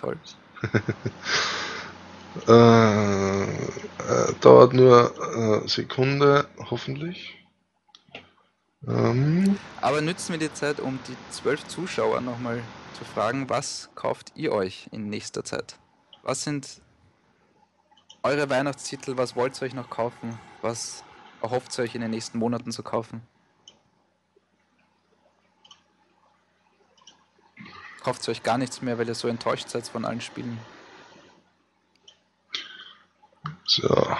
[0.00, 0.18] toll.
[2.48, 7.38] äh, äh, dauert nur äh, Sekunde, hoffentlich.
[8.86, 9.58] Ähm.
[9.80, 12.62] Aber nützen wir die Zeit, um die zwölf Zuschauer nochmal
[12.94, 15.78] zu fragen, was kauft ihr euch in nächster Zeit?
[16.22, 16.80] Was sind
[18.22, 19.16] eure Weihnachtstitel?
[19.16, 20.38] Was wollt ihr euch noch kaufen?
[20.62, 21.04] Was
[21.42, 23.22] erhofft ihr euch in den nächsten Monaten zu kaufen?
[28.02, 30.58] Kauft ihr euch gar nichts mehr, weil ihr so enttäuscht seid von allen Spielen?
[33.64, 34.16] So.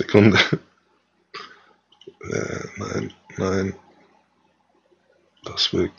[0.00, 0.38] Sekunde.
[2.22, 3.74] Äh, nein, nein.
[5.44, 5.92] Das weg.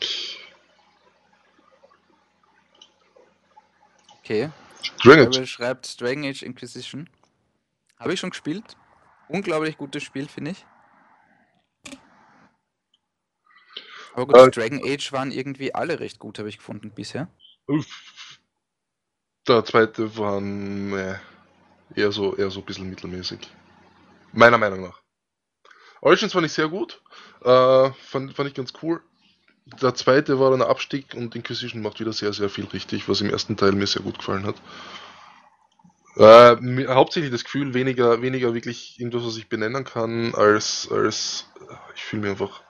[4.18, 4.50] Okay.
[5.02, 5.48] Dragon Age.
[5.48, 7.08] schreibt Dragon Age Inquisition.
[7.98, 8.76] Habe ich schon gespielt.
[9.28, 10.66] Unglaublich gutes Spiel, finde ich.
[14.14, 17.28] Aber gut, äh, Dragon Age waren irgendwie alle recht gut, habe ich gefunden bisher.
[19.46, 21.18] Der zweite war äh,
[21.94, 23.48] eher so eher so ein bisschen mittelmäßig.
[24.32, 25.00] Meiner Meinung nach.
[26.00, 27.00] Origins fand ich sehr gut.
[27.44, 29.00] Äh, fand, fand ich ganz cool.
[29.80, 33.30] Der zweite war dann Abstieg und Inquisition macht wieder sehr, sehr viel richtig, was im
[33.30, 34.56] ersten Teil mir sehr gut gefallen hat.
[36.16, 41.46] Äh, hauptsächlich das Gefühl, weniger, weniger wirklich irgendwas, was ich benennen kann, als, als
[41.94, 42.62] ich fühle mich einfach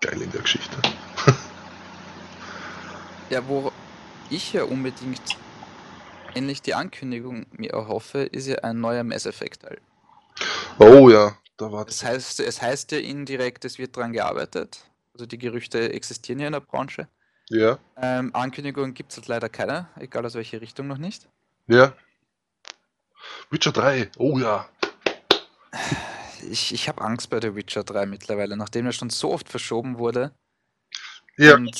[0.00, 0.76] geil in der Geschichte.
[3.30, 3.72] ja, wo
[4.30, 5.20] ich ja unbedingt
[6.34, 9.80] endlich die Ankündigung mir erhoffe, ist ja ein neuer Mass Effect Teil.
[10.78, 12.04] Oh ja, da war das.
[12.04, 14.84] Heißt, es heißt ja indirekt, es wird daran gearbeitet.
[15.14, 17.08] Also die Gerüchte existieren ja in der Branche.
[17.48, 17.78] Ja.
[17.96, 21.28] Ähm, Ankündigungen gibt es halt leider keine, egal aus welche Richtung noch nicht.
[21.66, 21.94] Ja.
[23.50, 24.68] Witcher 3, oh ja.
[26.50, 29.98] Ich, ich habe Angst bei der Witcher 3 mittlerweile, nachdem er schon so oft verschoben
[29.98, 30.32] wurde.
[31.38, 31.78] Ja, und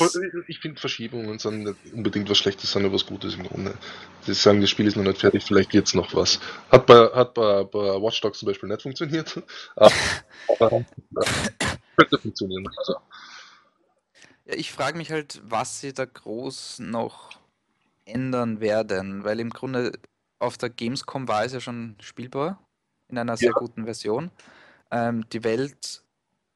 [0.48, 3.74] ich finde Verschiebungen sind nicht unbedingt was Schlechtes, sondern was Gutes im Grunde.
[4.22, 6.40] Sie sagen, das Spiel ist noch nicht fertig, vielleicht wird es noch was.
[6.70, 9.42] Hat bei, hat bei, bei Watch Dogs zum Beispiel nicht funktioniert.
[9.76, 10.68] Aber
[11.96, 12.68] könnte funktionieren.
[12.76, 12.96] Also.
[14.44, 17.30] Ja, ich frage mich halt, was sie da groß noch
[18.04, 19.92] ändern werden, weil im Grunde
[20.38, 22.60] auf der Gamescom war es ja schon spielbar
[23.08, 23.58] in einer sehr ja.
[23.58, 24.30] guten Version.
[24.90, 26.02] Ähm, die Welt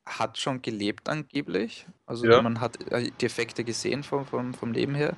[0.06, 1.86] hat schon gelebt angeblich.
[2.06, 2.42] Also ja.
[2.42, 5.16] man hat äh, die Effekte gesehen vom, vom, vom Leben her.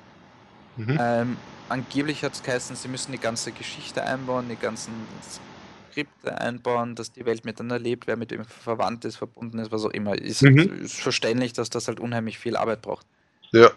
[0.77, 0.97] Mhm.
[0.99, 1.37] Ähm,
[1.69, 4.93] angeblich hat es geheißen, sie müssen die ganze Geschichte einbauen, die ganzen
[5.91, 9.85] Skripte einbauen, dass die Welt miteinander lebt, wer mit ihm verwandt ist, verbunden ist, was
[9.85, 10.17] auch immer.
[10.17, 10.83] Ist, mhm.
[10.83, 13.05] ist verständlich, dass das halt unheimlich viel Arbeit braucht.
[13.51, 13.71] Ja.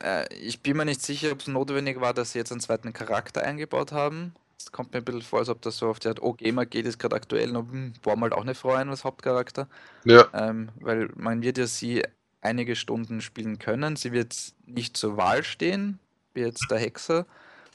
[0.00, 2.92] Äh, ich bin mir nicht sicher, ob es notwendig war, dass sie jetzt einen zweiten
[2.92, 4.34] Charakter eingebaut haben.
[4.58, 6.66] Es kommt mir ein bisschen vor, als ob das so auf die Art, oh, Gamer
[6.66, 9.68] geht ist gerade aktuell noch, hm, war halt auch eine Frau ein als Hauptcharakter.
[10.04, 10.26] Ja.
[10.32, 12.02] Ähm, weil man wird ja sie
[12.40, 13.96] einige Stunden spielen können.
[13.96, 14.34] Sie wird
[14.66, 15.98] nicht zur Wahl stehen,
[16.34, 17.26] wie jetzt der Hexer,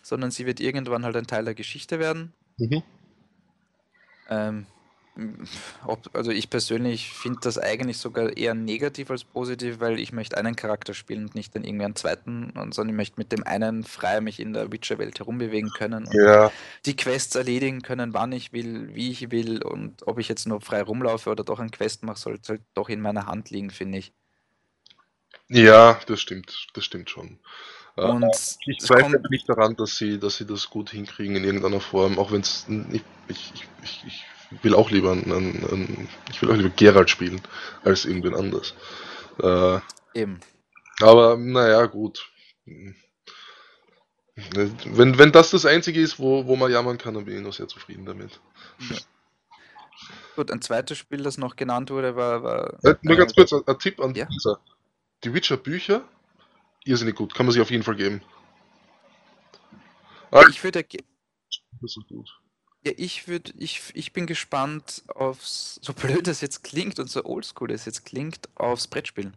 [0.01, 2.33] sondern sie wird irgendwann halt ein Teil der Geschichte werden.
[2.57, 2.83] Mhm.
[4.29, 4.65] Ähm,
[5.85, 10.37] ob, also ich persönlich finde das eigentlich sogar eher negativ als positiv, weil ich möchte
[10.37, 13.83] einen Charakter spielen und nicht dann irgendwie einen zweiten, sondern ich möchte mit dem einen
[13.83, 16.49] frei mich in der Witcher-Welt herumbewegen können und ja.
[16.85, 20.61] die Quests erledigen können, wann ich will, wie ich will und ob ich jetzt nur
[20.61, 23.97] frei rumlaufe oder doch einen Quest mache, soll halt doch in meiner Hand liegen, finde
[23.97, 24.13] ich.
[25.49, 27.39] Ja, das stimmt, das stimmt schon.
[27.97, 28.25] Äh, und
[28.65, 32.31] ich zweifle nicht daran, dass sie, dass sie das gut hinkriegen in irgendeiner Form, auch
[32.31, 34.25] wenn es ich, ich, ich, ich
[34.61, 37.41] will auch lieber einen, einen, ich will auch lieber Geralt spielen
[37.83, 38.73] als irgendwen anders.
[39.41, 39.79] Äh,
[40.13, 40.39] Eben.
[40.99, 42.29] Aber naja, gut.
[44.35, 47.53] Wenn, wenn das das Einzige ist, wo, wo man jammern kann, dann bin ich noch
[47.53, 48.39] sehr zufrieden damit.
[48.89, 48.97] Ja.
[50.35, 52.43] Gut, ein zweites Spiel, das noch genannt wurde, war.
[52.43, 54.25] war äh, nur ganz kurz ein, ein Tipp an ja?
[54.25, 54.59] dieser.
[55.23, 56.03] Die Witcher-Bücher,
[56.85, 58.21] irrsinnig gut, kann man sich auf jeden Fall geben.
[60.31, 60.83] Ah, ich würde.
[60.83, 62.40] Das ist gut.
[62.83, 67.23] Ja, ich würde, ich, ich bin gespannt aufs, so blöd das jetzt klingt und so
[67.23, 69.31] oldschool das jetzt klingt, aufs Brettspiel.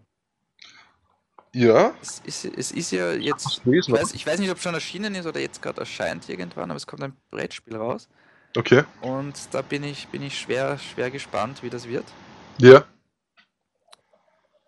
[1.52, 1.94] Ja.
[2.00, 5.14] Es ist, es ist ja jetzt, ich weiß, ich weiß nicht, ob es schon erschienen
[5.14, 8.08] ist oder jetzt gerade erscheint irgendwann, aber es kommt ein Brettspiel raus.
[8.56, 8.84] Okay.
[9.02, 12.06] Und da bin ich, bin ich schwer, schwer gespannt, wie das wird.
[12.58, 12.84] Ja.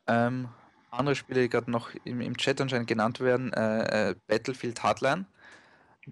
[0.07, 0.49] Ähm,
[0.91, 5.25] andere Spiele, die gerade noch im, im Chat anscheinend genannt werden, äh, äh, Battlefield Hardline.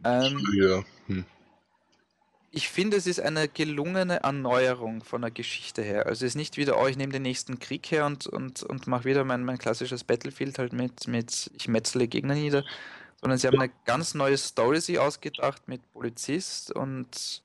[0.03, 0.83] Ähm, ja.
[1.07, 1.25] Hm
[2.57, 6.07] ich finde, es ist eine gelungene Erneuerung von der Geschichte her.
[6.07, 8.87] Also es ist nicht wieder, oh, ich nehme den nächsten Krieg her und, und, und
[8.87, 12.65] mache wieder mein, mein klassisches Battlefield halt mit, mit ich metzle Gegner nieder,
[13.21, 17.43] sondern sie haben eine ganz neue Story sich ausgedacht mit Polizist und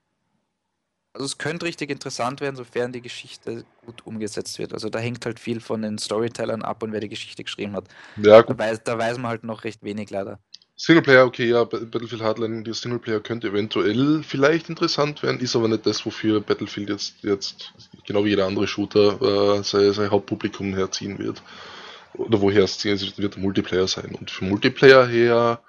[1.14, 4.74] also es könnte richtig interessant werden, sofern die Geschichte gut umgesetzt wird.
[4.74, 7.88] Also da hängt halt viel von den Storytellern ab und wer die Geschichte geschrieben hat.
[8.16, 10.40] Ja, da, weiß, da weiß man halt noch recht wenig leider.
[10.82, 15.86] Singleplayer, okay, ja, Battlefield Hardline, der Singleplayer könnte eventuell vielleicht interessant werden, ist aber nicht
[15.86, 17.74] das, wofür Battlefield jetzt, jetzt
[18.08, 21.44] genau wie jeder andere Shooter, äh, sein, sein Hauptpublikum herziehen wird.
[22.14, 24.16] Oder woher es ziehen wird, wird Multiplayer sein.
[24.18, 25.62] Und für Multiplayer her,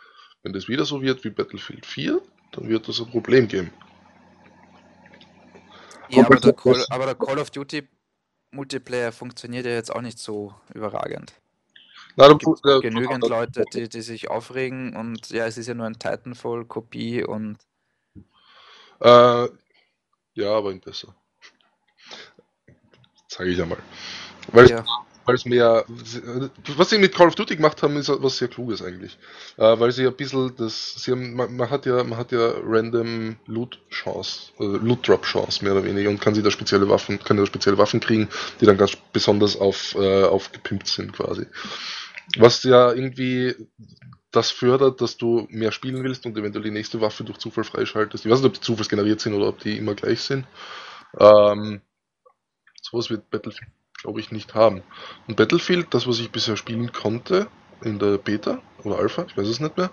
[0.44, 2.22] wenn das wieder so wird wie Battlefield 4,
[2.52, 3.72] dann wird das ein Problem geben.
[6.08, 7.82] Ja, aber der, Call, aber der Call of Duty
[8.52, 11.32] Multiplayer funktioniert ja jetzt auch nicht so überragend.
[12.16, 15.86] Es gibt äh, genügend Leute, die, die sich aufregen und ja, es ist ja nur
[15.86, 17.58] ein Titanfall-Kopie und.
[19.00, 19.48] Äh,
[20.34, 21.14] ja, aber ein besser.
[23.28, 23.78] Zeige ich einmal.
[24.52, 24.84] Weil ja.
[25.30, 25.84] Weil es mehr.
[26.76, 29.16] Was sie mit Call of Duty gemacht haben, ist was sehr Kluges eigentlich.
[29.58, 30.94] Äh, weil sie ein bisschen das.
[30.96, 35.84] Sie haben, man, man, hat ja, man hat ja random Loot-Chance, äh, Loot-Drop-Chance mehr oder
[35.84, 38.28] weniger und kann sie da spezielle Waffen, kann da spezielle Waffen kriegen,
[38.60, 41.46] die dann ganz besonders auf, äh, aufgepimpt sind quasi.
[42.36, 43.54] Was ja irgendwie
[44.32, 48.24] das fördert, dass du mehr spielen willst und eventuell die nächste Waffe durch Zufall freischaltest.
[48.24, 50.44] Ich weiß nicht, ob die zufallsgeneriert sind oder ob die immer gleich sind.
[51.18, 51.82] Ähm,
[52.82, 53.70] sowas wird Battlefield,
[54.02, 54.82] glaube ich, nicht haben.
[55.26, 57.48] Und Battlefield, das, was ich bisher spielen konnte,
[57.82, 59.90] in der Beta oder Alpha, ich weiß es nicht mehr.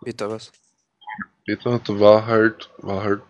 [0.00, 0.52] Beta was?
[1.44, 3.22] Beta, war halt, war halt,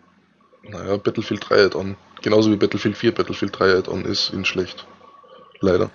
[0.63, 1.97] naja, Battlefield 3 Add-on.
[2.21, 4.87] Genauso wie Battlefield 4 Battlefield 3 Add-on ist in schlecht.
[5.59, 5.91] Leider.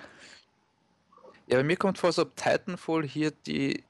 [1.47, 3.83] Ja, bei mir kommt vor, als ob Titanfall hier die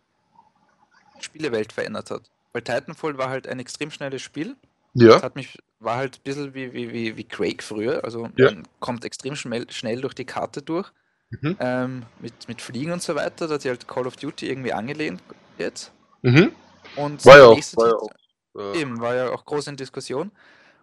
[1.19, 2.29] Spielewelt verändert hat.
[2.53, 4.55] Weil Titanfall war halt ein extrem schnelles Spiel.
[4.93, 5.09] Ja.
[5.09, 8.03] Das hat mich, war halt ein bisschen wie, wie, wie, wie Quake früher.
[8.03, 8.51] Also ja.
[8.51, 10.91] man kommt extrem schnell, schnell durch die Karte durch.
[11.29, 11.57] Mhm.
[11.59, 13.47] Ähm, mit, mit Fliegen und so weiter.
[13.47, 15.21] Da hat sich halt Call of Duty irgendwie angelehnt
[15.57, 15.91] jetzt.
[16.21, 16.51] Mhm.
[16.95, 18.81] Und war ja auch, war ja auch äh...
[18.81, 20.31] eben, war ja auch groß in Diskussion.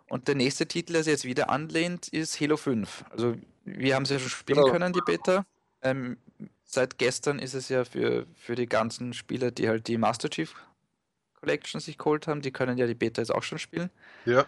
[0.08, 3.04] Und der nächste Titel, der sich jetzt wieder anlehnt, ist Halo 5.
[3.10, 3.34] Also
[3.64, 4.70] wir haben es ja schon spielen genau.
[4.70, 5.44] können, die Beta.
[5.82, 6.16] Ähm,
[6.64, 10.54] seit gestern ist es ja für, für die ganzen Spieler, die halt die Master Chief
[11.40, 13.90] Collection sich geholt haben, die können ja die Beta jetzt auch schon spielen.
[14.24, 14.46] Ja.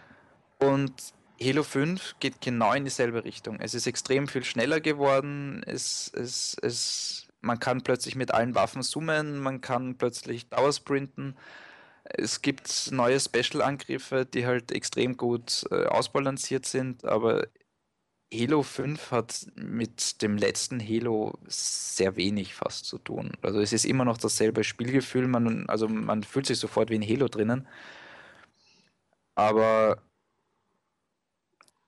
[0.59, 3.59] Und Halo 5 geht genau in dieselbe Richtung.
[3.61, 5.63] Es ist extrem viel schneller geworden.
[5.65, 11.37] Es, es, es, man kann plötzlich mit allen Waffen zoomen, man kann plötzlich Dauersprinten.
[12.03, 17.47] Es gibt neue Special-Angriffe, die halt extrem gut äh, ausbalanciert sind, aber
[18.33, 23.31] Halo 5 hat mit dem letzten Halo sehr wenig fast zu tun.
[23.41, 27.03] Also es ist immer noch dasselbe Spielgefühl, man, also man fühlt sich sofort wie in
[27.07, 27.67] Halo drinnen.
[29.35, 29.97] Aber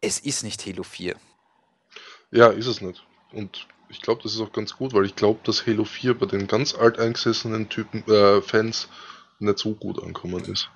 [0.01, 1.15] es ist nicht Halo 4.
[2.31, 3.05] Ja, ist es nicht.
[3.31, 6.25] Und ich glaube, das ist auch ganz gut, weil ich glaube, dass Halo 4 bei
[6.25, 8.89] den ganz alteingesessenen Typen äh, Fans
[9.39, 10.69] nicht so gut ankommen ist.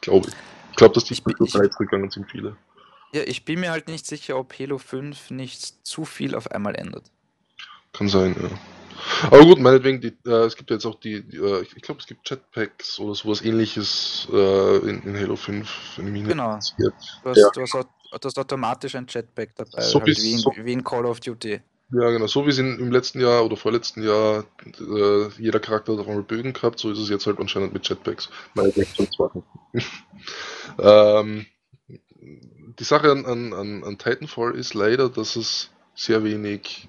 [0.00, 0.34] Glaube ich.
[0.70, 2.56] Ich glaube, dass die Spiele gegangen sind viele.
[3.12, 6.74] Ja, ich bin mir halt nicht sicher, ob Halo 5 nicht zu viel auf einmal
[6.74, 7.04] ändert.
[7.92, 8.50] Kann sein, ja.
[9.24, 12.06] Aber gut, meinetwegen, die, äh, es gibt jetzt auch die, die äh, ich glaube, es
[12.06, 16.48] gibt Jetpacks oder sowas ähnliches äh, in, in, Halo 5, wenn mich genau.
[16.48, 16.88] Du hast, ja.
[17.22, 20.84] du, hast, du hast, automatisch ein Jetpack dabei, so halt wie, in, so wie, in,
[20.84, 21.60] Call of Duty.
[21.92, 22.26] Ja, genau.
[22.26, 26.52] So wie es im letzten Jahr oder vorletzten Jahr äh, jeder Charakter hat einmal Bögen
[26.52, 28.30] gehabt, so ist es jetzt halt anscheinend mit Jetpacks.
[28.54, 29.08] Meinetwegen,
[30.78, 31.46] ähm,
[32.78, 36.88] die Sache an, an, an Titanfall ist leider, dass es sehr wenig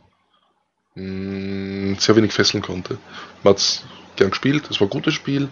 [0.96, 2.98] mh, hm, sehr wenig fesseln konnte.
[3.44, 3.84] Man hat es
[4.16, 5.50] gern gespielt, es war ein gutes Spiel,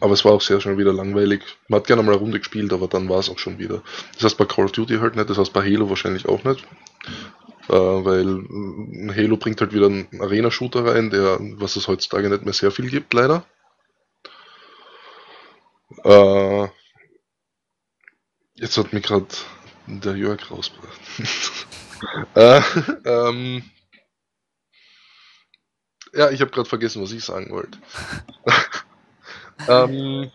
[0.00, 1.42] aber es war auch sehr schnell wieder langweilig.
[1.68, 3.82] Man hat gerne mal eine Runde gespielt, aber dann war es auch schon wieder.
[4.14, 6.64] Das heißt bei Call of Duty halt nicht, das heißt bei Halo wahrscheinlich auch nicht.
[7.68, 12.44] Äh, weil ein Halo bringt halt wieder einen Arena-Shooter rein, der, was es heutzutage nicht
[12.44, 13.44] mehr sehr viel gibt, leider.
[16.04, 16.68] Äh,
[18.60, 19.26] Jetzt hat mich gerade
[19.86, 21.00] Der Jörg rausbracht.
[22.34, 22.60] äh,
[23.04, 23.62] ähm,
[26.18, 27.78] ja, ich habe gerade vergessen, was ich sagen wollte.
[29.68, 30.30] ähm,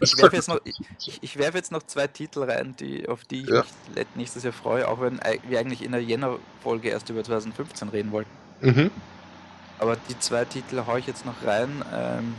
[0.00, 3.42] ich werfe jetzt, noch, ich, ich werf jetzt noch zwei Titel rein, die, auf die
[3.42, 3.64] ich ja.
[3.94, 8.10] mich nächstes Jahr freue, auch wenn wir eigentlich in der Jänner-Folge erst über 2015 reden
[8.10, 8.30] wollten.
[8.60, 8.90] Mhm.
[9.78, 12.34] Aber die zwei Titel haue ich jetzt noch rein, ähm,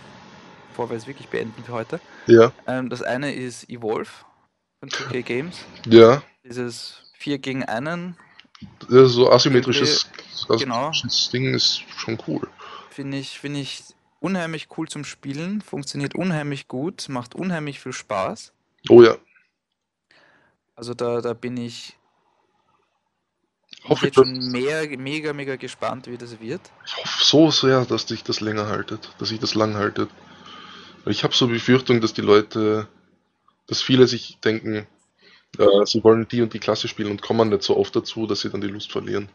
[0.69, 2.01] bevor wir es wirklich beenden für heute.
[2.27, 2.51] Ja.
[2.67, 4.11] Ähm, das eine ist Evolve
[4.79, 5.57] von 2K Games.
[5.87, 6.21] Ja.
[6.43, 8.15] Dieses 4 gegen 1.
[8.89, 10.09] Ja, so asymmetrisches,
[10.47, 10.91] genau.
[11.31, 12.47] Ding ist schon cool.
[12.89, 13.83] Finde ich, find ich
[14.19, 18.53] unheimlich cool zum Spielen, funktioniert unheimlich gut, macht unheimlich viel Spaß.
[18.89, 19.17] Oh ja.
[20.75, 21.97] Also da, da bin ich
[23.87, 26.61] hoffe jetzt schon mehr, mega, mega gespannt, wie das wird.
[26.85, 30.09] Ich hoffe so sehr, dass sich das länger haltet, dass sich das lang haltet.
[31.05, 32.87] Ich habe so Befürchtung, dass die Leute,
[33.67, 34.87] dass viele sich denken,
[35.57, 38.41] äh, sie wollen die und die Klasse spielen und kommen nicht so oft dazu, dass
[38.41, 39.29] sie dann die Lust verlieren.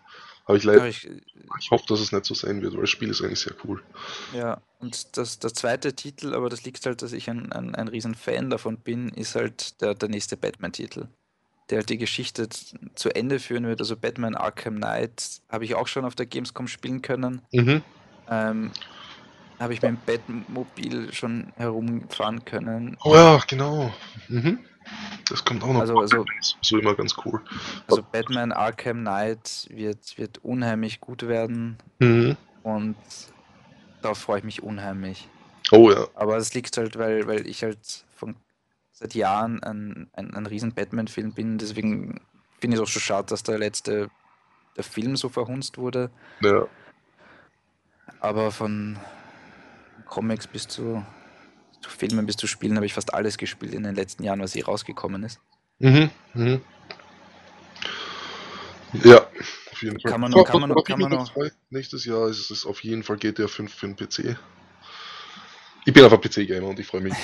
[0.49, 0.89] Aber ich leider.
[0.89, 1.07] Ich,
[1.61, 3.83] ich, hoffe, dass es nicht so sein wird, weil das Spiel ist eigentlich sehr cool.
[4.33, 7.87] Ja, und das, der zweite Titel, aber das liegt halt, dass ich ein, ein, ein
[7.87, 11.09] riesen Fan davon bin, ist halt der, der nächste Batman-Titel.
[11.69, 12.49] Der halt die Geschichte
[12.95, 13.81] zu Ende führen wird.
[13.81, 17.43] Also Batman Arkham Knight habe ich auch schon auf der Gamescom spielen können.
[17.53, 17.83] Mhm.
[18.31, 18.71] Ähm,
[19.61, 22.97] habe ich mit dem Batmobil schon herumfahren können.
[23.05, 23.93] Oh ja, genau.
[24.29, 24.61] Mhm.
[25.29, 25.81] Das kommt auch noch.
[25.81, 26.25] Also, also
[26.63, 27.41] so immer ganz cool.
[27.87, 31.77] Also Batman Arkham Knight wird, wird unheimlich gut werden.
[31.99, 32.37] Mhm.
[32.63, 32.97] Und
[34.03, 35.29] darauf freue ich mich unheimlich.
[35.71, 36.07] Oh ja.
[36.15, 38.37] Aber es liegt halt, weil, weil ich halt von
[38.93, 41.59] seit Jahren ein, ein, ein riesen Batman-Film bin.
[41.59, 42.21] Deswegen
[42.59, 44.11] finde ich es auch schon schade, dass der letzte
[44.77, 46.11] der Film so verhunzt wurde.
[46.41, 46.67] Ja.
[48.21, 48.99] Aber von
[50.07, 51.05] Comics bis zu
[51.81, 54.53] zu Filmen bis zu Spielen habe ich fast alles gespielt in den letzten Jahren, was
[54.53, 55.41] hier rausgekommen ist.
[55.79, 56.61] Mhm, mhm.
[59.05, 59.27] Ja,
[59.71, 60.11] auf jeden Fall.
[60.11, 61.33] Kann man noch, kann man noch, kann man noch.
[61.71, 64.39] Nächstes Jahr ist es auf jeden Fall GTA 5 für den PC.
[65.89, 67.15] Ich bin einfach PC-Gamer und ich freue mich.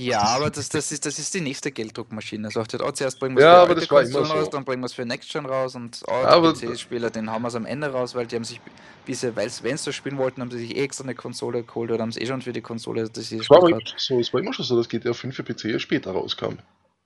[0.00, 2.48] ja, aber das, das, ist, das ist die nächste Gelddruckmaschine.
[2.48, 4.50] Also auch zuerst bringen wir es ja, für das war immer raus, so.
[4.50, 7.54] dann bringen wir es für Next Gen raus und oh, PC-Spieler, den haben wir es
[7.54, 8.60] am Ende raus, weil die haben sich,
[9.06, 11.92] bisher, weil wenn sie das spielen wollten, haben sie sich eh extra eine Konsole geholt
[11.92, 13.08] oder haben es eh schon für die Konsole.
[13.08, 15.80] Das es war, aber so, es war immer schon so, dass GTA 5 für PC
[15.80, 16.54] später rauskam.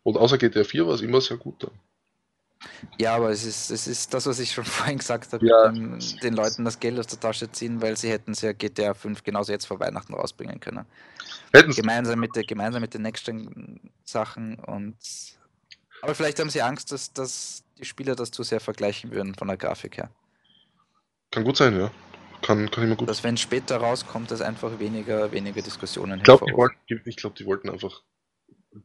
[0.04, 1.72] Und außer GTA 4 war es immer sehr gut dann.
[2.98, 5.68] Ja, aber es ist, es ist das, was ich schon vorhin gesagt habe, ja.
[5.68, 8.94] dem, den Leuten das Geld aus der Tasche ziehen, weil sie hätten es ja GTA
[8.94, 10.84] 5 genauso jetzt vor Weihnachten rausbringen können.
[11.52, 14.96] Hätten gemeinsam mit, der, gemeinsam mit den Next-Gen-Sachen und
[16.02, 19.46] aber vielleicht haben sie Angst, dass, dass die Spieler das zu sehr vergleichen würden von
[19.46, 20.10] der Grafik her.
[21.30, 21.90] Kann gut sein, ja.
[22.42, 26.46] Kann, kann immer gut Dass wenn später rauskommt, dass einfach weniger, weniger Diskussionen Ich glaube,
[26.46, 28.02] die, wollten, glaub, die wollten einfach,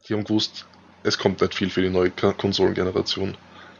[0.07, 0.67] die haben gewusst,
[1.01, 3.35] es kommt nicht viel für die neue Konsolengeneration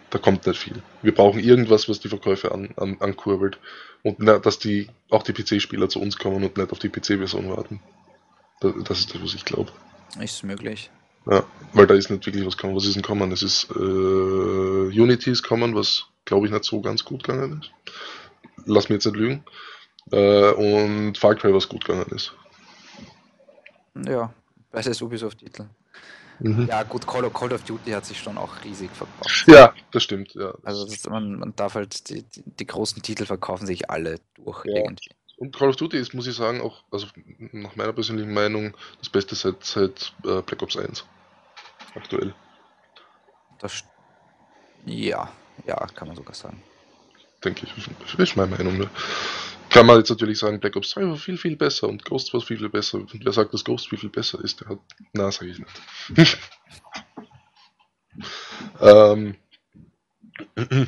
[0.10, 0.82] da kommt nicht viel.
[1.02, 3.60] Wir brauchen irgendwas, was die Verkäufe an, an, ankurbelt
[4.04, 7.50] und na, dass die auch die PC-Spieler zu uns kommen und nicht auf die PC-Version
[7.50, 7.82] warten.
[8.62, 9.72] Das, das, ist das, was ich glaube.
[10.20, 10.90] Ist möglich.
[11.30, 12.76] Ja, weil da ist nicht wirklich was gekommen.
[12.76, 13.32] Was ist denn kommen?
[13.32, 17.94] Es ist äh, Unity ist kommen, was glaube ich nicht so ganz gut gegangen ist.
[18.66, 19.44] Lass mir jetzt nicht lügen.
[20.12, 22.34] Äh, und Far Cry, was gut gegangen ist.
[24.06, 24.34] Ja,
[24.72, 25.66] beides Ubisoft-Titel.
[26.40, 26.68] Mhm.
[26.68, 29.46] Ja, gut, Call of, Call of, Duty hat sich schon auch riesig verkauft.
[29.48, 30.54] Ja, das stimmt, ja.
[30.64, 34.64] Also das, man, man, darf halt, die, die, die, großen Titel verkaufen sich alle durch
[34.66, 34.76] ja.
[34.76, 35.10] irgendwie.
[35.38, 37.08] Und Call of Duty ist, muss ich sagen, auch, also
[37.52, 41.06] nach meiner persönlichen Meinung, das Beste seit, seit äh, Black Ops 1.
[41.96, 42.34] Aktuell.
[43.60, 43.84] Das,
[44.86, 45.32] ja,
[45.66, 46.62] ja, kann man sogar sagen.
[47.44, 48.78] Denke ich, ist meine Meinung.
[48.78, 48.90] Ne?
[49.70, 52.42] Kann man jetzt natürlich sagen, Black Ops 2 war viel, viel besser und Ghost war
[52.42, 52.98] viel, viel besser.
[52.98, 54.80] Und wer sagt, dass Ghost viel, viel besser ist, der hat.
[55.14, 56.38] Na, sag ich nicht.
[58.82, 59.36] ähm.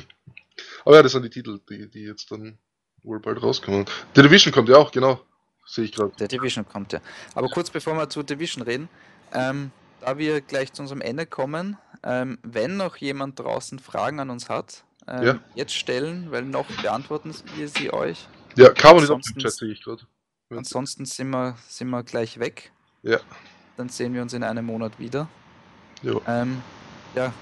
[0.84, 2.58] Aber ja, das sind die Titel, die, die jetzt dann
[3.02, 3.84] wohl bald rauskommen.
[4.14, 5.20] The Division kommt ja auch, genau.
[5.66, 6.12] Sehe ich gerade.
[6.18, 7.00] Der Division kommt ja.
[7.34, 8.88] Aber kurz bevor wir zu Division reden,
[9.32, 14.30] ähm, da wir gleich zu unserem Ende kommen, ähm, wenn noch jemand draußen Fragen an
[14.30, 15.38] uns hat, ähm, ja.
[15.54, 18.26] jetzt stellen, weil noch beantworten wir sie euch.
[18.56, 20.02] Ja, Carbon ist auch im Chat, sehe ich gerade.
[20.50, 22.72] Ansonsten sind wir, sind wir gleich weg.
[23.02, 23.20] Ja.
[23.76, 25.28] Dann sehen wir uns in einem Monat wieder.
[26.02, 26.20] Jo.
[26.26, 26.62] Ähm,
[27.14, 27.32] ja,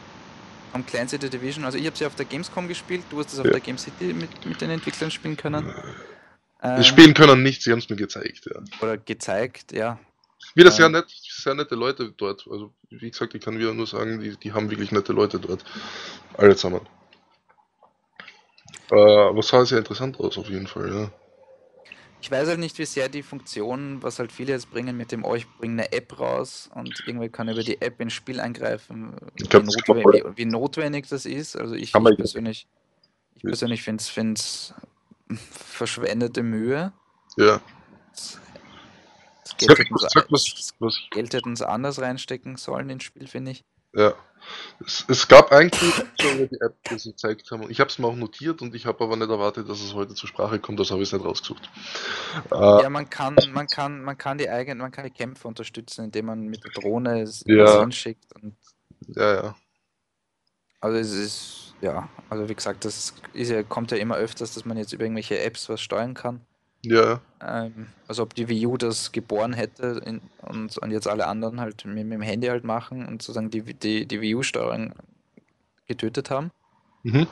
[0.72, 1.64] am Clan City Division.
[1.64, 3.52] Also ich habe sie auf der Gamescom gespielt, du hast es auf ja.
[3.52, 5.72] der Game City mit, mit den Entwicklern spielen können.
[6.62, 8.60] Ähm, spielen können nicht, sie haben es mir gezeigt, ja.
[8.80, 9.98] Oder gezeigt, ja.
[10.54, 12.46] Wieder sehr ähm, nett, sehr nette Leute dort.
[12.50, 15.64] Also wie gesagt, ich kann wieder nur sagen, die, die haben wirklich nette Leute dort.
[16.36, 16.80] Alle zusammen.
[18.90, 21.10] Äh, aber sah sehr interessant aus, auf jeden Fall, ja.
[22.20, 25.24] ich weiß halt nicht, wie sehr die Funktion, was halt viele jetzt bringen, mit dem,
[25.24, 29.14] oh, ich bringe eine App raus und irgendwie kann über die App ins Spiel eingreifen,
[29.36, 31.56] wie, glaub, notwendig, wie, wie, notwendig das ist.
[31.56, 32.66] Also ich, ich persönlich,
[33.36, 34.74] ich persönlich finde es
[35.50, 36.92] verschwendete Mühe.
[37.36, 37.60] Ja.
[38.10, 38.40] Das,
[41.10, 43.64] Geld hätten sie anders reinstecken sollen ins Spiel, finde ich.
[43.94, 44.14] Ja.
[44.84, 47.68] Es, es, gab eigentlich schon die App, die sie gezeigt haben.
[47.70, 50.14] Ich habe es mir auch notiert und ich habe aber nicht erwartet, dass es heute
[50.14, 51.68] zur Sprache kommt, das habe ich nicht rausgesucht.
[52.50, 56.04] Äh, ja, man kann, man kann, man kann die eigenen, man kann die Kämpfe unterstützen,
[56.04, 57.80] indem man mit der Drohne ja.
[57.80, 58.32] hinschickt.
[58.40, 58.56] Und
[59.08, 59.56] ja, ja.
[60.80, 64.64] Also es ist, ja, also wie gesagt, das ist ja, kommt ja immer öfters, dass
[64.64, 66.46] man jetzt über irgendwelche Apps was steuern kann.
[66.82, 67.20] Ja.
[67.40, 71.60] Ähm, also ob die Wii U das geboren hätte in, und, und jetzt alle anderen
[71.60, 74.92] halt mit, mit, dem Handy halt machen und sozusagen die, die, die Wii U-Steuerung
[75.86, 76.50] getötet haben.
[77.02, 77.26] Mhm.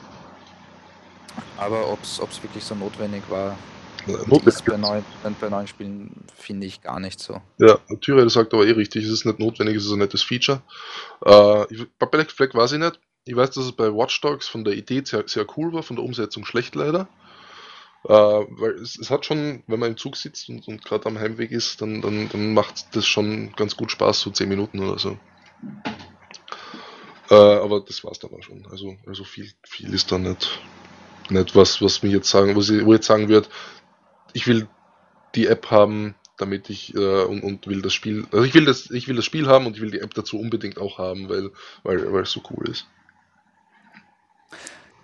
[1.57, 3.57] Aber ob es wirklich so notwendig war,
[4.05, 5.05] notwendig bei, neuen,
[5.39, 7.41] bei neuen Spielen finde ich gar nicht so.
[7.57, 10.61] Ja, Tyrell sagt aber eh richtig, es ist nicht notwendig, es ist ein nettes Feature.
[11.25, 12.99] Äh, bei Black Flag weiß ich nicht.
[13.25, 15.97] Ich weiß, dass es bei Watch Dogs von der Idee sehr, sehr cool war, von
[15.97, 17.07] der Umsetzung schlecht leider.
[18.07, 21.19] Äh, weil es, es, hat schon, wenn man im Zug sitzt und, und gerade am
[21.19, 24.97] Heimweg ist, dann, dann, dann macht das schon ganz gut Spaß, so 10 Minuten oder
[24.97, 25.17] so.
[27.29, 28.65] Äh, aber das war's dann auch schon.
[28.71, 30.61] Also, also viel, viel ist da nicht,
[31.29, 33.49] nicht was, was mir jetzt sagen, was ich, wo ich jetzt sagen würde,
[34.31, 34.69] ich will
[35.35, 38.89] die App haben, damit ich äh, und, und will das Spiel, also ich will das,
[38.89, 41.51] ich will das Spiel haben und ich will die App dazu unbedingt auch haben, weil,
[41.83, 42.87] weil, weil es so cool ist.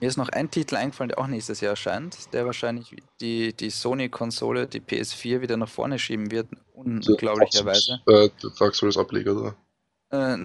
[0.03, 3.69] Mir ist noch ein Titel eingefallen, der auch nächstes Jahr erscheint, der wahrscheinlich die, die
[3.69, 8.01] Sony-Konsole, die PS4 wieder nach vorne schieben wird, unglaublicherweise.
[8.07, 8.27] Äh,
[8.59, 9.55] Dark Souls Ableger, oder?
[10.11, 10.35] Äh,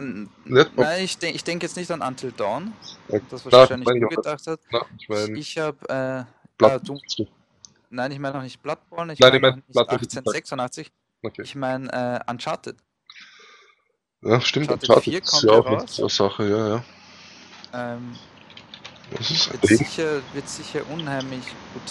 [0.45, 0.69] nein,
[1.01, 2.73] ich, denk, ich denke jetzt nicht an Until Dawn,
[3.09, 4.61] das was wahrscheinlich du gedacht hast.
[5.01, 6.81] Ich mein, ich, ich habe äh, ah,
[7.91, 10.93] Nein, ich meine noch nicht Bloodborne, ich meine mein nicht 1886.
[11.25, 11.43] Okay.
[11.43, 12.77] Ich meine äh, Uncharted.
[14.23, 15.99] Ja, stimmt, Uncharted, Uncharted 4 kommt ja auch raus.
[15.99, 16.85] eine Sache, ja, ja.
[17.75, 18.15] Ähm,
[19.11, 21.83] Das ist wird, sicher, wird sicher unheimlich gut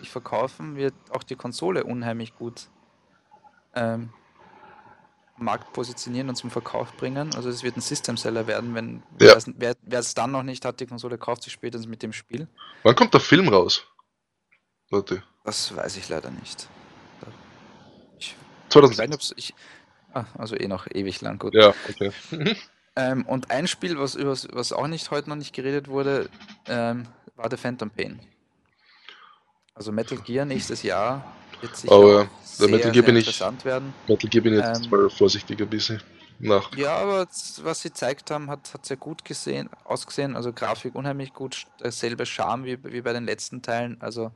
[0.00, 2.68] sich verkaufen, wird auch die Konsole unheimlich gut
[3.74, 4.10] ähm,
[5.38, 7.34] am Markt positionieren und zum Verkauf bringen.
[7.34, 9.36] Also es wird ein System-Seller werden, wenn Ja.
[9.56, 12.48] wer es dann noch nicht hat, die Konsole kauft sich spätestens mit dem Spiel.
[12.82, 13.86] Wann kommt der Film raus?
[14.90, 16.68] Leute, Das weiß ich leider nicht.
[18.18, 18.34] Ich, ich
[18.74, 19.08] weiß 2006.
[19.08, 19.54] nicht, ob's- ich,
[20.12, 21.54] ah, also eh noch ewig lang, gut.
[21.54, 22.12] Ja, okay.
[22.96, 26.28] Ähm, und ein Spiel, was, was auch nicht heute noch nicht geredet wurde,
[26.66, 27.04] ähm,
[27.36, 28.20] war The Phantom Pain.
[29.74, 31.24] Also Metal Gear nächstes Jahr
[31.60, 33.94] wird sicher auch der sehr, Metal Gear sehr bin ich- interessant werden.
[34.06, 34.90] Metal Gear bin ich jetzt Ähm.
[34.90, 36.02] mal vorsichtig ein bisschen
[36.38, 36.74] nach.
[36.76, 37.26] Ja, aber
[37.62, 40.36] was sie gezeigt haben, hat, hat sehr gut gesehen, ausgesehen.
[40.36, 43.96] Also Grafik unheimlich gut, derselbe Charme wie, wie bei den letzten Teilen.
[44.00, 44.32] Also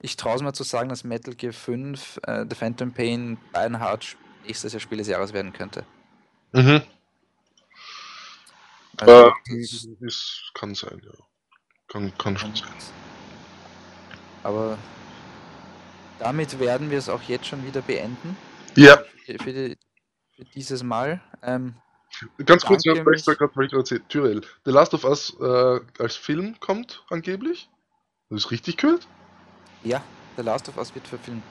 [0.00, 4.16] ich traue es mir zu sagen, dass Metal Gear 5, äh, The Phantom Pain, Beinhardt
[4.44, 5.84] nächstes Jahr Spiel des Jahres werden könnte.
[6.52, 6.82] Mhm.
[8.98, 11.12] Also, das- ist, kann sein, ja.
[11.88, 12.68] Kann, kann schon sein.
[14.42, 14.78] Aber
[16.18, 18.36] damit werden wir es auch jetzt schon wieder beenden.
[18.74, 19.76] Ja, Für, für, die,
[20.34, 21.20] für dieses Mal.
[21.42, 21.74] Ähm,
[22.44, 24.40] ganz kurz, ich da gerade gerade erzählt, Tyrell.
[24.64, 27.68] The Last of Us äh, als Film kommt angeblich.
[28.30, 29.06] Das ist richtig gehört.
[29.84, 30.02] ja,
[30.36, 31.42] The Last of Us wird verfilmt.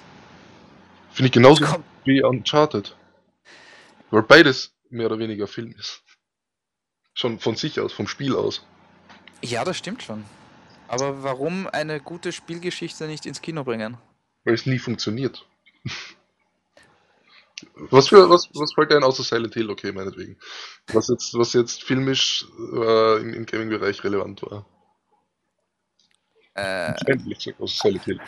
[1.12, 1.66] Finde ich genauso
[2.04, 2.96] wie Uncharted.
[4.12, 6.04] Weil beides mehr oder weniger Film ist.
[7.16, 8.64] Schon von sich aus, vom Spiel aus.
[9.42, 10.24] ja, das stimmt schon.
[10.88, 13.98] Aber warum eine gute Spielgeschichte nicht ins Kino bringen?
[14.44, 15.48] Weil es nie funktioniert.
[17.76, 20.38] Was für was, was fällt ein außer Silent Hill, okay, meinetwegen.
[20.92, 24.66] Was jetzt, was jetzt filmisch äh, im, im Gaming-Bereich relevant war.
[26.54, 28.20] Äh, Endlich gesagt, außer Silent Hill.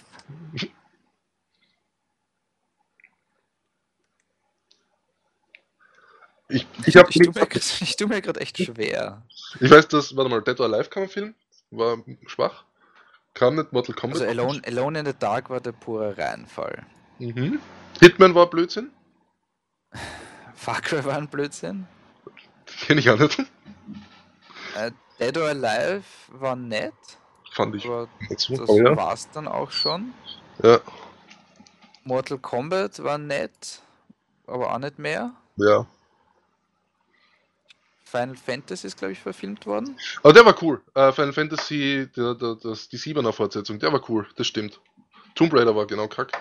[6.49, 7.33] Ich, ich, hab ich tue
[7.81, 9.21] ich tu mir gerade echt schwer.
[9.59, 11.35] ich weiß, dass, warte mal, Dead or Alive kam ein Film,
[11.71, 12.63] war schwach.
[13.33, 14.21] Kam nicht Mortal Kombat.
[14.21, 16.85] Also Alone, Alone in the Dark war der pure Reinfall.
[17.19, 17.59] Mhm.
[17.99, 18.91] Hitman war Blödsinn,
[20.55, 21.87] Far Cry war ein Blödsinn.
[22.85, 23.39] kenne ich auch nicht.
[24.75, 26.93] Äh, Dead or Alive war nett,
[27.51, 28.95] Fand ich aber das Aber ja.
[28.97, 30.13] war's dann auch schon.
[30.63, 30.79] ja,
[32.03, 33.81] Mortal Kombat war nett,
[34.45, 35.33] aber auch nicht mehr.
[35.57, 35.85] ja.
[38.09, 39.97] Final Fantasy ist, glaube ich, verfilmt worden.
[40.23, 40.81] Aber der war cool.
[40.95, 44.79] Äh, Final Fantasy, der, der, das, die 7er Fortsetzung, der war cool, das stimmt.
[45.35, 46.31] Tomb Raider war genau kack.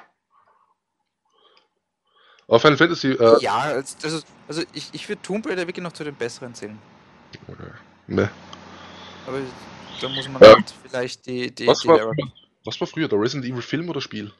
[2.48, 5.92] Aber Final Fantasy, äh, Ja, als- also, also ich, ich würde Tomb Raider wirklich noch
[5.92, 6.78] zu den besseren zählen.
[8.06, 8.30] ne.
[9.26, 9.40] Aber
[10.00, 10.54] da muss man Ja.
[10.54, 12.14] halt vielleicht die, die, Was die war,
[12.64, 14.32] was war früher, der Resident Evil Film oder Spiel?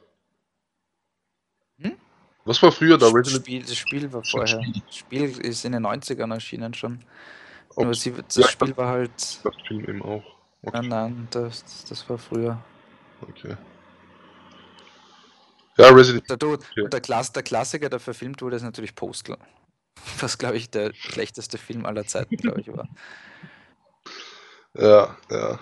[2.47, 3.11] Was war früher da?
[3.11, 4.59] Das Spiel, das Spiel war vorher.
[4.85, 6.99] Das Spiel ist in den 90ern erschienen schon.
[7.75, 9.11] Ob- Nur sie, das Ja, Spiel war halt.
[9.43, 10.23] Das Film eben auch.
[10.63, 10.79] Okay.
[10.79, 12.59] Nein, nein, das, das war früher.
[13.21, 13.55] okay.
[15.77, 16.87] Ja, Resident Der, du, Okay.
[16.91, 19.37] der, Klass, der Klassiker, der verfilmt wurde, ist natürlich Postal.
[20.19, 22.87] Was, glaube ich, der schlechteste Film aller Zeiten, glaube ich, war.
[24.73, 25.59] Ja, ja.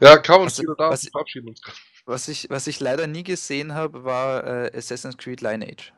[0.00, 0.90] Ja, Was- ist wieder da.
[0.90, 1.60] was- verabschieden uns.
[2.04, 5.92] Was ich, was ich leider nie gesehen habe, war äh, Assassin's Creed Lineage.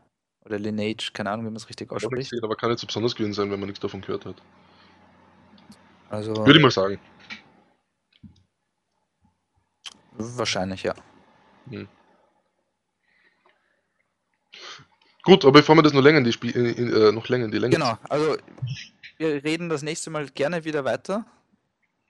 [0.45, 2.31] Oder Lineage, keine Ahnung, wie man es richtig ausspricht.
[2.31, 4.37] gesehen, aber kann nicht so besonders gewesen sein, wenn man nichts davon gehört hat.
[6.11, 7.01] Also Würde ich mal sagen.
[10.13, 10.95] wahrscheinlich, ja.
[15.23, 17.47] Gut, aber bevor wir das noch länger in die, Spiel, in, in, äh, noch länger
[17.47, 18.37] in die Länge Genau, also
[19.17, 21.25] wir reden das nächste Mal gerne wieder weiter.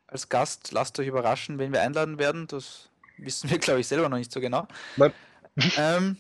[0.09, 2.49] Als Gast lasst euch überraschen, wen wir einladen werden.
[2.49, 4.67] Das wissen wir, glaube ich, selber noch nicht so genau.
[4.97, 5.13] Nein.
[5.77, 6.17] Ähm,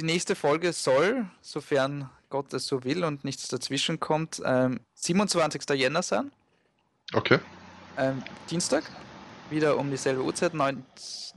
[0.00, 5.68] die nächste Folge soll, sofern Gott es so will und nichts dazwischen kommt, ähm, 27.
[5.74, 6.32] Jänner sein.
[7.12, 7.38] Okay.
[7.98, 8.84] Ähm, Dienstag.
[9.50, 10.86] Wieder um dieselbe Uhrzeit, 9,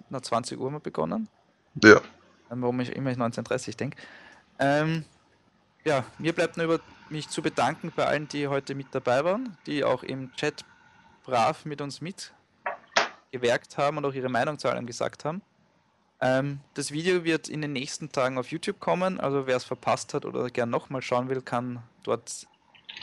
[0.10, 1.28] na, 20 Uhr haben wir begonnen.
[1.84, 1.98] Ja.
[2.50, 3.98] Ähm, warum ich immer 1930 denke.
[4.60, 5.04] Ähm,
[5.84, 9.58] ja, mir bleibt nur über mich zu bedanken bei allen, die heute mit dabei waren,
[9.66, 10.64] die auch im Chat
[11.26, 15.42] brav mit uns mitgewerkt haben und auch ihre Meinung zu allem gesagt haben.
[16.22, 20.14] Ähm, das Video wird in den nächsten Tagen auf YouTube kommen, also wer es verpasst
[20.14, 22.48] hat oder gern nochmal schauen will, kann dort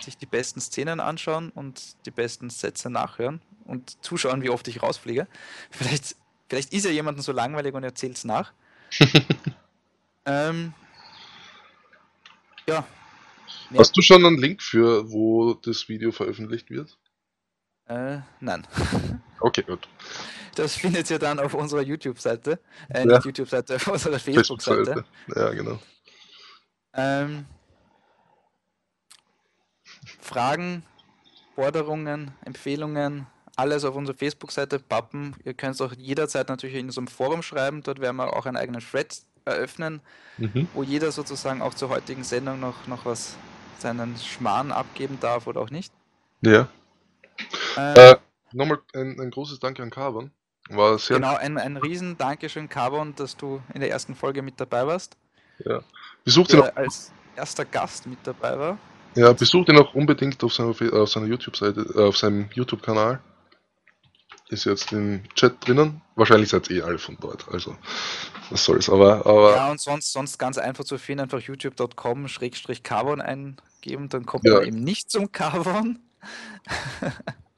[0.00, 4.82] sich die besten Szenen anschauen und die besten Sätze nachhören und zuschauen, wie oft ich
[4.82, 5.26] rausfliege.
[5.70, 6.16] Vielleicht,
[6.48, 8.52] vielleicht ist ja jemandem so langweilig und erzählt es nach.
[10.26, 10.72] ähm,
[12.66, 12.84] ja.
[13.70, 13.78] Ja.
[13.78, 16.98] Hast du schon einen Link für, wo das Video veröffentlicht wird?
[17.86, 18.66] Äh, nein.
[19.42, 19.88] Okay, gut.
[20.54, 22.58] Das findet ihr dann auf unserer YouTube-Seite.
[22.88, 23.16] Äh, Ja.
[23.16, 25.04] nicht YouTube-Seite, auf unserer Facebook-Seite.
[25.34, 25.78] Ja, genau.
[26.94, 27.46] Ähm,
[30.20, 30.82] Fragen,
[31.54, 35.36] Forderungen, Empfehlungen, alles auf unserer Facebook-Seite pappen.
[35.44, 37.82] Ihr könnt es auch jederzeit natürlich in unserem Forum schreiben.
[37.82, 40.00] Dort werden wir auch einen eigenen Thread eröffnen,
[40.38, 40.68] Mhm.
[40.74, 43.36] wo jeder sozusagen auch zur heutigen Sendung noch, noch was
[43.78, 45.92] seinen Schmarrn abgeben darf oder auch nicht.
[46.42, 46.68] Ja.
[47.76, 48.16] Ähm, Äh,
[48.52, 50.32] Nochmal ein, ein großes Danke an Carbon.
[50.70, 54.60] War sehr genau, ein, ein riesen Dankeschön, Carbon, dass du in der ersten Folge mit
[54.60, 55.16] dabei warst.
[56.24, 58.78] Besucht ihn, auch, als erster Gast mit dabei war.
[59.14, 63.20] ja, besucht ihn auch unbedingt auf seiner, auf seiner YouTube-Seite, äh, auf seinem YouTube-Kanal.
[64.48, 66.00] Ist jetzt im Chat drinnen.
[66.16, 67.46] Wahrscheinlich seid ihr eh alle von dort.
[67.52, 67.76] Also,
[68.50, 68.88] was soll's.
[68.90, 74.08] Aber, aber Ja, und sonst, sonst ganz einfach zu finden, einfach youtube.com schrägstrich Carbon eingeben,
[74.08, 74.54] dann kommt Ja.
[74.54, 76.00] man eben nicht zum Carbon.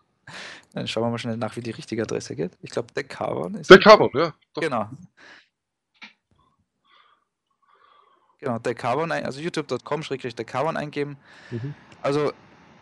[0.73, 2.53] dann schauen wir mal schnell nach, wie die richtige Adresse geht.
[2.63, 3.71] Ich glaube, der Carbon ist.
[3.71, 4.35] der Carbon, ja.
[4.55, 4.63] Doch.
[4.63, 4.89] Genau.
[8.39, 11.17] Genau, der Carbon, also youtube.com schrägstrich der Carbon eingeben.
[11.51, 11.75] Mhm.
[12.03, 12.33] Also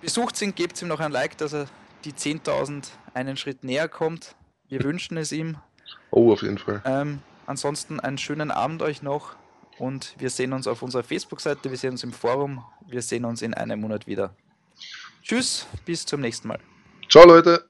[0.00, 1.66] besucht ihn, gebt ihm noch ein Like, dass er
[2.04, 4.36] die 10.000 einen Schritt näher kommt.
[4.68, 5.58] Wir wünschen es ihm.
[6.10, 6.82] Oh, auf jeden Fall.
[6.86, 9.36] Ähm, ansonsten einen schönen Abend euch noch
[9.78, 13.42] und wir sehen uns auf unserer Facebook-Seite, wir sehen uns im Forum, wir sehen uns
[13.42, 14.34] in einem Monat wieder.
[15.22, 16.60] Tschüss, bis zum nächsten Mal.
[17.08, 17.69] Ciao, Leute.